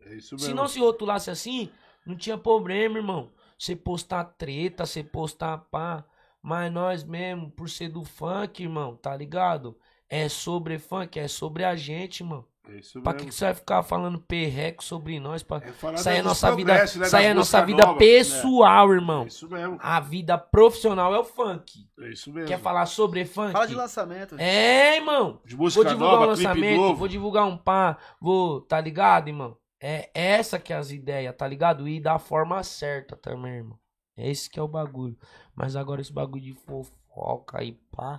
É 0.00 0.14
isso 0.14 0.34
mesmo. 0.34 0.46
Se 0.46 0.54
não 0.54 0.68
se 0.68 0.78
rotulasse 0.78 1.30
assim, 1.30 1.70
não 2.06 2.14
tinha 2.16 2.36
problema, 2.36 2.98
irmão. 2.98 3.32
Você 3.58 3.76
postar 3.76 4.24
treta, 4.24 4.86
você 4.86 5.02
postar 5.02 5.58
pá. 5.70 6.04
Mas 6.42 6.70
nós 6.70 7.04
mesmo, 7.04 7.50
por 7.50 7.70
ser 7.70 7.88
do 7.88 8.04
funk, 8.04 8.62
irmão, 8.62 8.96
tá 8.96 9.16
ligado? 9.16 9.76
É 10.08 10.28
sobre 10.28 10.78
funk, 10.78 11.18
é 11.18 11.26
sobre 11.26 11.64
a 11.64 11.74
gente, 11.74 12.22
mano. 12.22 12.46
É 12.68 12.78
isso 12.78 13.00
Pra 13.02 13.12
que, 13.12 13.18
mesmo. 13.18 13.30
que 13.30 13.34
você 13.34 13.44
vai 13.44 13.54
ficar 13.54 13.82
falando 13.82 14.18
perreco 14.18 14.82
sobre 14.82 15.20
nós? 15.20 15.42
Pra... 15.42 15.58
É 15.58 15.94
Isso 15.94 16.08
aí 16.08 16.18
é 16.18 16.22
nossa 16.22 16.54
vida, 16.54 16.74
né, 16.74 16.84
isso 16.84 17.16
é 17.16 17.34
nossa 17.34 17.64
vida 17.64 17.94
pessoal, 17.94 18.88
né? 18.88 18.94
irmão. 18.94 19.24
É 19.24 19.26
isso 19.26 19.48
mesmo. 19.48 19.78
A 19.80 20.00
vida 20.00 20.38
profissional 20.38 21.14
é 21.14 21.18
o 21.18 21.24
funk. 21.24 21.86
É 22.00 22.08
isso 22.10 22.32
mesmo. 22.32 22.48
Quer 22.48 22.58
falar 22.58 22.86
sobre 22.86 23.24
funk? 23.26 23.52
Fala 23.52 23.66
de 23.66 23.74
lançamento. 23.74 24.36
É, 24.38 24.96
irmão. 24.96 25.40
De 25.44 25.54
Vou 25.54 25.68
divulgar 25.68 25.96
nova, 25.98 26.24
um 26.24 26.28
lançamento, 26.28 26.94
vou 26.94 27.08
divulgar 27.08 27.44
um 27.44 27.56
pá, 27.56 27.98
vou, 28.20 28.62
tá 28.62 28.80
ligado, 28.80 29.28
irmão? 29.28 29.56
É 29.86 30.08
essa 30.14 30.58
que 30.58 30.72
é 30.72 30.76
as 30.76 30.90
ideias, 30.90 31.34
tá 31.36 31.46
ligado? 31.46 31.86
E 31.86 32.00
da 32.00 32.18
forma 32.18 32.62
certa 32.62 33.16
também, 33.16 33.56
irmão. 33.56 33.78
É 34.16 34.30
esse 34.30 34.48
que 34.48 34.58
é 34.58 34.62
o 34.62 34.68
bagulho. 34.68 35.14
Mas 35.54 35.76
agora 35.76 36.00
esse 36.00 36.10
bagulho 36.12 36.42
de 36.42 36.54
fofoca 36.54 37.62
e 37.62 37.72
pá, 37.94 38.18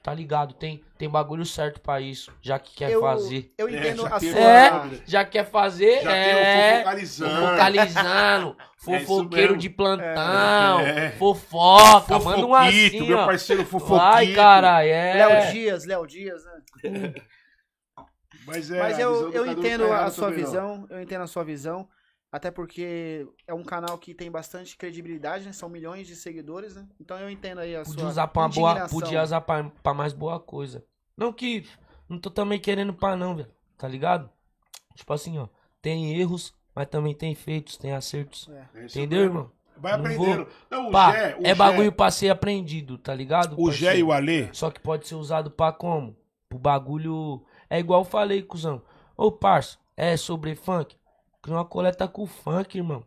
tá 0.00 0.14
ligado? 0.14 0.54
Tem, 0.54 0.80
tem 0.96 1.08
bagulho 1.08 1.44
certo 1.44 1.80
pra 1.80 2.00
isso, 2.00 2.32
já 2.40 2.56
que 2.58 2.76
quer 2.76 2.92
eu, 2.92 3.00
fazer. 3.00 3.52
eu 3.58 3.66
É, 3.66 3.72
entendo 3.72 4.02
já 4.02 4.14
a 4.14 4.20
sua. 4.20 4.28
É, 4.28 5.02
já 5.04 5.24
quer 5.24 5.44
fazer, 5.44 6.02
Já 6.02 6.10
tem 6.12 6.34
o 6.34 6.38
é... 6.38 6.72
fofocalizando. 6.76 7.40
Focalizando, 7.48 8.56
É 8.82 8.98
fofoqueiro 9.00 9.48
mesmo. 9.54 9.58
de 9.58 9.70
plantão, 9.70 10.80
É. 10.80 11.10
fofoca, 11.12 12.18
manda 12.20 12.46
um 12.46 12.54
assim, 12.54 13.06
meu 13.08 13.18
ó. 13.18 13.26
parceiro 13.26 13.64
fofoquito. 13.66 13.96
Vai, 13.98 14.32
caralho, 14.34 14.88
é. 14.88 15.14
Léo 15.26 15.52
Dias, 15.52 15.84
Léo 15.84 16.06
Dias, 16.06 16.44
né? 16.44 17.12
Mas, 18.46 18.70
é, 18.70 18.78
Mas 18.78 18.98
eu, 18.98 19.14
visão 19.14 19.30
eu 19.32 19.46
não 19.46 19.52
entendo 19.52 19.88
tá 19.88 20.04
a 20.04 20.10
sua 20.10 20.28
também, 20.28 20.40
não. 20.42 20.46
visão, 20.50 20.86
eu 20.90 21.00
entendo 21.02 21.22
a 21.22 21.26
sua 21.26 21.44
visão, 21.44 21.88
até 22.30 22.50
porque 22.50 23.26
é 23.46 23.54
um 23.54 23.62
canal 23.62 23.96
que 23.98 24.14
tem 24.14 24.30
bastante 24.30 24.76
credibilidade, 24.76 25.44
né? 25.46 25.52
São 25.52 25.68
milhões 25.68 26.06
de 26.06 26.16
seguidores, 26.16 26.74
né? 26.74 26.86
Então 27.00 27.18
eu 27.18 27.30
entendo 27.30 27.58
aí 27.60 27.76
a 27.76 27.82
Podia 27.82 28.00
sua 28.00 28.08
usar 28.08 28.26
pra 28.28 28.48
boa, 28.48 28.88
podia 28.88 29.22
usar 29.22 29.40
pra, 29.42 29.64
pra 29.82 29.94
mais 29.94 30.12
boa 30.12 30.40
coisa. 30.40 30.84
Não 31.16 31.32
que, 31.32 31.66
não 32.08 32.18
tô 32.18 32.30
também 32.30 32.58
querendo 32.58 32.92
pra 32.94 33.14
não, 33.16 33.36
velho, 33.36 33.50
tá 33.76 33.86
ligado? 33.86 34.30
Tipo 34.94 35.12
assim, 35.12 35.38
ó, 35.38 35.46
tem 35.80 36.18
erros, 36.18 36.54
mas 36.74 36.86
também 36.88 37.14
tem 37.14 37.34
feitos, 37.34 37.76
tem 37.76 37.92
acertos. 37.92 38.48
É. 38.48 38.68
É 38.80 38.84
Entendeu, 38.86 39.20
mesmo. 39.20 39.30
irmão? 39.38 39.52
Vai 39.76 39.92
Não 39.92 40.00
aprendendo. 40.00 40.46
Não, 40.70 40.88
o 40.88 40.92
Pá, 40.92 41.12
Gé, 41.12 41.36
o 41.36 41.40
é 41.42 41.44
Gé- 41.48 41.54
bagulho 41.54 41.92
pra 41.92 42.10
ser 42.10 42.28
aprendido, 42.30 42.98
tá 42.98 43.14
ligado? 43.14 43.56
O 43.60 43.70
Gé 43.72 43.98
e 43.98 44.02
o 44.02 44.12
Alê. 44.12 44.48
Só 44.52 44.70
que 44.70 44.78
pode 44.80 45.08
ser 45.08 45.14
usado 45.16 45.50
pra 45.50 45.72
como? 45.72 46.16
Pro 46.48 46.58
bagulho. 46.58 47.42
É 47.72 47.78
igual 47.78 48.02
eu 48.02 48.04
falei, 48.04 48.42
cuzão. 48.42 48.82
Ô, 49.16 49.32
parça, 49.32 49.78
é 49.96 50.14
sobre 50.14 50.54
funk? 50.54 50.94
Cria 51.40 51.56
uma 51.56 51.64
coleta 51.64 52.06
com 52.06 52.26
funk, 52.26 52.76
irmão. 52.76 53.02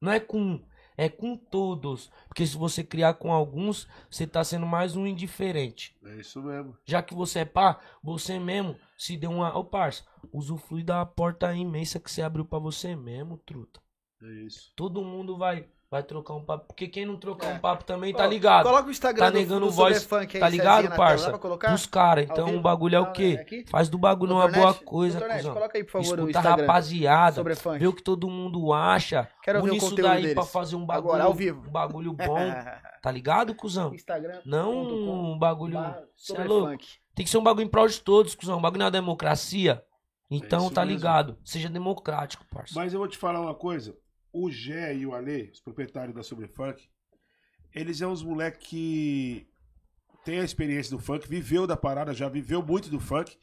Não 0.00 0.12
é 0.12 0.20
com 0.20 0.40
um, 0.40 0.64
é 0.96 1.08
com 1.08 1.36
todos. 1.36 2.12
Porque 2.28 2.46
se 2.46 2.56
você 2.56 2.84
criar 2.84 3.14
com 3.14 3.32
alguns, 3.32 3.88
você 4.08 4.24
tá 4.24 4.44
sendo 4.44 4.66
mais 4.66 4.94
um 4.94 5.04
indiferente. 5.04 5.96
É 6.04 6.14
isso 6.20 6.40
mesmo. 6.40 6.78
Já 6.84 7.02
que 7.02 7.12
você 7.12 7.40
é 7.40 7.44
pá, 7.44 7.80
você 8.00 8.38
mesmo 8.38 8.76
se 8.96 9.16
deu 9.16 9.32
uma. 9.32 9.52
Ô, 9.58 9.64
parça, 9.64 10.04
usufrui 10.32 10.84
da 10.84 11.04
porta 11.04 11.52
imensa 11.52 11.98
que 11.98 12.08
você 12.08 12.22
abriu 12.22 12.44
pra 12.44 12.60
você 12.60 12.94
mesmo, 12.94 13.36
truta. 13.38 13.80
É 14.22 14.32
isso. 14.44 14.72
Todo 14.76 15.02
mundo 15.02 15.36
vai, 15.36 15.68
vai 15.94 16.02
trocar 16.02 16.34
um 16.34 16.44
papo. 16.44 16.66
Porque 16.66 16.88
quem 16.88 17.06
não 17.06 17.16
trocar 17.16 17.52
É. 17.52 17.54
um 17.54 17.58
papo 17.58 17.84
também, 17.84 18.12
Ó, 18.12 18.16
tá 18.16 18.26
ligado? 18.26 18.64
Coloca 18.64 18.88
o 18.88 18.90
Instagram 18.90 19.24
Tá 19.26 19.30
do- 19.30 19.38
negando 19.38 19.66
do 19.66 19.70
voz, 19.72 20.02
Sobrefunk 20.02 20.36
aí, 20.36 20.40
tá 20.40 20.48
ligado, 20.48 20.96
parça? 20.96 21.32
Dos 21.70 21.86
caras. 21.86 22.24
Então 22.24 22.56
o 22.56 22.60
bagulho 22.60 22.96
é 22.96 23.00
o 23.00 23.04
Não, 23.06 23.12
quê? 23.12 23.36
é 23.38 23.40
aqui? 23.42 23.64
Faz 23.70 23.88
do 23.88 23.96
bagulho 23.96 24.32
uma 24.32 24.42
Doutor 24.48 24.60
boa 24.60 24.74
coisa, 24.74 25.20
cuzão. 25.20 25.54
coloca 25.54 25.78
aí, 25.78 25.84
por 25.84 25.90
favor, 25.92 26.04
o 26.06 26.12
Escuta 26.28 26.38
a 26.38 26.40
Instagram. 26.42 26.66
rapaziada, 26.66 27.42
vê 27.78 27.86
o 27.86 27.92
que 27.92 28.02
todo 28.02 28.28
mundo 28.28 28.72
acha. 28.72 29.28
Quero 29.42 29.60
ver 29.62 29.68
o 29.68 29.70
Une 29.70 29.76
isso 29.78 29.90
conteúdo 29.90 30.08
daí 30.08 30.20
deles. 30.22 30.34
pra 30.34 30.44
fazer 30.44 30.76
um 30.76 30.84
bagulho, 30.84 31.08
Agora, 31.14 31.24
ao 31.24 31.34
vivo. 31.34 31.66
um 31.68 31.70
bagulho 31.70 32.12
bom, 32.18 32.52
tá 33.02 33.10
ligado, 33.10 33.54
cuzão? 33.54 33.94
Instagram. 33.94 34.40
Não 34.44 34.72
um 35.32 35.38
bagulho. 35.38 35.78
Cê 36.16 36.36
é 36.36 36.44
louco. 36.44 36.78
Tem 37.14 37.24
que 37.24 37.30
ser 37.30 37.38
um 37.38 37.42
bagulho 37.42 37.64
em 37.64 37.68
prol 37.68 37.86
de 37.86 38.00
todos, 38.00 38.34
cuzão. 38.34 38.58
Um 38.58 38.62
bagulho 38.62 38.82
na 38.82 38.90
democracia. 38.90 39.82
Então, 40.30 40.64
isso 40.66 40.74
tá 40.74 40.84
mesmo. 40.84 40.96
ligado? 40.98 41.38
Seja 41.44 41.68
democrático, 41.68 42.44
parça. 42.50 42.72
Mas 42.74 42.92
eu 42.92 42.98
vou 42.98 43.06
te 43.06 43.16
falar 43.16 43.40
uma 43.40 43.54
coisa. 43.54 43.94
O 44.36 44.50
Gé 44.50 44.96
e 44.96 45.06
o 45.06 45.14
Ale, 45.14 45.50
os 45.52 45.60
proprietários 45.60 46.12
da 46.12 46.24
Sobrefunk, 46.24 46.90
eles 47.72 47.98
são 47.98 48.10
uns 48.10 48.20
moleques 48.20 48.66
que 48.66 49.46
tem 50.24 50.40
a 50.40 50.44
experiência 50.44 50.90
do 50.90 51.00
funk, 51.00 51.28
viveu 51.28 51.68
da 51.68 51.76
parada, 51.76 52.12
já 52.12 52.28
viveu 52.28 52.60
muito 52.60 52.90
do 52.90 52.98
funk. 52.98 53.38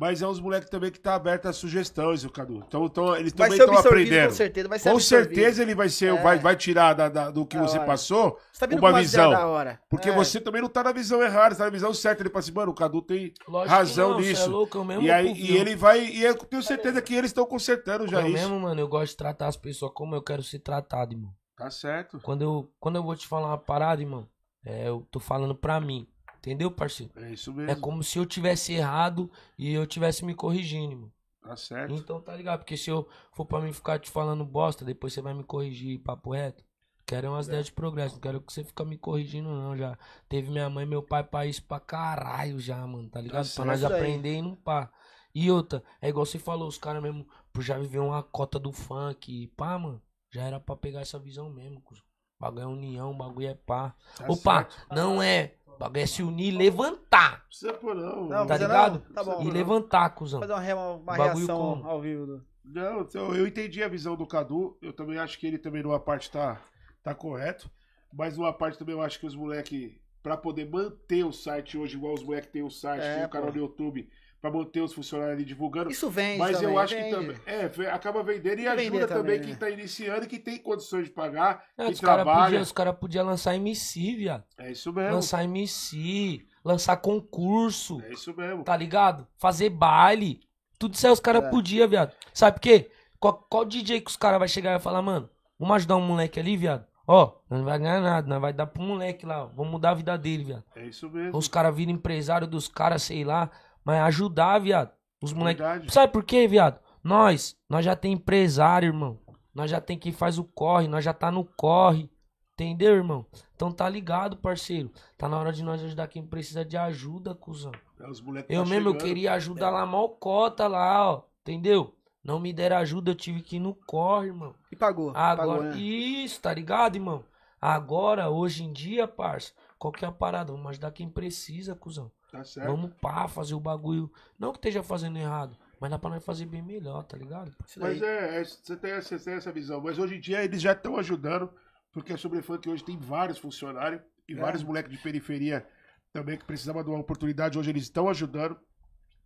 Mas 0.00 0.22
é 0.22 0.26
uns 0.26 0.40
moleques 0.40 0.70
também 0.70 0.90
que 0.90 0.98
tá 0.98 1.14
aberto 1.14 1.44
a 1.46 1.52
sugestões, 1.52 2.24
o 2.24 2.30
Cadu. 2.30 2.64
Então, 2.66 2.86
então 2.86 3.14
eles 3.14 3.34
Vai 3.34 3.50
também 3.50 3.60
estão 3.66 3.78
aprendendo. 3.78 4.28
com 4.30 4.34
certeza. 4.34 4.68
Vai 4.68 4.78
ser 4.78 4.90
Com 4.92 4.98
certeza 4.98 5.60
ele 5.62 5.74
vai 5.74 5.88
ser, 5.90 6.14
É. 6.14 6.22
vai, 6.22 6.38
vai 6.38 6.56
tirar 6.56 6.94
da- 6.94 7.08
da- 7.10 7.30
do 7.30 7.44
que 7.44 7.58
Da 7.58 7.62
você 7.68 7.76
hora. 7.76 7.86
passou 7.86 8.38
Você 8.50 8.60
tá 8.60 8.66
vindo 8.66 8.78
uma 8.78 8.98
visão. 8.98 9.30
da 9.30 9.46
hora. 9.46 9.78
Porque 9.90 10.08
É. 10.08 10.14
você 10.14 10.40
também 10.40 10.62
não 10.62 10.70
tá 10.70 10.82
na 10.82 10.92
visão 10.92 11.22
errada, 11.22 11.54
você 11.54 11.58
tá 11.58 11.64
na 11.66 11.70
visão 11.70 11.92
certa. 11.92 12.22
Ele 12.22 12.30
fala 12.30 12.40
assim, 12.40 12.52
mano, 12.52 12.72
o 12.72 12.74
Cadu 12.74 13.02
tem 13.02 13.34
Lógico 13.46 13.74
razão 13.74 14.10
não, 14.12 14.22
cê 14.22 14.28
nisso. 14.30 14.42
É 14.44 14.46
louco, 14.46 14.78
eu 14.78 14.84
mesmo 14.84 15.02
e, 15.02 15.10
aí, 15.10 15.32
e 15.34 15.54
ele 15.54 15.76
vai. 15.76 16.00
E 16.02 16.24
eu 16.24 16.34
tenho 16.34 16.62
certeza 16.62 17.02
que 17.02 17.14
eles 17.14 17.28
estão 17.28 17.44
consertando 17.44 18.08
já 18.08 18.22
eu 18.22 18.26
isso. 18.28 18.32
mesmo, 18.38 18.58
mano, 18.58 18.80
eu 18.80 18.88
gosto 18.88 19.10
de 19.10 19.16
tratar 19.18 19.48
as 19.48 19.56
pessoas 19.58 19.92
como 19.94 20.14
eu 20.14 20.22
quero 20.22 20.42
ser 20.42 20.60
tratado, 20.60 21.12
irmão. 21.12 21.30
Tá 21.58 21.70
certo. 21.70 22.18
Quando 22.22 22.40
eu, 22.40 22.72
quando 22.80 22.96
eu 22.96 23.02
vou 23.02 23.14
te 23.14 23.28
falar 23.28 23.48
uma 23.48 23.58
parada, 23.58 24.00
irmão, 24.00 24.26
é, 24.64 24.88
eu 24.88 25.06
tô 25.10 25.20
falando 25.20 25.54
pra 25.54 25.78
mim. 25.78 26.06
Entendeu, 26.40 26.70
parceiro? 26.70 27.12
É 27.16 27.30
isso 27.32 27.52
mesmo. 27.52 27.70
É 27.70 27.74
como 27.74 28.02
se 28.02 28.18
eu 28.18 28.24
tivesse 28.26 28.72
errado 28.72 29.30
e 29.58 29.72
eu 29.72 29.86
tivesse 29.86 30.24
me 30.24 30.34
corrigindo, 30.34 30.92
irmão. 30.92 31.12
Tá 31.42 31.54
certo. 31.56 31.94
Então 31.94 32.20
tá 32.20 32.34
ligado? 32.34 32.60
Porque 32.60 32.76
se 32.76 32.90
eu 32.90 33.06
for 33.32 33.44
pra 33.44 33.60
mim 33.60 33.72
ficar 33.72 33.98
te 33.98 34.10
falando 34.10 34.44
bosta, 34.44 34.84
depois 34.84 35.12
você 35.12 35.20
vai 35.20 35.34
me 35.34 35.44
corrigir 35.44 35.98
papo 36.00 36.32
reto. 36.32 36.64
Quero 37.06 37.28
umas 37.28 37.46
É. 37.46 37.50
ideias 37.50 37.66
de 37.66 37.72
progresso. 37.72 38.14
Não 38.14 38.20
quero 38.20 38.40
que 38.40 38.52
você 38.52 38.64
fique 38.64 38.84
me 38.84 38.96
corrigindo, 38.96 39.48
não. 39.50 39.76
Já 39.76 39.98
teve 40.28 40.50
minha 40.50 40.70
mãe 40.70 40.84
e 40.84 40.88
meu 40.88 41.02
pai 41.02 41.24
pra 41.24 41.44
isso 41.44 41.62
pra 41.64 41.78
caralho 41.80 42.58
já, 42.58 42.86
mano. 42.86 43.08
Tá 43.10 43.20
ligado? 43.20 43.44
certo. 43.44 43.56
pra 43.56 43.64
nós 43.66 43.84
aprender 43.84 44.34
e 44.36 44.42
não 44.42 44.54
pá. 44.54 44.90
E 45.34 45.50
outra, 45.50 45.82
é 46.00 46.08
igual 46.08 46.24
você 46.26 46.38
falou, 46.38 46.66
os 46.68 46.78
caras 46.78 47.02
mesmo, 47.02 47.26
por 47.52 47.62
já 47.62 47.78
viver 47.78 47.98
uma 48.00 48.22
cota 48.22 48.58
do 48.58 48.72
funk 48.72 49.30
e 49.42 49.46
pá, 49.48 49.78
mano. 49.78 50.00
Já 50.32 50.42
era 50.42 50.58
pra 50.60 50.74
pegar 50.76 51.00
essa 51.00 51.18
visão 51.18 51.50
mesmo, 51.50 51.80
cuzão. 51.82 52.04
Bagulho 52.38 52.62
é 52.62 52.66
união, 52.66 53.14
bagulho 53.16 53.48
é 53.48 53.54
pá. 53.54 53.94
Tá 54.16 54.24
Opa, 54.28 54.62
certo. 54.70 54.86
não 54.94 55.20
é. 55.22 55.54
Bagulho 55.80 56.02
é 56.02 56.06
se 56.06 56.22
unir 56.22 56.52
e 56.52 56.56
levantar. 56.56 57.38
Não 57.38 57.46
precisa 57.48 57.72
pôr, 57.72 57.94
não. 57.94 58.28
Não, 58.28 58.46
Tá 58.46 58.58
ligado? 58.58 59.02
não? 59.06 59.14
Tá 59.14 59.24
bom. 59.24 59.42
E 59.42 59.50
levantar, 59.50 60.10
cuzão. 60.10 60.38
Fazer 60.38 60.52
uma, 60.52 60.90
uma 60.96 61.16
reação 61.16 61.58
como? 61.58 61.88
ao 61.88 62.00
vivo. 62.02 62.26
Do... 62.26 62.44
Não, 62.62 63.00
então, 63.00 63.34
eu 63.34 63.46
entendi 63.46 63.82
a 63.82 63.88
visão 63.88 64.14
do 64.14 64.26
Cadu. 64.26 64.76
Eu 64.82 64.92
também 64.92 65.18
acho 65.18 65.38
que 65.38 65.46
ele 65.46 65.56
também 65.56 65.82
numa 65.82 65.98
parte 65.98 66.30
tá, 66.30 66.60
tá 67.02 67.14
correto. 67.14 67.70
Mas 68.12 68.36
numa 68.36 68.52
parte 68.52 68.78
também 68.78 68.94
eu 68.94 69.00
acho 69.00 69.18
que 69.18 69.24
os 69.24 69.34
moleques, 69.34 69.92
pra 70.22 70.36
poder 70.36 70.68
manter 70.68 71.24
o 71.24 71.32
site 71.32 71.78
hoje, 71.78 71.96
igual 71.96 72.12
os 72.12 72.22
moleques 72.22 72.50
têm 72.50 72.62
o 72.62 72.70
site, 72.70 73.02
É, 73.02 73.14
tem 73.16 73.24
o 73.24 73.28
canal 73.30 73.48
pô. 73.48 73.54
no 73.54 73.62
YouTube, 73.64 74.06
pra 74.40 74.50
manter 74.50 74.80
os 74.80 74.92
funcionários 74.94 75.34
ali 75.36 75.44
divulgando. 75.44 75.90
Isso 75.90 76.08
vende 76.08 76.38
Mas 76.38 76.56
também, 76.56 76.70
eu 76.72 76.78
acho 76.78 76.94
vende. 76.94 77.08
que 77.08 77.14
também. 77.14 77.36
É, 77.46 77.90
acaba 77.90 78.22
vendendo 78.22 78.58
e 78.60 78.66
ajuda 78.66 79.06
também, 79.06 79.22
também, 79.22 79.40
quem 79.40 79.50
né? 79.50 79.56
tá 79.56 79.70
iniciando 79.70 80.24
e 80.24 80.28
que 80.28 80.38
tem 80.38 80.58
condições 80.58 81.04
de 81.04 81.10
pagar, 81.10 81.64
É, 81.76 81.86
que 81.86 81.92
os 81.92 82.00
caras 82.00 82.24
trabalha. 82.24 82.44
podiam 82.46 82.62
os 82.62 82.72
cara 82.72 82.92
podia 82.92 83.22
lançar 83.22 83.54
MC, 83.54 84.16
viado. 84.16 84.44
É 84.58 84.70
isso 84.72 84.92
mesmo. 84.92 85.14
Lançar 85.14 85.44
MC, 85.44 86.46
lançar 86.64 86.96
concurso, 86.98 88.00
É 88.02 88.12
isso 88.12 88.34
mesmo. 88.36 88.64
tá 88.64 88.76
ligado? 88.76 89.26
Fazer 89.36 89.70
baile. 89.70 90.40
Tudo 90.78 90.94
isso 90.94 91.06
aí 91.06 91.12
os 91.12 91.20
caras 91.20 91.44
É. 91.44 91.50
podiam, 91.50 91.88
viado. 91.88 92.12
Sabe 92.32 92.54
por 92.56 92.60
quê? 92.62 92.90
Qual, 93.18 93.34
qual 93.50 93.64
DJ 93.64 94.00
que 94.00 94.10
os 94.10 94.16
caras 94.16 94.38
vai 94.38 94.48
chegar 94.48 94.78
e 94.78 94.82
falar, 94.82 95.02
mano, 95.02 95.28
vamos 95.58 95.76
ajudar 95.76 95.96
um 95.96 96.00
moleque 96.06 96.40
ali, 96.40 96.56
viado? 96.56 96.86
Ó, 97.06 97.32
nós 97.50 97.58
não 97.58 97.64
vai 97.66 97.78
ganhar 97.78 98.00
nada, 98.00 98.26
nós 98.26 98.40
vai 98.40 98.52
dar 98.52 98.66
pro 98.66 98.82
moleque 98.82 99.26
lá, 99.26 99.44
ó. 99.44 99.46
Vamos 99.48 99.72
mudar 99.72 99.90
a 99.90 99.94
vida 99.94 100.16
dele, 100.16 100.44
viado. 100.44 100.64
É 100.76 100.86
isso 100.86 101.10
mesmo. 101.10 101.36
Os 101.36 101.48
caras 101.48 101.74
viram 101.74 101.92
empresário 101.92 102.46
dos 102.46 102.68
caras, 102.68 103.02
sei 103.02 103.24
lá, 103.24 103.50
mas 103.84 104.00
ajudar, 104.02 104.58
viado. 104.58 104.92
Os 105.22 105.32
moleques. 105.32 105.92
Sabe 105.92 106.12
por 106.12 106.24
quê, 106.24 106.48
viado? 106.48 106.80
Nós, 107.02 107.56
nós 107.68 107.84
já 107.84 107.94
tem 107.94 108.12
empresário, 108.12 108.88
irmão. 108.88 109.18
Nós 109.54 109.70
já 109.70 109.80
tem 109.80 109.98
quem 109.98 110.12
faz 110.12 110.38
o 110.38 110.44
corre, 110.44 110.88
nós 110.88 111.04
já 111.04 111.12
tá 111.12 111.30
no 111.30 111.44
corre. 111.44 112.10
Entendeu, 112.54 112.94
irmão? 112.94 113.26
Então 113.56 113.72
tá 113.72 113.88
ligado, 113.88 114.36
parceiro. 114.36 114.92
Tá 115.16 115.28
na 115.28 115.38
hora 115.38 115.52
de 115.52 115.62
nós 115.62 115.82
ajudar 115.82 116.08
quem 116.08 116.22
precisa 116.22 116.64
de 116.64 116.76
ajuda, 116.76 117.34
cuzão. 117.34 117.72
É, 117.98 118.22
moleques 118.22 118.54
Eu 118.54 118.64
tá 118.64 118.68
mesmo, 118.68 118.88
eu 118.88 118.92
chegando. 118.92 119.08
queria 119.08 119.32
ajudar 119.32 119.70
lá, 119.70 119.86
mal 119.86 120.10
cota 120.10 120.66
lá, 120.66 121.10
ó. 121.10 121.22
Entendeu? 121.40 121.94
Não 122.22 122.38
me 122.38 122.52
deram 122.52 122.76
ajuda, 122.76 123.10
eu 123.10 123.14
tive 123.14 123.40
que 123.40 123.56
ir 123.56 123.60
no 123.60 123.74
corre, 123.74 124.26
irmão. 124.26 124.54
E 124.70 124.76
pagou. 124.76 125.10
Agora, 125.14 125.36
pagou, 125.36 125.62
né? 125.62 125.78
isso, 125.78 126.40
tá 126.40 126.52
ligado, 126.52 126.96
irmão? 126.96 127.24
Agora, 127.58 128.28
hoje 128.28 128.62
em 128.62 128.72
dia, 128.72 129.08
parça, 129.08 129.52
qual 129.78 129.92
que 129.92 130.04
é 130.04 130.08
a 130.08 130.12
parada? 130.12 130.52
Vamos 130.52 130.68
ajudar 130.68 130.92
quem 130.92 131.08
precisa, 131.08 131.74
cuzão. 131.74 132.10
Tá 132.30 132.44
certo. 132.44 132.66
Vamos 132.68 132.92
pá, 133.00 133.26
fazer 133.28 133.54
o 133.54 133.60
bagulho. 133.60 134.10
Não 134.38 134.52
que 134.52 134.58
esteja 134.58 134.82
fazendo 134.82 135.18
errado, 135.18 135.56
mas 135.80 135.90
dá 135.90 135.98
pra 135.98 136.10
nós 136.10 136.24
fazer 136.24 136.46
bem 136.46 136.62
melhor, 136.62 137.02
tá 137.04 137.16
ligado? 137.16 137.52
Mas 137.76 138.00
é, 138.02 138.40
é, 138.40 138.44
você, 138.44 138.76
tem, 138.76 138.92
essa- 138.92 139.18
você 139.18 139.24
tem 139.24 139.34
essa 139.34 139.50
visão. 139.52 139.80
Mas 139.80 139.98
hoje 139.98 140.16
em 140.16 140.20
dia 140.20 140.44
eles 140.44 140.60
já 140.62 140.72
estão 140.72 140.96
ajudando, 140.96 141.50
porque 141.92 142.12
a 142.12 142.16
Sobrefunk 142.16 142.68
hoje 142.68 142.84
tem 142.84 142.96
vários 142.98 143.38
funcionários 143.38 144.00
e 144.28 144.34
É. 144.34 144.36
vários 144.36 144.62
moleques 144.62 144.92
de 144.92 144.98
periferia 144.98 145.66
também 146.12 146.36
que 146.38 146.44
precisavam 146.44 146.82
de 146.84 146.90
uma 146.90 147.00
oportunidade. 147.00 147.58
Hoje 147.58 147.70
eles 147.70 147.82
estão 147.84 148.08
ajudando 148.08 148.56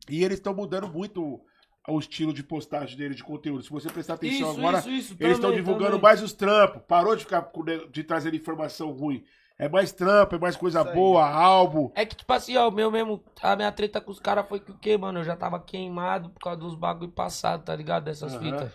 e 0.08 0.24
eles 0.24 0.38
estão 0.38 0.54
mudando 0.54 0.88
muito 0.88 1.40
o 1.86 1.98
estilo 1.98 2.32
de 2.32 2.42
postagem 2.42 2.96
deles, 2.96 3.16
de 3.18 3.22
conteúdo. 3.24 3.62
Se 3.62 3.68
você 3.70 3.90
prestar 3.90 4.14
atenção 4.14 4.50
Isso, 4.52 4.58
agora, 4.58 4.78
isso, 4.78 4.90
isso. 4.90 5.16
eles 5.20 5.36
estão 5.36 5.52
divulgando 5.52 5.90
também. 5.92 6.00
mais 6.02 6.22
os 6.22 6.32
trampos. 6.32 6.80
Parou 6.88 7.14
de 7.14 7.24
ficar 7.24 7.50
de 7.90 8.02
trazer 8.04 8.34
informação 8.34 8.90
ruim. 8.92 9.22
É 9.58 9.68
mais 9.68 9.92
trampo, 9.92 10.34
é 10.34 10.38
mais 10.38 10.56
coisa 10.56 10.80
Isso 10.80 10.88
aí. 10.88 10.94
boa, 10.94 11.28
álbum. 11.28 11.90
É 11.94 12.04
que, 12.04 12.16
tipo 12.16 12.32
assim, 12.32 12.56
ó, 12.56 12.68
o 12.68 12.72
meu 12.72 12.90
mesmo. 12.90 13.22
A 13.40 13.54
minha 13.54 13.70
treta 13.70 14.00
com 14.00 14.10
os 14.10 14.18
caras 14.18 14.48
foi 14.48 14.58
que 14.58 14.72
o 14.72 14.78
quê, 14.78 14.96
mano? 14.98 15.20
Eu 15.20 15.24
já 15.24 15.36
tava 15.36 15.60
queimado 15.60 16.30
por 16.30 16.40
causa 16.40 16.58
dos 16.60 16.74
bagulho 16.74 17.12
passados, 17.12 17.64
tá 17.64 17.74
ligado? 17.74 18.04
Dessas 18.04 18.34
Aham. 18.34 18.42
fitas. 18.42 18.72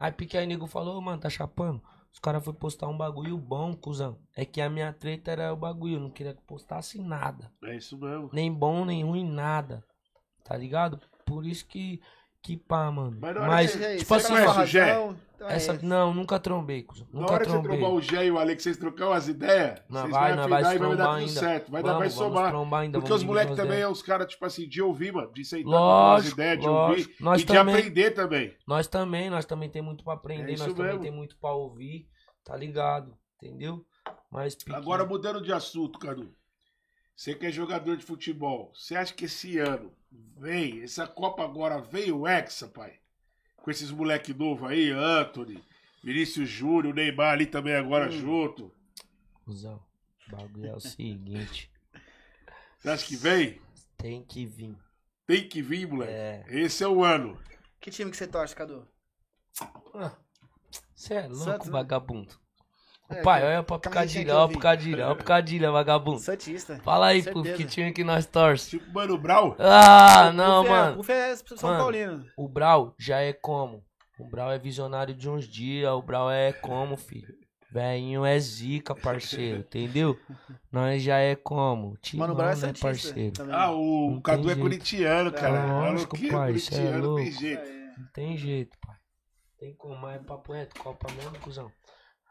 Aí 0.00 0.10
pique 0.10 0.36
aí, 0.36 0.46
nego 0.46 0.66
falou, 0.66 0.96
"Ô, 0.96 1.00
mano, 1.00 1.20
tá 1.20 1.28
chapando. 1.28 1.82
Os 2.12 2.18
caras 2.18 2.42
foram 2.44 2.58
postar 2.58 2.88
um 2.88 2.96
bagulho 2.96 3.36
bom, 3.38 3.74
cuzão. 3.74 4.18
É 4.34 4.44
que 4.44 4.60
a 4.60 4.68
minha 4.68 4.92
treta 4.92 5.30
era 5.30 5.52
o 5.52 5.56
bagulho. 5.56 5.96
Eu 5.96 6.00
não 6.00 6.10
queria 6.10 6.34
que 6.34 6.42
postasse 6.42 7.00
nada. 7.00 7.50
É 7.64 7.76
isso 7.76 7.96
mesmo. 7.98 8.30
Nem 8.32 8.52
bom, 8.52 8.84
nem 8.84 9.04
ruim, 9.04 9.30
nada. 9.30 9.84
Tá 10.44 10.56
ligado? 10.56 10.98
Por 11.26 11.46
isso 11.46 11.66
que. 11.66 12.00
Que 12.42 12.56
pá, 12.56 12.90
mano. 12.90 13.16
Mas 13.20 13.36
Mas, 13.36 13.76
que 13.76 13.96
tipo 13.98 14.04
você 14.06 14.14
assim, 14.14 14.32
conhece 14.34 14.58
o 14.60 14.66
Gé? 14.66 14.90
então 15.36 15.48
é 15.48 15.54
essa, 15.56 15.78
não, 15.82 16.12
nunca 16.12 16.38
trombei, 16.40 16.82
cuzão. 16.82 17.06
Na 17.12 17.20
Nunca 17.20 17.32
hora 17.34 17.44
que 17.44 17.50
você 17.50 17.56
trombei. 17.58 17.78
trombar 17.78 17.96
o 17.96 18.00
Gé 18.00 18.26
e 18.26 18.30
o 18.32 18.38
Alex, 18.38 18.62
vocês 18.62 18.76
trocar 18.76 19.08
umas 19.08 19.28
ideias, 19.28 19.80
Não, 19.88 20.00
vocês 20.02 20.12
vai, 20.12 20.34
vão 20.36 20.48
vai 20.48 20.60
e 20.60 20.62
vai 20.62 20.78
dar 20.96 21.04
tudo 21.06 21.08
ainda. 21.16 21.40
certo. 21.40 21.70
Vai, 21.70 21.82
dar, 21.82 21.92
Vamos, 21.92 21.98
vai 22.00 22.08
vamos 22.18 22.34
somar. 22.34 22.50
trombar 22.50 22.80
ainda, 22.82 22.98
Porque 22.98 23.12
os 23.12 23.22
moleques 23.24 23.54
também 23.56 23.72
ideias. 23.72 23.88
é 23.88 23.92
os 23.92 24.02
caras, 24.02 24.26
tipo 24.26 24.44
assim, 24.44 24.68
de 24.68 24.82
ouvir, 24.82 25.12
mano. 25.12 25.32
De 25.32 25.44
sentar 25.44 25.68
umas 25.68 25.80
Lógico, 25.80 26.34
ideias, 26.34 26.60
de 26.60 26.66
lógico. 26.66 27.10
ouvir 27.10 27.16
Nós 27.22 27.40
e 27.40 27.44
de 27.44 27.52
também. 27.52 27.74
aprender 27.76 28.10
também. 28.10 28.56
Nós 28.66 28.86
também, 28.88 29.30
nós 29.30 29.44
também 29.44 29.68
tem 29.70 29.82
muito 29.82 30.02
pra 30.04 30.14
aprender, 30.14 30.54
É 30.54 30.56
nós 30.56 30.72
também 30.74 30.86
mesmo. 30.86 31.00
tem 31.00 31.10
muito 31.12 31.36
pra 31.36 31.52
ouvir, 31.52 32.08
tá 32.44 32.56
ligado? 32.56 33.16
Entendeu? 33.40 33.84
Mas 34.30 34.56
Agora, 34.72 35.04
mudando 35.04 35.40
de 35.40 35.52
assunto, 35.52 35.98
Cadu. 35.98 36.34
Você 37.14 37.34
que 37.36 37.46
é 37.46 37.50
jogador 37.52 37.96
de 37.96 38.04
futebol, 38.04 38.72
você 38.74 38.96
acha 38.96 39.12
que 39.14 39.26
esse 39.26 39.58
ano 39.58 39.92
vem, 40.36 40.82
essa 40.82 41.06
Copa 41.06 41.44
agora 41.44 41.80
veio 41.80 42.20
o 42.20 42.28
Hexa, 42.28 42.68
pai? 42.68 42.98
Com 43.56 43.70
esses 43.70 43.90
moleque 43.90 44.34
novo 44.34 44.66
aí, 44.66 44.90
Anthony, 44.90 45.62
Vinícius 46.02 46.48
Júnior, 46.48 46.94
Neymar 46.94 47.34
ali 47.34 47.46
também 47.46 47.74
agora 47.74 48.08
Hum. 48.08 48.10
junto. 48.10 48.74
Cusão, 49.44 49.82
o 50.28 50.36
bagulho 50.36 50.66
é 50.66 50.74
o 50.74 50.80
seguinte, 50.80 51.70
Você 52.78 52.90
acha 52.90 53.06
que 53.06 53.16
vem? 53.16 53.60
tem 53.96 54.24
que 54.24 54.44
vir. 54.44 54.76
Tem 55.24 55.48
que 55.48 55.62
vir, 55.62 55.86
moleque. 55.86 56.12
É. 56.12 56.44
Esse 56.48 56.82
é 56.82 56.88
o 56.88 57.04
ano. 57.04 57.40
Que 57.80 57.90
time 57.92 58.10
que 58.10 58.16
você 58.16 58.26
torce, 58.26 58.56
Cadu? 58.56 58.86
Você 60.94 61.14
é 61.14 61.22
louco, 61.28 61.36
Santos, 61.44 61.66
né? 61.68 61.72
vagabundo. 61.72 62.34
Ô, 63.12 63.18
É, 63.18 63.22
pai, 63.22 63.44
olha 63.44 63.62
pra 63.62 63.76
vi. 63.76 63.80
pra 63.80 63.90
picadilha, 63.90 64.36
olha 65.06 65.14
pra 65.14 65.16
picadilha, 65.16 65.70
vagabundo. 65.70 66.18
Santista. 66.18 66.80
Fala 66.82 67.06
aí, 67.08 67.22
Certeza. 67.22 67.56
que 67.56 67.64
time 67.64 67.92
que 67.92 68.02
nós 68.04 68.26
torce. 68.26 68.70
Tipo 68.70 68.92
Mano 68.92 69.18
Brau. 69.18 69.54
Ah, 69.58 70.28
O 70.30 70.32
não, 70.32 70.62
Puff 70.62 70.72
é- 70.74 70.76
mano. 70.76 70.92
O 70.92 70.96
Puff 70.98 71.12
é 71.12 71.36
São 71.36 71.70
Mano. 71.70 71.78
Paulino. 71.82 72.26
O 72.36 72.48
Brau 72.48 72.94
já 72.98 73.20
é 73.20 73.32
como? 73.32 73.82
O 74.18 74.24
Brau 74.24 74.50
é 74.52 74.58
visionário 74.58 75.14
de 75.14 75.28
uns 75.28 75.46
dias, 75.46 75.90
o 75.90 76.02
Brau 76.02 76.30
é 76.30 76.52
como, 76.52 76.96
filho? 76.96 77.34
Velhinho 77.70 78.22
é 78.24 78.38
zica, 78.38 78.94
parceiro, 78.94 79.60
entendeu? 79.60 80.18
Nós 80.70 81.02
já 81.02 81.16
é 81.18 81.34
como? 81.34 81.96
Timão, 82.02 82.28
Mano, 82.28 82.34
o 82.34 82.36
Brau 82.36 82.50
é 82.50 82.54
né, 82.54 82.60
Santista. 82.60 82.86
parceiro? 82.86 83.32
também. 83.32 83.54
Ah, 83.54 83.70
o 83.70 84.10
Não 84.10 84.20
Cadu 84.20 84.50
é 84.50 84.54
corintiano, 84.54 85.32
cara. 85.32 85.64
Lógico, 85.66 86.14
Maluquinho 86.18 86.32
pai, 86.32 86.58
cê 86.58 86.74
é 86.74 86.78
não 86.82 86.90
tem 86.92 87.00
louco. 87.00 87.30
jeito. 87.30 87.62
É. 87.62 87.82
Não 87.98 88.06
tem 88.12 88.36
jeito, 88.36 88.76
pai. 88.86 88.96
Tem 89.58 89.74
como, 89.74 89.96
mas 89.96 90.16
é 90.16 90.18
papo 90.18 90.52
reto, 90.52 90.78
Copa 90.80 91.06
mesmo, 91.14 91.38
cuzão. 91.40 91.70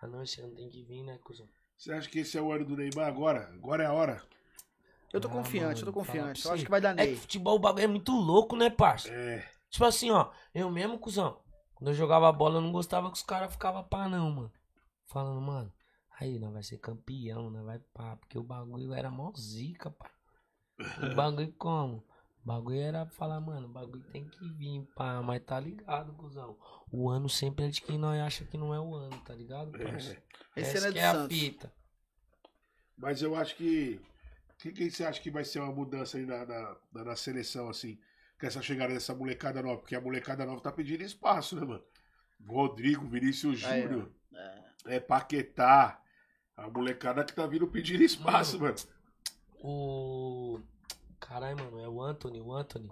Ah 0.02 0.08
não, 0.08 0.24
esse 0.24 0.42
ano 0.42 0.56
tem 0.56 0.68
que 0.68 0.84
vir, 0.84 1.04
né, 1.04 1.20
cuzão? 1.24 1.48
Você 1.78 1.92
acha 1.92 2.10
que 2.10 2.20
esse 2.20 2.38
é 2.38 2.42
o 2.42 2.52
ano 2.52 2.66
do 2.66 2.76
Neymar 2.76 3.08
agora? 3.08 3.50
Agora 3.54 3.84
é 3.84 3.86
a 3.88 3.94
hora? 3.94 4.24
Eu 5.14 5.20
tô 5.20 5.28
Ah, 5.28 5.32
confiante, 5.32 5.82
eu 5.82 5.86
tô 5.86 5.94
mano, 5.94 6.06
confiante. 6.06 6.46
Eu 6.46 6.52
acho 6.54 6.64
que 6.64 6.72
vai 6.72 6.82
dar 6.82 6.94
É 6.98 7.06
que 7.06 7.12
Ney. 7.12 7.16
futebol 7.18 7.56
o 7.56 7.60
bagulho 7.60 7.84
é 7.84 7.88
muito 7.88 8.12
louco, 8.12 8.56
né, 8.56 8.70
parça? 8.70 9.10
É. 9.10 9.46
Tipo 9.70 9.86
assim, 9.86 10.10
ó, 10.12 10.32
eu 10.54 10.70
mesmo, 10.70 10.98
cuzão, 10.98 11.40
quando 11.76 11.90
eu 11.90 11.94
jogava 11.94 12.32
bola, 12.32 12.58
eu 12.58 12.62
não 12.62 12.72
gostava 12.72 13.10
que 13.12 13.18
os 13.18 13.24
caras 13.24 13.52
ficavam 13.52 13.84
pá, 13.84 14.08
não, 14.08 14.30
mano. 14.32 14.52
Falando, 15.08 15.42
mano, 15.42 15.74
aí, 16.20 16.40
nós 16.40 16.54
vai 16.54 16.64
ser 16.64 16.78
campeão, 16.78 17.50
nós 17.50 17.66
vai 17.66 17.80
pá, 17.94 18.16
porque 18.16 18.38
o 18.38 18.44
bagulho 18.44 18.94
era 18.94 19.12
mó 19.12 19.32
zica, 19.38 19.92
pá. 19.92 20.10
O 20.80 21.14
bagulho 21.16 21.54
como? 21.58 22.04
O 22.44 22.48
bagulho 22.48 22.80
era 22.80 23.06
falar, 23.06 23.40
mano, 23.40 23.68
o 23.68 23.72
bagulho 23.72 24.04
tem 24.12 24.26
que 24.28 24.48
vir, 24.54 24.84
pá, 24.96 25.22
mas 25.22 25.42
tá 25.44 25.60
ligado, 25.60 26.12
cuzão. 26.14 26.58
O 26.92 27.08
ano 27.10 27.30
sempre 27.30 27.66
é 27.66 27.68
de 27.70 27.82
quem 27.82 27.98
nós 28.00 28.20
acha 28.20 28.44
que 28.46 28.58
não 28.58 28.74
é 28.74 28.80
o 28.80 28.96
ano, 28.96 29.16
tá 29.22 29.34
ligado, 29.36 29.72
parça? 29.78 30.14
É. 30.56 30.62
Esse 30.62 30.78
Essa 30.78 30.88
é 30.88 30.92
que 30.92 31.00
é 31.00 31.06
a 31.06 31.14
Santos. 31.14 31.38
fita. 31.38 31.72
Mas 32.98 33.22
eu 33.22 33.36
acho 33.36 33.56
que. 33.56 34.02
O 34.54 34.58
que, 34.58 34.72
que 34.72 34.92
você 34.92 35.04
acha 35.06 35.20
que 35.22 35.32
vai 35.32 35.44
ser 35.44 35.60
uma 35.60 35.72
mudança 35.72 36.18
aí 36.18 36.26
na, 36.26 36.46
na, 36.46 36.78
na- 36.94 37.04
na 37.06 37.16
seleção, 37.16 37.70
assim? 37.70 37.98
Com 38.40 38.46
essa 38.48 38.62
chegada 38.62 38.94
dessa 38.94 39.14
molecada 39.16 39.62
nova? 39.62 39.78
Porque 39.80 39.96
a 39.96 40.02
molecada 40.02 40.46
nova 40.46 40.62
tá 40.62 40.72
pedindo 40.72 41.02
espaço, 41.04 41.56
né, 41.56 41.66
mano? 41.66 41.84
Rodrigo, 42.46 43.08
Vinícius 43.08 43.64
Aí, 43.64 43.86
ó. 43.86 43.88
Júnior, 43.88 44.12
É. 44.34 44.96
é, 44.96 45.00
Paquetá. 45.00 46.02
A 46.58 46.70
molecada 46.70 47.24
que 47.24 47.34
tá 47.34 47.46
vindo 47.48 47.68
pedindo 47.68 48.04
espaço, 48.04 48.60
mano. 48.60 48.76
O. 49.64 50.60
Caralho, 51.22 51.56
mano, 51.58 51.80
é 51.80 51.88
o 51.88 52.02
Anthony, 52.02 52.42
o 52.42 52.52
Anthony. 52.54 52.90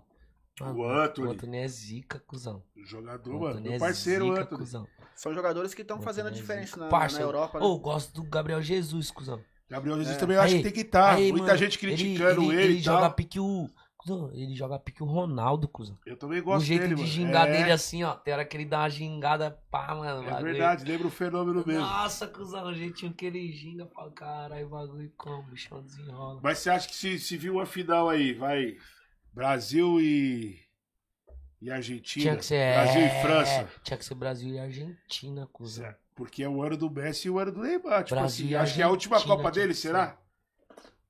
O 0.61 0.83
Anthony. 0.85 1.27
O 1.27 1.31
Anthony 1.31 1.57
é 1.57 1.67
zica, 1.67 2.19
cuzão. 2.25 2.63
Jogador, 2.85 3.33
O 3.35 3.39
mano. 3.39 3.61
Meu 3.61 3.73
é 3.73 3.79
parceiro, 3.79 4.25
zica, 4.29 4.41
Anthony. 4.41 4.59
cuzão. 4.61 4.87
São 5.15 5.33
jogadores 5.33 5.73
que 5.73 5.81
estão 5.81 6.01
fazendo 6.01 6.27
a 6.27 6.29
é 6.29 6.33
diferença 6.33 6.75
zica. 6.75 6.89
na, 6.89 7.07
na 7.09 7.19
Europa. 7.21 7.59
né? 7.59 7.65
Ô, 7.65 7.77
gosto 7.79 8.13
do 8.13 8.23
Gabriel 8.23 8.61
Jesus, 8.61 9.09
cuzão. 9.11 9.41
Gabriel 9.69 9.97
Jesus 9.97 10.15
É. 10.15 10.19
também 10.19 10.35
eu 10.37 10.41
acho 10.41 10.55
que 10.55 10.63
tem 10.63 10.71
que 10.71 10.81
estar. 10.81 11.13
aí, 11.15 11.31
Muita 11.31 11.47
mano, 11.47 11.57
gente 11.57 11.77
criticando 11.77 12.51
ele, 12.53 12.61
ele 12.63 12.73
e 12.75 12.81
joga 12.81 13.01
tal. 13.01 13.13
pique 13.13 13.39
o. 13.39 13.69
Ele 14.33 14.55
joga 14.55 14.79
pique 14.79 15.03
o 15.03 15.05
Ronaldo, 15.05 15.67
cuzão. 15.67 15.97
Eu 16.05 16.15
também 16.17 16.39
O 16.39 16.43
gosto 16.43 16.65
jeito 16.65 16.81
dele, 16.83 16.95
de 16.95 17.01
mano. 17.01 17.13
gingar 17.13 17.47
é, 17.47 17.51
dele 17.51 17.71
assim, 17.71 18.03
ó. 18.03 18.13
Tem 18.15 18.33
hora 18.33 18.45
que 18.45 18.55
ele 18.55 18.65
dá 18.65 18.79
uma 18.79 18.89
gingada, 18.89 19.51
pá, 19.69 19.93
mano. 19.93 20.23
É 20.23 20.29
bagulho. 20.31 20.45
verdade, 20.53 20.85
lembra 20.85 21.07
o 21.07 21.11
fenômeno 21.11 21.63
mesmo. 21.67 21.81
Nossa, 21.81 22.25
cuzão, 22.27 22.65
o 22.67 22.73
jeitinho 22.73 23.13
que 23.13 23.25
ele 23.25 23.51
ginga, 23.51 23.85
falo, 23.87 24.11
caralho, 24.11 24.69
bagulho 24.69 25.11
como, 25.17 25.39
o 25.39 25.43
bichão 25.51 25.83
desenrola. 25.83 26.39
Mas 26.41 26.59
você 26.59 26.69
acha 26.69 26.87
que 26.87 26.95
se, 26.95 27.19
se 27.19 27.35
viu 27.37 27.53
uma 27.55 27.65
final 27.65 28.09
aí, 28.09 28.33
vai 28.33 28.77
Brasil 29.33 29.99
e, 29.99 30.57
e 31.61 31.69
Argentina, 31.69 32.23
Tinha 32.23 32.37
que 32.37 32.45
ser. 32.45 32.73
Brasil 32.73 33.01
é, 33.01 33.05
e 33.05 33.21
França, 33.21 33.69
Tinha 33.83 33.97
que 33.97 34.05
ser 34.05 34.15
Brasil 34.15 34.53
e 34.53 34.59
Argentina, 34.59 35.45
cuzão. 35.51 35.83
Certo. 35.83 35.99
porque 36.15 36.41
é 36.43 36.47
o 36.49 36.61
ano 36.63 36.77
do 36.77 36.89
Messi 36.89 37.27
e 37.27 37.31
o 37.31 37.37
ano 37.37 37.51
do 37.51 37.61
Neymar. 37.61 38.03
Tipo 38.05 38.19
Brasil 38.19 38.45
assim, 38.45 38.53
e 38.53 38.55
acho 38.55 38.75
que 38.75 38.81
é 38.81 38.85
a 38.85 38.89
última 38.89 39.21
Copa 39.21 39.51
dele, 39.51 39.73
será? 39.73 40.17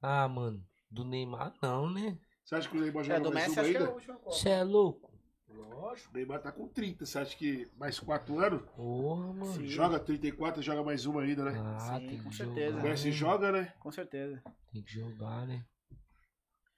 Ah, 0.02 0.28
mano, 0.28 0.64
do 0.90 1.04
Neymar 1.06 1.54
não, 1.62 1.90
né? 1.90 2.18
Você 2.50 2.56
acha 2.56 2.68
que 2.68 2.78
o 2.78 2.82
Neymar 2.82 3.04
É, 3.04 3.08
joga 3.08 3.20
do 3.20 3.32
mais 3.32 3.48
Messi 3.48 3.60
uma 3.60 3.62
acho 3.62 3.72
que 3.72 3.78
é 3.78 3.80
ainda? 3.80 3.92
Copa. 4.16 4.32
Você 4.32 4.50
é 4.50 4.64
louco? 4.64 5.14
Lógico. 5.50 6.10
O 6.10 6.14
Neymar 6.18 6.42
tá 6.42 6.52
com 6.52 6.68
30, 6.68 7.06
você 7.06 7.20
acha 7.20 7.38
que 7.38 7.70
mais 7.78 8.00
4 8.00 8.40
anos? 8.40 8.64
Porra, 8.76 9.34
mano. 9.34 9.54
Sim. 9.54 9.68
Joga 9.68 10.00
34 10.00 10.60
joga 10.64 10.82
mais 10.84 11.06
uma 11.06 11.22
ainda, 11.22 11.44
né? 11.44 11.54
Ah, 11.64 12.00
Sim, 12.00 12.08
tem 12.08 12.24
com 12.24 12.30
que 12.32 12.36
certeza. 12.36 12.70
o 12.70 12.78
jogar. 12.80 12.90
Messi 12.90 13.06
né? 13.06 13.12
joga, 13.12 13.52
né? 13.52 13.74
Com 13.80 13.92
certeza. 13.92 14.42
Tem 14.74 14.82
que 14.82 14.92
jogar, 14.92 15.46
né? 15.46 15.64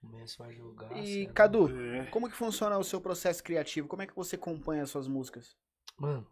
O 0.04 0.08
Messi 0.10 0.38
vai 0.38 0.54
jogar. 0.54 0.92
E, 0.98 1.08
cê 1.08 1.22
é 1.24 1.34
Cadu, 1.34 1.70
É. 1.80 2.06
como 2.08 2.30
que 2.30 2.36
funciona 2.36 2.78
o 2.78 2.84
seu 2.84 3.00
processo 3.00 3.42
criativo? 3.42 3.88
Como 3.88 4.02
é 4.02 4.08
que 4.08 4.16
você 4.16 4.38
compõe 4.38 4.82
as 4.82 4.90
suas 4.90 5.08
músicas? 5.08 5.56
Mano, 5.98 6.28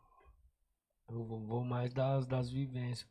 eu 1.09 1.23
vou, 1.23 1.47
vou 1.47 1.63
mais 1.63 1.93
das, 1.93 2.27
das 2.27 2.49
vivências. 2.49 3.09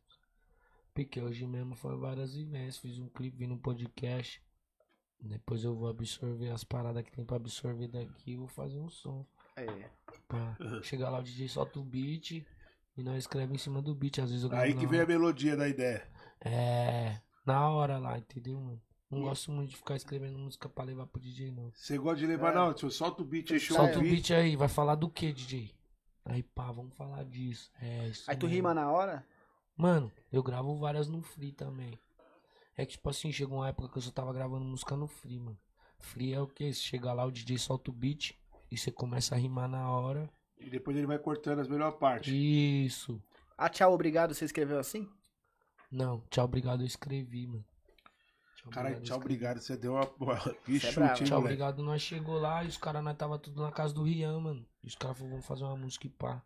Porque 0.93 1.23
hoje 1.23 1.47
mesmo 1.47 1.75
foi 1.75 1.97
várias 1.97 2.35
vivências. 2.35 2.77
Fiz 2.77 2.99
um 2.99 3.09
clipe, 3.09 3.39
vim 3.39 3.47
no 3.47 3.59
podcast. 3.59 4.43
Depois 5.21 5.65
eu 5.65 5.75
vou 5.75 5.89
absorver 5.89 6.51
as 6.51 6.63
paradas 6.65 7.03
que 7.03 7.11
tem 7.13 7.25
pra 7.25 7.37
absorver 7.37 7.89
daqui 7.89 8.33
e 8.33 8.37
vou 8.37 8.47
fazer 8.49 8.79
um 8.79 8.89
som. 8.89 9.27
É. 9.57 9.67
Pra 10.29 10.57
chegar 10.83 11.11
lá, 11.11 11.19
o 11.19 11.23
DJ 11.23 11.49
solta 11.49 11.81
o 11.81 11.85
beat 11.85 12.31
e 12.97 13.03
nós 13.03 13.19
escreve 13.19 13.53
em 13.55 13.59
cima 13.59 13.83
do 13.83 13.95
beat. 13.95 14.19
Às 14.21 14.31
vezes 14.31 14.45
eu 14.45 14.53
Aí 14.57 14.75
que 14.75 14.87
vem 14.87 15.01
a 15.01 15.07
melodia 15.07 15.57
da 15.57 15.69
ideia. 15.69 16.07
É, 16.41 17.21
na 17.45 17.69
hora 17.69 17.99
lá, 17.99 18.17
entendeu, 18.19 18.61
mano? 18.61 18.81
Não 19.11 19.23
gosto 19.23 19.51
muito 19.51 19.71
de 19.71 19.77
ficar 19.77 19.97
escrevendo 19.97 20.39
música 20.39 20.69
pra 20.69 20.85
levar 20.85 21.07
pro 21.07 21.21
DJ, 21.21 21.51
não. 21.51 21.71
Você 21.75 21.97
gosta 21.99 22.19
de 22.21 22.27
levar, 22.27 22.53
É. 22.53 22.55
não? 22.57 22.75
Tio, 22.75 22.91
solta 22.91 23.23
o 23.23 23.25
beat, 23.25 23.51
encheu 23.51 23.75
Solta 23.75 23.97
o 23.97 23.99
o 23.99 24.03
beat. 24.03 24.29
beat 24.29 24.31
aí, 24.33 24.55
vai 24.55 24.69
falar 24.69 24.95
do 24.97 25.09
que, 25.09 25.33
DJ? 25.33 25.75
Aí, 26.27 26.43
pá, 26.43 26.71
vamos 26.71 26.95
falar 26.95 27.25
disso. 27.25 27.73
É, 27.81 28.09
isso 28.09 28.31
Aí 28.31 28.37
tu 28.37 28.45
mesmo. 28.47 28.57
rima 28.57 28.75
na 28.75 28.91
hora? 28.93 29.27
Mano, 29.77 30.13
eu 30.31 30.43
gravo 30.43 30.77
várias 30.79 31.09
no 31.09 31.23
Free 31.23 31.53
também. 31.53 31.99
É 32.79 32.87
que, 32.87 32.93
tipo 32.93 33.11
assim, 33.11 33.33
chegou 33.33 33.59
uma 33.59 33.69
época 33.69 33.89
que 33.89 33.99
eu 33.99 34.03
só 34.03 34.13
tava 34.13 34.33
gravando 34.33 34.65
música 34.65 34.97
no 34.97 35.09
Free, 35.09 35.41
mano. 35.41 35.59
Free 35.99 36.33
é 36.33 36.41
o 36.41 36.47
que? 36.47 36.73
Você 36.73 36.79
chega 36.81 37.13
lá, 37.13 37.27
o 37.27 37.33
DJ 37.33 37.59
solta 37.59 37.91
o 37.91 37.93
beat 37.93 38.35
e 38.71 38.79
você 38.79 38.93
começa 38.93 39.35
a 39.35 39.39
rimar 39.39 39.69
na 39.69 39.91
hora. 39.91 40.31
E 40.57 40.71
depois 40.71 40.97
ele 40.97 41.07
vai 41.07 41.19
cortando 41.19 41.59
as 41.59 41.67
melhores 41.67 41.99
partes. 41.99 42.33
Isso. 42.33 43.21
Ah, 43.57 43.69
tchau, 43.69 43.93
obrigado, 43.93 44.33
você 44.33 44.45
escreveu 44.45 44.79
assim? 44.79 45.09
Não, 45.91 46.23
tchau, 46.31 46.45
obrigado, 46.45 46.83
eu 46.83 46.87
escrevi, 46.87 47.49
mano. 47.49 47.65
Tchau, 48.55 48.71
Caralho, 48.71 48.97
eu 48.97 49.03
tchau, 49.03 49.17
obrigado. 49.17 49.61
Você 49.61 49.77
deu 49.77 49.95
uma. 49.95 50.07
Que 50.65 50.77
é 50.77 50.79
chute, 50.79 50.95
Tchau, 50.95 51.09
moleque? 51.09 51.35
obrigado. 51.35 51.83
Nós 51.83 52.01
chegou 52.01 52.39
lá 52.39 52.63
e 52.63 52.69
os 52.69 52.77
caras, 52.77 53.03
nós 53.03 53.17
tava 53.17 53.41
tudo 53.41 53.61
na 53.61 53.73
casa 53.73 53.93
do 53.93 54.05
Rian, 54.05 54.39
mano. 54.39 54.65
E 54.85 54.87
os 54.87 54.95
caras 54.95 55.17
falaram, 55.17 55.33
vamos 55.33 55.47
fazer 55.47 55.65
uma 55.65 55.77
música 55.77 56.07
e 56.07 56.11
pá. 56.11 56.45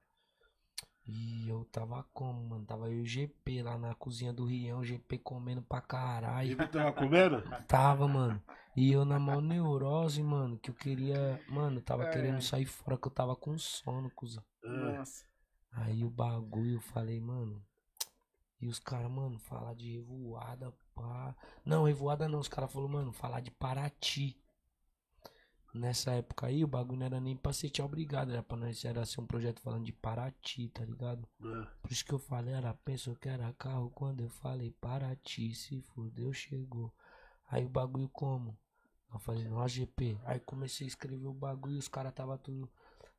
E 1.06 1.48
eu 1.48 1.64
tava 1.64 2.04
como, 2.14 2.40
mano? 2.48 2.64
Tava 2.64 2.86
eu 2.88 2.98
e 2.98 3.00
o 3.02 3.06
GP 3.06 3.62
lá 3.62 3.76
na 3.76 3.94
cozinha 3.94 4.32
do 4.32 4.44
Rian, 4.44 4.76
o 4.76 4.84
GP 4.84 5.18
comendo 5.18 5.60
pra 5.62 5.80
caralho. 5.80 6.52
Ele 6.52 6.66
tava 6.68 6.92
comendo? 6.92 7.42
Tava, 7.66 8.06
mano. 8.06 8.40
E 8.76 8.90
eu 8.92 9.04
na 9.04 9.18
maior 9.18 9.42
neurose, 9.42 10.22
mano, 10.22 10.58
que 10.58 10.70
eu 10.70 10.74
queria. 10.74 11.40
Mano, 11.48 11.78
eu 11.78 11.82
tava 11.82 12.04
É. 12.04 12.10
querendo 12.10 12.40
sair 12.40 12.66
fora, 12.66 12.96
que 12.96 13.06
eu 13.08 13.12
tava 13.12 13.34
com 13.34 13.58
sono, 13.58 14.10
cuzão. 14.10 14.44
Nossa. 14.62 15.24
Aí 15.72 16.04
o 16.04 16.10
bagulho, 16.10 16.74
eu 16.76 16.80
falei, 16.80 17.20
mano. 17.20 17.62
E 18.60 18.68
os 18.68 18.78
caras, 18.78 19.10
mano, 19.10 19.38
falar 19.40 19.74
de 19.74 19.90
revoada, 19.96 20.72
pá. 20.94 21.34
Não, 21.64 21.84
revoada 21.84 22.28
não. 22.28 22.38
Os 22.38 22.48
caras 22.48 22.72
falaram, 22.72 22.92
mano, 22.92 23.12
falar 23.12 23.40
de 23.40 23.50
Paraty. 23.50 24.40
Nessa 25.74 26.12
época 26.12 26.46
aí, 26.46 26.62
o 26.62 26.68
bagulho 26.68 26.98
não 26.98 27.06
era 27.06 27.18
nem 27.20 27.34
pra 27.34 27.52
ser 27.52 27.70
tchau, 27.70 27.86
obrigado. 27.86 28.30
Era 28.30 28.42
pra 28.42 28.56
nós 28.58 28.84
era 28.84 29.06
ser 29.06 29.20
um 29.22 29.26
projeto 29.26 29.60
falando 29.60 29.84
de 29.84 29.92
Paraty, 29.92 30.68
tá 30.68 30.84
ligado? 30.84 31.26
ah. 31.42 31.66
Por 31.80 31.90
isso 31.90 32.04
que 32.04 32.12
eu 32.12 32.18
falei, 32.18 32.52
era, 32.52 32.74
pensou 32.74 33.16
que 33.16 33.28
era 33.28 33.52
carro 33.54 33.90
quando 33.90 34.20
eu 34.20 34.28
falei 34.28 34.70
Paraty, 34.70 35.54
se 35.54 35.80
fudeu, 35.80 36.32
chegou. 36.32 36.92
Aí 37.50 37.64
o 37.64 37.68
bagulho 37.68 38.08
como? 38.10 38.56
Eu 39.12 39.18
falei, 39.18 39.44
no 39.44 39.66
GP. 39.66 40.18
Aí 40.24 40.40
comecei 40.40 40.86
a 40.86 40.88
escrever 40.88 41.26
o 41.26 41.32
bagulho, 41.34 41.78
os 41.78 41.88
caras 41.88 42.12
tava 42.14 42.36
tudo. 42.36 42.68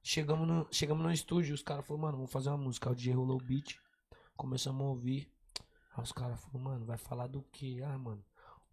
Chegamos 0.02 0.48
no, 0.48 0.68
chegamos 0.72 1.04
no 1.04 1.12
estúdio, 1.12 1.56
os 1.56 1.64
caras 1.64 1.86
falaram, 1.86 2.02
mano, 2.04 2.18
vamos 2.18 2.32
fazer 2.32 2.50
uma 2.50 2.58
música. 2.58 2.90
O 2.90 2.96
DJ 2.96 3.14
rolou 3.14 3.38
o 3.38 3.44
beat. 3.44 3.80
Começamos 4.36 4.82
a 4.82 4.90
ouvir. 4.90 5.32
Aí 5.96 6.04
os 6.04 6.12
caras 6.12 6.40
falaram, 6.40 6.60
mano, 6.60 6.86
vai 6.86 6.98
falar 6.98 7.28
do 7.28 7.42
que? 7.44 7.82
Ah, 7.84 7.98
mano, 7.98 8.24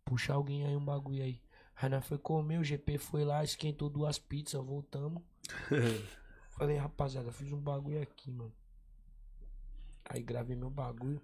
puxa 0.05 0.35
alguém 0.35 0.67
aí 0.67 0.77
um 0.77 0.85
bagulho 0.85 1.23
aí. 1.23 1.41
Aí 1.81 1.89
nós 1.89 2.07
foi 2.07 2.19
comer, 2.19 2.59
o 2.59 2.65
GP 2.65 2.99
foi 2.99 3.25
lá, 3.25 3.43
esquentou 3.43 3.89
duas 3.89 4.19
pizzas, 4.19 4.63
voltamos. 4.63 5.23
Falei, 6.51 6.77
rapaziada, 6.77 7.33
fiz 7.33 7.53
um 7.53 7.61
bagulho 7.61 8.03
aqui, 8.03 8.31
mano. 8.31 8.53
Aí 10.05 10.23
gravei 10.23 10.55
meu 10.55 10.69
bagulho. 10.69 11.21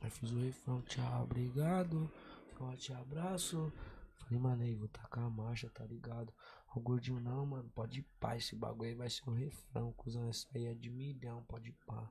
Aí 0.00 0.08
fiz 0.08 0.30
o 0.30 0.40
refrão, 0.40 0.80
tchau, 0.82 1.24
obrigado. 1.24 2.10
Forte 2.56 2.92
abraço. 2.94 3.70
Falei, 4.16 4.38
mano, 4.38 4.62
aí 4.62 4.74
vou 4.74 4.88
tacar 4.88 5.24
a 5.24 5.30
marcha, 5.30 5.68
tá 5.68 5.84
ligado? 5.84 6.32
O 6.74 6.80
gordinho, 6.80 7.20
não, 7.20 7.44
mano, 7.44 7.68
pode 7.74 8.00
ir 8.00 8.06
pá. 8.18 8.34
Esse 8.34 8.56
bagulho 8.56 8.88
aí 8.88 8.94
vai 8.94 9.10
ser 9.10 9.28
um 9.28 9.34
refrão, 9.34 9.92
cuzão. 9.92 10.26
Essa 10.28 10.46
aí 10.54 10.66
é 10.66 10.74
de 10.74 10.88
milhão, 10.88 11.42
pode 11.42 11.68
ir 11.68 11.76
pá. 11.86 12.10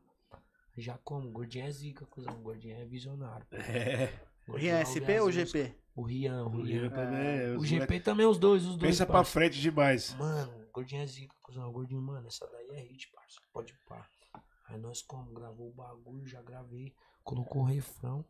Já 0.77 0.99
como? 0.99 1.27
O 1.27 1.31
gordinho 1.31 1.65
é 1.65 1.71
zica, 1.71 2.05
cuzão. 2.05 2.37
O 2.37 2.43
gordinho 2.43 2.77
é 2.77 2.85
visionário. 2.85 3.47
É. 3.51 4.07
Gordinho 4.47 4.71
Rian 4.71 4.79
ouve 4.79 4.91
SP 5.01 5.19
ou 5.19 5.25
músicas. 5.25 5.51
GP? 5.51 5.80
O 5.95 6.03
Rian, 6.03 6.43
o 6.45 6.47
O 6.47 6.61
Rian. 6.61 6.79
Rian 6.81 6.89
também. 6.89 7.55
O 7.55 7.59
os 7.59 7.67
GP 7.67 7.85
moleque 7.85 7.99
também, 8.05 8.25
os 8.25 8.37
dois, 8.37 8.61
os 8.63 8.77
dois. 8.77 8.81
Pensa 8.91 9.05
pra 9.05 9.15
parça. 9.15 9.31
frente 9.31 9.59
demais. 9.59 10.13
Mano, 10.15 10.51
o 10.69 10.71
gordinho 10.71 11.01
é 11.01 11.05
zica, 11.05 11.35
cuzão. 11.41 11.67
O 11.69 11.71
gordinho, 11.71 12.01
mano, 12.01 12.27
essa 12.27 12.47
daí 12.51 12.69
é 12.77 12.81
hit, 12.81 13.09
parça. 13.13 13.39
Pode 13.53 13.73
pá. 13.87 14.07
Aí 14.67 14.77
nós 14.79 15.01
como? 15.01 15.33
Gravou 15.33 15.69
o 15.69 15.73
bagulho, 15.73 16.25
já 16.25 16.41
gravei. 16.41 16.93
Colocou 17.23 17.63
o 17.63 17.65
refrão. 17.65 18.23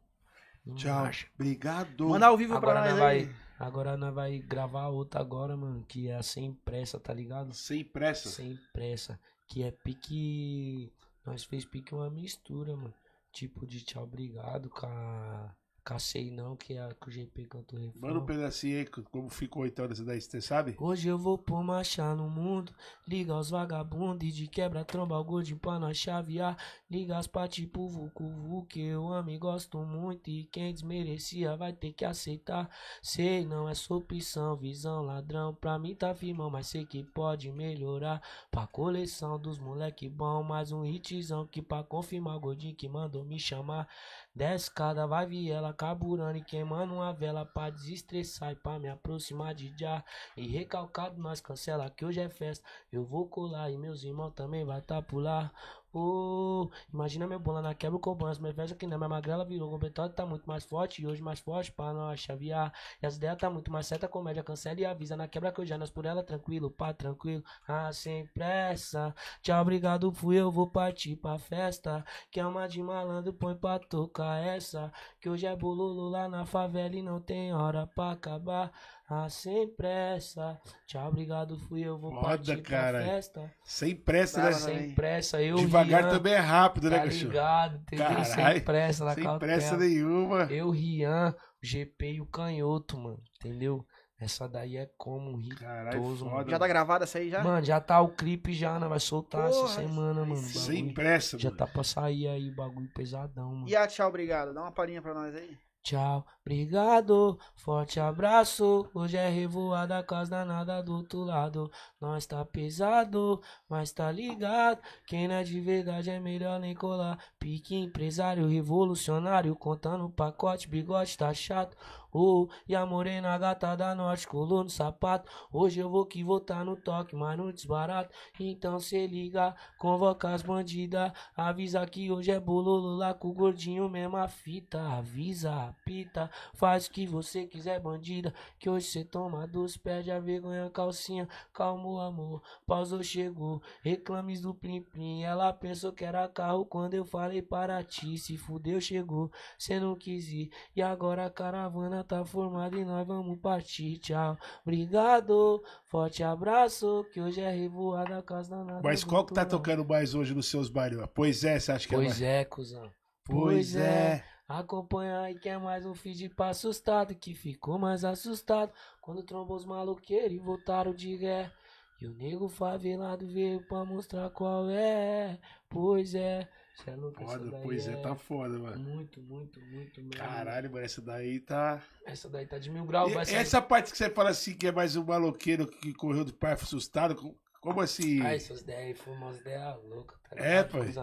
Não 0.66 0.76
Tchau. 0.76 1.06
acha. 1.06 1.28
Obrigado. 1.36 2.10
Manda 2.10 2.28
ao 2.28 2.38
vivo 2.38 2.56
Agora 2.56 2.82
pra 2.82 2.90
nós 2.92 3.00
nós 3.00 3.02
aí. 3.10 3.26
vai, 3.26 3.36
agora 3.60 3.98
nós 3.98 4.14
vai 4.14 4.40
gravar 4.40 4.88
outra 4.90 5.20
agora, 5.20 5.56
mano, 5.58 5.84
que 5.88 6.08
é 6.08 6.16
a 6.16 6.24
sem 6.24 6.54
pressa, 6.54 7.00
tá 7.00 7.14
ligado? 7.14 7.54
Sem 7.54 7.84
pressa. 7.84 8.30
Sem 8.30 8.60
pressa, 8.74 9.20
que 9.48 9.64
é 9.64 9.72
pique, 9.72 10.92
nós 11.26 11.44
fez 11.44 11.66
pique 11.66 11.94
uma 11.96 12.10
mistura, 12.10 12.76
mano. 12.76 12.94
Tipo 13.32 13.66
de 13.66 13.82
tchau, 13.84 14.04
obrigado 14.04 14.70
com 14.70 14.86
a 14.86 15.56
Cacei 15.84 16.30
não, 16.30 16.56
que 16.56 16.74
é 16.74 16.82
a 16.82 16.94
que 16.94 17.10
o 17.10 17.12
GP 17.12 17.46
cantou 17.46 17.80
refrão. 17.80 18.02
Manda 18.02 18.20
um 18.20 18.26
pedacinho 18.26 18.78
aí, 18.78 18.86
como 18.86 19.30
ficou 19.30 19.66
então 19.66 19.86
essa 19.86 20.06
daí, 20.06 20.22
você 20.22 20.40
sabe? 20.40 20.76
Hoje 20.80 21.08
eu 21.08 21.18
vou 21.18 21.40
pôr 21.40 21.64
marcha 21.64 22.14
no 22.14 22.30
mundo. 22.30 22.72
Liga 23.08 23.36
os 23.36 23.50
vagabundos 23.50 24.28
e 24.28 24.32
de 24.32 24.48
quebra 24.48 24.86
tromba 24.86 25.18
o 25.18 25.24
gordinho 25.24 25.58
pra 25.58 25.80
nós 25.80 25.98
chavear. 25.98 26.56
Liga 26.90 27.18
as 27.18 27.26
pati 27.26 27.66
pro 27.66 27.88
Vucu 27.88 28.30
Vucu, 28.30 28.68
que 28.68 28.80
eu 28.80 29.12
amo 29.12 29.32
e 29.32 29.38
gosto 29.40 29.80
muito. 29.80 30.30
E 30.30 30.44
quem 30.46 30.72
desmerecia 30.72 31.58
vai 31.58 31.74
ter 31.74 31.94
que 31.94 32.06
aceitar. 32.06 32.70
Sei, 33.02 33.44
não 33.44 33.68
é 33.68 33.74
sua 33.74 33.98
opção, 33.98 34.56
visão 34.56 35.02
ladrão. 35.02 35.56
Pra 35.56 35.80
mim 35.80 35.96
tá 35.96 36.14
firmão, 36.14 36.52
mas 36.52 36.68
sei 36.68 36.86
que 36.86 37.04
pode 37.04 37.52
melhorar. 37.52 38.22
Pra 38.52 38.68
coleção 38.68 39.40
dos 39.40 39.58
moleque 39.58 40.08
bom, 40.08 40.44
mais 40.44 40.72
um 40.72 40.86
hitzão 40.86 41.48
que 41.48 41.62
pra 41.62 41.84
confirmar 41.84 42.36
o 42.38 42.40
gordinho 42.40 42.76
que 42.76 42.88
mandou 42.88 43.26
me 43.26 43.40
chamar. 43.40 43.88
Desce 44.36 44.70
cada 44.72 45.08
vai 45.08 45.26
viela, 45.72 45.74
carburando 45.74 46.38
e 46.38 46.44
queimando 46.44 46.94
uma 46.94 47.14
vela 47.14 47.46
pra 47.46 47.70
desestressar 47.70 48.52
e 48.52 48.56
pra 48.56 48.78
me 48.78 48.90
aproximar 48.90 49.56
de 49.56 49.74
já. 49.78 50.04
E 50.36 50.48
recalcado 50.48 51.20
nós 51.20 51.42
cancela 51.42 51.90
que 51.90 52.06
hoje 52.06 52.20
é 52.20 52.30
festa. 52.30 52.66
Eu 52.92 53.04
vou 53.04 53.28
colar 53.28 53.72
e 53.72 53.78
meus 53.78 54.04
irmãos 54.04 54.32
também 54.32 54.66
vai 54.66 54.82
tá 54.82 55.02
por 55.02 55.20
lá. 55.20 55.52
Oh, 55.94 56.70
imagina 56.94 57.28
meu 57.28 57.38
bola 57.40 57.62
na 57.62 57.74
quebra 57.76 57.98
o 57.98 58.00
cobrança, 58.00 58.40
mas 58.42 58.56
veja 58.56 58.74
que 58.76 58.88
não, 58.88 58.98
minha 58.98 59.10
magrela 59.10 59.44
virou 59.44 59.70
completado, 59.70 60.14
tá 60.14 60.26
muito 60.26 60.46
mais 60.48 60.64
forte 60.64 61.02
e 61.02 61.08
hoje 61.08 61.22
mais 61.22 61.40
forte 61.40 61.70
pra 61.72 61.92
nós 61.94 62.20
chavear. 62.20 62.74
E 63.02 63.06
as 63.06 63.18
ideias 63.18 63.38
tá 63.38 63.50
muito 63.50 63.70
mais 63.72 63.88
certa, 63.88 64.08
comédia 64.08 64.42
cancela 64.44 64.80
e 64.80 64.86
avisa 64.86 65.18
na 65.18 65.28
quebra 65.28 65.52
que 65.52 65.60
eu 65.60 65.66
já 65.66 65.78
nas 65.78 65.90
por 65.92 66.06
ela, 66.06 66.24
tranquilo, 66.24 66.72
pá, 66.72 66.94
tranquilo, 66.94 67.44
ah, 67.68 67.92
sem 67.92 68.26
pressa. 68.28 69.14
Tchau, 69.42 69.62
obrigado, 69.62 70.12
fui, 70.14 70.38
eu 70.40 70.50
vou 70.50 70.68
partir 70.70 71.16
pra 71.18 71.38
festa. 71.38 72.06
Que 72.32 72.40
é 72.40 72.46
uma 72.46 72.68
de 72.68 72.82
malandro, 72.82 73.34
põe 73.34 73.56
pra 73.56 73.78
tocar 73.80 74.38
essa. 74.42 74.92
Que 75.20 75.30
hoje 75.30 75.46
é 75.46 75.56
bololo 75.56 76.10
lá 76.10 76.30
na 76.30 76.46
favela 76.46 76.96
e 76.96 77.02
não 77.02 77.20
tem 77.20 77.54
hora 77.54 77.86
pra 77.88 78.12
acabar. 78.12 78.72
Ah, 79.14 79.28
sem 79.28 79.68
pressa. 79.76 80.58
Tchau, 80.88 81.10
obrigado, 81.10 81.58
fui, 81.68 81.82
eu 81.86 82.00
vou 82.00 82.12
Foda, 82.12 82.22
partir 82.28 82.62
cara. 82.62 83.00
pra 83.00 83.08
festa. 83.08 83.54
Sem 83.66 83.94
pressa, 83.94 84.42
né? 84.42 84.52
Sem 84.54 84.96
pressa, 84.96 85.42
eu 85.42 85.58
Devagar 85.58 86.04
Rian, 86.04 86.10
também 86.14 86.34
é 86.34 86.38
rápido, 86.40 86.90
né, 86.90 86.98
Tá 86.98 87.04
cachorro? 87.04 87.28
ligado, 87.32 87.76
entendeu? 87.82 88.06
Caralho, 88.08 88.26
Sem 88.26 88.62
pressa 88.62 89.04
na 89.04 89.14
Sem 89.14 89.24
cautela. 89.26 89.52
pressa 89.52 89.76
nenhuma. 89.78 90.44
Eu, 90.50 90.70
Rian, 90.70 91.36
o 91.62 91.66
GP 91.66 92.14
e 92.14 92.22
o 92.22 92.26
Canhoto, 92.26 92.98
mano. 92.98 93.20
Entendeu? 93.44 93.86
Essa 94.18 94.48
daí 94.48 94.78
é 94.78 94.88
como 94.98 95.32
um 95.32 95.50
Caralho, 95.50 95.98
ritoso, 96.00 96.26
mano. 96.28 96.50
Já 96.50 96.60
tá 96.60 96.68
gravada 96.68 97.04
essa 97.04 97.18
aí 97.18 97.30
já? 97.30 97.44
Mano, 97.44 97.66
já 97.66 97.82
tá 97.82 98.00
o 98.00 98.08
clipe 98.16 98.54
já, 98.54 98.80
né? 98.80 98.88
Vai 98.88 99.00
soltar 99.02 99.50
Porra, 99.50 99.66
essa 99.66 99.82
semana, 99.82 100.22
mano. 100.24 100.38
Sem 100.38 100.76
bagulho. 100.76 100.94
pressa, 100.94 101.38
Já 101.38 101.50
mano. 101.50 101.58
tá 101.58 101.68
pra 101.68 101.84
sair 101.84 102.28
aí 102.30 102.50
o 102.50 102.56
bagulho 102.56 102.88
pesadão, 102.94 103.56
mano. 103.56 103.68
E 103.68 103.76
a 103.76 103.86
tchau, 103.88 104.08
obrigado. 104.08 104.54
Dá 104.54 104.62
uma 104.62 104.72
palhinha 104.72 105.02
pra 105.02 105.14
nós 105.14 105.36
aí. 105.36 105.58
Tchau, 105.84 106.24
obrigado, 106.42 107.40
forte 107.56 108.00
abraço. 108.00 108.88
Hoje 108.94 109.18
é 109.18 109.28
revoada, 109.30 110.04
casa 110.04 110.30
danada 110.30 110.82
do 110.84 110.94
outro 110.94 111.24
lado. 111.24 111.72
Nós 112.00 112.26
tá 112.28 112.46
pesado, 112.46 113.42
mas 113.68 113.92
tá 113.92 114.12
ligado. 114.12 114.80
Quem 115.08 115.28
não 115.28 115.36
é 115.36 115.44
de 115.44 115.60
verdade 115.60 116.12
é 116.12 116.20
melhor 116.20 116.60
nem 116.60 116.76
colar. 116.76 117.18
Pique 117.40 117.76
empresário, 117.76 118.48
revolucionário, 118.48 119.56
contando 119.56 120.08
pacote, 120.10 120.68
bigode 120.70 121.18
tá 121.18 121.34
chato. 121.34 121.76
Oh, 122.14 122.50
e 122.68 122.76
a 122.76 122.86
morena 122.86 123.38
gata 123.38 123.76
da 123.76 123.96
norte 123.96 124.28
colou 124.28 124.64
no 124.64 124.70
sapato. 124.70 125.32
Hoje 125.52 125.80
eu 125.80 125.90
vou 125.90 126.06
que 126.06 126.24
vou 126.24 126.42
tá 126.42 126.64
no 126.64 126.76
toque, 126.76 127.16
mas 127.16 127.38
no 127.38 127.54
desbarato. 127.54 128.14
Então 128.38 128.80
cê 128.80 129.08
liga, 129.08 129.56
convoca 129.78 130.30
as 130.30 130.42
bandidas. 130.42 131.12
Avisa 131.36 131.86
que 131.86 132.12
hoje 132.12 132.32
é 132.32 132.40
bololo 132.40 132.98
lá 132.98 133.14
com 133.14 133.30
o 133.30 133.34
gordinho, 133.34 133.90
mesma 133.90 134.28
fita. 134.28 134.82
Avisa, 134.82 135.68
apita, 135.68 136.30
faz 136.54 136.88
o 136.88 136.92
que 136.92 137.06
você 137.08 137.48
quiser, 137.48 137.80
bandida. 137.80 138.34
Que 138.60 138.70
hoje 138.70 138.88
cê 138.88 139.06
toma 139.06 139.48
dos 139.48 139.78
perde 139.78 140.12
a 140.12 140.20
vergonha, 140.20 140.70
calcinha. 140.70 141.30
Calmo, 141.54 142.00
amor, 142.00 142.42
pausou, 142.68 143.02
chegou. 143.02 143.62
Reclames 143.82 144.42
do 144.42 144.54
Plim 144.54 144.82
Plim. 144.82 145.24
Ela 145.24 145.54
pensou 145.54 145.94
que 145.94 146.04
era 146.04 146.28
carro 146.28 146.66
quando 146.66 146.94
eu 146.94 147.06
falei 147.06 147.42
para 147.42 147.82
ti. 147.84 148.18
Se 148.18 148.38
fudeu, 148.38 148.82
chegou, 148.82 149.32
cê 149.58 149.80
não 149.80 149.96
quis 149.96 150.28
ir. 150.28 150.52
E 150.76 150.82
agora 150.82 151.26
a 151.26 151.30
caravana 151.30 152.01
tá 152.04 152.24
formada 152.26 152.78
e 152.78 152.86
nós 152.86 153.08
vamos 153.08 153.40
partir. 153.40 153.98
Tchau, 154.00 154.38
obrigado, 154.64 155.64
forte 155.86 156.24
abraço. 156.24 157.06
Que 157.14 157.22
hoje 157.22 157.42
é 157.42 157.50
revoada, 157.50 158.22
casa 158.24 158.50
danada. 158.56 158.82
Mas 158.84 159.04
qual 159.04 159.26
que 159.26 159.34
tá 159.34 159.46
tocando 159.46 159.86
mais 159.86 160.14
hoje 160.14 160.34
nos 160.34 160.48
seus 160.48 160.70
bailes? 160.70 161.00
ó? 161.00 161.08
Pois 161.08 161.44
é, 161.44 161.60
você 161.60 161.72
acha 161.72 161.88
que 161.88 161.96
é 161.96 161.98
mais? 161.98 162.10
Pois 162.10 162.22
é, 162.22 162.46
cuzão. 162.46 162.92
Pois 163.26 163.76
é. 163.76 164.24
Acompanha 164.48 165.22
aí 165.22 165.40
que 165.40 165.48
é 165.48 165.58
mais 165.58 165.86
um 165.86 165.94
feed 165.94 166.30
pra 166.30 166.50
assustado 166.50 167.16
que 167.16 167.34
ficou 167.34 167.80
mais 167.80 168.04
assustado 168.04 168.74
quando 169.00 169.24
trombou 169.24 169.56
os 169.56 169.66
maloqueiros 169.66 170.34
e 170.34 170.40
voltaram 170.40 170.94
de 170.94 171.16
guerra. 171.16 171.54
E 172.02 172.08
o 172.08 172.14
nego 172.14 172.50
favelado 172.50 173.26
veio 173.28 173.66
pra 173.68 173.86
mostrar 173.86 174.30
qual 174.32 174.70
é. 174.70 175.40
Pois 175.70 176.16
é. 176.16 176.50
Cê 176.76 176.92
é 176.92 176.96
louco, 176.96 177.24
Foda, 177.26 177.52
pois 177.64 177.88
é, 177.88 177.96
tá 177.98 178.16
foda, 178.16 178.58
mano. 178.58 178.80
Muito, 178.80 179.22
muito, 179.22 179.60
muito 179.62 180.02
mesmo. 180.02 180.16
Caralho, 180.16 180.72
mano, 180.72 180.86
essa 180.86 181.02
daí 181.02 181.40
tá. 181.40 181.82
Essa 182.06 182.30
daí 182.30 182.46
tá 182.46 182.58
de 182.58 182.70
mil 182.70 182.86
graus. 182.86 183.12
E 183.12 183.14
vai 183.14 183.26
sair. 183.26 183.36
essa 183.36 183.62
parte 183.62 183.92
que 183.92 183.98
você 183.98 184.10
fala 184.10 184.30
assim, 184.32 184.54
que 184.56 184.68
é 184.68 184.72
mais 184.72 184.96
um 184.96 185.04
maloqueiro 185.06 185.68
que 185.68 185.94
correu 185.94 186.26
do 186.26 186.34
parque 186.34 186.64
assustado, 186.64 187.16
co- 187.16 187.36
como 187.62 187.82
assim? 187.82 188.22
Ah, 188.22 188.34
essas 188.34 188.62
ideias 188.62 188.82
aí 188.82 188.94
foram 188.96 189.18
umas 189.18 189.40
ideias 189.40 189.84
loucas, 189.84 190.18
tá 190.30 190.36
É, 190.38 190.64
pai. 190.64 190.94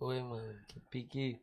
Oi, 0.00 0.22
mano, 0.22 0.58
que 0.68 0.80
pique. 0.80 1.40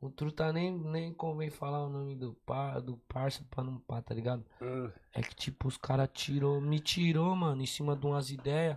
O 0.00 0.10
truta 0.10 0.52
nem, 0.52 0.70
nem 0.78 1.12
convém 1.12 1.50
falar 1.50 1.84
o 1.84 1.88
nome 1.88 2.14
do, 2.14 2.34
par, 2.46 2.80
do 2.80 2.98
parça 3.08 3.44
pra 3.50 3.64
não 3.64 3.78
pá, 3.80 4.00
tá 4.02 4.14
ligado? 4.14 4.44
Ah, 4.60 4.90
É 5.14 5.22
que 5.22 5.34
tipo, 5.34 5.66
os 5.68 5.76
caras 5.78 6.08
tirou, 6.12 6.60
me 6.60 6.78
tirou, 6.78 7.34
mano, 7.34 7.62
em 7.62 7.66
cima 7.66 7.96
de 7.96 8.06
umas 8.06 8.30
ideias. 8.30 8.76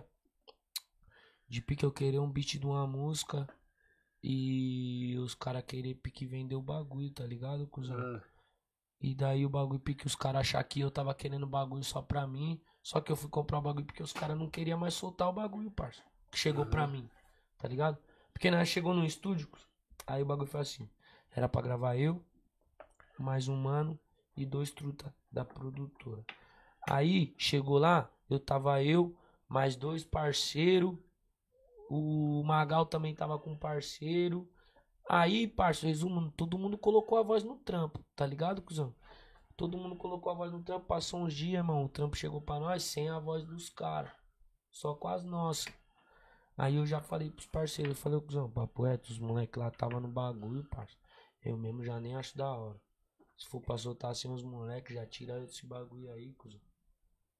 De 1.50 1.60
pique 1.60 1.84
eu 1.84 1.92
querer 1.92 2.18
um 2.18 2.30
beat 2.30 2.58
de 2.58 2.64
uma 2.64 2.86
música. 2.86 3.46
E 4.22 5.16
os 5.18 5.34
caras 5.34 5.64
querer 5.64 5.94
pique 5.96 6.24
vender 6.24 6.54
o 6.54 6.62
bagulho, 6.62 7.10
tá 7.10 7.26
ligado, 7.26 7.66
cuzão? 7.66 7.98
ah. 7.98 8.22
E 9.02 9.14
daí 9.14 9.46
o 9.46 9.48
bagulho 9.48 9.80
porque 9.80 10.06
os 10.06 10.14
caras 10.14 10.42
achar 10.42 10.62
que 10.62 10.80
eu 10.80 10.90
tava 10.90 11.14
querendo 11.14 11.46
bagulho 11.46 11.82
só 11.82 12.02
pra 12.02 12.26
mim. 12.26 12.60
Só 12.82 13.00
que 13.00 13.10
eu 13.10 13.16
fui 13.16 13.30
comprar 13.30 13.58
o 13.58 13.62
bagulho 13.62 13.86
porque 13.86 14.02
os 14.02 14.12
caras 14.12 14.38
não 14.38 14.48
queriam 14.48 14.78
mais 14.78 14.94
soltar 14.94 15.28
o 15.28 15.32
bagulho, 15.32 15.70
parça. 15.70 16.02
Que 16.30 16.38
chegou 16.38 16.66
pra 16.66 16.86
mim, 16.86 17.08
tá 17.58 17.66
ligado? 17.66 17.98
Porque 18.32 18.50
nós 18.50 18.68
chegou 18.68 18.94
no 18.94 19.04
estúdio, 19.04 19.48
aí 20.06 20.22
o 20.22 20.26
bagulho 20.26 20.48
foi 20.48 20.60
assim. 20.60 20.88
Era 21.34 21.48
pra 21.48 21.62
gravar 21.62 21.96
eu, 21.96 22.22
mais 23.18 23.48
um 23.48 23.56
mano 23.56 23.98
e 24.36 24.46
dois 24.46 24.70
truta 24.70 25.14
da 25.32 25.44
produtora. 25.44 26.24
Aí 26.88 27.34
chegou 27.36 27.78
lá, 27.78 28.10
eu 28.28 28.38
tava 28.38 28.82
eu, 28.82 29.16
mais 29.48 29.76
dois 29.76 30.04
parceiros. 30.04 30.96
O 31.92 32.44
Magal 32.44 32.86
também 32.86 33.12
tava 33.14 33.36
com 33.36 33.50
um 33.50 33.58
parceiro. 33.58 34.48
Aí, 35.08 35.48
parça, 35.48 35.88
resumo, 35.88 36.30
todo 36.30 36.56
mundo 36.56 36.78
colocou 36.78 37.18
a 37.18 37.22
voz 37.22 37.42
no 37.42 37.56
trampo, 37.56 37.98
tá 38.14 38.24
ligado, 38.24 38.62
cuzão? 38.62 38.94
Todo 39.56 39.76
mundo 39.76 39.96
colocou 39.96 40.30
a 40.30 40.34
voz 40.36 40.52
no 40.52 40.62
trampo, 40.62 40.86
passou 40.86 41.20
uns 41.20 41.34
dias, 41.34 41.54
irmão. 41.54 41.84
O 41.84 41.88
trampo 41.88 42.16
chegou 42.16 42.40
pra 42.40 42.60
nós 42.60 42.84
sem 42.84 43.08
a 43.10 43.18
voz 43.18 43.44
dos 43.44 43.68
caras. 43.70 44.12
Só 44.70 44.94
com 44.94 45.08
as 45.08 45.24
nossas. 45.24 45.74
Aí 46.56 46.76
eu 46.76 46.86
já 46.86 47.00
falei 47.00 47.28
pros 47.28 47.46
parceiros, 47.46 47.96
eu 47.96 48.00
falei, 48.02 48.20
cuzão, 48.20 48.48
papo 48.48 48.84
reto, 48.84 49.10
os 49.10 49.18
moleques 49.18 49.60
lá 49.60 49.68
tava 49.70 49.98
no 49.98 50.06
bagulho, 50.08 50.62
parça. 50.68 50.96
Eu 51.42 51.56
mesmo 51.56 51.82
já 51.82 51.98
nem 51.98 52.14
acho 52.14 52.36
da 52.38 52.52
hora. 52.54 52.80
Se 53.36 53.48
for 53.48 53.60
pra 53.60 53.76
soltar 53.76 54.12
assim 54.12 54.32
os 54.32 54.44
moleques, 54.44 54.94
já 54.94 55.04
tira 55.06 55.42
esse 55.42 55.66
bagulho 55.66 56.12
aí, 56.12 56.32
cuzão. 56.34 56.60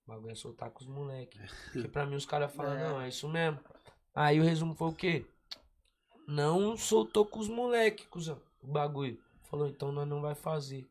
O 0.06 0.10
bagulho 0.10 0.32
é 0.32 0.34
soltar 0.34 0.70
com 0.72 0.80
os 0.82 0.88
moleques. 0.88 1.40
Porque 1.72 1.86
pra 1.88 2.04
mim 2.04 2.16
os 2.16 2.26
caras 2.26 2.52
falam, 2.52 2.72
É. 2.72 2.88
não, 2.88 3.00
é 3.00 3.08
isso 3.08 3.28
mesmo. 3.28 3.60
Aí 4.14 4.40
o 4.40 4.44
resumo 4.44 4.74
foi 4.74 4.88
o 4.88 4.94
quê? 4.94 5.26
Não 6.26 6.76
soltou 6.76 7.26
com 7.26 7.38
os 7.38 7.48
moleques, 7.48 8.06
cuzão, 8.06 8.40
o 8.62 8.66
bagulho. 8.66 9.18
Falou, 9.42 9.68
então 9.68 9.90
nós 9.90 10.06
não 10.06 10.20
vai 10.20 10.34
fazer. 10.34 10.88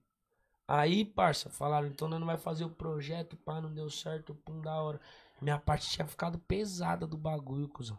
Aí, 0.68 1.04
parça, 1.04 1.50
falaram, 1.50 1.88
então 1.88 2.08
nós 2.08 2.20
não 2.20 2.28
vai 2.28 2.38
fazer 2.38 2.64
o 2.64 2.70
projeto, 2.70 3.36
pá, 3.38 3.60
não 3.60 3.74
deu 3.74 3.90
certo, 3.90 4.36
pum, 4.36 4.62
da 4.62 4.80
hora. 4.82 5.00
Minha 5.42 5.58
parte 5.58 5.90
tinha 5.90 6.08
ficado 6.08 6.38
pesada 6.40 7.08
do 7.08 7.18
bagulho, 7.18 7.68
cuzão. 7.70 7.98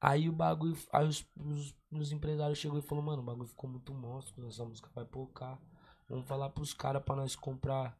Aí 0.00 0.28
o 0.28 0.32
bagulho, 0.32 0.76
aí 0.92 1.06
os, 1.06 1.24
os, 1.36 1.74
os 1.92 2.12
empresários 2.12 2.58
chegou 2.58 2.78
e 2.78 2.82
falou, 2.82 3.04
mano, 3.04 3.22
o 3.22 3.24
bagulho 3.24 3.48
ficou 3.48 3.68
muito 3.68 3.92
monstro, 3.92 4.46
essa 4.48 4.64
música 4.64 4.88
vai 4.94 5.04
pocar. 5.04 5.60
Vamos 6.08 6.26
falar 6.26 6.50
pros 6.50 6.72
caras 6.72 7.02
pra 7.02 7.14
nós 7.14 7.36
comprar 7.36 7.96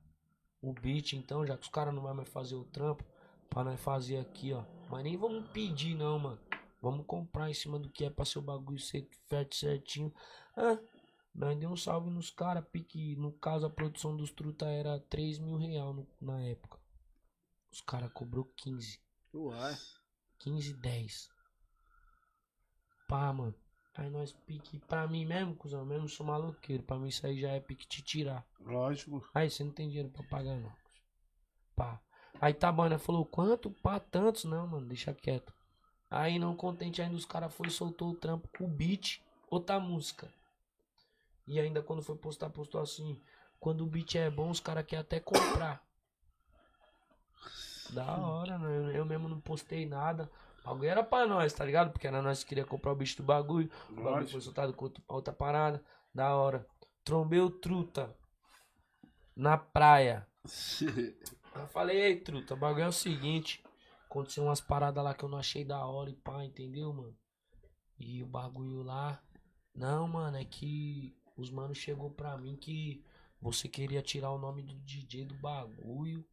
o 0.60 0.72
beat, 0.72 1.12
então, 1.12 1.46
já 1.46 1.56
que 1.56 1.64
os 1.64 1.68
caras 1.68 1.94
não 1.94 2.02
vão 2.02 2.14
mais 2.14 2.28
fazer 2.28 2.54
o 2.54 2.64
trampo, 2.64 3.04
pra 3.48 3.62
nós 3.62 3.80
fazer 3.80 4.18
aqui, 4.18 4.52
ó. 4.52 4.64
Mas 4.92 5.04
nem 5.04 5.16
vamos 5.16 5.48
pedir, 5.52 5.94
não, 5.94 6.18
mano. 6.18 6.38
Vamos 6.82 7.06
comprar 7.06 7.48
em 7.48 7.54
cima 7.54 7.78
do 7.78 7.88
que 7.88 8.04
é 8.04 8.10
pra 8.10 8.26
ser 8.26 8.40
o 8.40 8.42
bagulho 8.42 8.78
ser 8.78 9.08
certo 9.26 9.56
certinho. 9.56 10.12
Ah, 10.54 10.78
nós 11.34 11.56
deu 11.58 11.70
um 11.70 11.76
salve 11.76 12.10
nos 12.10 12.28
caras, 12.28 12.62
pique. 12.70 13.16
No 13.16 13.32
caso, 13.32 13.64
a 13.64 13.70
produção 13.70 14.14
dos 14.14 14.30
truta 14.30 14.66
era 14.66 15.00
3 15.00 15.38
mil 15.38 15.56
real 15.56 15.94
no- 15.94 16.06
na 16.20 16.42
época. 16.42 16.78
Os 17.72 17.80
caras 17.80 18.12
cobrou 18.12 18.44
15. 18.54 19.00
Uai. 19.32 19.74
15, 20.38 20.74
10. 20.74 21.30
Pá, 23.08 23.32
mano. 23.32 23.54
Aí 23.94 24.10
nós 24.10 24.32
pique. 24.32 24.78
Pra 24.80 25.08
mim 25.08 25.24
mesmo, 25.24 25.56
cuzão, 25.56 25.80
eu 25.80 25.86
mesmo 25.86 26.06
sou 26.08 26.26
maloqueiro. 26.26 26.82
Pra 26.82 26.98
mim 26.98 27.08
isso 27.08 27.26
aí 27.26 27.40
já 27.40 27.48
é 27.52 27.60
pique 27.60 27.86
te 27.86 28.02
tirar. 28.02 28.46
Lógico. 28.60 29.26
Aí 29.32 29.48
você 29.48 29.64
não 29.64 29.72
tem 29.72 29.88
dinheiro 29.88 30.10
pra 30.10 30.22
pagar, 30.24 30.56
não. 30.60 30.72
Pá. 31.74 31.98
Aí 32.40 32.52
tá 32.52 32.72
bom, 32.72 32.88
né? 32.88 32.98
Falou, 32.98 33.24
quanto? 33.24 33.70
Pá, 33.70 34.00
tantos? 34.00 34.44
Não, 34.44 34.66
mano, 34.66 34.86
deixa 34.86 35.14
quieto. 35.14 35.52
Aí 36.10 36.38
não 36.38 36.54
contente 36.54 37.00
ainda, 37.00 37.16
os 37.16 37.24
caras 37.24 37.54
foi 37.54 37.68
e 37.68 37.70
soltou 37.70 38.10
o 38.10 38.14
trampo 38.14 38.48
com 38.56 38.64
o 38.64 38.68
beat, 38.68 39.20
outra 39.48 39.80
música. 39.80 40.28
E 41.46 41.58
ainda 41.58 41.82
quando 41.82 42.02
foi 42.02 42.16
postar, 42.16 42.50
postou 42.50 42.80
assim. 42.80 43.20
Quando 43.58 43.82
o 43.82 43.86
beat 43.86 44.16
é 44.16 44.28
bom, 44.28 44.50
os 44.50 44.60
caras 44.60 44.84
querem 44.84 45.00
até 45.00 45.20
comprar. 45.20 45.82
Da 47.90 48.16
hora, 48.18 48.58
né? 48.58 48.98
Eu, 48.98 49.04
mesmo 49.04 49.28
não 49.28 49.40
postei 49.40 49.86
nada. 49.86 50.30
O 50.64 50.68
bagulho 50.68 50.88
era 50.88 51.02
pra 51.02 51.26
nós, 51.26 51.52
tá 51.52 51.64
ligado? 51.64 51.92
Porque 51.92 52.06
era 52.06 52.22
nós 52.22 52.42
que 52.42 52.48
queria 52.48 52.64
comprar 52.64 52.92
o 52.92 52.96
bicho 52.96 53.16
do 53.16 53.22
bagulho. 53.22 53.70
O 53.90 53.94
bagulho 53.94 54.10
Lógico. 54.14 54.32
foi 54.32 54.40
soltado 54.40 54.72
com 54.72 54.90
outra 55.08 55.32
parada. 55.32 55.82
Da 56.14 56.34
hora. 56.34 56.66
Trombei 57.04 57.40
o 57.40 57.50
truta. 57.50 58.14
Na 59.36 59.56
praia. 59.56 60.26
Eu 61.54 61.66
falei, 61.68 62.00
ei, 62.00 62.20
truta, 62.20 62.54
o 62.54 62.56
bagulho 62.56 62.84
é 62.84 62.88
o 62.88 62.92
seguinte. 62.92 63.62
Aconteceu 64.06 64.44
umas 64.44 64.60
paradas 64.60 65.02
lá 65.02 65.14
que 65.14 65.24
eu 65.24 65.28
não 65.28 65.38
achei 65.38 65.64
da 65.64 65.84
hora 65.86 66.10
e 66.10 66.14
pá, 66.14 66.44
entendeu, 66.44 66.92
mano? 66.92 67.16
E 67.98 68.22
o 68.22 68.26
bagulho 68.26 68.82
lá. 68.82 69.22
Não, 69.74 70.06
mano, 70.06 70.36
é 70.36 70.44
que 70.44 71.16
os 71.36 71.50
manos 71.50 71.78
chegou 71.78 72.10
pra 72.10 72.36
mim 72.36 72.56
que 72.56 73.04
você 73.40 73.68
queria 73.68 74.02
tirar 74.02 74.30
o 74.30 74.38
nome 74.38 74.62
do 74.62 74.74
DJ 74.80 75.24
do 75.24 75.34
bagulho 75.34 76.24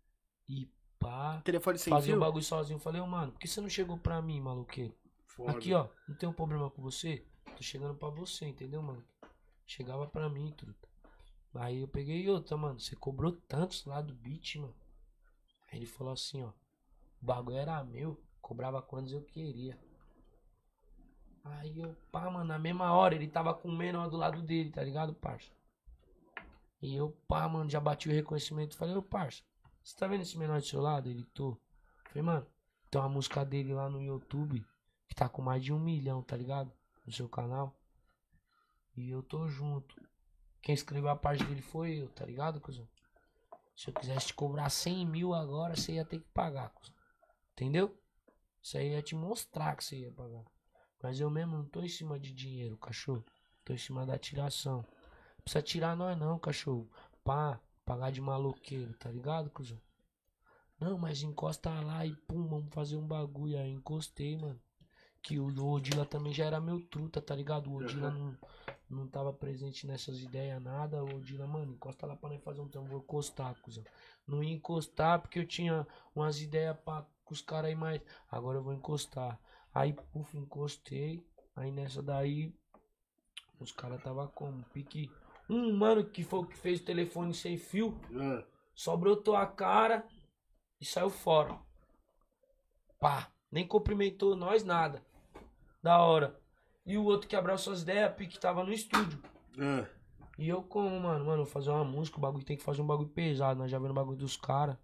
e 0.48 0.70
pá. 1.00 1.42
Telefone 1.44 1.78
sem 1.78 1.92
Fazer 1.92 2.16
o 2.16 2.20
bagulho 2.20 2.44
sozinho. 2.44 2.78
Eu 2.78 2.82
falei, 2.82 3.02
ô, 3.02 3.08
mano, 3.08 3.32
por 3.32 3.40
que 3.40 3.48
você 3.48 3.62
não 3.62 3.70
chegou 3.70 3.98
pra 3.98 4.22
mim, 4.22 4.42
maluqueiro? 4.42 4.94
Foda. 5.26 5.52
Aqui, 5.52 5.74
ó, 5.74 5.88
não 6.08 6.16
tem 6.16 6.28
um 6.28 6.34
problema 6.34 6.70
com 6.70 6.82
você? 6.82 7.26
Tô 7.56 7.64
chegando 7.64 7.96
pra 7.96 8.10
você, 8.10 8.46
entendeu, 8.46 8.82
mano? 8.82 9.04
Chegava 9.66 10.06
pra 10.08 10.30
mim, 10.30 10.52
truta. 10.52 10.88
Aí 11.56 11.80
eu 11.82 11.88
peguei 11.88 12.28
outra, 12.30 12.58
mano. 12.58 12.80
Você 12.80 12.96
cobrou 12.96 13.32
tantos 13.32 13.86
lá 13.86 14.02
do 14.02 14.14
beat, 14.14 14.56
mano. 14.56 14.76
Aí 15.72 15.80
ele 15.80 15.86
falou 15.86 16.14
assim, 16.14 16.44
ó. 16.44 16.50
O 17.22 17.26
bagulho 17.26 17.58
era 17.58 17.84
meu. 17.84 18.20
Cobrava 18.42 18.82
quantos 18.82 19.12
eu 19.12 19.22
queria. 19.22 19.78
Aí 21.44 21.80
eu, 21.80 21.96
pá, 22.12 22.30
mano, 22.30 22.46
na 22.46 22.60
mesma 22.60 22.92
hora 22.94 23.16
ele 23.16 23.28
tava 23.28 23.54
com 23.54 23.72
menor 23.72 24.10
do 24.10 24.18
lado 24.18 24.42
dele, 24.42 24.72
tá 24.72 24.84
ligado, 24.84 25.14
parça? 25.14 25.52
E 26.82 26.96
eu, 26.96 27.12
pá, 27.28 27.48
mano, 27.48 27.70
já 27.70 27.80
bati 27.80 28.10
o 28.10 28.12
reconhecimento. 28.12 28.78
Falei, 28.78 28.96
ô, 28.96 29.02
parça, 29.02 29.44
você 29.84 29.96
tá 29.96 30.08
vendo 30.08 30.22
esse 30.22 30.38
menor 30.38 30.60
do 30.60 30.66
seu 30.66 30.82
lado? 30.82 31.10
Ele, 31.10 31.24
tô. 31.34 31.58
Falei, 32.06 32.24
mano, 32.24 32.48
tem 32.90 33.00
uma 33.00 33.10
música 33.10 33.44
dele 33.46 33.74
lá 33.74 33.90
no 33.90 34.02
YouTube 34.02 34.66
que 35.08 35.16
tá 35.16 35.28
com 35.28 35.42
mais 35.42 35.64
de 35.64 35.74
um 35.74 35.80
milhão, 35.80 36.22
tá 36.22 36.38
ligado? 36.38 36.72
No 37.06 37.12
seu 37.12 37.28
canal. 37.28 37.76
E 38.96 39.10
eu 39.10 39.24
tô 39.24 39.48
junto. 39.48 39.96
Quem 40.62 40.76
escreveu 40.76 41.10
a 41.10 41.16
parte 41.16 41.44
dele 41.44 41.62
foi 41.62 42.02
eu, 42.02 42.10
tá 42.10 42.26
ligado, 42.26 42.60
cuzão? 42.60 42.88
Se 43.80 43.90
eu 43.90 43.94
quisesse 43.94 44.28
te 44.28 44.34
cobrar 44.34 44.70
100 44.70 45.06
mil 45.06 45.34
agora, 45.34 45.74
você 45.74 45.94
ia 45.94 46.04
ter 46.04 46.20
que 46.20 46.28
pagar. 46.34 46.70
Entendeu? 47.54 47.98
Isso 48.62 48.78
aí 48.78 48.90
ia 48.90 49.02
te 49.02 49.16
mostrar 49.16 49.74
que 49.78 49.86
você 49.86 50.00
ia 50.00 50.12
pagar. 50.12 50.44
Mas 51.02 51.22
eu 51.22 51.30
mesmo 51.30 51.60
não 51.60 51.66
tô 51.66 51.82
em 51.82 51.88
cima 51.88 52.20
de 52.20 52.34
dinheiro, 52.34 52.78
cachorro. 52.78 53.24
Tô 53.64 53.72
em 53.72 53.78
cima 53.78 54.06
da 54.06 54.18
tiração. 54.18 54.80
Não 54.80 55.44
precisa 55.46 55.62
tirar 55.62 55.96
nós 55.96 56.18
não, 56.18 56.38
cachorro. 56.38 56.92
Pá, 57.24 57.58
pagar 57.86 58.12
de 58.12 58.20
maloqueiro, 58.20 58.94
tá 58.96 59.10
ligado, 59.10 59.50
cuzão? 59.50 59.80
Não, 60.78 60.98
mas 60.98 61.24
encosta 61.24 61.70
lá 61.80 62.06
e 62.06 62.14
pum, 62.14 62.50
vamos 62.50 62.74
fazer 62.74 62.98
um 62.98 63.08
bagulho. 63.08 63.58
Aí 63.58 63.72
encostei, 63.72 64.36
mano. 64.36 64.60
Que 65.22 65.40
o 65.40 65.66
Odila 65.66 66.06
também 66.06 66.34
já 66.34 66.44
era 66.44 66.60
meu 66.60 66.82
truta, 66.82 67.22
tá 67.22 67.34
ligado? 67.34 67.72
O 67.72 67.76
Odila 67.76 68.12
não, 68.12 68.38
não 68.90 69.08
tava 69.08 69.32
presente 69.32 69.86
nessas 69.86 70.20
ideias, 70.20 70.62
nada. 70.62 71.04
O 71.04 71.18
Odila, 71.18 71.46
mano, 71.46 71.74
encosta 71.74 72.06
lá 72.08 72.16
pra 72.16 72.30
nós 72.30 72.44
fazer 72.44 72.62
um 72.62 72.68
trampo. 72.68 72.90
Vou 72.90 73.00
encostar, 73.00 73.56
cuzão. 73.62 73.84
Não 74.28 74.44
ia 74.44 74.54
encostar 74.54 75.20
porque 75.22 75.40
eu 75.40 75.46
tinha 75.48 75.88
umas 76.16 76.42
ideias 76.42 76.78
pra, 76.80 77.06
com 77.24 77.34
os 77.34 77.42
caras 77.42 77.70
aí 77.70 77.76
mais. 77.76 78.02
Agora 78.30 78.58
eu 78.58 78.64
vou 78.64 78.74
encostar. 78.74 79.40
Aí, 79.74 79.94
puf, 79.94 80.36
encostei. 80.38 81.24
Aí 81.56 81.72
nessa 81.72 82.02
daí, 82.02 82.54
os 83.60 83.72
caras 83.72 84.02
tava 84.02 84.28
como? 84.28 84.64
Pique. 84.74 85.12
Um 85.50 85.76
mano 85.76 86.06
que 86.06 86.24
foi 86.24 86.40
o 86.40 86.46
que 86.46 86.58
fez 86.58 86.80
o 86.80 86.86
telefone 86.86 87.34
sem 87.34 87.58
fio. 87.58 88.00
Ah, 88.16 88.44
Só 88.74 88.96
brotou 88.96 89.36
a 89.36 89.46
cara 89.46 90.08
e 90.80 90.86
saiu 90.86 91.10
fora. 91.10 91.60
Pá, 93.00 93.32
nem 93.52 93.68
cumprimentou 93.68 94.36
nós, 94.36 94.64
nada. 94.64 95.04
Da 95.82 96.00
hora. 96.02 96.40
E 96.86 96.98
o 96.98 97.04
outro 97.04 97.28
que 97.28 97.36
abraçou 97.36 97.74
as 97.74 97.82
ideias, 97.82 98.14
pique 98.16 98.40
tava 98.40 98.64
no 98.64 98.74
estúdio. 98.74 99.22
ah. 99.60 99.88
E 100.38 100.48
eu 100.48 100.64
como, 100.64 100.98
mano, 101.02 101.26
mano, 101.26 101.44
vou 101.44 101.46
fazer 101.46 101.70
uma 101.70 101.84
música, 101.84 102.18
o 102.18 102.22
bagulho 102.22 102.46
tem 102.46 102.56
que 102.56 102.64
fazer 102.64 102.82
um 102.82 102.88
bagulho 102.88 103.10
pesado, 103.10 103.60
nós 103.60 103.70
já 103.70 103.78
vendo 103.78 103.92
o 103.92 103.94
bagulho 103.94 104.18
dos 104.18 104.38
caras. 104.38 104.78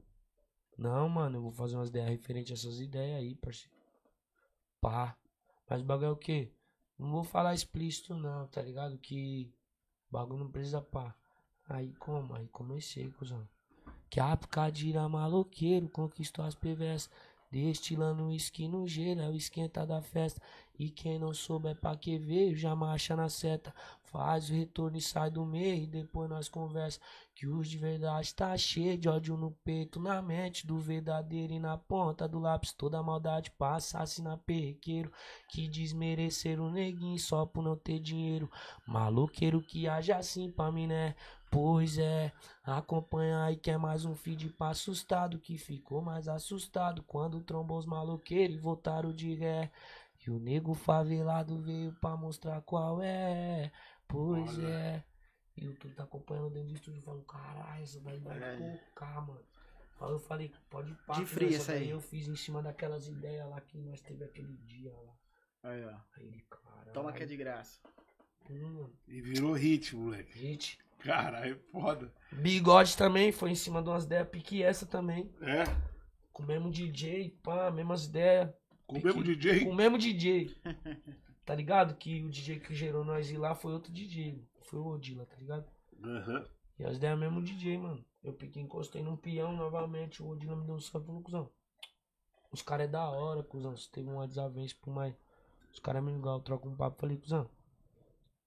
Não, 0.78 1.08
mano, 1.08 1.38
eu 1.38 1.42
vou 1.44 1.52
fazer 1.54 1.78
umas 1.78 1.88
ideias 1.88 2.10
referentes 2.10 2.52
a 2.52 2.56
essas 2.56 2.82
ideias 2.82 3.20
aí, 3.20 3.36
parceiro. 3.36 3.74
Pá. 4.82 5.18
Mas 5.70 5.82
o 5.82 5.86
bagulho 5.86 6.08
é 6.08 6.12
o 6.12 6.18
quê? 6.18 6.52
Não 7.00 7.10
vou 7.10 7.24
falar 7.24 7.54
explícito 7.54 8.14
não, 8.14 8.48
tá 8.48 8.62
ligado? 8.62 8.98
Que 8.98 9.50
o 10.10 10.14
bagulho 10.14 10.44
não 10.44 10.52
precisa 10.52 10.82
pá. 10.82 11.16
Aí 11.70 11.94
como? 11.94 12.36
Aí 12.36 12.48
comecei, 12.50 13.10
cuzão. 13.12 13.48
Que 14.10 14.20
a 14.20 14.36
picadilha 14.36 15.08
maloqueiro 15.08 15.88
conquistou 15.88 16.44
as 16.44 16.54
PVS. 16.54 17.10
Destilando 17.52 18.28
uísque 18.28 18.68
no 18.68 18.88
gelo, 18.88 19.22
é 19.22 19.32
esquenta 19.36 19.86
da 19.86 20.02
festa. 20.02 20.42
E 20.78 20.90
quem 20.90 21.18
não 21.18 21.34
souber 21.34 21.76
pra 21.76 21.96
que 21.96 22.18
veio, 22.18 22.56
já 22.56 22.76
marcha 22.76 23.16
na 23.16 23.30
seta. 23.30 23.74
Faz 24.16 24.50
o 24.50 24.54
retorno 24.54 24.96
e 24.96 25.02
sai 25.02 25.30
do 25.30 25.46
meio, 25.46 25.84
e 25.84 25.88
depois 25.88 26.30
nós 26.30 26.48
conversa. 26.48 27.02
Que 27.36 27.46
os 27.48 27.68
de 27.68 27.78
verdade 27.78 28.34
tá 28.34 28.56
cheio 28.56 28.98
de 28.98 29.10
ódio 29.10 29.36
no 29.36 29.52
peito, 29.52 30.00
na 30.00 30.22
mente 30.22 30.66
do 30.66 30.80
verdadeiro 30.80 31.52
e 31.52 31.60
na 31.60 31.78
ponta 31.78 32.26
do 32.26 32.40
lápis. 32.40 32.72
Toda 32.72 33.04
maldade 33.04 33.52
passa, 33.52 34.00
assina 34.00 34.38
perrequeiro. 34.38 35.12
Que 35.50 35.68
desmerecer 35.68 36.62
o 36.62 36.72
neguinho 36.72 37.20
só 37.20 37.46
por 37.46 37.62
não 37.62 37.76
ter 37.76 38.00
dinheiro. 38.00 38.50
Maloqueiro 38.88 39.62
que 39.62 39.86
age 39.86 40.14
assim 40.14 40.50
pra 40.50 40.72
mim, 40.72 40.88
né? 40.88 41.14
Pois 41.52 41.98
é, 41.98 42.32
acompanha 42.64 43.44
aí 43.44 43.58
que 43.58 43.70
é 43.70 43.78
mais 43.78 44.06
um 44.06 44.16
feed 44.16 44.50
pra 44.52 44.70
assustado 44.70 45.40
que 45.40 45.58
ficou 45.58 46.02
mais 46.02 46.30
assustado 46.30 47.04
quando 47.04 47.42
trombou 47.42 47.78
os 47.78 47.86
maloqueiros 47.86 48.56
e 48.56 48.60
voltaram 48.60 49.12
de 49.12 49.34
ré. 49.34 49.70
E 50.26 50.32
o 50.32 50.40
nego 50.40 50.74
favelado 50.74 51.60
veio 51.60 51.94
pra 52.02 52.18
mostrar 52.18 52.60
qual 52.62 53.00
é. 53.00 53.72
Pois 54.08 54.58
Olha. 54.60 54.68
é. 54.68 55.04
E 55.58 55.68
o 55.68 55.76
tu 55.76 55.90
tá 55.92 56.04
acompanhando 56.04 56.50
dentro 56.50 56.70
do 56.70 56.76
estúdio 56.76 57.02
falando, 57.02 57.24
caralho, 57.24 57.86
daí 58.04 58.20
vai 58.20 58.38
É. 58.44 58.78
tocar, 58.90 59.26
mano. 59.26 59.46
Aí 60.02 60.12
eu 60.12 60.20
falei, 60.20 60.52
pode 60.70 60.92
ir 60.92 60.96
pá, 61.08 61.14
De 61.14 61.26
frio 61.26 61.56
essa 61.56 61.72
aí. 61.72 61.90
eu 61.90 62.02
fiz 62.02 62.28
em 62.28 62.36
cima 62.36 62.62
daquelas 62.62 63.08
ideias 63.08 63.48
lá 63.50 63.62
que 63.62 63.78
nós 63.78 64.02
teve 64.02 64.24
aquele 64.26 64.58
dia 64.58 64.92
lá. 64.92 65.14
Aí, 65.72 65.86
ó. 65.86 65.96
Aí 66.18 66.28
ele, 66.28 66.46
caralho. 66.50 66.92
Toma 66.92 67.14
que 67.14 67.24
é 67.24 67.26
de 67.26 67.38
graça. 67.38 67.80
Hum, 68.50 68.90
E 69.08 69.22
virou 69.22 69.54
hit, 69.54 69.96
moleque. 69.96 70.38
gente. 70.38 70.78
Caralho, 71.00 71.60
foda. 71.72 72.14
Bigode 72.32 72.98
também 72.98 73.32
foi 73.32 73.52
em 73.52 73.56
cima 73.56 73.82
de 73.82 73.90
umas 73.90 74.04
ideias 74.06 74.28
pique 74.28 74.62
essa 74.62 74.86
também. 74.86 75.34
É? 75.42 75.64
Com 76.34 76.44
o 76.44 76.46
mesmo 76.48 76.70
DJ, 76.70 77.30
pá, 77.42 77.72
mesmas 77.72 78.06
ideias. 78.06 78.54
Com 78.86 78.98
o 79.00 79.04
mesmo 79.04 79.24
DJ? 79.24 79.64
Com 79.64 79.70
o 79.72 79.76
mesmo 79.76 79.98
DJ. 79.98 80.54
Tá 81.46 81.54
ligado? 81.54 81.96
Que 81.96 82.24
o 82.24 82.30
DJ 82.30 82.60
que 82.60 82.74
gerou 82.74 83.06
nós 83.06 83.30
ir 83.30 83.38
lá 83.38 83.54
foi 83.54 83.72
outro 83.74 83.94
DJ. 83.94 84.44
Foi 84.62 84.80
o 84.80 84.88
Odila, 84.88 85.26
tá 85.26 85.36
ligado? 85.38 85.66
Aham. 86.04 86.44
E 86.80 86.84
as 86.84 86.98
ideias 86.98 87.14
é 87.14 87.16
mesmo 87.16 87.42
DJ, 87.42 87.78
mano. 87.78 88.04
Eu 88.24 88.34
piquei, 88.34 88.62
encostei 88.62 89.04
num 89.04 89.16
peão 89.16 89.56
novamente. 89.56 90.24
O 90.24 90.28
Odila 90.30 90.56
me 90.56 90.66
deu 90.66 90.76
um 90.76 90.80
salve 90.80 91.06
e 91.06 91.08
falou, 91.08 91.22
cuzão. 91.22 91.50
Os 92.52 92.62
caras 92.62 92.88
é 92.88 92.92
da 92.92 93.08
hora, 93.10 93.44
cuzão. 93.44 93.78
Se 93.78 93.90
teve 93.92 94.10
uma 94.10 94.28
desavença 94.28 94.76
por 94.82 94.92
mais. 94.92 95.14
Os 95.72 95.80
caras 95.80 96.04
me 96.04 96.12
ligaram, 96.12 96.38
eu 96.38 96.42
troco 96.42 96.68
um 96.68 96.76
papo. 96.76 97.00
Falei, 97.00 97.18
cuzão. 97.18 97.48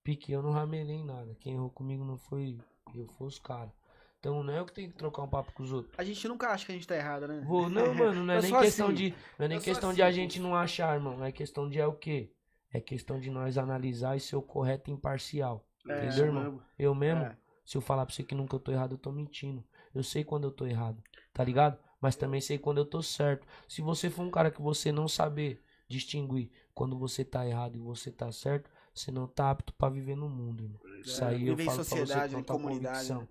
Pique, 0.03 0.33
eu 0.33 0.43
não 0.43 0.51
ramelei 0.51 0.97
em 0.97 1.05
nada. 1.05 1.37
Quem 1.39 1.55
errou 1.55 1.71
comigo 1.71 2.05
não 2.05 2.17
foi 2.17 2.59
eu, 2.95 3.07
foi 3.09 3.29
os 3.29 3.39
caras. 3.39 3.71
Então 4.19 4.43
não 4.43 4.53
é 4.53 4.59
eu 4.59 4.67
que 4.67 4.73
tenho 4.73 4.91
que 4.91 4.97
trocar 4.97 5.23
um 5.23 5.29
papo 5.29 5.53
com 5.53 5.63
os 5.63 5.73
outros. 5.73 5.95
A 5.97 6.03
gente 6.03 6.27
nunca 6.27 6.49
acha 6.49 6.67
que 6.67 6.73
a 6.73 6.75
gente 6.75 6.89
tá 6.89 6.97
errado, 6.97 7.29
né? 7.29 7.43
Vou, 7.47 7.71
não, 7.71 7.95
mano, 7.95 8.25
não 8.25 8.35
é 8.35 8.39
Eu 8.39 8.43
nem 8.43 8.51
sou 8.51 8.61
questão 8.61 8.87
assim. 8.87 8.95
de. 8.97 9.11
Não 9.39 9.45
é 9.45 9.49
nem 9.49 9.57
Eu 9.57 9.63
sou 9.63 9.73
questão 9.73 9.95
de 9.95 10.03
assim, 10.03 10.11
a 10.11 10.13
gente 10.13 10.41
não 10.41 10.57
achar, 10.57 10.95
irmão. 10.95 11.23
É 11.25 11.31
questão 11.31 11.69
de 11.69 11.79
é 11.79 11.87
o 11.87 11.93
quê? 11.93 12.33
É 12.73 12.81
questão 12.81 13.19
de 13.19 13.31
nós 13.31 13.57
analisar 13.57 14.17
e 14.17 14.21
ser 14.21 14.37
o 14.37 14.43
correto 14.43 14.91
e 14.91 14.93
imparcial. 14.95 15.67
É, 15.89 16.07
entendeu, 16.07 16.27
irmão? 16.27 16.43
mesmo. 16.45 16.63
Eu 16.79 16.95
mesmo, 16.95 17.23
É. 17.23 17.37
se 17.65 17.77
eu 17.77 17.81
falar 17.81 18.05
pra 18.05 18.15
você 18.15 18.23
que 18.23 18.35
nunca 18.35 18.57
eu 18.57 18.61
tô 18.61 18.71
errado, 18.73 18.93
eu 18.93 18.99
tô 18.99 19.11
mentindo. 19.11 19.65
Eu 19.95 20.03
sei 20.03 20.23
quando 20.23 20.45
eu 20.45 20.51
tô 20.51 20.67
errado, 20.67 21.03
tá 21.33 21.43
ligado? 21.43 21.79
Mas 22.01 22.15
também 22.15 22.41
sei 22.41 22.59
quando 22.59 22.79
eu 22.79 22.85
tô 22.85 23.03
certo. 23.03 23.47
Se 23.67 23.81
você 23.83 24.09
for 24.11 24.23
um 24.23 24.31
cara 24.31 24.51
que 24.51 24.61
você 24.63 24.93
não 24.93 25.09
saber 25.09 25.63
distinguir 25.89 26.51
quando 26.75 26.97
você 26.99 27.25
tá 27.25 27.47
errado 27.47 27.77
e 27.77 27.81
você 27.81 28.13
tá 28.13 28.31
certo, 28.31 28.71
você 28.95 29.11
não 29.11 29.27
tá 29.27 29.51
apto 29.51 29.73
pra 29.73 29.89
viver 29.89 30.15
no 30.17 30.29
mundo, 30.29 30.63
irmão. 30.63 30.81
Isso 31.01 31.25
aí 31.25 31.49
eu 31.49 31.57
falo 31.57 31.67
pra 31.67 31.85
você 31.85 31.85
sociedade, 31.97 32.35
com 32.35 32.59
convicção. 32.59 33.21
né? 33.23 33.29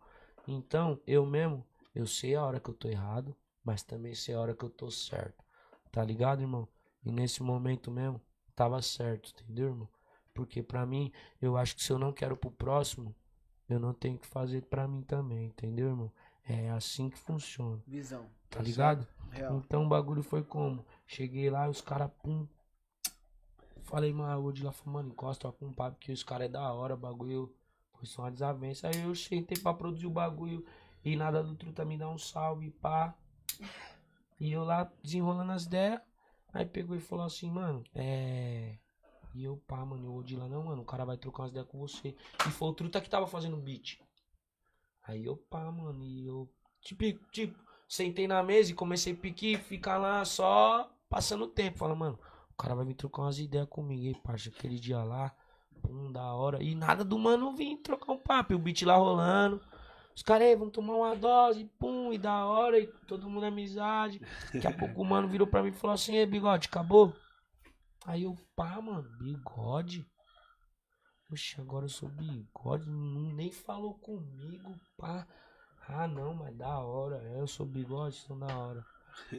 Então, 0.48 1.00
eu 1.06 1.26
mesmo, 1.26 1.66
eu 1.94 2.08
sei 2.08 2.36
a 2.36 2.44
hora 2.44 2.60
que 2.60 2.70
eu 2.70 2.74
tô 2.74 2.88
errado, 2.90 3.36
mas 3.64 3.84
também 3.84 4.16
sei 4.16 4.34
a 4.34 4.40
hora 4.40 4.56
que 4.56 4.64
eu 4.66 4.70
tô 4.70 4.90
certo. 4.90 5.44
Tá 5.92 6.04
ligado, 6.04 6.42
irmão? 6.42 6.68
E 7.04 7.12
nesse 7.12 7.44
momento 7.44 7.92
mesmo, 7.92 8.20
tava 8.58 8.82
certo, 8.82 9.30
entendeu, 9.30 9.68
irmão? 9.68 9.88
Porque 10.34 10.64
pra 10.64 10.86
mim, 10.86 11.12
eu 11.40 11.56
acho 11.56 11.76
que 11.76 11.84
se 11.84 11.92
eu 11.92 12.00
não 12.00 12.12
quero 12.12 12.36
pro 12.36 12.52
próximo, 12.52 13.16
eu 13.70 13.80
não 13.80 13.94
tenho 13.94 14.18
que 14.18 14.26
fazer 14.26 14.64
pra 14.64 14.88
mim 14.88 15.04
também, 15.04 15.46
entendeu, 15.46 15.88
irmão? 15.88 16.12
É 16.44 16.70
assim 16.72 17.10
que 17.10 17.18
funciona, 17.18 17.82
Visão. 17.86 18.26
tá 18.50 18.62
ligado? 18.62 19.08
Real. 19.32 19.58
Então 19.58 19.86
o 19.86 19.88
bagulho 19.88 20.24
foi 20.24 20.44
como? 20.44 20.86
Cheguei 21.06 21.50
lá, 21.50 21.70
os 21.70 21.82
caras, 21.82 22.10
pum. 22.24 22.48
Falei, 23.84 24.12
mano, 24.12 24.44
o 24.46 24.52
de 24.52 24.64
lá 24.64 24.72
falou, 24.72 24.96
mano, 24.96 25.10
encosta 25.10 25.52
com 25.52 25.68
um 25.68 25.74
papo 25.74 25.98
que 26.00 26.12
os 26.12 26.24
caras 26.24 26.48
é 26.48 26.50
da 26.50 26.74
hora, 26.74 26.96
bagulho 26.96 27.54
foi 27.94 28.06
só 28.06 28.24
uma 28.24 28.32
desavença. 28.32 28.88
Aí 28.88 29.04
eu 29.04 29.14
sentei 29.14 29.58
pra 29.62 29.74
produzir 29.74 30.08
o 30.08 30.12
bagulho 30.12 30.66
e 31.06 31.16
nada 31.16 31.44
do 31.44 31.56
truta 31.56 31.86
me 31.86 31.98
dá 31.98 32.10
um 32.10 32.18
salve, 32.18 32.72
pá. 32.72 33.16
E 34.40 34.52
eu 34.52 34.64
lá 34.64 34.92
desenrolando 35.04 35.52
as 35.52 35.66
ideias. 35.66 36.02
Aí 36.58 36.66
pegou 36.66 36.96
e 36.96 37.00
falou 37.00 37.24
assim, 37.24 37.52
mano, 37.52 37.84
é. 37.94 38.80
E 39.36 39.44
eu, 39.44 39.58
pá, 39.68 39.86
mano, 39.86 40.18
eu 40.18 40.24
de 40.24 40.36
lá, 40.36 40.48
não, 40.48 40.64
mano, 40.64 40.82
o 40.82 40.86
cara 40.86 41.06
vai 41.06 41.16
trocar 41.16 41.44
umas 41.44 41.52
ideias 41.52 41.68
com 41.68 41.78
você. 41.78 42.16
E 42.48 42.50
foi 42.50 42.70
o 42.70 42.74
truta 42.74 43.00
que 43.00 43.08
tava 43.08 43.28
fazendo 43.28 43.58
beat. 43.58 44.00
Aí 45.04 45.24
eu, 45.24 45.38
pá, 45.38 45.72
mano, 45.72 46.04
e 46.04 46.26
eu, 46.26 46.52
tipo, 46.82 47.04
tipo, 47.32 47.56
sentei 47.88 48.28
na 48.28 48.42
mesa 48.42 48.72
e 48.72 48.74
comecei 48.74 49.14
a 49.14 49.16
pique, 49.16 49.56
ficar 49.56 50.00
lá 50.00 50.26
só 50.26 50.92
passando 51.08 51.44
o 51.44 51.48
tempo. 51.48 51.78
Fala, 51.78 51.94
mano, 51.94 52.18
o 52.50 52.56
cara 52.56 52.74
vai 52.74 52.86
vir 52.86 52.96
trocar 52.96 53.22
umas 53.22 53.38
ideias 53.38 53.70
comigo, 53.70 54.08
e 54.08 54.20
parça, 54.20 54.50
aquele 54.50 54.80
dia 54.80 55.04
lá, 55.04 55.36
pum, 55.84 56.12
da 56.12 56.34
hora. 56.34 56.64
E 56.64 56.74
nada 56.74 57.04
do 57.04 57.20
mano 57.20 57.56
vir 57.56 57.78
trocar 57.84 58.14
um 58.14 58.18
papo, 58.18 58.54
e 58.54 58.56
o 58.56 58.60
beat 58.60 58.82
lá 58.82 58.96
rolando. 58.96 59.62
Os 60.18 60.24
caras, 60.24 60.48
"Ei, 60.48 60.56
vamos 60.56 60.74
tomar 60.74 60.96
uma 60.96 61.16
dose, 61.16 61.64
pum, 61.78 62.12
e 62.12 62.18
da 62.18 62.44
hora, 62.44 62.80
e 62.80 62.88
todo 63.08 63.30
mundo 63.30 63.46
é 63.46 63.50
amizade. 63.50 64.20
Daqui 64.52 64.66
a 64.66 64.72
pouco 64.76 65.00
o 65.00 65.06
mano 65.06 65.28
virou 65.28 65.46
pra 65.46 65.62
mim 65.62 65.70
e 65.70 65.74
falou 65.74 65.94
assim, 65.94 66.16
ei, 66.16 66.26
bigode, 66.26 66.68
acabou? 66.68 67.16
Aí 68.04 68.24
eu, 68.24 68.36
pá, 68.56 68.82
mano, 68.82 69.08
bigode? 69.20 70.10
Oxe, 71.32 71.62
agora 71.62 71.86
eu 71.86 71.90
sou 71.90 72.10
bigode, 72.10 72.90
não, 72.90 73.32
nem 73.32 73.52
falou 73.52 73.94
comigo, 73.94 74.74
pá. 74.98 75.28
Ah, 75.88 76.08
não, 76.08 76.34
mas 76.34 76.58
da 76.58 76.80
hora, 76.80 77.22
é, 77.24 77.40
eu 77.40 77.48
sou 77.48 77.68
bigode, 77.68 78.20
então 78.24 78.40
da 78.40 78.58
hora. 78.58 78.84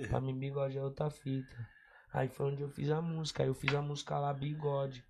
Pra 0.09 0.21
mim, 0.21 0.39
bigode 0.39 0.79
é 0.79 0.83
outra 0.83 1.11
fita. 1.11 1.57
Aí 2.13 2.29
foi 2.29 2.53
onde 2.53 2.63
eu 2.63 2.69
fiz 2.69 2.89
a 2.91 3.03
música, 3.03 3.43
aí 3.43 3.49
eu 3.49 3.55
fiz 3.55 3.75
a 3.75 3.83
música 3.83 4.17
lá, 4.17 4.33
bigode. 4.33 5.05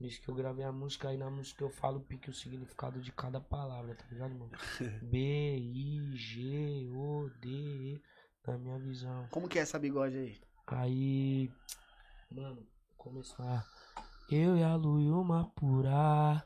Nisso 0.00 0.22
que 0.22 0.28
eu 0.28 0.34
gravei 0.34 0.64
a 0.64 0.70
música, 0.70 1.08
aí 1.08 1.16
na 1.16 1.28
música 1.28 1.64
eu 1.64 1.70
falo 1.70 2.00
pique 2.00 2.30
o 2.30 2.34
significado 2.34 3.00
de 3.00 3.10
cada 3.10 3.40
palavra, 3.40 3.96
tá 3.96 4.04
ligado, 4.10 4.32
mano? 4.32 4.52
B, 5.02 5.18
I, 5.56 6.16
G, 6.16 6.88
O, 6.92 7.28
D, 7.40 7.48
E, 7.48 8.02
na 8.46 8.56
minha 8.56 8.78
visão. 8.78 9.26
Como 9.30 9.48
que 9.48 9.58
é 9.58 9.62
essa 9.62 9.78
bigode 9.78 10.16
aí? 10.16 10.40
Aí, 10.68 11.50
mano, 12.30 12.64
começar. 12.96 13.66
Eu 14.30 14.56
e 14.56 14.62
a 14.62 14.76
Lu 14.76 15.00
e 15.00 15.10
uma 15.10 15.48
pura. 15.48 16.44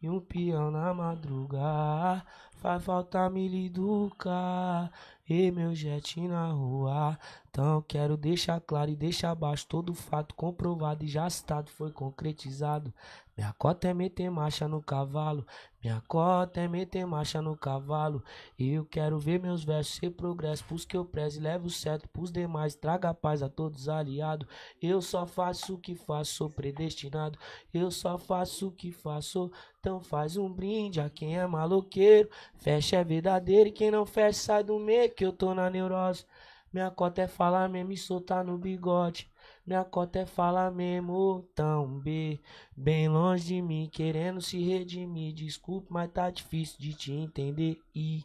E 0.00 0.08
um 0.08 0.20
peão 0.20 0.70
na 0.70 0.94
madruga. 0.94 2.24
Faz 2.56 2.84
falta 2.84 3.28
me 3.28 3.66
educar. 3.66 4.90
E 5.28 5.50
meu 5.50 5.74
jet 5.74 6.20
na 6.20 6.48
rua. 6.52 7.18
Então 7.48 7.80
quero 7.82 8.16
deixar 8.16 8.60
claro 8.60 8.90
e 8.90 8.96
deixar 8.96 9.30
abaixo 9.30 9.66
todo 9.66 9.94
fato 9.94 10.34
comprovado 10.34 11.04
e 11.04 11.08
já 11.08 11.30
citado 11.30 11.70
foi 11.70 11.92
concretizado. 11.92 12.92
Minha 13.36 13.52
cota 13.52 13.88
é 13.88 13.94
meter 13.94 14.30
marcha 14.30 14.68
no 14.68 14.80
cavalo. 14.82 15.44
Minha 15.82 16.00
cota 16.06 16.60
é 16.60 16.68
meter 16.68 17.04
marcha 17.04 17.42
no 17.42 17.56
cavalo. 17.56 18.22
Eu 18.58 18.84
quero 18.84 19.18
ver 19.18 19.40
meus 19.40 19.64
versos 19.64 19.96
ser 19.96 20.10
progresso 20.10 20.64
pros 20.64 20.84
que 20.84 20.96
eu 20.96 21.04
prezo 21.04 21.38
e 21.38 21.42
levo 21.42 21.68
certo 21.68 22.08
pros 22.08 22.30
demais. 22.30 22.76
Traga 22.76 23.12
paz 23.12 23.42
a 23.42 23.48
todos 23.48 23.88
aliados. 23.88 24.48
Eu 24.80 25.02
só 25.02 25.26
faço 25.26 25.74
o 25.74 25.78
que 25.78 25.94
faço, 25.94 26.34
sou 26.34 26.50
predestinado. 26.50 27.38
Eu 27.72 27.90
só 27.90 28.16
faço 28.16 28.68
o 28.68 28.72
que 28.72 28.92
faço. 28.92 29.50
Então 29.80 30.00
faz 30.00 30.36
um 30.36 30.50
brinde 30.50 31.00
a 31.00 31.10
quem 31.10 31.36
é 31.36 31.46
maloqueiro. 31.46 32.30
Fecha 32.56 32.96
é 32.96 33.04
verdadeiro 33.04 33.68
e 33.68 33.72
quem 33.72 33.90
não 33.90 34.06
fecha 34.06 34.38
sai 34.38 34.64
do 34.64 34.78
meio 34.78 35.10
que 35.14 35.24
eu 35.24 35.32
tô 35.32 35.54
na 35.54 35.70
neurose. 35.70 36.24
Minha 36.72 36.90
cota 36.90 37.22
é 37.22 37.28
falar 37.28 37.68
mesmo 37.68 37.92
e 37.92 37.96
soltar 37.96 38.44
no 38.44 38.58
bigode. 38.58 39.30
Minha 39.66 39.84
cota 39.84 40.18
é 40.18 40.26
falar 40.26 40.70
mesmo, 40.70 41.48
tão 41.54 41.86
B. 42.00 42.40
Bem 42.76 43.08
longe 43.08 43.46
de 43.46 43.62
mim, 43.62 43.88
querendo 43.90 44.40
se 44.40 44.58
redimir. 44.62 45.32
Desculpe, 45.32 45.86
mas 45.90 46.10
tá 46.10 46.30
difícil 46.30 46.76
de 46.80 46.92
te 46.92 47.12
entender. 47.12 47.80
E 47.94 48.24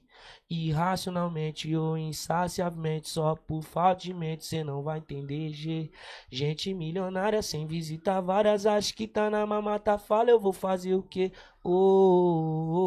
irracionalmente 0.50 1.74
ou 1.76 1.98
insaciavelmente, 1.98 3.08
só 3.10 3.36
por 3.36 3.62
falta 3.62 4.02
de 4.02 4.14
mente, 4.14 4.46
cê 4.46 4.64
não 4.64 4.82
vai 4.84 4.98
entender. 4.98 5.52
G. 5.52 5.92
Gente 6.30 6.74
milionária 6.74 7.42
sem 7.42 7.68
visita 7.68 8.20
várias, 8.22 8.66
acha 8.66 8.94
que 8.94 9.08
tá 9.08 9.30
na 9.30 9.46
mamata. 9.46 9.98
Fala, 9.98 10.30
eu 10.32 10.40
vou 10.40 10.52
fazer 10.54 10.96
o 10.96 11.04
quê? 11.04 11.32
Ô, 11.64 11.70
ô, 11.72 12.80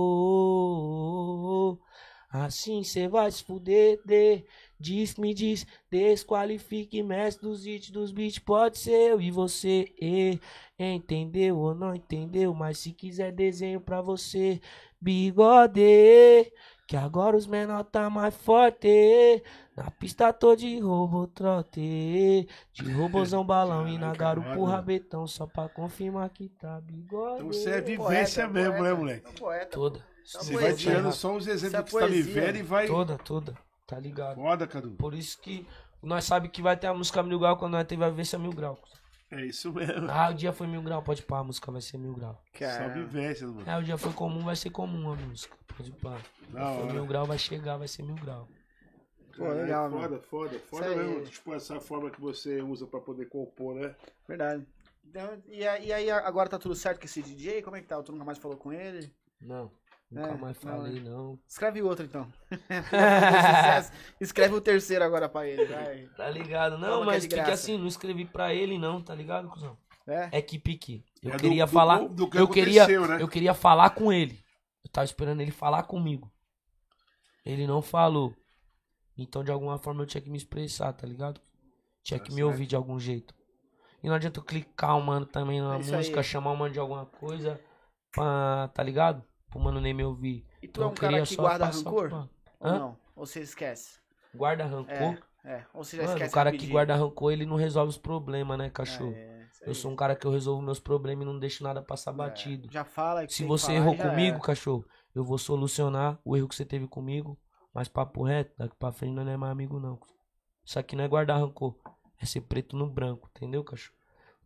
ô, 1.69 1.73
ô. 1.73 1.92
Assim 2.33 2.83
cê 2.83 3.07
vai 3.09 3.31
se 3.31 3.45
fuder, 3.45 4.01
de. 4.07 4.43
Diz, 4.81 5.15
me 5.17 5.33
diz, 5.33 5.65
desqualifique, 5.89 7.05
mestre 7.05 7.47
dos 7.47 7.65
hits, 7.67 7.91
dos 7.93 8.11
beats, 8.11 8.41
pode 8.41 8.79
ser 8.79 9.11
eu 9.13 9.21
e 9.21 9.31
você, 9.31 9.95
e, 10.01 10.41
entendeu 10.77 11.57
ou 11.57 11.73
não 11.73 11.95
entendeu, 11.95 12.53
mas 12.53 12.79
se 12.79 12.91
quiser 12.91 13.31
desenho 13.31 13.81
pra 13.81 14.01
você, 14.01 14.61
bigode, 15.01 16.51
que 16.89 16.97
agora 16.97 17.37
os 17.37 17.47
menor 17.47 17.85
tá 17.85 18.11
mais 18.11 18.35
forte, 18.35 19.41
na 19.77 19.89
pista 19.93 20.33
tô 20.33 20.57
de 20.57 20.81
roubo 20.81 21.29
trote, 21.29 22.49
de 22.73 22.93
robozão 22.93 23.47
balão 23.47 23.87
e 23.87 23.97
na 23.97 24.13
garupa 24.13 24.67
rabetão, 24.67 25.29
só 25.29 25.47
pra 25.47 25.69
confirmar 25.69 26.29
que 26.31 26.49
tá 26.49 26.81
bigode. 26.81 27.35
Então 27.37 27.53
você 27.53 27.71
é 27.71 27.81
vivência 27.81 28.49
mesmo, 28.49 28.83
né, 28.83 28.93
moleque? 28.93 29.33
Poeta. 29.39 29.71
Toda. 29.71 30.12
É 30.25 30.39
Você 30.39 30.55
vai 30.57 30.73
tirando 30.75 31.13
só 31.13 31.37
os 31.37 31.47
exemplos 31.47 31.75
é 31.81 31.83
que 31.83 31.91
você 31.91 31.99
tá 32.01 32.07
poesia. 32.07 32.23
vivendo 32.23 32.57
e 32.57 32.63
vai. 32.63 32.87
Toda, 32.87 33.19
toda. 33.19 33.57
Tá 33.87 33.99
ligado? 33.99 34.37
Foda, 34.37 34.67
Cadu. 34.67 34.93
Por 34.93 35.15
isso 35.15 35.39
que 35.41 35.67
nós 36.03 36.25
sabe 36.25 36.49
que 36.49 36.63
vai 36.63 36.77
ter 36.77 36.87
a 36.87 36.95
música 36.95 37.23
mil 37.23 37.39
grau 37.39 37.57
quando 37.57 37.73
nós 37.73 37.87
teve 37.87 38.03
a 38.05 38.09
vivência 38.09 38.39
mil 38.39 38.53
grau. 38.53 38.79
É 39.31 39.45
isso 39.47 39.73
mesmo. 39.73 40.11
Ah, 40.11 40.29
o 40.31 40.35
dia 40.35 40.53
foi 40.53 40.67
mil 40.67 40.83
grau, 40.83 41.03
pode 41.03 41.23
pá, 41.23 41.39
a 41.39 41.45
música 41.45 41.71
vai 41.73 41.81
ser 41.81 41.97
mil 41.99 42.13
grau. 42.15 42.35
Só 42.53 42.59
Cara, 42.59 42.89
vivência, 42.89 43.47
mano. 43.47 43.69
É, 43.69 43.79
o 43.79 43.83
dia 43.83 43.97
foi 43.99 44.13
comum, 44.13 44.45
vai 44.45 44.55
ser 44.57 44.71
comum 44.71 45.11
a 45.11 45.17
música. 45.17 45.57
Pode 45.77 45.91
pá. 45.93 46.19
Foi 46.51 46.93
mil 46.93 47.07
grau, 47.07 47.25
vai 47.27 47.39
chegar, 47.39 47.77
vai 47.79 47.89
ser 47.89 48.03
mil 48.03 48.15
grau. 48.17 48.47
Pô, 49.37 49.49
legal, 49.49 49.91
Foda, 49.91 50.03
mano. 50.09 50.23
foda, 50.29 50.59
foda 50.69 50.87
aí. 50.87 50.97
mesmo. 50.97 51.25
Tipo, 51.25 51.55
essa 51.55 51.81
forma 51.81 52.11
que 52.11 52.21
você 52.21 52.61
usa 52.61 52.87
pra 52.87 53.01
poder 53.01 53.27
compor, 53.31 53.75
né? 53.75 53.95
verdade. 54.29 54.67
Então, 55.05 55.43
e, 55.49 55.67
aí- 55.67 55.87
e 55.87 55.93
aí, 55.93 56.11
agora 56.11 56.49
tá 56.51 56.59
tudo 56.59 56.75
certo 56.75 56.99
com 57.01 57.07
esse 57.07 57.23
DJ? 57.23 57.63
Como 57.63 57.75
é 57.77 57.81
que 57.81 57.87
tá? 57.89 58.03
Tu 58.03 58.13
nunca 58.13 58.25
mais 58.25 58.39
falou 58.39 58.57
com 58.59 58.71
ele? 58.73 59.11
Não, 59.41 59.71
nunca 60.13 60.29
É, 60.29 60.37
mais 60.37 60.63
não, 60.63 60.73
falei, 60.73 61.01
não. 61.01 61.39
Escreve 61.49 61.83
outro, 61.83 62.05
então. 62.05 62.33
Escreve 64.21 64.55
o 64.55 64.61
terceiro 64.61 65.05
agora 65.05 65.29
pra 65.29 65.47
ele, 65.47 65.65
vai. 65.67 66.07
Tá 66.17 66.29
ligado? 66.31 66.79
Não, 66.79 66.99
que 66.99 67.03
é 67.03 67.07
mas 67.07 67.23
de 67.23 67.29
porque 67.29 67.37
graça. 67.45 67.53
assim, 67.55 67.79
não 67.79 67.87
escrevi 67.87 68.25
pra 68.25 68.55
ele 68.55 68.79
não, 68.79 69.03
tá 69.03 69.15
ligado, 69.15 69.49
cuzão? 69.49 69.77
É? 70.07 70.29
É 70.39 70.43
que 70.43 70.59
pique. 70.59 71.05
Eu 71.23 71.31
É 71.31 71.37
do- 71.37 71.41
queria 71.43 71.65
do- 71.67 71.73
falar. 71.73 72.09
do 72.09 72.29
que 72.29 72.39
eu 72.39 72.49
queria, 72.49 72.87
né? 72.87 73.23
eu 73.23 73.29
queria 73.29 73.55
falar 73.55 73.91
com 73.91 74.13
ele. 74.13 74.43
Eu 74.85 74.91
tava 74.91 75.05
esperando 75.05 75.41
ele 75.41 75.53
falar 75.53 75.85
comigo. 75.85 76.31
Ele 77.45 77.67
não 77.67 77.81
falou. 77.81 78.35
Então, 79.17 79.45
de 79.45 79.51
alguma 79.53 79.79
forma, 79.79 80.03
eu 80.03 80.07
tinha 80.07 80.21
que 80.21 80.31
me 80.31 80.37
expressar, 80.37 80.93
tá 80.93 81.07
ligado? 81.07 81.41
Tinha 82.03 82.19
Tá 82.19 82.25
que 82.25 82.31
me 82.33 82.37
certo. 82.39 82.49
ouvir 82.51 82.67
de 82.67 82.75
algum 82.75 82.99
jeito. 82.99 83.33
E 84.03 84.09
não 84.09 84.15
adianta 84.17 84.41
eu 84.41 84.45
clicar 84.45 84.99
o 84.99 85.03
mano 85.03 85.25
também 85.25 85.61
na 85.61 85.75
É 85.75 85.79
música, 85.79 86.19
aí. 86.21 86.25
chamar 86.25 86.51
o 86.51 86.57
mano 86.57 86.73
de 86.73 86.81
alguma 86.81 87.07
coisa, 87.07 87.61
pra, 88.11 88.69
tá 88.75 88.83
ligado? 88.83 89.23
Pro 89.53 89.61
mano 89.61 89.81
nem 89.81 89.93
me 89.93 90.03
ouvir. 90.03 90.47
E 90.63 90.67
tu 90.67 90.81
Então, 90.81 90.85
é 90.85 90.87
um 90.87 90.95
cara 90.95 91.23
que 91.23 91.37
guarda 91.37 91.67
rancor? 91.67 92.29
Ou 92.59 92.73
não? 92.73 92.99
Ou 93.15 93.27
você 93.27 93.41
esquece? 93.41 94.01
Guarda 94.35 94.65
rancor. 94.65 95.19
É. 95.45 95.65
Ou 95.75 95.85
você 95.85 95.97
já 95.97 96.05
Mano, 96.05 96.15
esquece 96.15 96.31
o 96.31 96.35
cara 96.35 96.53
que 96.53 96.67
guarda 96.67 96.97
rancor, 96.97 97.33
ele 97.33 97.45
não 97.45 97.57
resolve 97.57 97.91
os 97.91 97.99
problemas, 97.99 98.57
né, 98.57 98.71
cachorro? 98.71 99.13
É, 99.15 99.47
Eu 99.67 99.75
sou 99.75 99.91
um 99.93 99.97
cara 99.97 100.17
que 100.17 100.27
eu 100.27 100.31
resolvo 100.31 100.63
meus 100.63 100.81
problemas 100.81 101.25
e 101.25 101.31
não 101.31 101.39
deixo 101.39 101.63
nada 101.63 101.83
passar 101.83 102.13
É, 102.13 102.15
batido. 102.15 102.69
Já 102.73 102.85
fala 102.85 103.27
que 103.27 103.35
Se 103.35 103.45
você 103.45 103.73
errou 103.73 103.97
comigo, 103.97 104.39
é. 104.39 104.41
cachorro, 104.41 104.85
eu 105.15 105.23
vou 105.23 105.37
solucionar 105.37 106.19
o 106.25 106.37
erro 106.37 106.49
que 106.49 106.55
você 106.55 106.65
teve 106.65 106.89
comigo. 106.89 107.39
Mas 107.75 107.89
papo 107.89 108.23
reto, 108.23 108.53
daqui 108.57 108.75
pra 108.77 108.93
frente 108.93 109.15
nós 109.15 109.25
não 109.27 109.33
é 109.33 109.37
mais 109.37 109.53
amigo, 109.53 109.79
não. 109.79 109.99
Isso 110.65 110.79
aqui 110.79 110.97
não 110.97 111.05
é 111.05 111.09
guardar 111.09 111.41
rancor. 111.41 111.75
É 112.21 112.25
ser 112.25 112.41
preto 112.43 112.77
no 112.77 112.89
branco, 112.89 113.29
entendeu, 113.35 113.63
cachorro? 113.65 113.97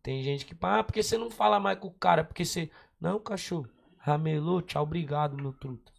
Tem 0.01 0.21
gente 0.23 0.45
que, 0.45 0.55
ah, 0.61 0.83
porque 0.83 1.03
você 1.03 1.17
não 1.17 1.29
fala 1.29 1.59
mais 1.59 1.77
com 1.79 1.87
o 1.87 1.93
cara? 1.93 2.23
Porque 2.23 2.43
você. 2.43 2.69
Não, 2.99 3.19
cachorro. 3.19 3.67
Ramelou, 4.07 4.61
tchau, 4.61 4.83
obrigado, 4.83 5.35
meu 5.35 5.51
truta. 5.51 5.91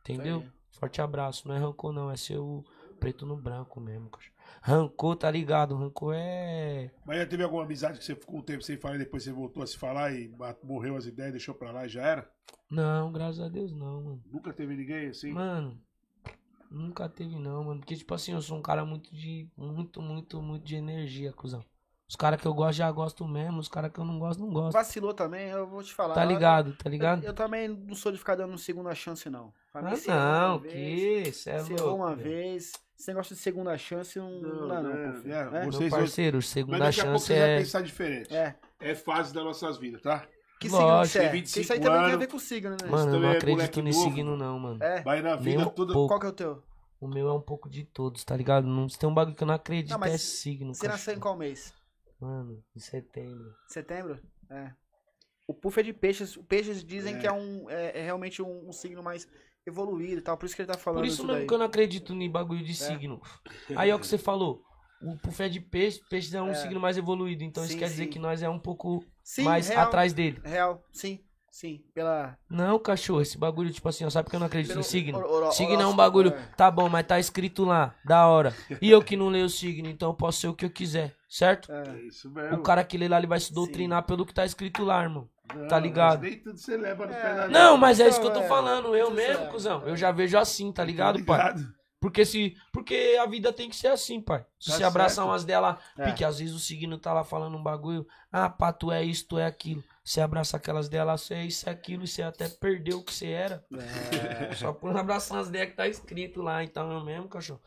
Entendeu? 0.00 0.38
aí. 0.38 0.52
Forte 0.78 1.02
abraço. 1.02 1.48
Não 1.48 1.54
é 1.56 1.58
rancor, 1.58 1.92
não. 1.92 2.08
É 2.08 2.16
ser 2.16 2.38
o 2.38 2.64
preto 3.00 3.26
no 3.26 3.36
branco 3.36 3.80
mesmo, 3.80 4.08
cachorro. 4.08 4.36
Rancor, 4.62 5.16
tá 5.16 5.28
ligado? 5.28 5.74
Rancor 5.74 6.14
é. 6.16 6.92
Mas 7.04 7.18
já 7.18 7.26
teve 7.26 7.42
alguma 7.42 7.64
amizade 7.64 7.98
que 7.98 8.04
você 8.04 8.14
ficou 8.14 8.38
um 8.38 8.42
tempo 8.42 8.62
sem 8.62 8.76
falar 8.76 8.94
e 8.94 8.98
depois 8.98 9.24
você 9.24 9.32
voltou 9.32 9.64
a 9.64 9.66
se 9.66 9.76
falar 9.76 10.12
e 10.12 10.32
morreu 10.62 10.96
as 10.96 11.06
ideias, 11.06 11.32
deixou 11.32 11.56
pra 11.56 11.72
lá 11.72 11.86
e 11.86 11.88
já 11.88 12.02
era? 12.02 12.30
Não, 12.70 13.10
graças 13.10 13.40
a 13.40 13.48
Deus 13.48 13.72
não, 13.72 14.02
mano. 14.02 14.22
Nunca 14.30 14.52
teve 14.52 14.76
ninguém 14.76 15.08
assim? 15.08 15.32
Mano, 15.32 15.76
nunca 16.70 17.08
teve 17.08 17.36
não, 17.36 17.64
mano. 17.64 17.80
Porque, 17.80 17.96
tipo 17.96 18.14
assim, 18.14 18.32
eu 18.32 18.42
sou 18.42 18.58
um 18.58 18.62
cara 18.62 18.84
muito 18.84 19.12
de. 19.12 19.50
Muito, 19.56 20.00
muito, 20.00 20.40
muito 20.40 20.64
de 20.64 20.76
energia, 20.76 21.32
cuzão. 21.32 21.64
Os 22.08 22.14
caras 22.14 22.40
que 22.40 22.46
eu 22.46 22.54
gosto 22.54 22.78
já 22.78 22.90
gosto 22.90 23.26
mesmo, 23.26 23.58
os 23.58 23.66
caras 23.68 23.90
que 23.92 23.98
eu 23.98 24.04
não 24.04 24.18
gosto, 24.18 24.38
não 24.40 24.48
gosto. 24.52 24.72
Vacilou 24.72 25.12
também, 25.12 25.48
eu 25.48 25.66
vou 25.66 25.82
te 25.82 25.92
falar. 25.92 26.14
Tá 26.14 26.24
Eu- 26.24 26.28
ligado, 26.28 26.72
tá 26.74 26.88
Eu, 26.88 26.90
ligado? 26.92 27.24
eu 27.24 27.34
também 27.34 27.66
não 27.68 27.94
sou 27.96 28.12
de 28.12 28.18
ficar 28.18 28.36
dando 28.36 28.56
segunda 28.58 28.94
chance, 28.94 29.28
não. 29.28 29.52
Pra 29.72 29.82
mim, 29.82 29.90
Ah, 30.08 30.48
não, 30.48 30.58
vez, 30.60 30.72
que? 30.72 31.32
Cê 31.32 31.50
é 31.50 31.58
se 31.58 31.72
errou 31.72 31.88
louco. 31.88 32.02
uma 32.04 32.14
velho. 32.14 32.28
vez. 32.30 32.72
Esse 32.98 33.08
negócio 33.08 33.34
de 33.34 33.42
segunda 33.42 33.76
chance 33.76 34.18
não, 34.18 34.30
não, 34.40 34.68
dá, 34.68 34.80
não, 34.82 34.90
é, 34.90 35.06
pô, 35.12 35.18
filho. 35.20 35.34
é, 35.34 35.38
É? 35.40 35.44
você- 35.44 35.58
Meu 35.60 35.72
Vocês- 35.72 35.90
parceiro, 35.90 36.36
Mas 36.38 36.46
segunda 36.46 36.78
daqui 36.78 37.00
a 37.00 37.02
pouco 37.04 37.18
chance 37.18 37.26
vocês 37.26 37.38
vão 37.40 37.48
é. 37.48 37.58
pensar 37.58 37.82
diferente. 37.82 38.34
É. 38.34 38.54
É 38.80 38.94
fase 38.94 39.34
das 39.34 39.44
nossas 39.44 39.76
vidas, 39.76 40.00
tá? 40.00 40.24
Que 40.60 40.70
signo 40.70 40.86
você 41.04 41.18
é? 41.18 41.28
25 41.28 41.50
Porque 41.52 41.60
isso 41.60 41.72
aí 41.74 41.80
também 41.80 42.04
tem 42.04 42.12
a 42.14 42.16
ver 42.16 42.26
com 42.28 42.36
o 42.36 42.40
signo, 42.40 42.70
né? 42.70 42.76
Mano, 42.88 43.14
eu 43.16 43.20
não 43.20 43.28
é 43.28 43.36
acredito 43.36 43.82
novo. 43.82 43.92
signo, 43.92 44.36
não, 44.36 44.58
mano. 44.58 44.82
É. 44.82 45.02
Vai 45.02 45.20
na 45.20 45.36
vida 45.36 45.56
Nem 45.58 45.66
um 45.66 45.70
pouco. 45.70 46.06
Qual 46.06 46.20
que 46.20 46.26
é 46.26 46.28
o 46.30 46.32
teu? 46.32 46.62
O 46.98 47.06
meu 47.06 47.28
é 47.28 47.32
um 47.34 47.40
pouco 47.42 47.68
de 47.68 47.84
todos, 47.84 48.24
tá 48.24 48.34
ligado? 48.34 48.66
Não, 48.66 48.88
se 48.88 48.98
tem 48.98 49.06
um 49.06 49.12
bagulho 49.12 49.36
que 49.36 49.42
eu 49.42 49.46
não 49.46 49.54
acredito, 49.54 49.90
Não, 49.90 49.98
mas 49.98 50.14
é 50.14 50.18
signo. 50.18 50.72
Você 50.74 50.88
nasceu 50.88 51.12
em 51.14 51.18
qual 51.20 51.36
mês? 51.36 51.74
Mano, 52.20 52.62
em 52.74 52.80
setembro. 52.80 53.54
Setembro? 53.68 54.20
É. 54.50 54.72
O 55.46 55.54
Puff 55.54 55.78
é 55.78 55.82
de 55.82 55.92
peixes. 55.92 56.36
Peixes 56.48 56.82
dizem 56.84 57.16
É. 57.16 57.18
que 57.20 57.26
é, 57.26 57.32
um, 57.32 57.70
é, 57.70 57.98
é 58.00 58.02
realmente 58.02 58.42
um, 58.42 58.68
um 58.68 58.72
signo 58.72 59.02
mais 59.02 59.28
evoluído 59.66 60.18
e 60.18 60.22
tal. 60.22 60.36
Por 60.36 60.46
isso 60.46 60.56
que 60.56 60.62
ele 60.62 60.72
tá 60.72 60.78
falando 60.78 61.00
Por 61.00 61.06
isso 61.06 61.14
isso 61.16 61.24
mesmo 61.26 61.38
daí. 61.40 61.46
que 61.46 61.54
eu 61.54 61.58
não 61.58 61.66
acredito 61.66 62.12
em 62.14 62.30
bagulho 62.30 62.64
de 62.64 62.74
signo. 62.74 63.20
Aí 63.76 63.90
é 63.90 63.94
o 63.94 63.98
que 64.00 64.06
você 64.06 64.18
falou. 64.18 64.62
O 65.02 65.16
Puff 65.18 65.42
é 65.42 65.48
de 65.48 65.60
peixe, 65.60 66.00
peixe 66.08 66.34
é 66.34 66.40
um 66.40 66.50
É. 66.50 66.54
signo 66.54 66.80
mais 66.80 66.96
evoluído. 66.96 67.44
Então 67.44 67.62
isso 67.62 67.74
Sim, 67.74 67.78
quer 67.78 67.88
dizer 67.88 68.04
sim. 68.04 68.10
que 68.10 68.18
nós 68.18 68.42
é 68.42 68.48
um 68.48 68.58
pouco 68.58 69.04
Sim, 69.22 69.42
mais 69.42 69.68
real, 69.68 69.86
atrás 69.86 70.12
dele. 70.14 70.40
Real, 70.42 70.82
sim, 70.90 71.20
sim. 71.60 71.82
Pela. 71.94 72.36
Não, 72.50 72.78
cachorro, 72.78 73.20
esse 73.22 73.38
bagulho, 73.38 73.72
tipo 73.72 73.88
assim, 73.88 74.04
ó, 74.04 74.10
sabe 74.10 74.28
que 74.28 74.36
eu 74.36 74.40
não 74.40 74.46
acredito 74.46 74.70
Pelo 74.72 74.80
em 74.80 74.84
signo? 74.84 75.18
hor- 75.18 75.44
hor- 75.44 75.52
Signo 75.52 75.80
é 75.80 75.86
um 75.86 75.96
bagulho, 75.96 76.30
é. 76.30 76.48
tá 76.56 76.70
bom, 76.70 76.88
mas 76.88 77.06
tá 77.06 77.18
escrito 77.18 77.64
lá, 77.64 77.94
da 78.04 78.26
hora. 78.26 78.54
E 78.80 78.90
eu 78.90 79.02
que 79.02 79.16
não 79.16 79.28
leio 79.28 79.46
o 79.46 79.50
signo, 79.50 79.88
então 79.88 80.10
eu 80.10 80.14
posso 80.14 80.40
ser 80.40 80.48
o 80.48 80.54
que 80.54 80.64
eu 80.64 80.70
quiser, 80.70 81.14
certo? 81.28 81.70
É. 81.72 81.88
É 81.88 82.02
isso 82.02 82.30
mesmo. 82.30 82.56
O 82.56 82.62
cara 82.62 82.84
que 82.84 82.98
lê 82.98 83.08
lá, 83.08 83.18
ele 83.18 83.26
vai 83.26 83.40
se 83.40 83.52
doutrinar 83.52 84.02
pelo 84.04 84.26
que 84.26 84.34
tá 84.34 84.44
escrito 84.44 84.84
lá, 84.84 85.02
irmão. 85.02 85.28
Não, 85.54 85.68
tá 85.68 85.78
ligado? 85.78 86.20
mas 86.22 86.30
Nem 86.30 86.40
tudo 86.40 86.58
você 86.58 86.76
leva 86.76 87.06
no 87.06 87.12
É. 87.12 87.20
pé 87.46 87.48
Não, 87.48 87.76
mas 87.76 88.00
é 88.00 88.08
isso 88.08 88.18
Então, 88.18 88.32
que 88.32 88.36
eu 88.38 88.40
tô 88.40 88.46
é, 88.46 88.48
falando, 88.48 88.96
eu 88.96 89.06
isso 89.06 89.14
mesmo, 89.16 89.44
é. 89.44 89.46
cuzão. 89.46 89.82
Eu 89.86 89.96
já 89.96 90.10
vejo 90.10 90.36
assim, 90.36 90.72
tá 90.72 90.82
ligado, 90.84 91.24
pai? 91.24 91.54
Porque 92.00 92.24
se. 92.26 92.54
Porque 92.72 93.16
a 93.20 93.26
vida 93.26 93.52
tem 93.52 93.68
que 93.70 93.74
ser 93.76 93.88
assim, 93.88 94.20
pai. 94.20 94.44
Se 94.60 94.70
Tá 94.70 94.76
você 94.76 94.84
abraçar 94.84 95.24
umas 95.24 95.44
dela, 95.44 95.78
É. 95.96 96.04
porque 96.04 96.24
às 96.24 96.38
vezes 96.38 96.54
o 96.54 96.58
signo 96.58 96.98
tá 96.98 97.12
lá 97.12 97.24
falando 97.24 97.56
um 97.56 97.62
bagulho. 97.62 98.06
Ah, 98.30 98.50
pá, 98.50 98.72
tu 98.72 98.92
é 98.92 99.02
isso, 99.02 99.26
tu 99.28 99.38
é 99.38 99.46
aquilo. 99.46 99.82
Você 100.06 100.22
abraça 100.22 100.56
aquelas 100.56 100.88
dela, 100.88 101.18
você 101.18 101.34
é 101.34 101.44
isso, 101.46 101.68
é 101.68 101.72
aquilo, 101.72 102.04
e 102.04 102.08
você 102.08 102.22
até 102.22 102.48
perdeu 102.48 103.00
o 103.00 103.04
que 103.04 103.12
você 103.12 103.26
era. 103.28 103.64
É. 103.72 104.54
Só 104.54 104.72
por 104.72 104.96
abraçar 104.96 105.38
umas 105.38 105.48
ideias 105.48 105.70
que 105.70 105.76
tá 105.76 105.88
escrito 105.88 106.42
lá. 106.42 106.62
Então 106.64 106.90
eu 106.92 107.04
mesmo, 107.04 107.28
cachorro. 107.28 107.60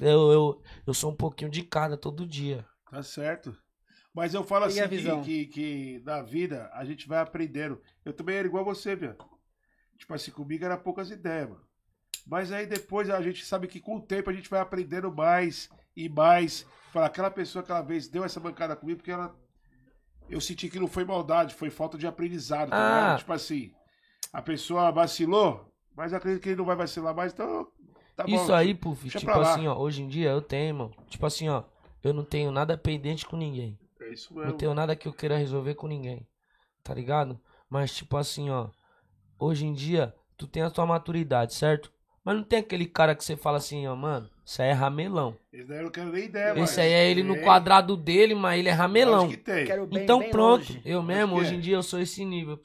Eu, 0.00 0.32
eu, 0.32 0.62
eu 0.86 0.94
sou 0.94 1.10
um 1.12 1.16
pouquinho 1.16 1.50
de 1.50 1.62
cada 1.62 1.96
todo 1.96 2.26
dia. 2.26 2.66
Tá 2.90 3.02
certo. 3.02 3.56
Mas 4.14 4.34
eu 4.34 4.44
falo 4.44 4.64
E 4.64 4.66
assim 4.66 4.80
a 4.80 4.88
que, 4.88 4.96
visão? 4.96 5.22
que, 5.22 5.46
que 5.46 6.02
na 6.04 6.22
vida 6.22 6.70
a 6.72 6.84
gente 6.84 7.06
vai 7.08 7.18
aprendendo. 7.20 7.80
Eu 8.04 8.12
também 8.12 8.36
era 8.36 8.46
igual 8.48 8.64
você, 8.64 8.96
viu? 8.96 9.14
Tipo 9.98 10.14
assim, 10.14 10.30
comigo 10.30 10.64
era 10.64 10.76
poucas 10.76 11.10
ideias, 11.10 11.48
mano. 11.50 11.66
Mas 12.26 12.52
aí 12.52 12.66
depois 12.66 13.10
a 13.10 13.20
gente 13.22 13.44
sabe 13.44 13.68
que 13.68 13.80
com 13.80 13.96
o 13.96 14.02
tempo 14.02 14.30
a 14.30 14.32
gente 14.32 14.50
vai 14.50 14.60
aprendendo 14.60 15.12
mais 15.12 15.68
e 15.96 16.08
mais. 16.08 16.66
Fala, 16.92 17.06
aquela 17.06 17.30
pessoa 17.30 17.62
aquela 17.62 17.82
vez 17.82 18.08
deu 18.08 18.24
essa 18.24 18.40
bancada 18.40 18.76
comigo 18.76 18.98
porque 18.98 19.10
ela. 19.10 19.34
Eu 20.28 20.40
senti 20.40 20.68
que 20.68 20.78
não 20.80 20.88
foi 20.88 21.04
maldade, 21.04 21.54
foi 21.54 21.70
falta 21.70 21.96
de 21.96 22.06
aprendizado. 22.06 22.70
tá 22.70 22.76
Ah. 22.76 23.00
ligado? 23.00 23.18
Tipo 23.18 23.32
assim, 23.32 23.72
a 24.32 24.42
pessoa 24.42 24.90
vacilou, 24.90 25.72
mas 25.96 26.12
acredito 26.12 26.42
que 26.42 26.48
ele 26.50 26.56
não 26.56 26.64
vai 26.64 26.76
vacilar 26.76 27.14
mais, 27.14 27.32
então. 27.32 27.66
Tá 28.16 28.24
bom. 28.24 28.34
Isso 28.34 28.52
aí, 28.52 28.72
deixa 28.74 29.18
tipo 29.18 29.30
assim, 29.32 29.66
ó, 29.68 29.76
hoje 29.78 30.02
em 30.02 30.08
dia 30.08 30.30
eu 30.30 30.40
tenho, 30.42 30.74
mano. 30.74 30.94
Tipo 31.08 31.26
assim, 31.26 31.48
ó, 31.48 31.62
eu 32.02 32.12
não 32.14 32.24
tenho 32.24 32.50
nada 32.50 32.76
pendente 32.76 33.26
com 33.26 33.36
ninguém. 33.36 33.78
É 34.00 34.12
isso 34.12 34.34
Não 34.34 34.42
mesmo. 34.42 34.58
tenho 34.58 34.74
nada 34.74 34.96
que 34.96 35.06
eu 35.06 35.12
queira 35.12 35.36
resolver 35.36 35.74
com 35.74 35.86
ninguém. 35.86 36.26
Tá 36.82 36.94
ligado? 36.94 37.38
Mas, 37.68 37.94
tipo 37.94 38.16
assim, 38.16 38.48
ó. 38.50 38.68
Hoje 39.38 39.66
em 39.66 39.74
dia, 39.74 40.14
tu 40.36 40.46
tem 40.46 40.62
a 40.62 40.70
tua 40.70 40.86
maturidade, 40.86 41.52
certo? 41.54 41.92
Mas 42.26 42.34
não 42.34 42.42
tem 42.42 42.58
aquele 42.58 42.86
cara 42.86 43.14
que 43.14 43.24
você 43.24 43.36
fala 43.36 43.58
assim, 43.58 43.86
ó, 43.86 43.94
mano, 43.94 44.28
isso 44.44 44.60
aí 44.60 44.70
é 44.70 44.72
ramelão. 44.72 45.36
Esse 45.52 45.64
daí 45.64 45.78
eu 45.78 45.84
não 45.84 45.90
quero 45.92 46.10
nem 46.10 46.24
ideia, 46.24 46.52
mas 46.56 46.70
Esse 46.70 46.80
aí 46.80 46.90
é 46.92 47.08
ele 47.08 47.22
no 47.22 47.34
tem, 47.34 47.44
quadrado 47.44 47.96
dele, 47.96 48.34
mas 48.34 48.58
ele 48.58 48.68
é 48.68 48.72
ramelão. 48.72 49.28
que 49.28 49.36
tem. 49.36 49.64
Quero 49.64 49.86
bem, 49.86 50.02
Então 50.02 50.18
bem 50.18 50.30
pronto, 50.32 50.72
longe. 50.72 50.82
eu 50.84 51.00
mesmo, 51.04 51.34
que 51.36 51.40
hoje 51.40 51.54
é. 51.54 51.56
em 51.56 51.60
dia 51.60 51.76
eu 51.76 51.84
sou 51.84 52.00
esse 52.00 52.24
nível. 52.24 52.58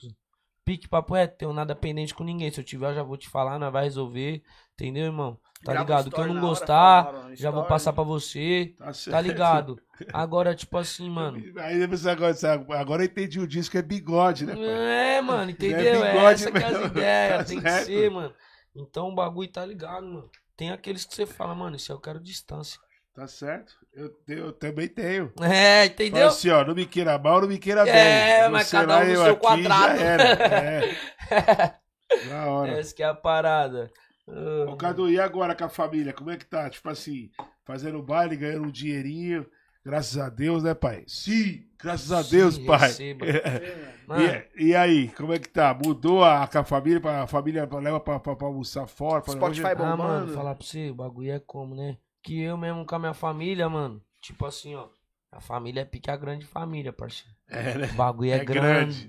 Pique 0.66 0.88
papo 0.88 1.16
é, 1.16 1.28
tenho 1.28 1.54
nada 1.54 1.76
pendente 1.76 2.14
com 2.16 2.24
ninguém. 2.24 2.50
Se 2.52 2.60
eu 2.60 2.64
tiver, 2.64 2.90
eu 2.90 2.96
já 2.96 3.04
vou 3.04 3.18
te 3.18 3.30
falar, 3.30 3.60
nós 3.60 3.72
vai 3.72 3.84
resolver. 3.84 4.42
Entendeu, 4.74 5.06
irmão? 5.06 5.38
Tá 5.64 5.74
Grava 5.74 5.86
ligado? 5.88 6.12
Que 6.12 6.20
eu 6.20 6.26
não 6.26 6.38
hora, 6.38 6.42
gostar, 6.42 7.14
mano, 7.14 7.36
já 7.36 7.52
vou 7.52 7.64
passar 7.66 7.94
pra 7.94 8.04
você. 8.04 8.74
Tá, 8.80 8.92
certo. 8.94 9.12
Tá 9.16 9.22
ligado? 9.22 9.80
Agora, 10.12 10.56
tipo 10.56 10.76
assim, 10.78 11.08
mano. 11.08 11.38
Aí 11.60 11.86
você 11.86 12.10
agora, 12.10 12.36
agora 12.80 13.04
eu 13.04 13.06
entendi 13.06 13.40
o 13.40 13.48
disco 13.48 13.78
é 13.78 13.82
bigode, 13.84 14.44
né, 14.48 14.56
pai? 14.56 14.64
É, 14.66 15.22
mano, 15.22 15.52
entendeu? 15.52 16.04
É, 16.04 16.14
bigode 16.14 16.34
essa 16.34 16.52
que 16.52 16.58
é 16.58 16.66
as 16.66 16.72
mesmo. 16.74 16.86
ideias, 16.88 17.38
Tá 17.38 17.44
tem 17.44 17.62
que 17.62 17.70
certo. 17.70 17.86
ser, 17.86 18.10
mano. 18.12 18.34
Então 18.76 19.10
o 19.10 19.16
bagulho 19.16 19.52
tá 19.52 19.66
ligado, 19.66 20.06
mano. 20.06 20.30
Tem 20.56 20.72
aqueles 20.72 21.06
que 21.06 21.16
você 21.16 21.26
fala, 21.26 21.56
mano, 21.56 21.76
isso 21.76 21.92
eu 21.92 22.00
quero 22.00 22.20
distância. 22.20 22.80
Tá 23.14 23.28
certo? 23.28 23.74
Eu, 23.94 24.16
eu 24.28 24.54
também 24.54 24.88
tenho. 24.88 25.34
É, 25.42 25.82
Fala 25.82 25.86
entendeu? 25.86 26.28
assim, 26.28 26.50
ó, 26.50 26.64
não 26.64 26.74
me 26.74 26.86
queira 26.86 27.18
mal, 27.18 27.42
não 27.42 27.48
me 27.48 27.60
queira 27.60 27.84
bem. 27.84 27.94
É, 27.94 28.48
mas 28.48 28.68
Você 28.68 28.78
cada 28.78 29.00
um 29.00 29.04
no 29.04 29.10
eu 29.10 29.24
seu 29.24 29.34
aqui, 29.34 29.42
quadrado. 29.42 30.00
Já 30.00 30.06
era. 30.06 31.82
É. 32.12 32.28
Na 32.28 32.46
hora. 32.48 32.72
Essa 32.74 32.94
que 32.94 33.04
é 33.04 33.06
a 33.06 33.14
parada. 33.14 33.90
Ah, 34.28 34.66
Ô, 34.70 34.76
Cadu, 34.78 35.10
e 35.10 35.20
agora 35.20 35.56
com 35.56 35.64
a 35.64 35.70
família? 35.70 36.14
Como 36.14 36.30
é 36.30 36.38
que 36.38 36.46
tá? 36.46 36.70
Tipo 36.70 36.90
assim, 36.90 37.30
fazendo 37.66 38.04
baile, 38.04 38.36
ganhando 38.36 38.68
um 38.68 38.72
dinheirinho. 38.72 39.46
Graças 39.84 40.18
a 40.18 40.30
Deus, 40.30 40.62
né, 40.64 40.74
pai? 40.76 41.04
Sim, 41.08 41.64
graças 41.80 42.12
a 42.12 42.24
Sim, 42.24 42.38
Deus, 42.38 42.58
pai. 42.60 42.92
É. 43.24 43.94
Mano, 44.08 44.24
E, 44.56 44.66
e 44.68 44.76
aí, 44.76 45.08
como 45.10 45.34
é 45.34 45.40
que 45.40 45.50
tá? 45.50 45.74
Mudou 45.74 46.24
a, 46.24 46.44
a 46.44 46.64
família? 46.64 47.00
pra- 47.00 47.24
A 47.24 47.28
família 47.28 47.68
leva 47.82 48.00
pra, 48.00 48.20
pra, 48.20 48.36
pra 48.36 48.48
almoçar 48.48 48.86
fora? 48.88 49.22
Pra, 49.22 49.34
Spotify 49.34 49.66
hoje- 49.68 49.76
bom. 49.76 49.84
Ah, 49.84 49.98
mano, 49.98 50.20
bombando. 50.20 50.34
falar 50.34 50.56
pra 50.56 50.66
você, 50.66 50.90
o 50.92 50.96
bagulho 50.96 51.32
é 51.32 51.40
como, 51.40 51.74
né? 51.76 51.98
Que 52.22 52.40
eu 52.42 52.58
mesmo 52.58 52.86
com 52.86 52.96
a 52.96 53.00
minha 53.00 53.14
família, 53.14 53.68
mano. 53.70 54.02
Tipo 54.22 54.46
assim, 54.46 54.76
ó. 54.76 54.88
A 55.32 55.40
família 55.40 55.82
é 55.82 55.86
pique 55.86 56.12
a 56.12 56.16
grande 56.18 56.46
família, 56.46 56.92
parceiro. 56.94 57.34
É, 57.50 57.78
né? 57.78 57.90
O 57.92 57.96
bagulho 57.96 58.32
é, 58.32 58.36
É 58.38 58.46
grande. 58.46 59.08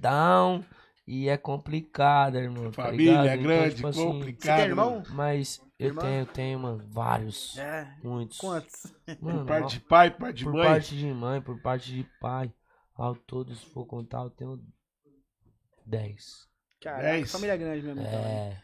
E 1.07 1.29
é 1.29 1.37
complicado, 1.37 2.37
irmão. 2.37 2.70
tá 2.70 2.85
Família 2.85 3.11
ligado? 3.23 3.27
é 3.29 3.35
Então, 3.35 3.43
grande, 3.45 3.74
tipo 3.77 3.89
assim, 3.89 3.99
Você 4.01 4.07
complicado. 4.07 4.57
tem 4.59 4.66
irmão? 4.66 5.03
Mas 5.11 5.61
eu 5.79 5.89
Irmã? 5.89 6.01
tenho, 6.03 6.27
tenho, 6.27 6.59
mano, 6.61 6.85
vários. 6.89 7.57
É. 7.59 7.97
Muitos. 8.03 8.39
Quantos? 8.39 8.95
Mano, 9.20 9.39
Por 9.41 9.47
parte 9.47 9.65
ó, 9.65 9.69
de 9.69 9.81
pai, 9.81 10.11
por 10.11 10.19
parte 10.20 10.37
de 10.37 10.45
por 10.45 10.53
mãe. 10.55 10.65
parte 10.66 10.97
de 10.97 11.07
mãe, 11.12 11.41
por 11.43 11.61
parte 11.61 11.93
de 11.93 12.05
pai. 12.20 12.53
Ao 12.95 13.15
todo, 13.16 13.55
se 13.55 13.65
for 13.66 13.85
contar, 13.87 14.23
eu 14.23 14.31
tenho 14.31 14.61
10. 15.87 16.49
Caraca, 16.81 17.03
Dez. 17.03 17.31
família 17.33 17.57
grande 17.57 17.85
mesmo. 17.87 18.01
então? 18.01 18.12
É. 18.20 18.61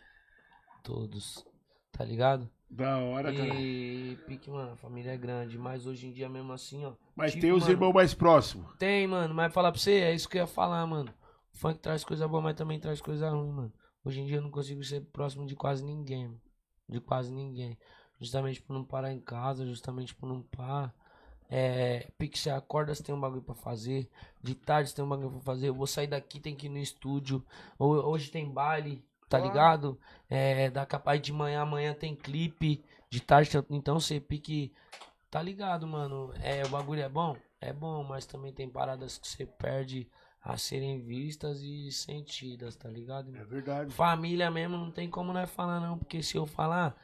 Todos. 0.82 1.44
Tá 1.92 2.04
ligado? 2.04 2.48
Da 2.70 2.98
hora, 2.98 3.32
cara. 3.32 3.54
E 3.54 4.16
pique, 4.26 4.50
mano, 4.50 4.72
a 4.72 4.76
família 4.76 5.12
é 5.12 5.16
grande. 5.16 5.56
Mas 5.58 5.86
hoje 5.86 6.06
em 6.06 6.12
dia, 6.12 6.28
mesmo 6.28 6.52
assim, 6.52 6.84
ó. 6.84 6.92
Mas 7.16 7.32
tipo, 7.32 7.40
tem 7.42 7.52
os 7.52 7.62
mano, 7.62 7.72
irmãos 7.72 7.92
mais 7.94 8.14
próximos. 8.14 8.76
Tem, 8.76 9.06
mano, 9.06 9.34
mas 9.34 9.52
falar 9.52 9.72
pra 9.72 9.80
você, 9.80 10.00
é 10.00 10.14
isso 10.14 10.28
que 10.28 10.36
eu 10.36 10.42
ia 10.42 10.46
falar, 10.46 10.86
mano. 10.86 11.12
Funk 11.58 11.80
traz 11.80 12.04
coisa 12.04 12.26
boa, 12.28 12.42
mas 12.42 12.56
também 12.56 12.78
traz 12.80 13.00
coisa 13.00 13.30
ruim, 13.30 13.50
mano. 13.50 13.72
Hoje 14.04 14.20
em 14.20 14.26
dia 14.26 14.36
eu 14.36 14.42
não 14.42 14.50
consigo 14.50 14.82
ser 14.84 15.00
próximo 15.12 15.46
de 15.46 15.54
quase 15.56 15.84
ninguém, 15.84 16.26
mano. 16.28 16.40
De 16.88 17.00
quase 17.00 17.32
ninguém. 17.32 17.76
Justamente 18.20 18.62
por 18.62 18.72
não 18.72 18.84
parar 18.84 19.12
em 19.12 19.20
casa, 19.20 19.66
justamente 19.66 20.14
por 20.14 20.26
não 20.28 20.42
parar. 20.42 20.94
É, 21.50 22.10
pique, 22.18 22.38
você 22.38 22.50
acorda, 22.50 22.94
você 22.94 23.02
tem 23.02 23.14
um 23.14 23.20
bagulho 23.20 23.42
pra 23.42 23.54
fazer. 23.54 24.08
De 24.42 24.54
tarde 24.54 24.90
você 24.90 24.96
tem 24.96 25.04
um 25.04 25.08
bagulho 25.08 25.30
pra 25.30 25.40
fazer. 25.40 25.68
Eu 25.68 25.74
vou 25.74 25.86
sair 25.86 26.06
daqui, 26.06 26.40
tem 26.40 26.54
que 26.54 26.66
ir 26.66 26.70
no 26.70 26.78
estúdio. 26.78 27.44
Ho- 27.78 27.86
Hoje 28.10 28.30
tem 28.30 28.48
baile, 28.50 29.04
tá 29.28 29.38
ligado? 29.38 29.98
É, 30.28 30.70
da 30.70 30.86
capaz 30.86 31.20
de 31.20 31.32
manhã, 31.32 31.62
amanhã 31.62 31.94
tem 31.94 32.14
clipe. 32.14 32.84
De 33.10 33.20
tarde, 33.20 33.50
então 33.70 33.98
você 34.00 34.20
pique. 34.20 34.72
Tá 35.30 35.42
ligado, 35.42 35.86
mano? 35.86 36.32
É, 36.42 36.64
o 36.64 36.68
bagulho 36.68 37.02
é 37.02 37.08
bom? 37.08 37.36
É 37.60 37.72
bom, 37.72 38.02
mas 38.04 38.26
também 38.26 38.52
tem 38.52 38.68
paradas 38.68 39.18
que 39.18 39.26
você 39.28 39.44
perde 39.46 40.08
a 40.48 40.56
serem 40.56 40.98
vistas 41.02 41.60
e 41.60 41.92
sentidas, 41.92 42.74
tá 42.74 42.88
ligado? 42.88 43.36
É 43.36 43.44
verdade. 43.44 43.92
Família 43.92 44.50
mesmo 44.50 44.78
não 44.78 44.90
tem 44.90 45.10
como 45.10 45.30
nós 45.30 45.50
falar 45.50 45.78
não, 45.78 45.98
porque 45.98 46.22
se 46.22 46.38
eu 46.38 46.46
falar, 46.46 46.96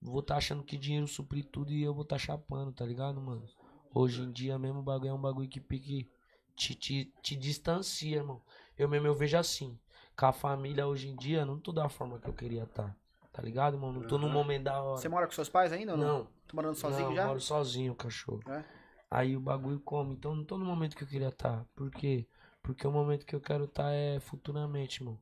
vou 0.00 0.22
tá 0.22 0.36
achando 0.36 0.62
que 0.62 0.78
dinheiro 0.78 1.08
supre 1.08 1.42
tudo 1.42 1.72
e 1.72 1.82
eu 1.82 1.92
vou 1.92 2.04
tá 2.04 2.16
chapando, 2.16 2.72
tá 2.72 2.86
ligado, 2.86 3.20
mano? 3.20 3.44
Hoje 3.92 4.22
em 4.22 4.30
dia 4.30 4.56
mesmo 4.60 4.78
o 4.78 4.82
bagulho 4.82 5.10
é 5.10 5.12
um 5.12 5.20
bagulho 5.20 5.48
que 5.48 5.60
pique 5.60 6.08
te, 6.56 6.76
te, 6.76 7.12
te 7.20 7.34
distancia, 7.34 8.16
irmão. 8.18 8.40
Eu 8.78 8.88
mesmo 8.88 9.08
eu 9.08 9.14
vejo 9.14 9.36
assim, 9.36 9.76
com 10.16 10.26
a 10.26 10.32
família 10.32 10.86
hoje 10.86 11.08
em 11.08 11.16
dia, 11.16 11.44
não 11.44 11.58
tô 11.58 11.72
da 11.72 11.88
forma 11.88 12.20
que 12.20 12.28
eu 12.28 12.32
queria 12.32 12.64
tá, 12.66 12.94
tá 13.32 13.42
ligado, 13.42 13.76
mano? 13.76 14.00
Não 14.00 14.06
tô 14.06 14.18
num 14.18 14.28
Aham. 14.28 14.34
momento 14.34 14.62
da 14.64 14.80
hora. 14.80 15.00
Você 15.00 15.08
mora 15.08 15.26
com 15.26 15.32
seus 15.32 15.48
pais 15.48 15.72
ainda 15.72 15.92
ou 15.92 15.98
não? 15.98 16.18
Não, 16.18 16.24
Tá 16.24 16.54
morando 16.54 16.76
sozinho 16.76 17.08
não, 17.08 17.16
já? 17.16 17.26
moro 17.26 17.40
sozinho, 17.40 17.92
cachorro. 17.96 18.42
É? 18.46 18.62
Aí 19.10 19.36
o 19.36 19.40
bagulho 19.40 19.80
come. 19.80 20.14
Então 20.14 20.32
não 20.36 20.44
tô 20.44 20.56
no 20.56 20.64
momento 20.64 20.96
que 20.96 21.02
eu 21.02 21.08
queria 21.08 21.28
estar. 21.28 21.64
Por 21.74 21.90
quê? 21.90 21.90
Porque 21.90 22.28
o 22.72 22.90
momento 22.90 23.26
que 23.26 23.34
eu 23.34 23.40
quero 23.40 23.64
estar 23.64 23.90
é 23.92 24.18
futuramente, 24.20 25.02
mano. 25.02 25.20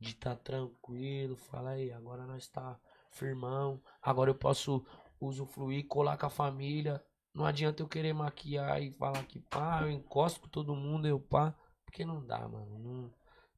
De 0.00 0.10
estar 0.10 0.36
tranquilo, 0.36 1.36
fala 1.36 1.70
aí, 1.70 1.90
agora 1.92 2.24
nós 2.26 2.46
tá 2.48 2.78
firmão. 3.10 3.80
Agora 4.00 4.30
eu 4.30 4.34
posso 4.34 4.84
usufruir, 5.20 5.86
colar 5.86 6.16
com 6.16 6.26
a 6.26 6.30
família. 6.30 7.02
Não 7.34 7.44
adianta 7.44 7.82
eu 7.82 7.88
querer 7.88 8.12
maquiar 8.12 8.80
e 8.82 8.92
falar 8.92 9.24
que 9.24 9.40
pá, 9.40 9.82
eu 9.82 9.90
encosto 9.90 10.40
com 10.40 10.48
todo 10.48 10.74
mundo, 10.74 11.06
eu 11.06 11.18
pá. 11.20 11.54
Porque 11.84 12.04
não 12.04 12.24
dá, 12.24 12.46
mano. 12.48 12.78
Não, 12.78 13.10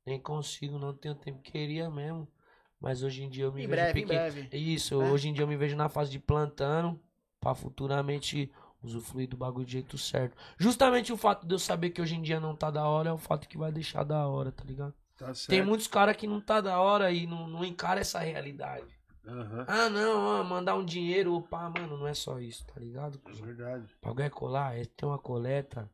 nem 0.07 0.21
consigo, 0.21 0.79
não 0.79 0.95
tenho 0.95 1.15
tempo. 1.15 1.41
Queria 1.43 1.91
mesmo. 1.91 2.27
Mas 2.81 3.03
hoje 3.03 3.23
em 3.23 3.29
dia 3.29 3.45
eu 3.45 3.53
me 3.53 3.63
Em 3.63 3.67
vejo 3.67 3.71
breve, 3.73 4.01
em 4.01 4.07
pequeno. 4.07 4.21
breve. 4.33 4.57
Isso, 4.57 4.99
né? 4.99 5.11
hoje 5.11 5.29
em 5.29 5.33
dia 5.35 5.43
eu 5.43 5.49
me 5.49 5.57
vejo 5.57 5.77
na 5.77 5.89
fase 5.89 6.11
de 6.11 6.19
plantando 6.19 6.99
pra 7.39 7.55
futuramente 7.55 8.51
usufruir 8.83 9.29
do 9.29 9.37
bagulho 9.37 9.67
do 9.67 9.71
jeito 9.71 9.99
certo. 9.99 10.37
Justamente 10.59 11.13
o 11.13 11.17
fato 11.17 11.47
de 11.47 11.55
eu 11.55 11.59
saber 11.59 11.91
que 11.91 12.01
hoje 12.01 12.15
em 12.17 12.23
dia 12.23 12.41
não 12.41 12.57
tá 12.57 12.71
da 12.71 12.85
hora 12.87 13.11
é 13.11 13.13
o 13.13 13.19
fato 13.19 13.49
que 13.49 13.59
vai 13.59 13.71
deixar 13.71 14.05
da 14.05 14.27
hora, 14.27 14.51
tá 14.51 14.65
ligado? 14.65 14.95
Tá 15.17 15.35
certo. 15.35 15.49
Tem 15.51 15.63
muitos 15.65 15.87
caras 15.87 16.17
que 16.17 16.27
não 16.27 16.41
tá 16.41 16.61
da 16.61 16.81
hora 16.81 17.13
e 17.13 17.27
não, 17.27 17.47
não 17.47 17.65
encara 17.65 18.01
essa 18.01 18.19
realidade. 18.21 18.87
Aham. 19.27 19.65
Ah, 19.69 19.91
não, 19.91 20.41
ó, 20.41 20.43
mandar 20.43 20.75
um 20.75 20.85
dinheiro, 20.85 21.35
opa, 21.35 21.69
mano, 21.69 21.97
não 21.99 22.07
é 22.07 22.15
só 22.15 22.41
isso, 22.41 22.67
tá 22.67 22.81
ligado? 22.81 23.21
É 23.27 23.33
verdade. 23.33 23.85
Bagulho 24.03 24.25
é 24.25 24.31
colar, 24.31 24.79
é 24.79 24.85
ter 24.85 25.05
uma 25.05 25.19
coleta, 25.19 25.91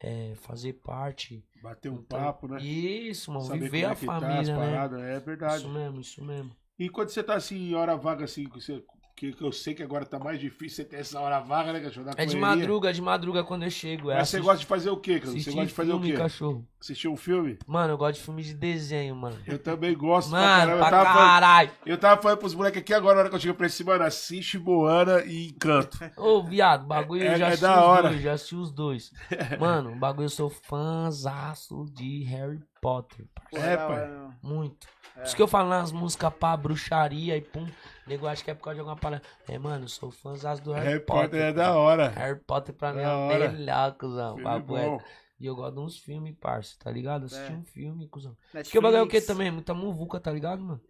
é 0.00 0.34
fazer 0.36 0.72
parte. 0.72 1.44
Bater 1.62 1.90
um 1.90 1.96
Então, 1.96 2.18
papo, 2.18 2.48
né? 2.48 2.60
Isso, 2.62 3.30
mano, 3.30 3.44
Saber 3.44 3.60
viver 3.64 3.84
a 3.84 3.90
é 3.90 3.94
tá, 3.94 4.06
família, 4.06 4.58
né? 4.58 4.72
paradas, 4.72 5.00
É 5.02 5.20
verdade. 5.20 5.56
Isso 5.58 5.68
mesmo, 5.68 6.00
isso 6.00 6.24
mesmo. 6.24 6.56
E 6.78 6.88
quando 6.88 7.10
você 7.10 7.22
tá 7.22 7.34
assim, 7.34 7.74
hora 7.74 7.94
vaga, 7.96 8.24
assim, 8.24 8.44
você, 8.48 8.82
que, 9.20 9.32
que 9.34 9.44
eu 9.44 9.52
sei 9.52 9.74
que 9.74 9.82
agora 9.82 10.06
tá 10.06 10.18
mais 10.18 10.40
difícil 10.40 10.76
você 10.76 10.84
ter 10.86 10.96
essa 10.96 11.20
hora 11.20 11.40
vaga, 11.40 11.74
né, 11.74 11.80
cachorro? 11.80 12.06
É 12.16 12.24
de 12.24 12.38
madruga, 12.38 12.88
é 12.88 12.92
de 12.94 13.02
madruga 13.02 13.44
quando 13.44 13.64
eu 13.64 13.70
chego. 13.70 14.10
É 14.10 14.16
Mas 14.16 14.30
você 14.30 14.40
gosta 14.40 14.60
de 14.60 14.64
fazer 14.64 14.88
o 14.88 14.96
quê, 14.96 15.20
cara? 15.20 15.32
Você 15.32 15.50
gosta 15.50 15.66
de 15.66 15.72
fazer 15.74 15.90
filme, 15.90 16.08
o 16.08 16.12
quê? 16.12 16.16
cachorro. 16.16 16.66
Assistir 16.80 17.06
um 17.08 17.16
filme? 17.18 17.58
Mano, 17.66 17.92
eu 17.92 17.98
gosto 17.98 18.14
de 18.14 18.22
filme 18.24 18.42
de 18.42 18.54
desenho, 18.54 19.14
mano. 19.14 19.36
Eu 19.46 19.58
também 19.58 19.94
gosto 19.94 20.30
Mano, 20.30 20.46
pra 20.46 20.64
pra 20.64 20.86
Eu 20.86 20.90
tava, 20.90 21.04
falando, 21.12 21.28
caralho. 21.28 21.70
eu 21.84 21.98
tava 21.98 22.22
falando 22.22 22.38
pros 22.38 22.54
moleques 22.54 22.80
aqui 22.80 22.94
agora, 22.94 23.16
na 23.16 23.20
hora 23.20 23.28
que 23.28 23.34
eu 23.36 23.40
cheguei 23.40 23.54
pra 23.54 23.66
esse, 23.66 23.84
mano, 23.84 24.04
assiste 24.04 24.58
Moana 24.58 25.22
e 25.26 25.48
Encanto. 25.48 25.98
Ô, 26.16 26.42
viado, 26.42 26.86
bagulho 26.86 27.22
É- 27.22 27.34
eu 27.34 27.38
já 27.38 27.44
é 27.44 27.48
assisti 27.48 27.62
da 27.66 27.76
os 27.78 27.84
hora. 27.84 28.08
dois, 28.08 28.22
já 28.22 28.32
assisti 28.32 28.54
os 28.56 28.72
dois. 28.72 29.12
Mano, 29.60 29.92
o 29.92 29.96
bagulho 29.96 30.24
eu 30.24 30.30
sou 30.30 30.48
fãzaço 30.48 31.84
de 31.92 32.22
Harry 32.24 32.60
Potter. 32.80 33.26
Pô, 33.50 33.58
É, 33.58 33.76
pai. 33.76 34.08
Muito. 34.42 34.86
É. 35.16 35.20
Por 35.20 35.26
isso 35.26 35.36
que 35.36 35.42
eu 35.42 35.48
falo 35.48 35.68
nas 35.68 35.92
músicas 35.92 36.32
pra 36.32 36.56
bruxaria 36.56 37.36
e 37.36 37.42
pum. 37.42 37.66
Nego 38.10 38.26
acha 38.26 38.42
que 38.42 38.50
é 38.50 38.54
por 38.54 38.64
causa 38.64 38.74
de 38.74 38.80
alguma 38.80 38.96
parada. 38.96 39.22
É, 39.48 39.56
mano, 39.58 39.88
sou 39.88 40.10
fãzaço 40.10 40.62
do 40.62 40.72
Harry, 40.72 40.86
Harry 40.86 41.00
Potter. 41.06 41.22
Potter 41.30 41.40
é 41.42 41.52
da 41.52 41.74
hora. 41.76 42.08
Harry 42.08 42.40
Potter 42.40 42.74
pra 42.74 42.92
mim 42.92 43.02
é 43.02 43.08
o 43.08 43.28
melhor, 43.28 43.92
cuzão. 43.96 44.36
É-. 44.38 45.04
E 45.38 45.46
eu 45.46 45.54
gosto 45.54 45.74
de 45.76 45.80
uns 45.80 45.98
filmes, 45.98 46.36
parça, 46.38 46.74
tá 46.78 46.90
ligado? 46.90 47.26
Assistir 47.26 47.52
É. 47.52 47.56
um 47.56 47.64
filme, 47.64 48.08
cuzão. 48.08 48.32
Netflix. 48.52 48.68
Porque 48.68 48.78
o 48.78 48.82
bagulho 48.82 48.98
é 48.98 49.02
o 49.02 49.08
que 49.08 49.20
também? 49.20 49.50
Muita 49.50 49.72
muvuca, 49.72 50.18
tá 50.20 50.30
ligado, 50.32 50.60
mano? 50.60 50.80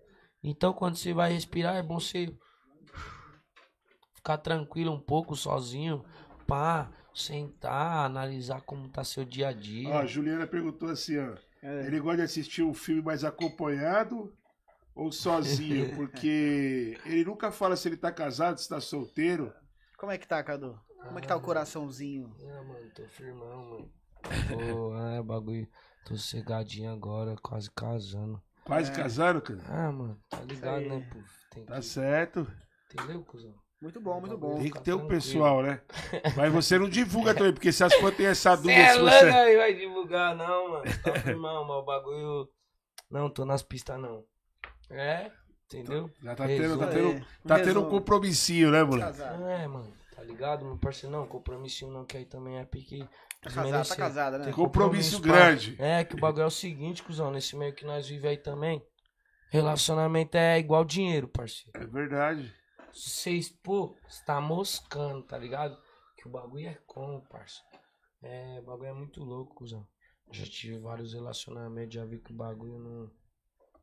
Então 0.43 0.73
quando 0.73 0.97
você 0.97 1.13
vai 1.13 1.33
respirar, 1.33 1.77
é 1.77 1.83
bom 1.83 2.01
você 2.01 2.35
ficar 4.15 4.39
tranquilo 4.39 4.93
um 4.93 5.01
pouco, 5.01 5.37
sozinho, 5.37 6.05
pá, 6.47 6.91
sentar, 7.15 8.07
analisar 8.07 8.61
como 8.63 8.89
tá 8.89 9.05
seu 9.05 9.25
dia 9.25 9.49
a 9.49 9.53
dia. 9.53 9.91
Ó, 9.91 9.99
a 9.99 10.07
Juliana 10.07 10.47
perguntou 10.47 10.89
assim, 10.89 11.19
ó. 11.19 11.35
É. 11.63 11.87
Ele 11.87 12.01
gosta 12.01 12.17
de 12.17 12.23
assistir 12.23 12.63
um 12.63 12.73
filme 12.73 13.03
mais 13.03 13.23
acompanhado 13.23 14.33
ou 14.95 15.11
sozinho? 15.12 15.95
Porque 15.97 16.99
ele 17.07 17.25
nunca 17.25 17.51
fala 17.51 17.77
se 17.77 17.89
ele 17.89 17.97
tá 17.97 18.11
casado, 18.12 18.59
se 18.59 18.69
tá 18.69 18.81
solteiro. 18.81 19.53
Como 19.99 20.12
é 20.12 20.19
que 20.19 20.27
tá, 20.27 20.43
Cadu? 20.43 20.79
Como 21.05 21.19
é 21.19 21.21
que 21.23 21.29
tá 21.29 21.37
o 21.37 21.41
coraçãozinho? 21.41 22.35
Ah, 22.43 22.62
mano, 22.62 22.91
tô 22.95 23.07
firmão, 23.09 23.71
mano. 23.71 23.93
Pô, 24.49 24.97
é, 24.99 25.23
bagulho. 25.23 25.67
Tô 26.05 26.17
cegadinho 26.17 26.93
agora, 26.93 27.35
quase 27.43 27.71
casando. 27.71 28.41
Quase 28.65 28.91
É. 28.91 28.95
casado, 28.95 29.41
cara. 29.41 29.61
Ah, 29.69 29.91
mano, 29.93 30.21
tá 30.29 30.41
ligado, 30.43 30.83
né, 30.87 31.09
pô? 31.12 31.19
Tem 31.55 31.65
Tá 31.65 31.77
que... 31.77 31.83
certo. 31.87 32.47
Entendeu, 32.93 33.25
cuzão? 33.25 33.55
Muito 33.81 33.99
bom, 33.99 34.21
muito 34.21 34.37
bom. 34.37 34.57
Tem 34.61 34.71
que 34.71 34.81
ter 34.83 34.93
o 34.93 34.99
tranquilo. 34.99 35.09
pessoal, 35.09 35.62
né? 35.62 35.81
Mas 36.37 36.53
você 36.53 36.79
não 36.79 36.89
divulga 36.89 37.35
também, 37.35 37.53
porque 37.55 37.73
se 37.73 37.83
as 37.83 37.95
fãs 37.95 38.15
têm 38.15 38.27
essa 38.27 38.55
Cê 38.55 38.62
dúvida, 38.62 38.79
é 38.81 38.93
se 38.93 38.99
louco 38.99 39.17
você. 39.17 39.25
aí, 39.31 39.57
vai 39.57 39.75
divulgar, 39.75 40.37
não, 40.37 40.71
mano. 40.71 40.85
Tá 41.03 41.15
firmão, 41.21 41.65
mas 41.67 41.77
o 41.79 41.83
bagulho. 41.83 42.49
Não, 43.11 43.31
tô 43.31 43.47
nas 43.47 43.62
pistas, 43.62 43.99
não. 43.99 44.23
É, 44.91 45.31
entendeu? 45.67 46.11
Já 46.23 46.35
tá 46.35 46.47
tendo, 46.47 46.79
tá 46.79 46.87
tendo, 46.89 47.09
Aí, 47.09 47.25
tá 47.47 47.57
um 47.57 47.62
tendo 47.62 47.81
um 47.81 47.89
compromissinho, 47.89 48.71
né, 48.71 48.83
moleque? 48.83 49.12
Casado. 49.12 49.47
É, 49.47 49.67
mano, 49.67 49.93
tá 50.15 50.23
ligado? 50.23 50.65
Meu 50.65 50.77
parceiro, 50.77 51.17
não, 51.17 51.27
compromisso 51.27 51.87
não, 51.89 52.05
que 52.05 52.17
aí 52.17 52.25
também 52.25 52.59
é 52.59 52.65
pique. 52.65 53.09
Tá 53.41 53.51
casado, 53.51 53.89
tá 53.89 53.97
casada, 53.97 54.39
né? 54.39 54.45
Tem 54.45 54.53
Compromisso 54.53 55.21
pá. 55.23 55.29
grande. 55.29 55.77
É, 55.79 56.05
que 56.05 56.15
o 56.15 56.19
bagulho 56.19 56.43
é 56.43 56.47
o 56.47 56.51
seguinte, 56.51 57.03
cuzão, 57.03 57.31
nesse 57.31 57.57
meio 57.57 57.75
que 57.75 57.87
nós 57.87 58.07
vivemos 58.07 58.31
aí 58.31 58.37
também, 58.37 58.85
relacionamento 59.51 60.37
é 60.37 60.59
igual 60.59 60.85
dinheiro, 60.85 61.27
parceiro. 61.27 61.71
É 61.75 61.87
verdade. 61.87 62.55
Vocês, 62.93 63.49
pô, 63.49 63.97
você 64.07 64.23
tá 64.25 64.41
moscando, 64.41 65.23
tá 65.23 65.39
ligado? 65.39 65.79
Que 66.17 66.29
o 66.29 66.31
bagulho 66.31 66.69
é 66.69 66.79
como, 66.87 67.23
parça. 67.29 67.62
É, 68.23 68.59
o 68.61 68.67
bagulho 68.67 68.91
é 68.91 68.93
muito 68.93 69.23
louco, 69.23 69.55
cuzão. 69.55 69.87
Já 70.31 70.45
tive 70.45 70.79
vários 70.79 71.15
relacionamentos, 71.15 71.95
já 71.95 72.05
vi 72.05 72.19
que 72.19 72.33
o 72.33 72.37
bagulho 72.37 72.79
não. 72.79 73.11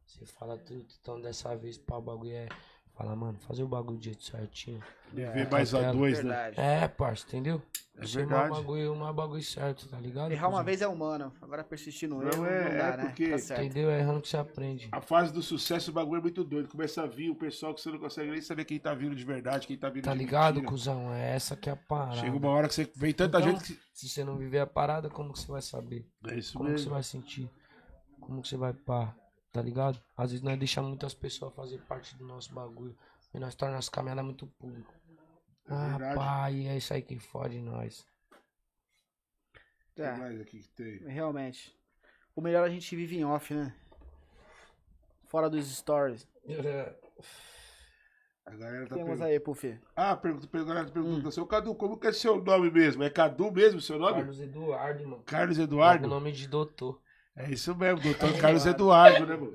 Você 0.08 0.26
fala 0.26 0.58
tudo, 0.58 0.86
então 1.02 1.22
dessa 1.22 1.56
vez 1.56 1.78
pá, 1.78 1.98
o 1.98 2.02
bagulho 2.02 2.32
é. 2.32 2.48
Fala, 2.96 3.16
mano, 3.16 3.38
fazer 3.42 3.62
o 3.62 3.68
bagulho 3.68 4.00
do 4.00 4.04
jeito 4.04 4.24
certinho. 4.24 4.82
Viver 5.14 5.48
mais 5.52 5.72
a 5.76 5.92
dois, 5.92 6.24
né? 6.24 6.52
É, 6.58 6.88
parça, 6.88 7.28
entendeu? 7.28 7.62
É 7.94 8.00
mais 8.00 8.14
verdade. 8.14 8.50
bagulho, 8.50 8.96
mais 8.96 9.16
bagulho 9.16 9.44
certo, 9.44 9.88
tá 9.88 10.00
ligado? 10.00 10.32
Errar 10.32 10.48
uma 10.50 10.64
vez 10.64 10.82
é 10.82 10.88
humano, 10.88 11.32
agora 11.40 11.64
persistir 11.64 12.10
no 12.10 12.22
Não, 12.22 12.28
erro 12.28 12.46
é- 12.48 12.64
não 12.64 12.78
dá, 12.78 12.88
é 12.88 12.98
né? 12.98 13.06
porque- 13.06 13.30
Tá 13.30 13.38
certo. 13.38 13.62
Entendeu? 13.64 13.92
É 13.92 14.00
errando 14.00 14.22
que 14.22 14.28
você 14.30 14.38
aprende. 14.38 14.90
A 14.92 15.00
fase 15.00 15.32
do 15.32 15.44
sucesso, 15.44 15.92
o 15.92 15.94
bagulho 15.94 16.18
é 16.18 16.22
muito 16.24 16.44
doido. 16.44 16.70
Começa 16.70 17.04
a 17.04 17.06
vir 17.06 17.30
o 17.30 17.36
pessoal 17.36 17.76
que 17.76 17.82
você 17.82 17.92
não 17.92 18.00
consegue 18.00 18.32
nem 18.32 18.42
saber 18.42 18.66
quem 18.66 18.80
tá 18.80 18.96
vindo 18.96 19.16
de 19.16 19.24
verdade, 19.24 19.68
quem 19.68 19.78
tá 19.78 19.90
vindo 19.90 20.06
Tá 20.06 20.14
de 20.14 20.18
ligado, 20.18 20.56
mentira. 20.56 20.72
cuzão? 20.72 21.14
É 21.14 21.36
essa 21.36 21.56
que 21.56 21.70
é 21.70 21.74
a 21.74 21.76
parada. 21.76 22.16
Chega 22.18 22.36
uma 22.36 22.50
hora 22.50 22.68
que 22.68 22.74
você 22.74 22.92
vem 22.96 23.14
tanta 23.14 23.38
Então, 23.40 23.52
gente 23.52 23.74
que. 23.76 23.80
Se 23.94 24.10
você 24.10 24.24
não 24.24 24.38
viver 24.38 24.60
a 24.60 24.68
parada, 24.68 25.08
como 25.08 25.34
que 25.34 25.40
você 25.40 25.52
vai 25.52 25.62
saber? 25.62 26.08
É 26.28 26.36
isso 26.36 26.54
Como 26.58 26.66
que 26.70 26.72
você 26.78 26.80
mesmo. 26.86 26.94
vai 26.94 27.04
sentir? 27.04 27.52
Como 28.20 28.42
que 28.42 28.48
você 28.48 28.58
vai 28.58 28.74
pá? 28.74 29.14
Tá 29.58 29.64
ligado? 29.64 30.00
Às 30.16 30.30
vezes 30.30 30.44
nós 30.44 30.56
deixamos 30.60 30.90
muitas 30.90 31.16
pessoas 31.16 31.52
fazer 31.56 31.80
parte 31.80 32.16
do 32.16 32.24
nosso 32.24 32.54
bagulho. 32.54 32.96
E 33.34 33.40
nós 33.40 33.56
tornamos 33.56 33.86
nossa 33.86 33.92
caminhada 33.92 34.22
muito 34.22 34.46
público. 34.46 34.94
É 35.66 35.74
ah, 35.74 36.14
pai, 36.14 36.68
é 36.68 36.78
isso 36.78 36.94
aí 36.94 37.02
que 37.02 37.18
fode 37.18 37.60
nós. 37.60 38.06
O 39.92 39.96
que 39.96 40.04
É, 40.04 40.16
mais 40.16 40.40
aqui 40.40 40.60
que 40.60 40.70
tem? 40.70 41.00
realmente. 41.08 41.76
O 42.36 42.42
melhor 42.42 42.64
a 42.64 42.70
gente 42.70 42.96
vive 42.96 43.18
em 43.18 43.26
off, 43.26 43.52
né? 43.52 43.76
Fora 45.26 45.50
dos 45.50 45.66
stories. 45.76 46.28
A 48.46 48.52
galera 48.52 48.88
tá 48.88 48.96
Temos 48.96 49.20
aí, 49.20 49.40
Puff. 49.40 49.78
Ah, 49.96 50.16
pergunta, 50.16 50.48
pergunta, 50.48 50.86
pergunta 50.92 51.28
Hum. 51.28 51.32
seu 51.32 51.48
Cadu, 51.48 51.74
como 51.74 51.98
que 51.98 52.08
é 52.08 52.14
seu 52.14 52.42
nome 52.42 52.70
mesmo? 52.70 53.02
É 53.02 53.10
Cadu 53.10 53.52
mesmo 53.52 53.82
seu 53.82 53.98
nome? 53.98 54.18
Carlos 54.18 54.40
Eduardo, 54.40 55.08
mano. 55.08 55.24
Carlos 55.24 55.58
O 55.58 55.62
Eduardo? 55.64 56.08
nome 56.08 56.32
de 56.32 56.48
doutor. 56.48 57.02
É 57.38 57.52
isso 57.52 57.76
mesmo, 57.76 58.02
doutor 58.02 58.34
Carlos 58.38 58.66
Eduardo, 58.66 59.26
né, 59.26 59.36
mano? 59.36 59.54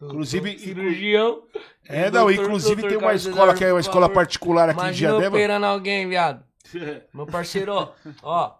Inclusive- 0.00 0.58
cirurgião. 0.58 1.42
É, 1.88 2.04
não, 2.10 2.26
Doutor- 2.26 2.44
inclusive 2.44 2.74
doutor 2.82 2.88
tem 2.88 2.96
uma 2.98 3.06
Carlos 3.08 3.26
escola 3.26 3.54
que 3.54 3.64
é 3.64 3.66
uma 3.66 3.70
Eduardo, 3.80 3.88
escola 3.88 4.08
particular 4.08 4.68
aqui 4.70 4.86
em 4.86 4.92
Diadema. 4.92 5.28
operando 5.36 5.66
alguém, 5.66 6.08
viado. 6.08 6.44
Meu 7.12 7.26
parceiro, 7.26 7.92
ó. 8.22 8.54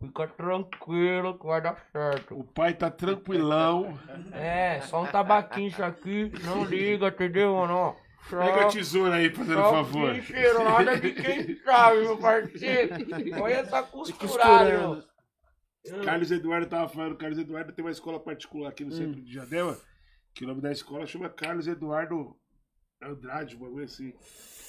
Fica 0.00 0.26
tranquilo 0.26 1.38
que 1.38 1.46
vai 1.46 1.60
dar 1.62 1.76
certo. 1.92 2.38
O 2.38 2.42
pai 2.44 2.74
tá 2.74 2.90
tranquilão. 2.90 3.96
É, 4.32 4.80
só 4.82 5.02
um 5.02 5.06
tabaquinho 5.06 5.68
isso 5.68 5.82
aqui. 5.82 6.30
Não 6.42 6.64
liga, 6.64 7.08
entendeu, 7.08 7.54
mano? 7.54 7.94
Só- 8.28 8.38
Pega 8.38 8.62
a 8.62 8.68
tesoura 8.68 9.14
aí, 9.16 9.30
fazendo 9.30 9.62
só 9.62 9.70
favor. 9.70 10.14
cheirada 10.16 10.96
de 10.98 11.12
quem 11.12 11.56
sabe, 11.64 12.00
meu 12.00 12.16
parceiro. 12.18 12.94
Olha 13.40 13.54
essa 13.54 13.82
costurada, 13.82 14.26
Costurando. 14.72 14.88
meu. 14.96 15.13
Carlos 16.04 16.30
Eduardo 16.30 16.66
tava 16.66 16.88
falando, 16.88 17.16
Carlos 17.16 17.38
Eduardo 17.38 17.72
tem 17.72 17.84
uma 17.84 17.90
escola 17.90 18.18
particular 18.18 18.70
aqui 18.70 18.84
no 18.84 18.92
Hum. 18.92 18.96
centro 18.96 19.20
de 19.20 19.30
Diadema, 19.30 19.76
que 20.34 20.44
o 20.44 20.48
nome 20.48 20.60
da 20.60 20.72
escola 20.72 21.06
chama 21.06 21.28
Carlos 21.28 21.66
Eduardo 21.66 22.34
Andrade, 23.02 23.56
um 23.56 23.58
bagulho 23.58 23.84
assim. 23.84 24.12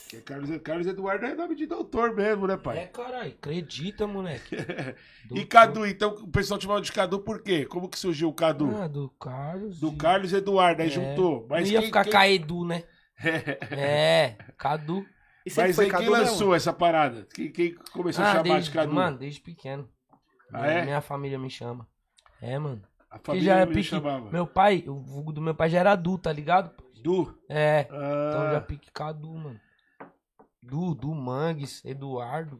Que 0.10 0.18
é 0.18 0.22
Carlos, 0.22 0.50
Carlos 0.62 0.86
Eduardo 0.88 1.26
é 1.26 1.34
nome 1.34 1.56
de 1.56 1.66
doutor 1.66 2.14
mesmo, 2.14 2.46
né, 2.46 2.54
É, 2.54 2.58
pai? 2.58 2.88
caralho, 2.88 3.32
acredita, 3.32 4.06
moleque. 4.06 4.56
e. 5.34 5.46
Cadu, 5.46 5.86
então 5.86 6.14
o 6.16 6.28
pessoal 6.28 6.60
te 6.60 6.64
chamava 6.64 6.82
de 6.82 6.92
Cadu 6.92 7.20
por 7.20 7.42
quê? 7.42 7.66
Como 7.66 7.90
que 7.90 7.98
surgiu 7.98 8.30
o 8.30 8.34
Cadu? 8.34 8.76
Ah, 8.76 8.88
do 8.88 9.10
Carlos. 9.12 9.80
Do 9.80 9.92
e- 9.94 9.96
Carlos 9.98 10.32
Eduardo, 10.34 10.82
aí 10.82 10.90
É. 10.90 10.92
juntou. 10.92 11.48
Mas 11.50 11.64
Não 11.66 11.72
ia 11.74 11.80
quem, 11.80 11.88
ficar 11.88 12.04
quem... 12.04 12.12
Caedu, 12.14 12.66
né? 12.66 12.84
É, 13.72 14.36
Cadu. 14.58 15.06
E 15.46 15.50
sempre 15.50 15.70
Mas 15.70 15.80
aí 15.80 15.86
quem 15.86 15.92
Cadu 16.00 16.12
lançou 16.12 16.38
mesmo? 16.40 16.54
essa 16.56 16.74
parada? 16.74 17.28
Quem, 17.34 17.52
quem 17.52 17.74
começou 17.94 18.24
a 18.24 18.28
Ah, 18.28 18.32
chamar 18.34 18.44
desde, 18.44 18.70
de 18.70 18.76
Cadu? 18.76 18.94
mano, 18.94 19.18
desde 19.18 19.42
pequeno. 19.42 19.90
Ah, 20.54 20.62
minha, 20.62 20.72
é? 20.74 20.86
minha 20.86 21.02
família 21.02 21.38
me 21.40 21.50
chama. 21.50 21.88
É, 22.42 22.58
mano. 22.60 22.82
a 23.10 23.18
Que 23.20 23.26
família 23.26 23.54
já 23.54 23.60
é 23.62 23.66
me 23.66 23.74
pique. 23.74 23.84
chamava. 23.88 24.30
Meu 24.32 24.46
pai, 24.48 24.84
o 24.88 25.00
vulgo 25.00 25.32
do 25.34 25.42
meu 25.42 25.56
pai 25.56 25.70
já 25.70 25.80
era 25.80 25.96
Du, 25.96 26.18
tá 26.18 26.32
ligado? 26.32 26.72
Du? 27.02 27.38
É. 27.50 27.82
Então 27.82 28.52
já 28.52 28.58
Ah, 28.58 28.62
pique 28.62 28.92
Cadu, 28.92 29.34
mano. 29.34 29.60
Du, 30.62 30.96
Du 30.96 31.14
Mangues, 31.14 31.84
Eduardo. 31.86 32.60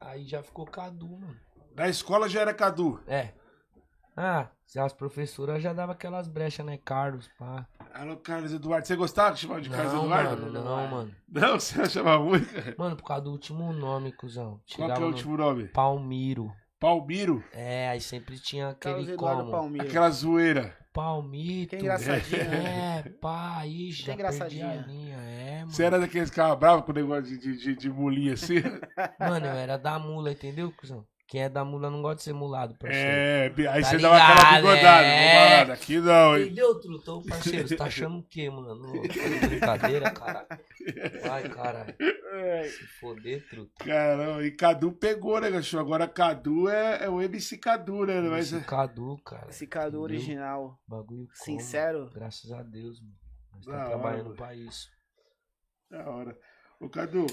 Aí 0.00 0.24
já 0.26 0.42
ficou 0.42 0.64
Cadu, 0.66 1.08
mano. 1.18 1.36
na 1.74 1.88
escola 1.88 2.28
já 2.28 2.40
era 2.40 2.54
Cadu. 2.54 3.00
É. 3.06 3.32
Ah, 4.16 4.48
as 4.78 4.92
professoras 4.92 5.62
já 5.62 5.72
davam 5.72 5.94
aquelas 5.94 6.26
brechas, 6.26 6.64
né? 6.64 6.78
Carlos, 6.84 7.28
pá. 7.38 7.66
Alô, 7.92 8.16
Carlos 8.16 8.52
Eduardo. 8.52 8.86
Você 8.86 8.96
gostava 8.96 9.34
de 9.34 9.40
chamar 9.40 9.60
de 9.60 9.70
Carlos 9.70 9.92
Não, 9.92 10.04
Eduardo? 10.04 10.42
mano, 10.42 10.64
não, 10.64 10.86
mano. 10.88 11.14
Não, 11.28 11.60
você 11.60 11.78
não 11.78 11.86
chamava 11.86 12.24
muito? 12.24 12.46
Mano, 12.78 12.96
por 12.96 13.04
causa 13.04 13.24
do 13.24 13.30
último 13.32 13.72
nome, 13.72 14.12
cuzão. 14.12 14.52
Qual 14.52 14.60
que 14.66 14.74
é 14.74 14.76
Chegava 14.86 15.00
o 15.00 15.04
no 15.04 15.08
último 15.08 15.36
nome? 15.36 15.68
Palmiro. 15.68 16.52
Palmiro. 16.80 17.42
É, 17.52 17.88
aí 17.88 18.00
sempre 18.00 18.38
tinha 18.38 18.70
aquele 18.70 19.16
como. 19.16 19.50
Palmeiras. 19.50 19.88
Aquela 19.88 20.10
zoeira. 20.10 20.76
Palmito. 20.92 21.76
Que 21.76 21.82
engraçadinho, 21.82 22.40
É, 22.42 23.02
pá, 23.20 23.58
aí 23.58 23.90
já 23.92 24.06
perdi 24.06 24.12
engraçadinha. 24.14 24.70
a 24.70 24.86
linha. 24.86 25.16
É, 25.16 25.58
mano. 25.60 25.70
Você 25.70 25.84
era 25.84 25.98
daqueles 26.00 26.30
que 26.30 26.34
ficava 26.36 26.56
bravo 26.56 26.82
com 26.82 26.92
o 26.92 26.94
negócio 26.94 27.22
de, 27.24 27.36
de, 27.38 27.56
de, 27.58 27.76
de 27.76 27.90
mulinha 27.90 28.32
assim? 28.32 28.56
Mano, 29.20 29.44
eu 29.46 29.52
era 29.52 29.76
da 29.76 29.98
mula, 29.98 30.32
entendeu, 30.32 30.72
cuzão? 30.72 31.04
Quem 31.28 31.42
é 31.42 31.48
da 31.48 31.64
mula 31.64 31.90
não 31.90 32.02
gosta 32.02 32.18
de 32.18 32.22
ser 32.22 32.32
mulado, 32.34 32.76
parceiro. 32.78 33.08
É, 33.10 33.46
aí 33.68 33.82
Tá 33.82 33.88
você 33.90 33.98
dava 33.98 34.16
aquela 34.16 34.34
ligado, 34.36 34.56
bigodada. 34.62 35.06
é. 35.06 35.26
Vou 35.26 35.34
balada. 35.50 35.72
Aqui 35.72 35.98
não, 35.98 36.36
hein? 36.36 36.44
Entendeu, 36.44 36.80
truta? 36.80 37.12
Ô, 37.12 37.22
parceiro, 37.24 37.66
você 37.68 37.76
tá 37.76 37.84
achando 37.86 38.18
o 38.18 38.22
quê, 38.22 38.48
mano? 38.48 38.92
Brincadeira, 39.48 40.10
caralho. 40.12 40.46
Vai, 41.22 41.48
caralho. 41.48 41.94
Se 42.70 42.86
foder, 43.00 43.48
truta. 43.48 43.84
Caramba, 43.84 44.44
e 44.44 44.50
Cadu 44.52 44.92
pegou, 44.92 45.40
né, 45.40 45.50
cachorro? 45.50 45.82
Agora 45.82 46.06
Cadu 46.06 46.68
é, 46.68 47.04
é 47.04 47.10
o 47.10 47.20
MC 47.20 47.58
Cadu, 47.58 48.06
né? 48.06 48.20
Mas, 48.20 48.52
Esse 48.52 48.64
Cadu, 48.64 49.16
cara. 49.24 49.48
Esse 49.48 49.66
Cadu 49.66 50.00
original. 50.02 50.78
Bagulho 50.86 51.26
como, 51.26 51.34
Sincero. 51.58 52.08
Graças 52.14 52.52
a 52.52 52.62
Deus, 52.62 53.00
mano. 53.00 53.14
Nós 53.52 53.66
Da 53.66 53.72
tá 53.72 53.78
hora, 53.80 53.88
trabalhando 53.88 54.24
mano. 54.26 54.36
pra 54.36 54.54
isso. 54.54 54.88
Da 55.90 56.08
hora. 56.08 56.38
Ô, 56.80 56.88
Cadu, 56.88 57.26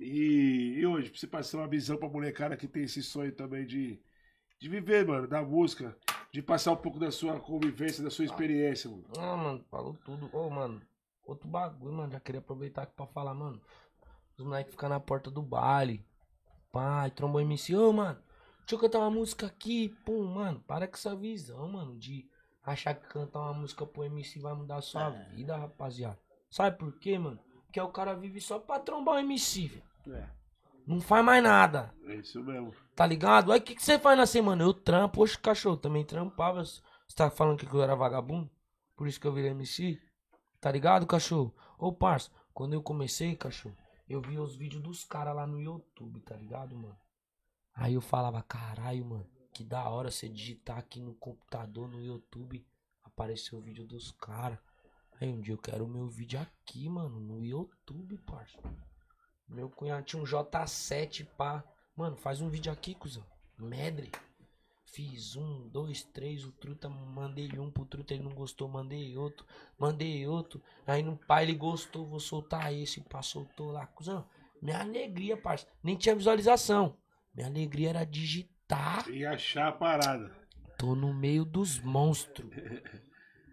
e, 0.00 0.78
e 0.78 0.86
hoje, 0.86 1.10
pra 1.10 1.18
você 1.18 1.26
passar 1.26 1.58
uma 1.58 1.68
visão 1.68 1.96
pra 1.96 2.08
molecada 2.08 2.56
que 2.56 2.68
tem 2.68 2.84
esse 2.84 3.02
sonho 3.02 3.32
também 3.32 3.66
de, 3.66 4.00
de 4.60 4.68
viver, 4.68 5.06
mano, 5.06 5.26
da 5.26 5.42
música, 5.42 5.96
de 6.32 6.42
passar 6.42 6.72
um 6.72 6.76
pouco 6.76 6.98
da 6.98 7.10
sua 7.10 7.40
convivência, 7.40 8.02
da 8.02 8.10
sua 8.10 8.24
experiência, 8.24 8.90
mano. 8.90 9.04
Ah, 9.16 9.36
mano, 9.36 9.64
falou 9.70 9.94
tudo. 10.04 10.30
Ô, 10.32 10.48
mano, 10.50 10.80
outro 11.24 11.48
bagulho, 11.48 11.92
mano. 11.92 12.12
Já 12.12 12.20
queria 12.20 12.40
aproveitar 12.40 12.82
aqui 12.82 12.94
pra 12.94 13.06
falar, 13.06 13.34
mano. 13.34 13.60
Os 14.36 14.44
moleques 14.44 14.72
ficam 14.72 14.88
na 14.88 15.00
porta 15.00 15.30
do 15.30 15.42
baile. 15.42 16.04
Pai, 16.70 17.10
trombou 17.10 17.40
MC. 17.40 17.74
Ô, 17.74 17.92
mano, 17.92 18.22
deixa 18.60 18.74
eu 18.74 18.78
cantar 18.78 18.98
uma 18.98 19.10
música 19.10 19.46
aqui. 19.46 19.88
Pum, 20.04 20.24
mano, 20.24 20.60
para 20.60 20.86
com 20.86 20.94
essa 20.94 21.16
visão, 21.16 21.66
mano, 21.68 21.98
de 21.98 22.28
achar 22.62 22.94
que 22.94 23.08
cantar 23.08 23.40
uma 23.40 23.54
música 23.54 23.86
pro 23.86 24.04
MC 24.04 24.38
vai 24.38 24.54
mudar 24.54 24.76
a 24.76 24.82
sua 24.82 25.10
vida, 25.10 25.56
rapaziada. 25.56 26.18
Sabe 26.50 26.78
por 26.78 26.98
quê, 26.98 27.18
mano? 27.18 27.40
Porque 27.64 27.80
o 27.80 27.88
cara 27.88 28.14
vive 28.14 28.40
só 28.40 28.58
pra 28.58 28.78
trombar 28.78 29.16
o 29.16 29.18
MC, 29.18 29.66
velho. 29.66 29.87
É. 30.12 30.28
Não 30.86 31.00
faz 31.00 31.24
mais 31.24 31.42
nada. 31.42 31.94
É 32.06 32.14
isso 32.14 32.42
mesmo. 32.42 32.74
Tá 32.96 33.06
ligado? 33.06 33.52
Aí 33.52 33.60
o 33.60 33.62
que, 33.62 33.74
que 33.74 33.82
você 33.84 33.98
faz 33.98 34.16
na 34.16 34.26
semana? 34.26 34.62
Eu 34.62 34.72
trampo, 34.72 35.22
oxe, 35.22 35.38
cachorro, 35.38 35.76
também 35.76 36.04
trampava. 36.04 36.64
Você 36.64 36.80
tá 37.14 37.30
falando 37.30 37.58
que 37.58 37.72
eu 37.72 37.82
era 37.82 37.94
vagabundo? 37.94 38.50
Por 38.96 39.06
isso 39.06 39.20
que 39.20 39.26
eu 39.26 39.32
virei 39.32 39.50
MC? 39.50 40.00
Tá 40.60 40.72
ligado, 40.72 41.06
cachorro? 41.06 41.54
Ô, 41.78 41.92
parça, 41.92 42.30
quando 42.54 42.72
eu 42.72 42.82
comecei, 42.82 43.36
cachorro, 43.36 43.76
eu 44.08 44.20
via 44.20 44.42
os 44.42 44.56
vídeos 44.56 44.82
dos 44.82 45.04
caras 45.04 45.36
lá 45.36 45.46
no 45.46 45.60
YouTube, 45.60 46.20
tá 46.20 46.34
ligado, 46.34 46.74
mano? 46.74 46.98
Aí 47.74 47.94
eu 47.94 48.00
falava, 48.00 48.42
caralho, 48.42 49.04
mano, 49.04 49.26
que 49.52 49.62
da 49.62 49.88
hora 49.88 50.10
você 50.10 50.28
digitar 50.28 50.78
aqui 50.78 51.00
no 51.00 51.14
computador, 51.14 51.86
no 51.86 52.02
YouTube, 52.02 52.66
apareceu 53.04 53.58
o 53.58 53.62
vídeo 53.62 53.86
dos 53.86 54.10
caras. 54.12 54.58
Aí 55.20 55.28
um 55.28 55.40
dia 55.40 55.54
eu 55.54 55.58
quero 55.58 55.84
o 55.84 55.88
meu 55.88 56.08
vídeo 56.08 56.40
aqui, 56.40 56.88
mano, 56.88 57.20
no 57.20 57.44
YouTube, 57.44 58.16
parça. 58.18 58.58
Meu 59.48 59.70
cunhado 59.70 60.04
tinha 60.04 60.22
um 60.22 60.26
J7, 60.26 61.26
pá. 61.36 61.64
Mano, 61.96 62.16
faz 62.16 62.40
um 62.40 62.48
vídeo 62.48 62.70
aqui, 62.70 62.94
cuzão. 62.94 63.24
Medre. 63.58 64.10
Fiz 64.84 65.36
um, 65.36 65.68
dois, 65.68 66.02
três, 66.02 66.44
o 66.44 66.52
truta, 66.52 66.88
mandei 66.88 67.50
um 67.58 67.70
pro 67.70 67.84
truta, 67.84 68.14
ele 68.14 68.22
não 68.22 68.32
gostou, 68.34 68.68
mandei 68.68 69.16
outro, 69.16 69.46
mandei 69.78 70.26
outro. 70.26 70.62
Aí 70.86 71.02
no 71.02 71.16
pai 71.16 71.44
ele 71.44 71.54
gostou, 71.54 72.06
vou 72.06 72.18
soltar 72.18 72.72
esse, 72.72 73.00
pá, 73.02 73.20
soltou 73.20 73.70
lá, 73.70 73.86
cuzão. 73.86 74.26
Minha 74.62 74.80
alegria, 74.80 75.36
parça, 75.36 75.66
nem 75.82 75.94
tinha 75.94 76.16
visualização. 76.16 76.96
Minha 77.34 77.48
alegria 77.48 77.90
era 77.90 78.04
digitar. 78.04 79.08
E 79.08 79.24
achar 79.24 79.68
a 79.68 79.72
parada. 79.72 80.32
Tô 80.78 80.94
no 80.94 81.12
meio 81.12 81.44
dos 81.44 81.78
monstros. 81.80 82.50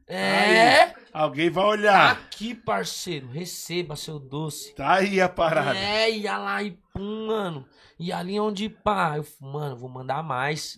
É, 0.07 0.93
Alguém 1.17 1.49
vai 1.49 1.63
tá 1.63 1.69
olhar. 1.69 2.11
aqui, 2.11 2.53
parceiro, 2.53 3.27
receba 3.29 3.95
seu 3.95 4.19
doce. 4.19 4.75
Tá 4.75 4.95
aí 4.95 5.21
a 5.21 5.29
parada. 5.29 5.77
É, 5.77 6.11
ia 6.11 6.37
lá 6.37 6.61
e 6.61 6.71
pum, 6.93 7.27
mano. 7.27 7.65
E 7.97 8.11
ali 8.11 8.37
onde 8.37 8.67
pá, 8.67 9.15
eu, 9.15 9.25
mano, 9.39 9.77
vou 9.77 9.87
mandar 9.89 10.21
mais. 10.21 10.77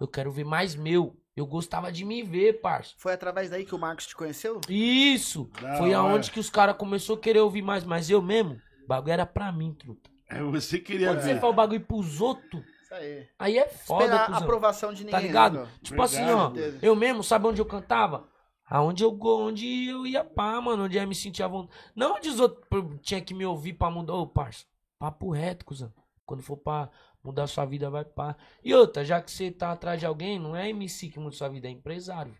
Eu 0.00 0.08
quero 0.08 0.32
ver 0.32 0.44
mais 0.44 0.74
meu. 0.74 1.16
Eu 1.36 1.46
gostava 1.46 1.92
de 1.92 2.04
me 2.04 2.20
ver, 2.24 2.54
parça. 2.60 2.94
Foi 2.98 3.12
através 3.12 3.48
daí 3.48 3.64
que 3.64 3.76
o 3.76 3.78
Marcos 3.78 4.08
te 4.08 4.16
conheceu? 4.16 4.60
Isso! 4.68 5.48
Da 5.62 5.76
Foi 5.76 5.94
hora. 5.94 5.98
aonde 6.14 6.32
que 6.32 6.40
os 6.40 6.50
caras 6.50 6.76
começaram 6.76 7.14
a 7.20 7.22
querer 7.22 7.40
ouvir 7.40 7.62
mais, 7.62 7.84
mas 7.84 8.10
eu 8.10 8.20
mesmo, 8.20 8.54
o 8.84 8.88
bagulho 8.88 9.12
era 9.12 9.26
pra 9.26 9.52
mim, 9.52 9.72
truta. 9.72 10.10
É, 10.28 10.42
você 10.42 10.80
queria 10.80 11.08
Quando 11.08 11.20
você 11.20 11.34
ver. 11.34 11.40
fala 11.40 11.52
o 11.52 11.56
bagulho 11.56 11.80
pros 11.82 12.20
outros, 12.20 12.60
Isso 12.82 12.94
aí. 12.94 13.28
aí 13.38 13.58
é 13.58 13.68
foda, 13.68 14.04
Esperar 14.06 14.32
a 14.32 14.38
aprovação 14.38 14.92
de 14.92 15.04
ninguém. 15.04 15.12
Tá 15.12 15.20
ligado? 15.24 15.60
né, 15.60 15.68
Tipo 15.82 16.02
assim, 16.02 16.24
ó, 16.24 16.50
eu 16.82 16.96
mesmo, 16.96 17.22
sabe 17.22 17.46
onde 17.46 17.60
eu 17.60 17.66
cantava? 17.66 18.26
Aonde 18.68 19.04
eu, 19.04 19.16
onde 19.22 19.86
eu 19.86 20.06
ia 20.06 20.24
pá, 20.24 20.60
mano, 20.60 20.84
onde 20.84 20.96
eu 20.96 21.06
me 21.06 21.14
sentir 21.14 21.42
à 21.42 21.48
vontade. 21.48 21.78
Não 21.94 22.16
onde 22.16 22.28
os 22.28 22.40
outros 22.40 23.00
tinha 23.00 23.20
que 23.20 23.32
me 23.32 23.46
ouvir 23.46 23.74
pra 23.74 23.90
mudar, 23.90 24.14
ô 24.14 24.26
parça. 24.26 24.64
Papo 24.98 25.30
reto, 25.30 25.64
cuzão. 25.64 25.92
Quando 26.24 26.42
for 26.42 26.56
pra 26.56 26.90
mudar 27.22 27.46
sua 27.46 27.64
vida, 27.64 27.88
vai 27.88 28.04
pá. 28.04 28.36
E 28.64 28.74
outra, 28.74 29.04
já 29.04 29.22
que 29.22 29.30
você 29.30 29.50
tá 29.50 29.70
atrás 29.70 30.00
de 30.00 30.06
alguém, 30.06 30.38
não 30.38 30.56
é 30.56 30.68
MC 30.70 31.08
que 31.08 31.20
muda 31.20 31.36
sua 31.36 31.48
vida, 31.48 31.68
é 31.68 31.70
empresário. 31.70 32.36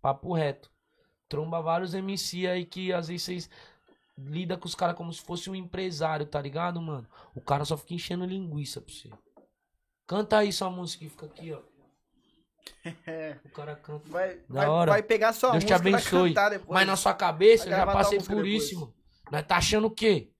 Papo 0.00 0.32
reto. 0.32 0.70
Tromba 1.28 1.60
vários 1.60 1.94
MC 1.94 2.46
aí 2.46 2.64
que 2.64 2.92
às 2.92 3.08
vezes 3.08 3.22
vocês 3.22 3.50
lida 4.16 4.56
com 4.56 4.66
os 4.66 4.74
caras 4.74 4.96
como 4.96 5.12
se 5.12 5.20
fosse 5.20 5.48
um 5.50 5.54
empresário, 5.54 6.26
tá 6.26 6.40
ligado, 6.40 6.80
mano? 6.80 7.08
O 7.34 7.40
cara 7.40 7.64
só 7.64 7.76
fica 7.76 7.94
enchendo 7.94 8.24
linguiça 8.24 8.80
pra 8.80 8.92
você. 8.92 9.10
Canta 10.06 10.38
aí 10.38 10.52
sua 10.52 10.70
música 10.70 11.04
que 11.04 11.10
fica 11.10 11.26
aqui, 11.26 11.52
ó. 11.52 11.69
É. 13.06 13.36
O 13.44 13.48
cara 13.50 13.76
canta. 13.76 14.08
Vai, 14.08 14.36
Da 14.48 14.60
vai, 14.60 14.66
hora. 14.68 14.90
vai 14.92 15.02
pegar 15.02 15.32
sua 15.32 15.50
Deus 15.52 15.64
te 15.64 15.72
música 15.72 15.88
e 15.88 15.92
vai 15.92 16.00
abençoe. 16.00 16.34
depois. 16.50 16.68
Mas 16.70 16.86
na 16.86 16.96
sua 16.96 17.14
cabeça, 17.14 17.64
Vai 17.64 17.74
eu 17.74 17.76
já 17.78 17.86
passei 17.86 18.18
por 18.18 18.28
depois. 18.42 18.46
isso, 18.64 18.80
mano. 18.80 18.94
Nós 19.30 19.46
tá 19.46 19.56
achando 19.56 19.86
o 19.86 19.90
quê? 19.90 20.30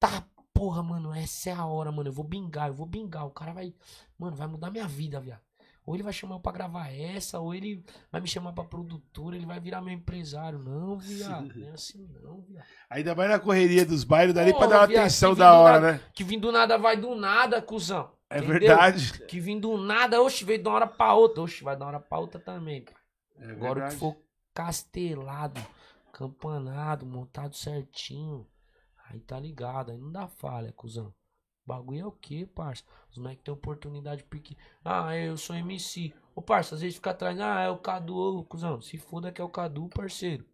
Tá, 0.00 0.24
porra, 0.52 0.82
mano, 0.82 1.14
essa 1.14 1.50
é 1.50 1.52
a 1.52 1.64
hora, 1.66 1.92
mano. 1.92 2.08
Eu 2.08 2.12
vou 2.12 2.24
bingar, 2.24 2.68
eu 2.68 2.74
vou 2.74 2.86
bingar. 2.86 3.26
O 3.26 3.30
cara 3.30 3.52
vai, 3.52 3.72
mano, 4.18 4.36
vai 4.36 4.46
mudar 4.48 4.70
minha 4.70 4.86
vida, 4.88 5.20
viado. 5.20 5.40
Ou 5.84 5.94
ele 5.96 6.04
vai 6.04 6.12
chamar 6.12 6.36
eu 6.36 6.40
pra 6.40 6.52
gravar 6.52 6.92
essa, 6.92 7.40
ou 7.40 7.52
ele 7.52 7.84
vai 8.10 8.20
me 8.20 8.28
chamar 8.28 8.52
pra 8.52 8.62
produtora, 8.62 9.34
ele 9.34 9.44
vai 9.46 9.58
virar 9.58 9.80
meu 9.80 9.92
empresário. 9.92 10.56
Não, 10.60 10.96
viado. 10.96 11.52
Não 11.58 11.68
é 11.68 11.72
assim, 11.72 12.08
não, 12.22 12.40
viado. 12.42 12.64
Ainda 12.88 13.14
mais 13.16 13.28
na 13.30 13.38
correria 13.40 13.84
dos 13.84 14.04
bailes, 14.04 14.32
dali 14.32 14.50
pra 14.52 14.60
Porra, 14.60 14.70
dar 14.70 14.80
uma 14.82 14.86
viado, 14.86 15.00
atenção 15.00 15.34
da 15.34 15.54
hora, 15.58 15.80
da- 15.80 15.92
né? 15.94 16.00
Que 16.14 16.22
vim 16.22 16.38
do 16.38 16.52
nada 16.52 16.78
vai 16.78 16.96
do 16.96 17.16
nada, 17.16 17.60
cuzão. 17.60 18.12
É 18.32 18.38
Entendeu? 18.38 18.60
verdade. 18.60 19.24
Que 19.26 19.38
vim 19.38 19.60
do 19.60 19.76
nada, 19.76 20.22
oxe, 20.22 20.44
veio 20.44 20.62
de 20.62 20.68
uma 20.68 20.74
hora 20.76 20.86
pra 20.86 21.14
outra. 21.14 21.42
Oxe, 21.42 21.62
vai 21.62 21.76
de 21.76 21.82
uma 21.82 21.88
hora 21.88 22.00
pra 22.00 22.18
outra 22.18 22.40
também. 22.40 22.84
É 23.36 23.50
Agora 23.50 23.86
o 23.86 23.90
que 23.90 23.96
for 23.96 24.16
castelado, 24.54 25.60
campanado, 26.12 27.04
montado 27.04 27.54
certinho, 27.56 28.46
aí 29.08 29.20
tá 29.20 29.38
ligado, 29.38 29.90
aí 29.90 29.98
não 29.98 30.10
dá 30.10 30.26
falha, 30.28 30.72
cuzão. 30.72 31.08
O 31.64 31.68
bagulho 31.68 32.00
é 32.00 32.06
o 32.06 32.12
que, 32.12 32.46
parça? 32.46 32.82
Os 33.10 33.18
moleques 33.18 33.44
têm 33.44 33.54
oportunidade 33.54 34.24
porque. 34.24 34.56
Ah, 34.84 35.14
eu 35.16 35.36
sou 35.36 35.54
MC. 35.54 36.12
Ô, 36.34 36.42
parça, 36.42 36.74
às 36.74 36.80
vezes 36.80 36.96
fica 36.96 37.10
atrás. 37.10 37.38
Ah, 37.38 37.60
é 37.60 37.70
o 37.70 37.78
Cadu, 37.78 38.16
ô, 38.16 38.44
cuzão. 38.44 38.80
Se 38.80 38.98
foda 38.98 39.30
que 39.30 39.40
é 39.40 39.44
o 39.44 39.48
Cadu, 39.48 39.88
parceiro. 39.88 40.44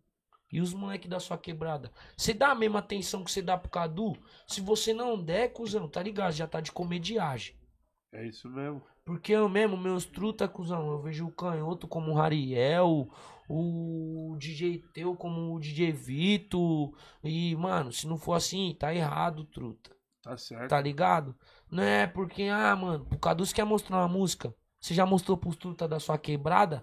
E 0.51 0.61
os 0.61 0.73
moleques 0.75 1.09
da 1.09 1.21
sua 1.21 1.39
quebrada? 1.39 1.93
Você 2.17 2.33
dá 2.35 2.49
a 2.49 2.55
mesma 2.55 2.79
atenção 2.81 3.23
que 3.23 3.31
você 3.31 3.41
dá 3.43 3.57
pro 3.57 3.71
Cadu? 3.71 4.17
Se 4.47 4.61
você 4.61 4.93
não 4.93 5.23
der, 5.23 5.53
cuzão, 5.53 5.89
tá 5.89 6.03
ligado? 6.03 6.33
Já 6.33 6.47
tá 6.47 6.61
de 6.61 6.73
comediagem. 6.73 7.55
É 8.13 8.27
isso 8.27 8.49
mesmo. 8.49 8.83
Porque 9.05 9.33
eu 9.33 9.49
mesmo, 9.49 9.77
meus 9.77 10.05
truta, 10.05 10.49
cuzão, 10.49 10.91
eu 10.91 11.01
vejo 11.03 11.27
o 11.27 11.33
canhoto 11.33 11.87
como 11.89 12.11
o 12.11 12.15
Rariel, 12.15 13.09
o 13.49 14.37
DJ 14.39 14.83
Teu 14.93 15.15
como 15.17 15.55
o 15.55 15.61
DJ 15.61 15.93
Vito. 15.93 16.95
E, 17.23 17.55
mano, 17.57 17.93
se 17.93 18.07
não 18.07 18.17
for 18.19 18.35
assim, 18.35 18.75
tá 18.79 18.95
errado, 18.95 19.45
truta. 19.45 19.97
Tá 20.23 20.37
certo. 20.37 20.69
Tá 20.69 20.81
ligado? 20.81 21.35
Não 21.71 21.83
é 21.83 22.07
porque, 22.07 22.45
ah, 22.45 22.75
mano, 22.77 23.07
o 23.13 23.19
Cadu 23.19 23.45
você 23.47 23.55
quer 23.55 23.65
mostrar 23.65 23.97
uma 23.99 24.09
música. 24.09 24.55
Você 24.81 24.95
já 24.95 25.05
mostrou 25.07 25.37
pros 25.37 25.57
truta 25.57 25.89
da 25.89 25.99
sua 25.99 26.19
quebrada? 26.19 26.83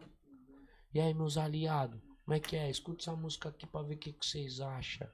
E 0.93 0.99
aí, 0.99 1.13
meus 1.13 1.37
aliados, 1.37 1.99
como 2.23 2.35
é 2.35 2.39
que 2.39 2.55
é? 2.55 2.69
Escuta 2.69 3.03
essa 3.03 3.15
música 3.15 3.49
aqui 3.49 3.67
pra 3.67 3.81
ver 3.83 3.95
o 3.95 3.97
que, 3.99 4.13
que 4.13 4.25
vocês 4.25 4.59
acham. 4.59 5.07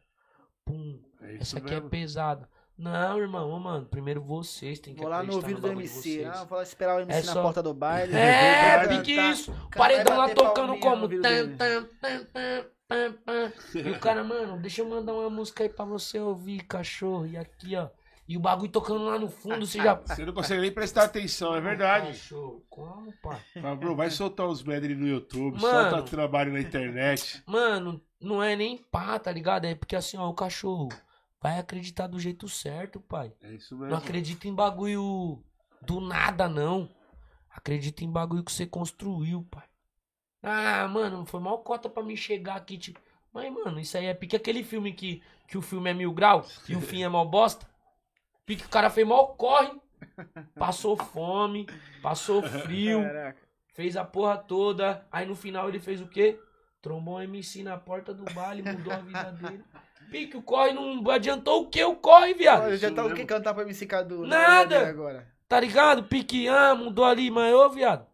Pum, 0.65 1.01
É 1.21 1.33
isso 1.33 1.41
essa 1.41 1.57
aqui 1.57 1.71
mesmo. 1.71 1.87
é 1.87 1.89
pesada. 1.89 2.49
Não, 2.81 3.19
irmão, 3.19 3.51
ô, 3.51 3.59
mano, 3.59 3.85
primeiro 3.85 4.19
vocês 4.21 4.79
tem 4.79 4.95
que 4.95 5.01
Vou 5.01 5.09
lá 5.09 5.21
no 5.21 5.35
ouvido 5.35 5.61
do 5.61 5.67
bagulho 5.67 5.87
de 5.87 5.93
MC. 5.93 6.25
Ah, 6.25 6.43
vou 6.45 6.57
lá 6.57 6.63
esperar 6.63 6.97
o 6.97 7.01
MC 7.01 7.19
É 7.19 7.23
na 7.23 7.33
só- 7.33 7.43
porta 7.43 7.61
do 7.61 7.73
baile. 7.75 8.11
É, 8.15 8.77
vai 8.77 8.87
pique 8.97 9.11
isso. 9.11 9.51
O 9.51 9.55
cara 9.69 9.69
paredão 9.77 10.17
lá 10.17 10.29
tocando 10.29 10.73
no 10.73 10.79
como? 10.79 11.03
ouvido 11.03 11.21
Tam, 11.21 11.29
dele. 11.29 11.55
tam, 11.57 11.83
tam, 12.01 12.25
tam, 12.25 12.65
tam, 12.87 13.13
tam. 13.23 13.81
E 13.85 13.91
o 13.91 13.99
cara, 13.99 14.23
mano, 14.23 14.57
deixa 14.57 14.81
eu 14.81 14.89
mandar 14.89 15.13
uma 15.13 15.29
música 15.29 15.63
aí 15.63 15.69
pra 15.69 15.85
você 15.85 16.19
ouvir, 16.19 16.61
cachorro. 16.63 17.27
E 17.27 17.37
aqui, 17.37 17.75
ó. 17.75 17.87
E 18.27 18.35
o 18.35 18.39
bagulho 18.39 18.71
tocando 18.71 19.03
lá 19.05 19.19
no 19.19 19.29
fundo, 19.29 19.63
você 19.67 19.77
já. 19.77 19.93
Você 19.93 20.25
não 20.25 20.33
consegue 20.33 20.61
nem 20.61 20.71
prestar 20.71 21.03
atenção, 21.03 21.53
é 21.53 21.61
verdade. 21.61 22.07
Cachorro, 22.07 22.63
como, 22.67 23.13
pai? 23.21 23.39
Mas, 23.61 23.77
bro, 23.77 23.95
vai 23.95 24.09
soltar 24.09 24.47
os 24.47 24.63
medley 24.63 24.95
no 24.95 25.07
YouTube, 25.07 25.61
Mano. 25.61 25.89
solta 25.91 26.09
trabalho 26.09 26.51
na 26.51 26.59
internet. 26.61 27.43
Mano, 27.45 28.01
não 28.19 28.41
é 28.41 28.55
nem 28.55 28.77
pá, 28.77 29.19
tá 29.19 29.31
ligado? 29.31 29.65
É 29.65 29.75
porque 29.75 29.95
assim, 29.95 30.17
ó, 30.17 30.27
o 30.29 30.33
cachorro 30.33 30.89
vai 31.41 31.59
acreditar 31.59 32.07
do 32.07 32.19
jeito 32.19 32.47
certo, 32.47 32.99
pai. 33.01 33.33
É 33.41 33.53
isso 33.53 33.75
Não 33.75 33.81
mesmo. 33.85 33.95
acredita 33.97 34.47
em 34.47 34.53
bagulho 34.53 35.43
do 35.81 35.99
nada, 35.99 36.47
não. 36.47 36.89
Acredita 37.49 38.03
em 38.03 38.11
bagulho 38.11 38.43
que 38.43 38.51
você 38.51 38.65
construiu, 38.65 39.43
pai. 39.49 39.67
Ah, 40.43 40.87
mano, 40.87 41.25
foi 41.25 41.39
mal 41.39 41.59
cota 41.59 41.89
pra 41.89 42.03
me 42.03 42.15
chegar 42.17 42.55
aqui, 42.55 42.77
tipo. 42.77 42.99
Mas, 43.33 43.51
mano, 43.51 43.79
isso 43.79 43.97
aí 43.97 44.05
é 44.05 44.13
pique 44.13 44.35
aquele 44.35 44.63
filme 44.63 44.91
que, 44.93 45.21
que 45.47 45.57
o 45.57 45.61
filme 45.61 45.89
é 45.89 45.93
mil 45.93 46.13
grau 46.13 46.45
e 46.67 46.75
o 46.75 46.81
fim 46.81 47.03
é 47.03 47.09
mal 47.09 47.27
bosta. 47.27 47.65
Pique 48.45 48.65
o 48.65 48.69
cara 48.69 48.89
fez 48.89 49.07
mal 49.07 49.35
corre. 49.35 49.79
Passou 50.55 50.97
fome, 50.97 51.65
passou 52.01 52.41
frio, 52.41 53.03
Caraca. 53.03 53.39
fez 53.73 53.95
a 53.95 54.03
porra 54.03 54.37
toda. 54.37 55.05
Aí 55.11 55.25
no 55.25 55.35
final 55.35 55.69
ele 55.69 55.79
fez 55.79 56.01
o 56.01 56.07
quê? 56.07 56.39
Trombou 56.81 57.17
um 57.17 57.21
MC 57.21 57.63
na 57.63 57.77
porta 57.77 58.13
do 58.13 58.23
baile, 58.33 58.63
mudou 58.63 58.91
a 58.91 58.97
vida 58.97 59.31
dele. 59.33 59.63
Pique, 60.09 60.37
o 60.37 60.41
corre 60.41 60.73
não 60.73 61.09
adiantou 61.09 61.63
o 61.63 61.69
que 61.69 61.83
o 61.83 61.95
corre, 61.95 62.33
viado? 62.33 62.63
Olha, 62.63 62.77
já 62.77 62.91
tá 62.91 63.05
o 63.05 63.13
que 63.13 63.25
cantar 63.25 63.53
pra 63.53 63.63
MC 63.63 63.85
Cadu. 63.85 64.25
Nada. 64.25 64.79
Nada. 64.79 64.89
Agora. 64.89 65.27
Tá 65.47 65.59
ligado? 65.59 66.03
Pique, 66.03 66.47
ah, 66.47 66.73
mudou 66.73 67.05
ali, 67.05 67.29
mas 67.29 67.53
ô, 67.53 67.69
viado. 67.69 68.05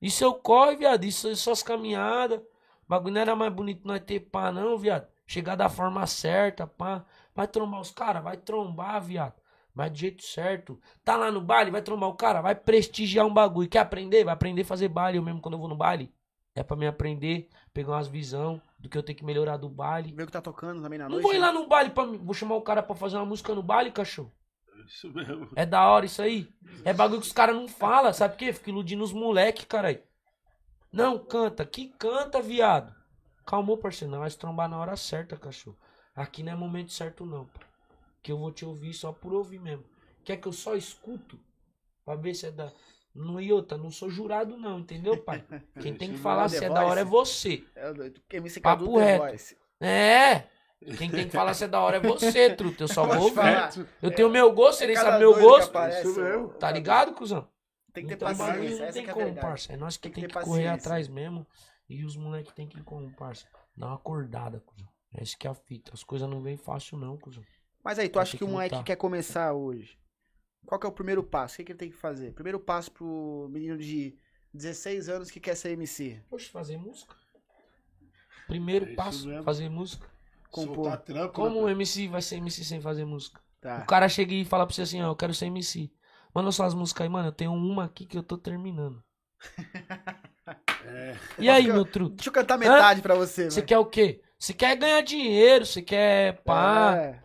Isso 0.00 0.24
eu 0.24 0.34
corre, 0.34 0.76
viado. 0.76 1.04
Isso 1.04 1.28
é 1.28 1.34
só 1.34 1.52
as 1.52 1.62
caminhadas. 1.62 2.38
O 2.38 2.44
bagulho 2.88 3.14
não 3.14 3.20
era 3.20 3.36
mais 3.36 3.52
bonito 3.52 3.86
nós 3.86 4.00
ter 4.00 4.20
pá, 4.20 4.52
não, 4.52 4.76
viado. 4.76 5.06
Chegar 5.26 5.54
da 5.54 5.68
forma 5.68 6.06
certa, 6.06 6.66
pá. 6.66 7.04
Vai 7.34 7.46
trombar 7.46 7.80
os 7.80 7.90
caras, 7.90 8.22
vai 8.22 8.36
trombar, 8.36 9.00
viado. 9.00 9.34
Mas 9.74 9.90
do 9.90 9.98
jeito 9.98 10.22
certo. 10.22 10.78
Tá 11.04 11.16
lá 11.16 11.30
no 11.30 11.40
baile, 11.40 11.70
vai 11.70 11.80
trombar 11.80 12.10
o 12.10 12.14
cara, 12.14 12.42
vai 12.42 12.54
prestigiar 12.54 13.24
um 13.24 13.32
bagulho. 13.32 13.68
Quer 13.68 13.78
aprender? 13.78 14.24
Vai 14.24 14.34
aprender 14.34 14.62
a 14.62 14.66
fazer 14.66 14.88
baile. 14.88 15.18
Eu 15.18 15.22
mesmo 15.22 15.40
quando 15.40 15.54
eu 15.54 15.60
vou 15.60 15.68
no 15.68 15.76
baile. 15.76 16.12
É 16.54 16.62
pra 16.62 16.76
me 16.76 16.86
aprender, 16.86 17.48
pegar 17.72 17.92
umas 17.92 18.08
visão 18.08 18.60
do 18.82 18.88
que 18.88 18.98
eu 18.98 19.02
tenho 19.02 19.16
que 19.16 19.24
melhorar 19.24 19.56
do 19.56 19.68
baile. 19.68 20.12
Ver 20.12 20.24
o 20.24 20.26
que 20.26 20.32
tá 20.32 20.42
tocando 20.42 20.82
também 20.82 20.98
na 20.98 21.04
Não 21.04 21.12
noite. 21.12 21.22
vou 21.22 21.32
ir 21.32 21.38
né? 21.38 21.46
lá 21.46 21.52
no 21.52 21.66
baile 21.66 21.90
pra. 21.90 22.04
mim- 22.06 22.18
Vou 22.18 22.34
chamar 22.34 22.56
o 22.56 22.62
cara 22.62 22.82
pra 22.82 22.96
fazer 22.96 23.16
uma 23.16 23.24
música 23.24 23.54
no 23.54 23.62
baile, 23.62 23.90
cachorro. 23.92 24.32
É 24.76 24.84
Isso 24.84 25.10
mesmo. 25.12 25.48
É 25.54 25.64
da 25.64 25.86
hora 25.88 26.04
isso 26.04 26.20
aí. 26.20 26.48
É 26.84 26.92
bagulho 26.92 27.20
que 27.20 27.26
os 27.26 27.32
caras 27.32 27.54
não 27.54 27.68
falam, 27.68 28.12
sabe 28.12 28.34
por 28.34 28.38
quê? 28.40 28.52
Fica 28.52 28.70
iludindo 28.70 29.04
os 29.04 29.12
moleque, 29.12 29.64
caralho. 29.64 30.02
Não, 30.92 31.18
canta. 31.18 31.64
Que 31.64 31.88
canta, 31.98 32.42
viado. 32.42 32.94
Calmou, 33.46 33.78
parceiro. 33.78 34.12
Não 34.12 34.20
vai 34.20 34.28
se 34.30 34.36
trombar 34.38 34.68
na 34.68 34.78
hora 34.78 34.96
certa, 34.96 35.36
cachorro. 35.36 35.78
Aqui 36.14 36.42
não 36.42 36.52
é 36.52 36.56
momento 36.56 36.92
certo, 36.92 37.24
não, 37.24 37.46
pá. 37.46 37.60
Que 38.22 38.30
eu 38.32 38.38
vou 38.38 38.52
te 38.52 38.64
ouvir 38.64 38.92
só 38.92 39.12
por 39.12 39.32
ouvir 39.32 39.58
mesmo. 39.60 39.84
Quer 40.24 40.36
que 40.36 40.46
eu 40.46 40.52
só 40.52 40.74
escuto? 40.76 41.38
Pra 42.04 42.14
ver 42.16 42.34
se 42.34 42.46
é 42.46 42.50
da. 42.50 42.70
Não, 43.14 43.40
e 43.40 43.52
outra, 43.52 43.76
não 43.76 43.90
sou 43.90 44.08
jurado, 44.08 44.56
não, 44.56 44.80
entendeu, 44.80 45.18
pai? 45.18 45.44
Quem 45.80 45.94
tem 45.94 46.12
que 46.12 46.18
falar 46.18 46.46
é 46.46 46.48
se 46.48 46.64
é 46.64 46.68
da 46.68 46.84
hora 46.84 47.02
é 47.02 47.04
você. 47.04 47.62
É 47.76 48.36
MC 48.36 48.60
Papo 48.60 48.96
The 48.96 49.18
reto. 49.18 49.56
É. 49.80 50.44
Quem 50.96 51.10
tem 51.10 51.26
que 51.26 51.30
falar 51.30 51.54
se 51.54 51.64
é 51.64 51.68
da 51.68 51.80
hora 51.80 51.98
é 51.98 52.00
você, 52.00 52.54
truta. 52.54 52.84
Eu 52.84 52.88
só 52.88 53.04
vou 53.06 53.30
falar. 53.32 53.70
Eu 54.00 54.10
tenho 54.10 54.28
meu 54.30 54.52
gosto, 54.52 54.78
você 54.78 54.86
nem 54.86 54.96
Cada 54.96 55.10
sabe 55.10 55.18
meu 55.20 55.34
que 55.34 55.40
gosto. 55.40 55.72
Tá 56.58 56.70
ligado, 56.70 57.12
cuzão? 57.12 57.48
Tem 57.92 58.06
que 58.06 58.16
ter 58.16 58.24
Então, 58.24 58.34
bagulho 58.34 58.54
paciência, 58.54 58.78
não 58.78 58.84
essa 58.86 58.92
tem 58.94 59.04
que 59.04 59.10
é 59.10 59.14
como, 59.14 59.34
parça. 59.34 59.72
É 59.72 59.76
nós 59.76 59.96
que 59.96 60.02
Tem 60.08 60.12
que 60.12 60.20
ter 60.22 60.38
que 60.38 60.44
correr 60.44 60.68
atrás 60.68 61.08
mesmo. 61.08 61.46
E 61.88 62.04
os 62.04 62.16
moleques 62.16 62.52
tem 62.54 62.66
que 62.66 62.78
ir 62.78 62.82
como, 62.82 63.14
parça. 63.14 63.46
Dá 63.76 63.86
uma 63.86 63.96
acordada, 63.96 64.60
cuzão. 64.60 64.88
É 65.14 65.22
isso 65.22 65.36
que 65.38 65.46
é 65.46 65.50
a 65.50 65.54
fita. 65.54 65.92
As 65.92 66.02
coisas 66.02 66.28
não 66.28 66.40
vêm 66.40 66.56
fácil, 66.56 66.96
não, 66.96 67.18
cuzão. 67.18 67.44
Mas 67.84 67.98
aí, 67.98 68.08
tu 68.08 68.18
acha 68.18 68.32
ter 68.32 68.38
que 68.38 68.44
o 68.44 68.46
que 68.46 68.52
moleque 68.52 68.82
quer 68.82 68.96
começar 68.96 69.52
hoje? 69.52 69.98
Qual 70.66 70.78
que 70.80 70.86
é 70.86 70.88
o 70.88 70.92
primeiro 70.92 71.22
passo? 71.22 71.54
O 71.54 71.56
que, 71.58 71.64
que 71.64 71.72
ele 71.72 71.78
tem 71.78 71.90
que 71.90 71.96
fazer? 71.96 72.32
Primeiro 72.32 72.58
passo 72.58 72.90
pro 72.90 73.48
menino 73.50 73.76
de 73.76 74.16
16 74.54 75.08
anos 75.08 75.30
que 75.30 75.40
quer 75.40 75.54
ser 75.56 75.70
MC. 75.72 76.22
Poxa, 76.30 76.50
fazer 76.50 76.76
música. 76.76 77.14
Primeiro 78.46 78.86
É 78.90 78.94
passo, 78.94 79.28
mesmo. 79.28 79.42
fazer 79.44 79.68
música. 79.68 80.06
Compor. 80.50 80.96
Trampo. 80.98 81.32
Como 81.32 81.56
né? 81.56 81.62
o 81.62 81.68
MC 81.70 82.08
vai 82.08 82.20
ser 82.22 82.36
MC 82.36 82.64
sem 82.64 82.80
fazer 82.80 83.04
música? 83.04 83.40
Tá. 83.60 83.78
O 83.82 83.86
cara 83.86 84.08
chega 84.08 84.34
e 84.34 84.44
fala 84.44 84.66
pra 84.66 84.74
você 84.74 84.82
assim, 84.82 85.02
ó, 85.02 85.08
eu 85.08 85.16
quero 85.16 85.32
ser 85.32 85.46
MC. 85.46 85.90
Manda 86.34 86.50
suas 86.50 86.74
músicas 86.74 87.04
aí, 87.04 87.08
mano. 87.08 87.28
Eu 87.28 87.32
tenho 87.32 87.52
uma 87.52 87.84
aqui 87.84 88.04
que 88.06 88.16
eu 88.16 88.22
tô 88.22 88.36
terminando. 88.36 89.02
É. 90.84 91.16
E 91.38 91.48
aí, 91.48 91.66
meu 91.66 91.84
truto? 91.84 92.16
Deixa 92.16 92.28
eu 92.30 92.34
cantar 92.34 92.58
metade 92.58 93.00
pra 93.00 93.14
você, 93.14 93.50
Você 93.50 93.62
quer 93.62 93.78
o 93.78 93.86
quê? 93.86 94.20
Você 94.38 94.52
quer 94.52 94.74
ganhar 94.76 95.00
dinheiro, 95.02 95.64
você 95.64 95.80
quer 95.80 96.42
pá, 96.42 96.96
É, 96.96 97.21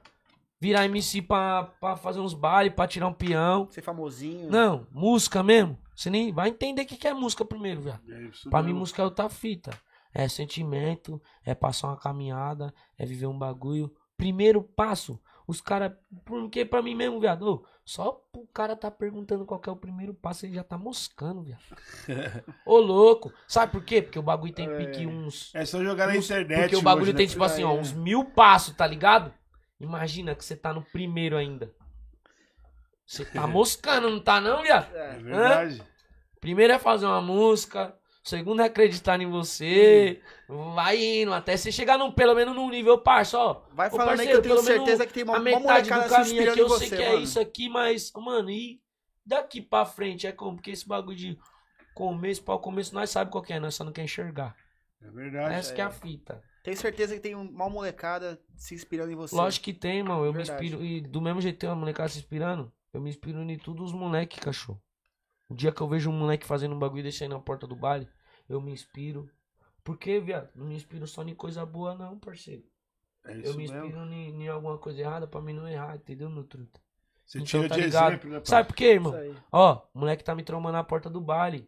virar 0.59 0.85
MC 0.85 1.21
pra, 1.21 1.63
pra 1.79 1.95
fazer 1.95 2.19
uns 2.19 2.33
bailes, 2.33 2.73
pra 2.73 2.87
tirar 2.87 3.07
um 3.07 3.13
peão. 3.13 3.69
ser 3.69 3.81
famosinho. 3.81 4.49
Não, 4.49 4.87
música 4.91 5.41
mesmo. 5.43 5.77
Você 5.95 6.09
nem 6.09 6.31
vai 6.31 6.49
entender 6.49 6.83
o 6.83 6.85
que 6.85 6.95
que 6.97 7.07
é 7.07 7.13
música 7.13 7.43
primeiro, 7.43 7.81
velho. 7.81 7.99
É 8.09 8.49
Pra 8.49 8.59
mim, 8.61 8.67
mesmo. 8.67 8.79
música 8.81 9.01
é 9.01 9.05
outra 9.05 9.29
fita. 9.29 9.71
É 10.13 10.27
sentimento, 10.27 11.21
é 11.45 11.53
passar 11.53 11.87
uma 11.89 11.97
caminhada, 11.97 12.73
é 12.97 13.05
viver 13.05 13.27
um 13.27 13.37
bagulho. 13.37 13.91
Primeiro 14.15 14.63
passo, 14.63 15.19
os 15.47 15.61
caras. 15.61 15.91
Porque 16.25 16.65
pra 16.65 16.81
mim 16.81 16.95
mesmo, 16.95 17.19
viado, 17.19 17.63
só 17.85 18.19
o 18.35 18.47
cara 18.47 18.75
tá 18.75 18.89
perguntando 18.89 19.45
qual 19.45 19.59
que 19.59 19.69
é 19.69 19.71
o 19.71 19.75
primeiro 19.75 20.13
passo, 20.13 20.45
ele 20.45 20.55
já 20.55 20.63
tá 20.63 20.75
moscando, 20.77 21.43
viado. 21.43 21.61
Ô, 22.65 22.77
louco. 22.77 23.31
Sabe 23.47 23.71
por 23.71 23.83
quê? 23.83 24.01
Porque 24.01 24.17
o 24.17 24.23
bagulho 24.23 24.53
tem 24.53 24.67
pique 24.77 25.05
uns. 25.05 25.53
É 25.53 25.65
só 25.65 25.83
jogar 25.83 26.07
na 26.07 26.13
uns- 26.15 26.25
internet. 26.25 26.61
Porque 26.61 26.75
o 26.77 26.81
bagulho 26.81 27.03
hoje, 27.03 27.13
né? 27.13 27.17
tem, 27.17 27.27
tipo 27.27 27.43
assim, 27.43 27.63
ó, 27.63 27.75
É. 27.75 27.79
uns 27.79 27.91
mil 27.93 28.25
passos, 28.25 28.73
tá 28.75 28.87
ligado? 28.87 29.31
Imagina 29.79 30.35
que 30.35 30.43
você 30.43 30.55
tá 30.55 30.73
no 30.73 30.81
primeiro 30.81 31.37
ainda. 31.37 31.71
Você 33.05 33.25
tá 33.25 33.45
moscando, 33.47 34.09
não 34.09 34.19
tá 34.19 34.41
não, 34.41 34.61
viado? 34.63 34.93
É 34.95 35.15
É. 35.15 35.17
verdade. 35.17 35.83
Primeiro 36.39 36.73
é 36.73 36.79
fazer 36.79 37.05
uma 37.05 37.21
música, 37.21 37.95
segundo 38.23 38.61
é 38.61 38.65
acreditar 38.65 39.19
em 39.19 39.29
você, 39.29 40.21
vai 40.47 41.03
indo, 41.21 41.33
até 41.33 41.57
você 41.57 41.71
chegar 41.71 41.97
num, 41.97 42.11
pelo 42.11 42.35
menos 42.35 42.55
num 42.55 42.69
nível 42.69 42.97
parça, 42.99 43.37
ó. 43.39 43.63
Vai 43.73 43.87
Ô, 43.87 43.91
falando 43.91 44.19
aí 44.19 44.27
que 44.27 44.33
parceiro, 44.33 44.37
eu 44.37 44.41
tenho 44.43 44.57
certeza 44.63 45.07
que 45.07 45.13
tem 45.13 45.23
uma, 45.23 45.33
a 45.33 45.37
uma 45.37 45.43
metade 45.43 45.89
do 45.89 45.95
molecada 45.95 46.23
se 46.23 46.29
caminho 46.35 46.51
aqui 46.51 46.59
eu 46.59 46.67
você, 46.67 46.87
sei 46.87 46.97
que 46.97 47.03
é 47.03 47.09
mano. 47.09 47.21
isso 47.23 47.39
aqui, 47.39 47.69
mas, 47.69 48.11
mano, 48.15 48.49
e 48.51 48.79
daqui 49.25 49.61
pra 49.61 49.83
frente 49.85 50.27
é 50.27 50.31
como? 50.31 50.57
Porque 50.57 50.71
esse 50.71 50.87
bagulho 50.87 51.17
de 51.17 51.37
começo 51.95 52.43
pra 52.43 52.53
o 52.53 52.59
começo 52.59 52.93
nós 52.93 53.09
sabe 53.09 53.31
qual 53.31 53.43
que 53.43 53.51
é, 53.53 53.59
nós 53.59 53.73
só 53.73 53.83
não 53.83 53.91
quer 53.91 54.03
enxergar. 54.03 54.55
É 55.01 55.09
verdade. 55.09 55.55
Essa 55.55 55.73
que 55.73 55.81
é 55.81 55.83
a 55.83 55.89
fita. 55.89 56.41
Tenho 56.67 56.77
certeza 56.77 57.15
que 57.15 57.21
tem 57.21 57.33
uma 57.33 57.69
molecada 57.69 58.37
se 58.57 58.75
inspirando 58.75 59.09
em 59.09 59.15
você. 59.15 59.33
Lógico 59.33 59.63
que 59.63 59.73
tem, 59.73 60.03
mano. 60.03 60.25
Eu 60.25 60.33
Verdade. 60.33 60.59
me 60.61 60.67
inspiro. 60.67 60.83
E 60.85 60.99
do 60.99 61.21
mesmo 61.21 61.39
jeito 61.39 61.55
que 61.55 61.61
tem 61.61 61.69
uma 61.69 61.77
molecada 61.77 62.09
se 62.09 62.19
inspirando, 62.19 62.69
eu 62.91 62.99
me 62.99 63.09
inspiro 63.09 63.41
em 63.41 63.57
todos 63.57 63.85
os 63.85 63.93
moleque, 63.93 64.37
cachorro. 64.37 64.81
O 65.47 65.55
dia 65.55 65.71
que 65.71 65.79
eu 65.79 65.87
vejo 65.87 66.09
um 66.09 66.13
moleque 66.19 66.45
fazendo 66.45 66.75
um 66.75 66.79
bagulho 66.79 66.99
e 66.99 67.03
deixa 67.03 67.23
aí 67.23 67.29
na 67.29 67.39
porta 67.39 67.65
do 67.65 67.73
baile, 67.73 68.05
eu 68.49 68.59
me 68.59 68.73
inspiro. 68.73 69.29
Por 69.81 69.97
quê, 69.97 70.19
viado? 70.19 70.49
Não 70.53 70.65
me 70.65 70.75
inspiro 70.75 71.07
só 71.07 71.23
em 71.23 71.33
coisa 71.33 71.65
boa, 71.65 71.95
não, 71.95 72.19
parceiro. 72.19 72.65
É 73.23 73.31
Eu 73.31 73.39
isso 73.43 73.51
me 73.57 73.59
mesmo. 73.59 73.77
inspiro 73.77 74.05
em, 74.11 74.43
em 74.43 74.47
alguma 74.49 74.77
coisa 74.77 74.99
errada 74.99 75.25
pra 75.25 75.39
mim 75.39 75.53
não 75.53 75.69
errar, 75.69 75.95
entendeu, 75.95 76.29
meu 76.29 76.43
truta? 76.43 76.81
Você 77.25 77.37
Então, 77.37 77.47
tira 77.61 77.69
tá 77.69 77.75
de 77.75 77.81
ligado? 77.83 78.11
exemplo, 78.11 78.29
né, 78.29 78.37
pai? 78.39 78.45
Sabe 78.45 78.67
por 78.67 78.75
quê, 78.75 78.87
irmão? 78.87 79.13
Ó, 79.53 79.81
o 79.93 79.99
moleque 79.99 80.21
tá 80.21 80.35
me 80.35 80.43
trombando 80.43 80.73
na 80.73 80.83
porta 80.83 81.09
do 81.09 81.21
baile. 81.21 81.65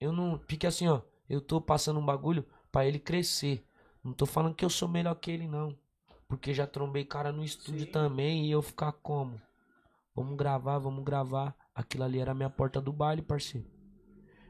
Eu 0.00 0.10
não. 0.12 0.40
Fique 0.48 0.66
assim, 0.66 0.88
ó. 0.88 1.00
Eu 1.28 1.40
tô 1.40 1.60
passando 1.60 2.00
um 2.00 2.04
bagulho 2.04 2.44
pra 2.72 2.84
ele 2.84 2.98
crescer. 2.98 3.64
Não 4.02 4.12
tô 4.12 4.26
falando 4.26 4.54
que 4.54 4.64
eu 4.64 4.70
sou 4.70 4.88
melhor 4.88 5.14
que 5.14 5.30
ele, 5.30 5.46
não. 5.46 5.76
Porque 6.26 6.52
já 6.52 6.66
trombei 6.66 7.04
cara 7.04 7.30
no 7.30 7.44
estúdio 7.44 7.86
Sim. 7.86 7.92
também 7.92 8.46
e 8.46 8.50
eu 8.50 8.62
ficar 8.62 8.92
como? 8.92 9.40
Vamos 10.14 10.36
gravar, 10.36 10.78
vamos 10.78 11.04
gravar. 11.04 11.54
Aquilo 11.74 12.04
ali 12.04 12.18
era 12.18 12.32
a 12.32 12.34
minha 12.34 12.50
porta 12.50 12.80
do 12.80 12.92
baile, 12.92 13.22
parceiro. 13.22 13.70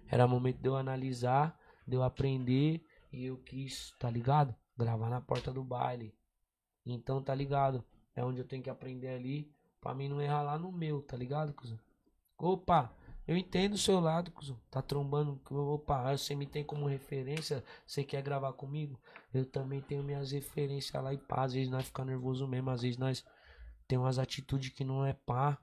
Era 0.09 0.27
momento 0.27 0.59
de 0.59 0.69
eu 0.69 0.77
analisar, 0.77 1.59
de 1.87 1.97
eu 1.97 2.03
aprender. 2.03 2.85
E 3.13 3.27
eu 3.27 3.37
quis, 3.37 3.95
tá 3.99 4.11
ligado? 4.11 4.55
Gravar 4.77 5.11
na 5.11 5.21
porta 5.21 5.53
do 5.53 5.63
baile. 5.63 6.15
Então, 6.85 7.23
tá 7.23 7.35
ligado? 7.35 7.85
É 8.15 8.25
onde 8.25 8.41
eu 8.41 8.47
tenho 8.47 8.63
que 8.63 8.71
aprender 8.71 9.09
ali. 9.09 9.53
Pra 9.81 9.95
mim 9.95 10.09
não 10.09 10.21
errar 10.21 10.43
lá 10.43 10.59
no 10.59 10.71
meu, 10.71 11.03
tá 11.03 11.17
ligado, 11.17 11.53
cuzão? 11.53 11.79
Opa, 12.39 12.95
eu 13.27 13.37
entendo 13.37 13.75
o 13.75 13.79
seu 13.79 14.01
lado, 14.01 14.31
cuzão. 14.33 14.59
Tá 14.71 14.81
trombando. 14.83 15.41
Opa, 15.51 16.17
você 16.17 16.35
me 16.35 16.47
tem 16.47 16.65
como 16.65 16.87
referência. 16.87 17.63
Você 17.87 18.03
quer 18.05 18.23
gravar 18.23 18.53
comigo? 18.53 19.01
Eu 19.33 19.45
também 19.47 19.81
tenho 19.81 20.03
minhas 20.03 20.33
referências 20.33 21.03
lá 21.03 21.13
e 21.15 21.19
pá. 21.19 21.43
Às 21.45 21.53
vezes 21.55 21.71
nós 21.71 21.85
fica 21.87 22.05
nervoso 22.05 22.47
mesmo. 22.49 22.71
Às 22.71 22.83
vezes 22.83 22.99
nós 22.99 23.25
tem 23.89 23.99
umas 23.99 24.19
atitudes 24.19 24.71
que 24.71 24.85
não 24.85 25.05
é 25.07 25.13
pá. 25.13 25.59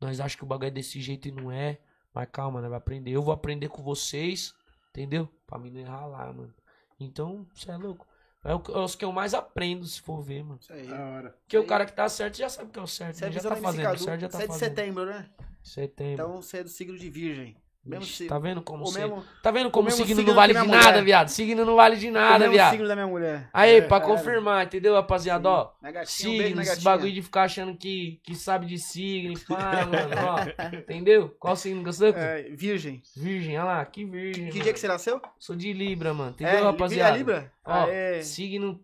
Nós 0.00 0.20
achamos 0.20 0.36
que 0.36 0.44
o 0.44 0.46
bagulho 0.46 0.68
é 0.68 0.70
desse 0.70 1.00
jeito 1.00 1.28
e 1.28 1.32
não 1.32 1.50
é. 1.50 1.80
Mas 2.14 2.28
calma, 2.30 2.60
nós 2.60 2.68
vai 2.70 2.78
aprender. 2.78 3.10
Eu 3.10 3.22
vou 3.22 3.32
aprender 3.34 3.68
com 3.68 3.82
vocês. 3.82 4.54
Entendeu? 4.90 5.28
Pra 5.46 5.58
mim 5.58 5.70
não 5.70 5.80
errar 5.80 6.06
lá, 6.06 6.32
mano. 6.32 6.54
Então, 6.98 7.46
você 7.54 7.70
é 7.70 7.76
louco. 7.76 8.06
É 8.44 8.54
o 8.54 8.60
que- 8.60 8.72
é 8.72 8.78
os 8.78 8.94
que 8.96 9.04
eu 9.04 9.12
mais 9.12 9.34
aprendo, 9.34 9.84
se 9.84 10.00
for 10.00 10.22
ver, 10.22 10.42
mano. 10.42 10.58
Isso 10.60 10.72
aí. 10.72 10.86
Da 10.86 11.04
hora. 11.06 11.30
Porque 11.42 11.58
o 11.58 11.66
cara 11.66 11.84
que 11.84 11.92
tá 11.92 12.08
certo 12.08 12.36
já 12.36 12.48
sabe 12.48 12.70
que 12.70 12.78
é 12.78 12.82
o 12.82 12.86
certo. 12.86 13.16
Você 13.16 13.24
é 13.24 13.28
né? 13.28 13.32
Já 13.34 13.48
tá 13.48 13.56
fazendo, 13.56 13.82
Cadu. 13.82 13.98
certo 14.02 14.20
já 14.20 14.28
tá 14.28 14.38
Você 14.38 14.42
é 14.44 14.46
de 14.46 14.52
fazendo. 14.52 14.68
setembro, 14.68 15.06
né? 15.06 15.30
Setembro. 15.62 16.12
Então 16.14 16.40
você 16.42 16.58
é 16.58 16.62
do 16.62 16.68
signo 16.68 16.96
de 16.98 17.08
virgem. 17.10 17.56
Mesmo 17.84 18.02
Ixi, 18.04 18.12
se- 18.24 18.26
Tá 18.26 18.38
vendo 18.38 18.60
como 18.60 18.82
o 18.82 18.86
você... 18.86 18.98
mesmo, 19.00 19.24
Tá 19.42 19.50
vendo 19.50 19.70
como 19.70 19.88
o 19.88 19.90
signo 19.90 20.06
signo 20.08 20.22
não 20.24 20.34
vale 20.34 20.52
de 20.52 20.58
nada, 20.58 20.88
mulher. 20.90 21.04
viado? 21.04 21.28
Signo 21.28 21.64
não 21.64 21.74
vale 21.76 21.96
de 21.96 22.08
o 22.08 22.12
nada, 22.12 22.38
mesmo 22.40 22.52
viado. 22.52 22.70
signo 22.72 22.86
da 22.88 22.94
minha 22.94 23.06
mulher. 23.06 23.48
Aí, 23.50 23.76
É, 23.76 23.80
pra 23.80 23.96
é. 23.96 24.00
confirmar, 24.00 24.66
entendeu, 24.66 24.92
rapaziada? 24.94 25.48
Ó, 25.48 25.70
gatinha, 25.80 26.04
signo, 26.06 26.60
esse 26.60 26.82
bagulho 26.82 27.12
de 27.12 27.22
ficar 27.22 27.44
achando 27.44 27.74
que, 27.78 28.20
que 28.24 28.34
sabe 28.34 28.66
de 28.66 28.78
signo, 28.78 29.38
pá, 29.48 29.86
mano, 29.86 30.14
ó. 30.26 30.66
Entendeu? 30.76 31.34
Qual 31.38 31.56
signo 31.56 31.82
que 31.82 31.88
eu 31.88 31.92
sou? 31.94 32.08
É, 32.08 32.42
virgem. 32.50 33.00
Virgem, 33.16 33.56
olha 33.58 33.64
lá, 33.64 33.84
que 33.86 34.04
virgem. 34.04 34.46
Que 34.46 34.50
mano. 34.50 34.62
dia 34.64 34.72
que 34.74 34.80
você 34.80 34.88
nasceu? 34.88 35.22
Sou 35.38 35.56
de 35.56 35.72
Libra, 35.72 36.12
mano. 36.12 36.32
Entendeu, 36.32 36.58
é, 36.58 36.62
rapaziada? 36.62 37.14
É 37.14 37.18
Libra? 37.18 37.52
Ó, 37.64 37.86
signo. 38.22 38.78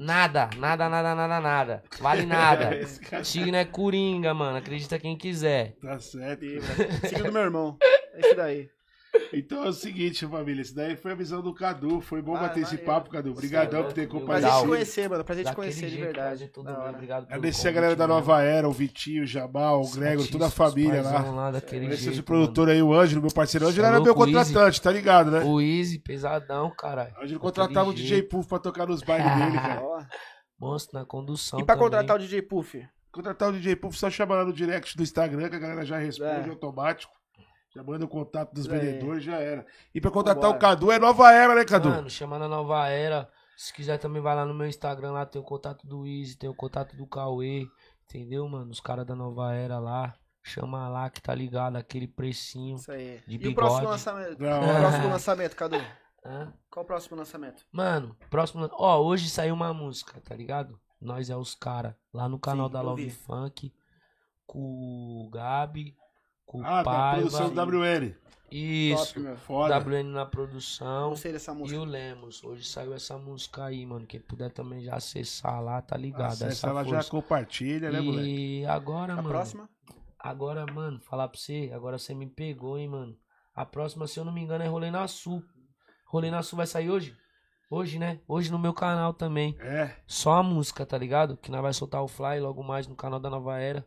Nada, 0.00 0.48
nada, 0.56 0.88
nada, 0.88 1.14
nada, 1.14 1.40
nada. 1.40 1.82
Vale 2.00 2.24
nada. 2.24 2.70
Signo 3.22 3.54
é 3.54 3.66
coringa, 3.66 4.32
mano. 4.32 4.56
Acredita 4.56 4.98
quem 4.98 5.14
quiser. 5.14 5.76
tá 5.78 6.00
certo. 6.00 6.42
Signo 7.06 7.26
do 7.26 7.32
meu 7.32 7.42
irmão. 7.42 7.76
É 8.14 8.20
isso 8.20 8.34
daí. 8.34 8.70
Então 9.32 9.64
é 9.64 9.68
o 9.68 9.72
seguinte, 9.72 10.26
família. 10.26 10.62
Isso 10.62 10.74
daí 10.74 10.96
foi 10.96 11.12
a 11.12 11.14
visão 11.14 11.40
do 11.42 11.52
Cadu. 11.54 12.00
Foi 12.00 12.20
bom 12.22 12.36
Ah, 12.36 12.40
bater 12.42 12.62
esse 12.62 12.78
papo, 12.78 13.10
Cadu. 13.10 13.30
Obrigadão 13.30 13.80
é 13.80 13.82
por 13.84 13.92
ter 13.92 14.02
louco, 14.02 14.16
meu 14.18 14.26
Prazer 14.26 14.42
te 14.42 14.46
Legal. 14.46 14.60
comparecido. 14.62 14.68
conhecer, 14.70 15.08
mano. 15.10 15.24
Prazer 15.24 15.44
te 15.44 15.46
Daquele 15.46 15.56
conhecer 15.66 15.90
de 15.90 15.96
verdade. 16.00 16.48
todo 16.48 16.64
Da 16.66 16.72
mundo. 16.78 16.88
Obrigado 16.94 17.24
Agradecer 17.24 17.68
a 17.68 17.72
galera 17.72 17.96
da 17.96 18.06
mano. 18.06 18.20
Nova 18.20 18.42
Era, 18.42 18.68
o 18.68 18.72
Vitinho, 18.72 19.22
o 19.22 19.26
Jamal, 19.26 19.82
o 19.82 19.90
Gregor, 19.90 20.26
toda 20.28 20.46
a 20.46 20.50
família 20.50 21.02
lá. 21.02 21.50
daquele 21.50 21.86
Agradecer 21.86 22.10
esse 22.10 22.22
produtor 22.22 22.68
aí, 22.68 22.82
o 22.82 22.92
Ângelo, 22.94 23.22
meu 23.22 23.30
parceiro. 23.32 23.66
O 23.66 23.68
Ângelo 23.68 23.84
é 23.84 23.88
era 23.88 23.96
meu 24.00 24.06
louco, 24.06 24.20
o 24.22 24.26
Easy. 24.28 24.34
contratante, 24.52 24.82
tá 24.82 24.90
ligado, 24.92 25.30
né? 25.30 25.38
mano. 25.40 25.50
O 25.54 25.60
Easy, 25.60 25.98
pesadão, 25.98 26.70
caralho. 26.70 27.12
A 27.18 27.26
gente 27.26 27.38
contratava 27.38 27.88
o 27.90 27.94
DJ. 27.94 28.22
Puff 28.22 28.48
pra 28.48 28.58
tocar 28.58 28.86
nos 28.86 29.02
bailes 29.02 29.26
dele, 29.36 29.56
cara. 29.58 29.80
Ó. 29.82 30.02
Monstro 30.58 30.98
na 30.98 31.04
condução 31.04 31.58
E 31.58 31.64
pra 31.64 31.74
também. 31.74 31.88
contratar 31.90 32.16
o 32.16 32.18
DJ 32.18 32.42
Puff? 32.42 32.86
Contratar 33.10 33.48
o 33.48 33.52
DJ 33.52 33.74
Puff, 33.76 33.98
só 33.98 34.08
chamar 34.10 34.36
lá 34.36 34.44
no 34.44 34.52
direct 34.52 34.96
do 34.96 35.02
Instagram, 35.02 35.48
que 35.48 35.56
a 35.56 35.58
galera 35.58 35.84
já 35.84 35.98
responde 35.98 36.48
É. 36.48 36.50
automático. 36.50 37.12
Já 37.74 37.82
manda 37.84 38.04
o 38.04 38.08
contato 38.08 38.52
dos 38.52 38.68
aí. 38.68 38.78
vendedores, 38.78 39.22
já 39.22 39.36
era. 39.36 39.64
E 39.94 40.00
pra 40.00 40.10
contratar 40.10 40.42
Vambora. 40.42 40.56
o 40.56 40.60
Cadu 40.60 40.90
é 40.90 40.98
nova 40.98 41.32
era, 41.32 41.54
né, 41.54 41.64
Cadu? 41.64 41.88
Mano, 41.88 42.10
chama 42.10 42.38
na 42.38 42.48
Nova 42.48 42.88
Era. 42.88 43.30
Se 43.56 43.72
quiser 43.72 43.98
também 43.98 44.20
vai 44.20 44.34
lá 44.34 44.44
no 44.44 44.54
meu 44.54 44.66
Instagram, 44.66 45.12
lá 45.12 45.24
tem 45.26 45.40
o 45.40 45.44
contato 45.44 45.86
do 45.86 46.06
Easy, 46.06 46.36
tem 46.36 46.48
o 46.50 46.54
contato 46.54 46.96
do 46.96 47.06
Cauê. 47.06 47.66
Entendeu, 48.08 48.48
mano? 48.48 48.70
Os 48.70 48.80
caras 48.80 49.06
da 49.06 49.14
Nova 49.14 49.54
Era 49.54 49.78
lá. 49.78 50.14
Chama 50.42 50.88
lá 50.88 51.10
que 51.10 51.20
tá 51.20 51.34
ligado, 51.34 51.76
aquele 51.76 52.08
precinho. 52.08 52.76
Isso 52.76 52.90
aí. 52.90 53.20
De 53.26 53.34
e 53.34 53.36
o 53.36 53.38
bigode. 53.40 53.54
próximo 53.54 53.88
lançamento? 53.88 54.36
Da 54.38 54.58
O 54.60 54.80
próximo 54.80 55.08
lançamento, 55.08 55.54
Cadu? 55.56 55.76
Hã? 56.24 56.52
Qual 56.70 56.82
o 56.82 56.86
próximo 56.86 57.16
lançamento? 57.16 57.64
Mano, 57.70 58.16
próximo. 58.28 58.68
Ó, 58.72 59.00
hoje 59.02 59.28
saiu 59.30 59.54
uma 59.54 59.72
música, 59.72 60.20
tá 60.22 60.34
ligado? 60.34 60.78
Nós 61.00 61.30
é 61.30 61.36
os 61.36 61.54
cara 61.54 61.96
lá 62.12 62.28
no 62.28 62.38
canal 62.38 62.66
Sim, 62.66 62.72
da 62.72 62.80
Love 62.82 63.04
vi. 63.04 63.10
Funk. 63.10 63.72
Com 64.46 64.58
o 64.58 65.30
Gabi. 65.30 65.94
Com 66.50 66.64
Ah, 66.66 66.78
da 66.82 66.84
Paiva. 66.90 67.16
produção 67.28 67.48
do 67.54 67.54
WN. 67.78 68.12
Isso. 68.50 69.14
Top, 69.14 69.20
meu. 69.20 69.36
Foda. 69.36 69.78
WN 69.78 70.02
na 70.10 70.26
produção. 70.26 71.10
Gostei 71.10 71.30
dessa 71.30 71.52
E 71.52 71.54
música. 71.54 71.80
o 71.80 71.84
Lemos. 71.84 72.42
Hoje 72.42 72.64
saiu 72.64 72.92
essa 72.92 73.16
música 73.16 73.66
aí, 73.66 73.86
mano. 73.86 74.04
Quem 74.04 74.18
puder 74.20 74.50
também 74.50 74.82
já 74.82 74.96
acessar 74.96 75.62
lá, 75.62 75.80
tá 75.80 75.96
ligado? 75.96 76.32
Acessa 76.32 76.46
essa 76.66 76.72
lá, 76.72 76.82
já 76.82 76.90
força. 76.96 77.10
compartilha, 77.10 77.92
né, 77.92 78.00
moleque? 78.00 78.28
E 78.62 78.66
agora, 78.66 79.12
A 79.12 79.16
mano. 79.16 79.28
próxima? 79.28 79.70
Agora, 80.18 80.66
mano, 80.66 80.98
falar 81.00 81.28
pra 81.28 81.38
você. 81.38 81.70
Agora 81.72 81.96
você 81.98 82.12
me 82.14 82.26
pegou, 82.26 82.76
hein, 82.76 82.88
mano. 82.88 83.16
A 83.54 83.64
próxima, 83.64 84.08
se 84.08 84.18
eu 84.18 84.24
não 84.24 84.32
me 84.32 84.40
engano, 84.40 84.64
é 84.64 84.66
Rolê 84.66 84.90
na 84.90 85.06
Sul. 85.06 85.44
Rolê 86.08 86.32
na 86.32 86.42
Sul 86.42 86.56
vai 86.56 86.66
sair 86.66 86.90
hoje? 86.90 87.16
Hoje, 87.70 87.96
né? 88.00 88.20
Hoje 88.26 88.50
no 88.50 88.58
meu 88.58 88.74
canal 88.74 89.14
também. 89.14 89.56
É. 89.60 89.94
Só 90.08 90.32
a 90.32 90.42
música, 90.42 90.84
tá 90.84 90.98
ligado? 90.98 91.36
Que 91.36 91.52
nós 91.52 91.62
vai 91.62 91.72
soltar 91.72 92.02
o 92.02 92.08
Fly 92.08 92.40
logo 92.40 92.64
mais 92.64 92.88
no 92.88 92.96
canal 92.96 93.20
da 93.20 93.30
Nova 93.30 93.56
Era. 93.60 93.86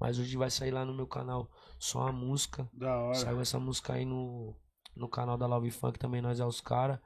Mas 0.00 0.18
hoje 0.18 0.34
vai 0.38 0.48
sair 0.50 0.70
lá 0.70 0.82
no 0.86 0.94
meu 0.94 1.06
canal 1.06 1.50
só 1.78 2.08
a 2.08 2.12
música. 2.12 2.68
Da 2.72 2.96
hora. 2.98 3.14
Saiu 3.14 3.40
essa 3.40 3.58
música 3.58 3.92
aí 3.94 4.04
no, 4.04 4.54
no 4.96 5.08
canal 5.08 5.36
da 5.38 5.46
Love 5.46 5.70
Funk 5.70 5.98
também, 5.98 6.20
nós 6.20 6.40
é 6.40 6.44
os 6.44 6.60
cara. 6.60 7.00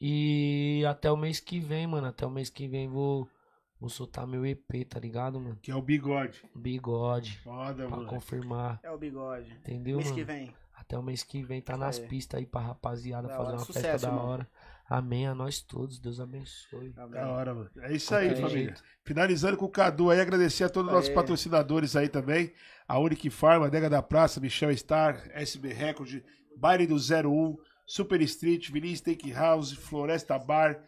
E 0.00 0.84
até 0.88 1.10
o 1.10 1.16
mês 1.16 1.40
que 1.40 1.58
vem, 1.58 1.86
mano. 1.86 2.06
Até 2.06 2.26
o 2.26 2.30
mês 2.30 2.50
que 2.50 2.68
vem 2.68 2.88
vou, 2.88 3.28
vou 3.80 3.88
soltar 3.88 4.26
meu 4.26 4.44
EP, 4.44 4.84
tá 4.88 5.00
ligado, 5.00 5.40
mano? 5.40 5.56
Que 5.62 5.70
é 5.70 5.74
o 5.74 5.80
bigode. 5.82 6.42
Bigode. 6.54 7.38
Foda, 7.38 7.86
Pra 7.86 7.96
mano. 7.96 8.08
confirmar. 8.08 8.78
É 8.82 8.90
o 8.90 8.98
bigode. 8.98 9.50
Entendeu, 9.52 9.96
Mês 9.96 10.10
mano? 10.10 10.18
que 10.18 10.24
vem. 10.24 10.54
Até 10.74 10.98
o 10.98 11.02
mês 11.02 11.22
que 11.22 11.42
vem 11.42 11.60
tá 11.62 11.76
nas 11.76 11.98
pistas 11.98 12.38
aí 12.38 12.46
pra 12.46 12.60
rapaziada 12.60 13.26
Da 13.28 13.36
fazer 13.36 13.48
hora. 13.48 13.56
uma 13.58 13.64
Sucesso, 13.64 13.86
festa 13.86 14.06
da 14.06 14.12
irmão. 14.12 14.28
hora. 14.30 14.48
Amém 14.88 15.26
a 15.26 15.34
nós 15.34 15.60
todos. 15.60 15.98
Deus 15.98 16.20
abençoe. 16.20 16.90
Da 16.90 17.28
hora, 17.28 17.52
mano. 17.54 17.70
É 17.80 17.92
isso 17.94 18.14
aí, 18.14 18.28
Qualquer 18.28 18.42
família. 18.42 18.64
jeito. 18.66 18.82
Finalizando 19.04 19.56
com 19.56 19.64
o 19.64 19.70
Cadu 19.70 20.10
aí, 20.10 20.20
agradecer 20.20 20.64
a 20.64 20.68
todos 20.68 20.88
os 20.88 20.94
nossos 20.94 21.10
patrocinadores 21.10 21.96
aí 21.96 22.08
também. 22.08 22.52
A 22.86 22.98
Unique 22.98 23.28
Farma, 23.30 23.66
Adega 23.66 23.90
da 23.90 24.00
Praça, 24.00 24.40
Michel 24.40 24.76
Star, 24.76 25.28
SB 25.32 25.72
Record, 25.72 26.22
Baile 26.56 26.86
do 26.86 26.94
01, 26.96 27.56
Super 27.84 28.20
Street, 28.22 28.70
Vinícius 28.70 29.00
Steakhouse, 29.00 29.74
Floresta 29.76 30.38
Bar, 30.38 30.80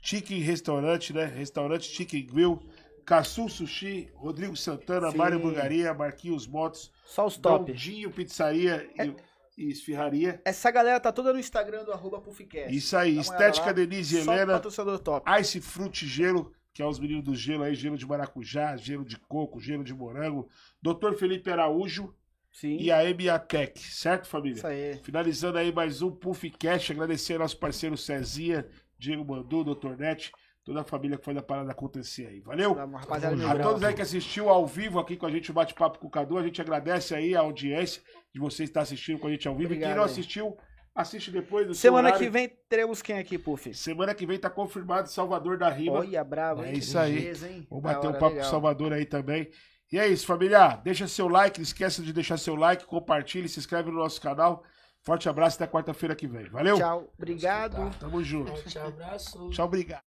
Chicken 0.00 0.40
Restaurante, 0.40 1.12
né? 1.12 1.26
Restaurante 1.26 1.84
Chicken 1.84 2.26
Grill, 2.26 2.62
Caçu 3.04 3.48
Sushi, 3.48 4.10
Rodrigo 4.14 4.56
Santana, 4.56 5.10
Sim. 5.10 5.16
Mário 5.18 5.38
Burgaria, 5.38 5.92
Marquinhos 5.92 6.46
Motos, 6.46 6.90
Só 7.04 7.26
os 7.26 7.36
top. 7.36 7.70
Dondinho 7.72 8.10
Pizzaria 8.10 8.88
e, 8.98 9.08
e 9.08 9.16
Esfirraria. 9.56 10.40
Essa 10.44 10.70
galera 10.70 10.98
tá 10.98 11.12
toda 11.12 11.32
no 11.32 11.38
Instagram 11.38 11.84
do 11.84 11.92
arroba 11.92 12.20
Puffcast. 12.20 12.74
Isso 12.74 12.96
aí, 12.96 13.18
Estética. 13.18 13.72
Denise 13.72 14.16
e 14.16 14.20
Helena. 14.20 14.54
patrocinador 14.54 14.98
top. 14.98 15.30
Ice 15.40 15.60
Fruit 15.60 16.06
Gelo, 16.06 16.52
que 16.72 16.82
é 16.82 16.86
os 16.86 16.98
meninos 16.98 17.24
do 17.24 17.34
gelo 17.34 17.62
aí, 17.62 17.74
gelo 17.74 17.96
de 17.98 18.06
maracujá, 18.06 18.76
gelo 18.76 19.04
de 19.04 19.18
coco, 19.18 19.60
gelo 19.60 19.84
de 19.84 19.92
morango. 19.92 20.48
Dr. 20.80 21.14
Felipe 21.18 21.50
Araújo 21.50 22.14
Sim. 22.50 22.78
e 22.78 22.90
a 22.90 23.04
Emiatec, 23.04 23.78
certo, 23.78 24.26
família? 24.26 24.56
Isso 24.56 24.66
aí. 24.66 24.98
Finalizando 25.02 25.58
aí 25.58 25.72
mais 25.72 26.00
um 26.00 26.10
Puff 26.10 26.50
Cash, 26.50 26.90
agradecer 26.90 27.34
ao 27.34 27.40
nosso 27.40 27.58
parceiro 27.58 27.96
Cezinha, 27.96 28.66
Diego 28.98 29.24
Mandu, 29.24 29.64
Dr. 29.64 29.96
Net, 29.98 30.32
toda 30.64 30.80
a 30.82 30.84
família 30.84 31.18
que 31.18 31.24
foi 31.24 31.34
da 31.34 31.42
parada 31.42 31.70
acontecer 31.72 32.26
aí. 32.26 32.40
Valeu? 32.40 32.74
Mil 32.74 33.48
A 33.48 33.58
todos 33.58 33.82
aí 33.82 33.94
que 33.94 34.02
assistiu 34.02 34.48
ao 34.48 34.66
vivo 34.66 34.98
aqui 34.98 35.16
com 35.16 35.26
a 35.26 35.30
gente, 35.30 35.50
o 35.50 35.54
bate-papo 35.54 35.98
com 35.98 36.06
o 36.06 36.10
Cadu, 36.10 36.38
a 36.38 36.42
gente 36.42 36.60
agradece 36.60 37.14
aí 37.14 37.34
a 37.34 37.40
audiência 37.40 38.02
de 38.32 38.40
você 38.40 38.64
estar 38.64 38.82
assistindo 38.82 39.18
com 39.18 39.26
a 39.26 39.30
gente 39.30 39.46
ao 39.48 39.54
vivo. 39.54 39.72
e 39.72 39.76
Obrigado 39.76 39.90
quem 39.90 39.96
não 39.96 40.04
assistiu, 40.04 40.56
assiste 40.94 41.30
depois 41.30 41.66
do 41.66 41.74
seu 41.74 41.90
Semana 41.90 42.12
que 42.12 42.28
vem 42.28 42.48
teremos 42.68 43.02
quem 43.02 43.18
aqui, 43.18 43.38
Puff? 43.38 43.74
Semana 43.74 44.14
que 44.14 44.26
vem 44.26 44.38
tá 44.38 44.50
confirmado 44.50 45.08
Salvador 45.08 45.58
da 45.58 45.68
Rima. 45.68 45.98
Olha, 45.98 46.22
bravo, 46.22 46.62
É 46.62 46.72
isso 46.72 46.98
aí. 46.98 47.14
Beleza? 47.14 47.48
Vamos 47.68 47.84
bater 47.84 48.06
um 48.06 48.10
hora, 48.10 48.18
papo 48.18 48.36
com 48.36 48.42
o. 48.42 48.44
Salvador 48.44 48.92
aí 48.92 49.04
também. 49.04 49.50
E 49.90 49.98
é 49.98 50.06
isso, 50.08 50.24
família. 50.26 50.76
Deixa 50.76 51.06
seu 51.06 51.28
like, 51.28 51.58
não 51.58 51.64
esqueça 51.64 52.02
de 52.02 52.12
deixar 52.14 52.38
seu 52.38 52.54
like, 52.54 52.86
compartilhe, 52.86 53.48
se 53.48 53.58
inscreve 53.58 53.90
no 53.90 53.98
nosso 53.98 54.20
canal. 54.20 54.64
Forte 55.02 55.28
abraço 55.28 55.56
até 55.56 55.70
quarta-feira 55.70 56.14
que 56.14 56.26
vem. 56.26 56.48
Valeu? 56.48 56.78
Tchau, 56.78 57.12
obrigado. 57.18 57.90
Tamo 57.98 58.22
junto. 58.22 58.52
Forte 58.52 58.78
abraço. 58.78 59.50
Tchau, 59.50 59.66
obrigado. 59.66 60.11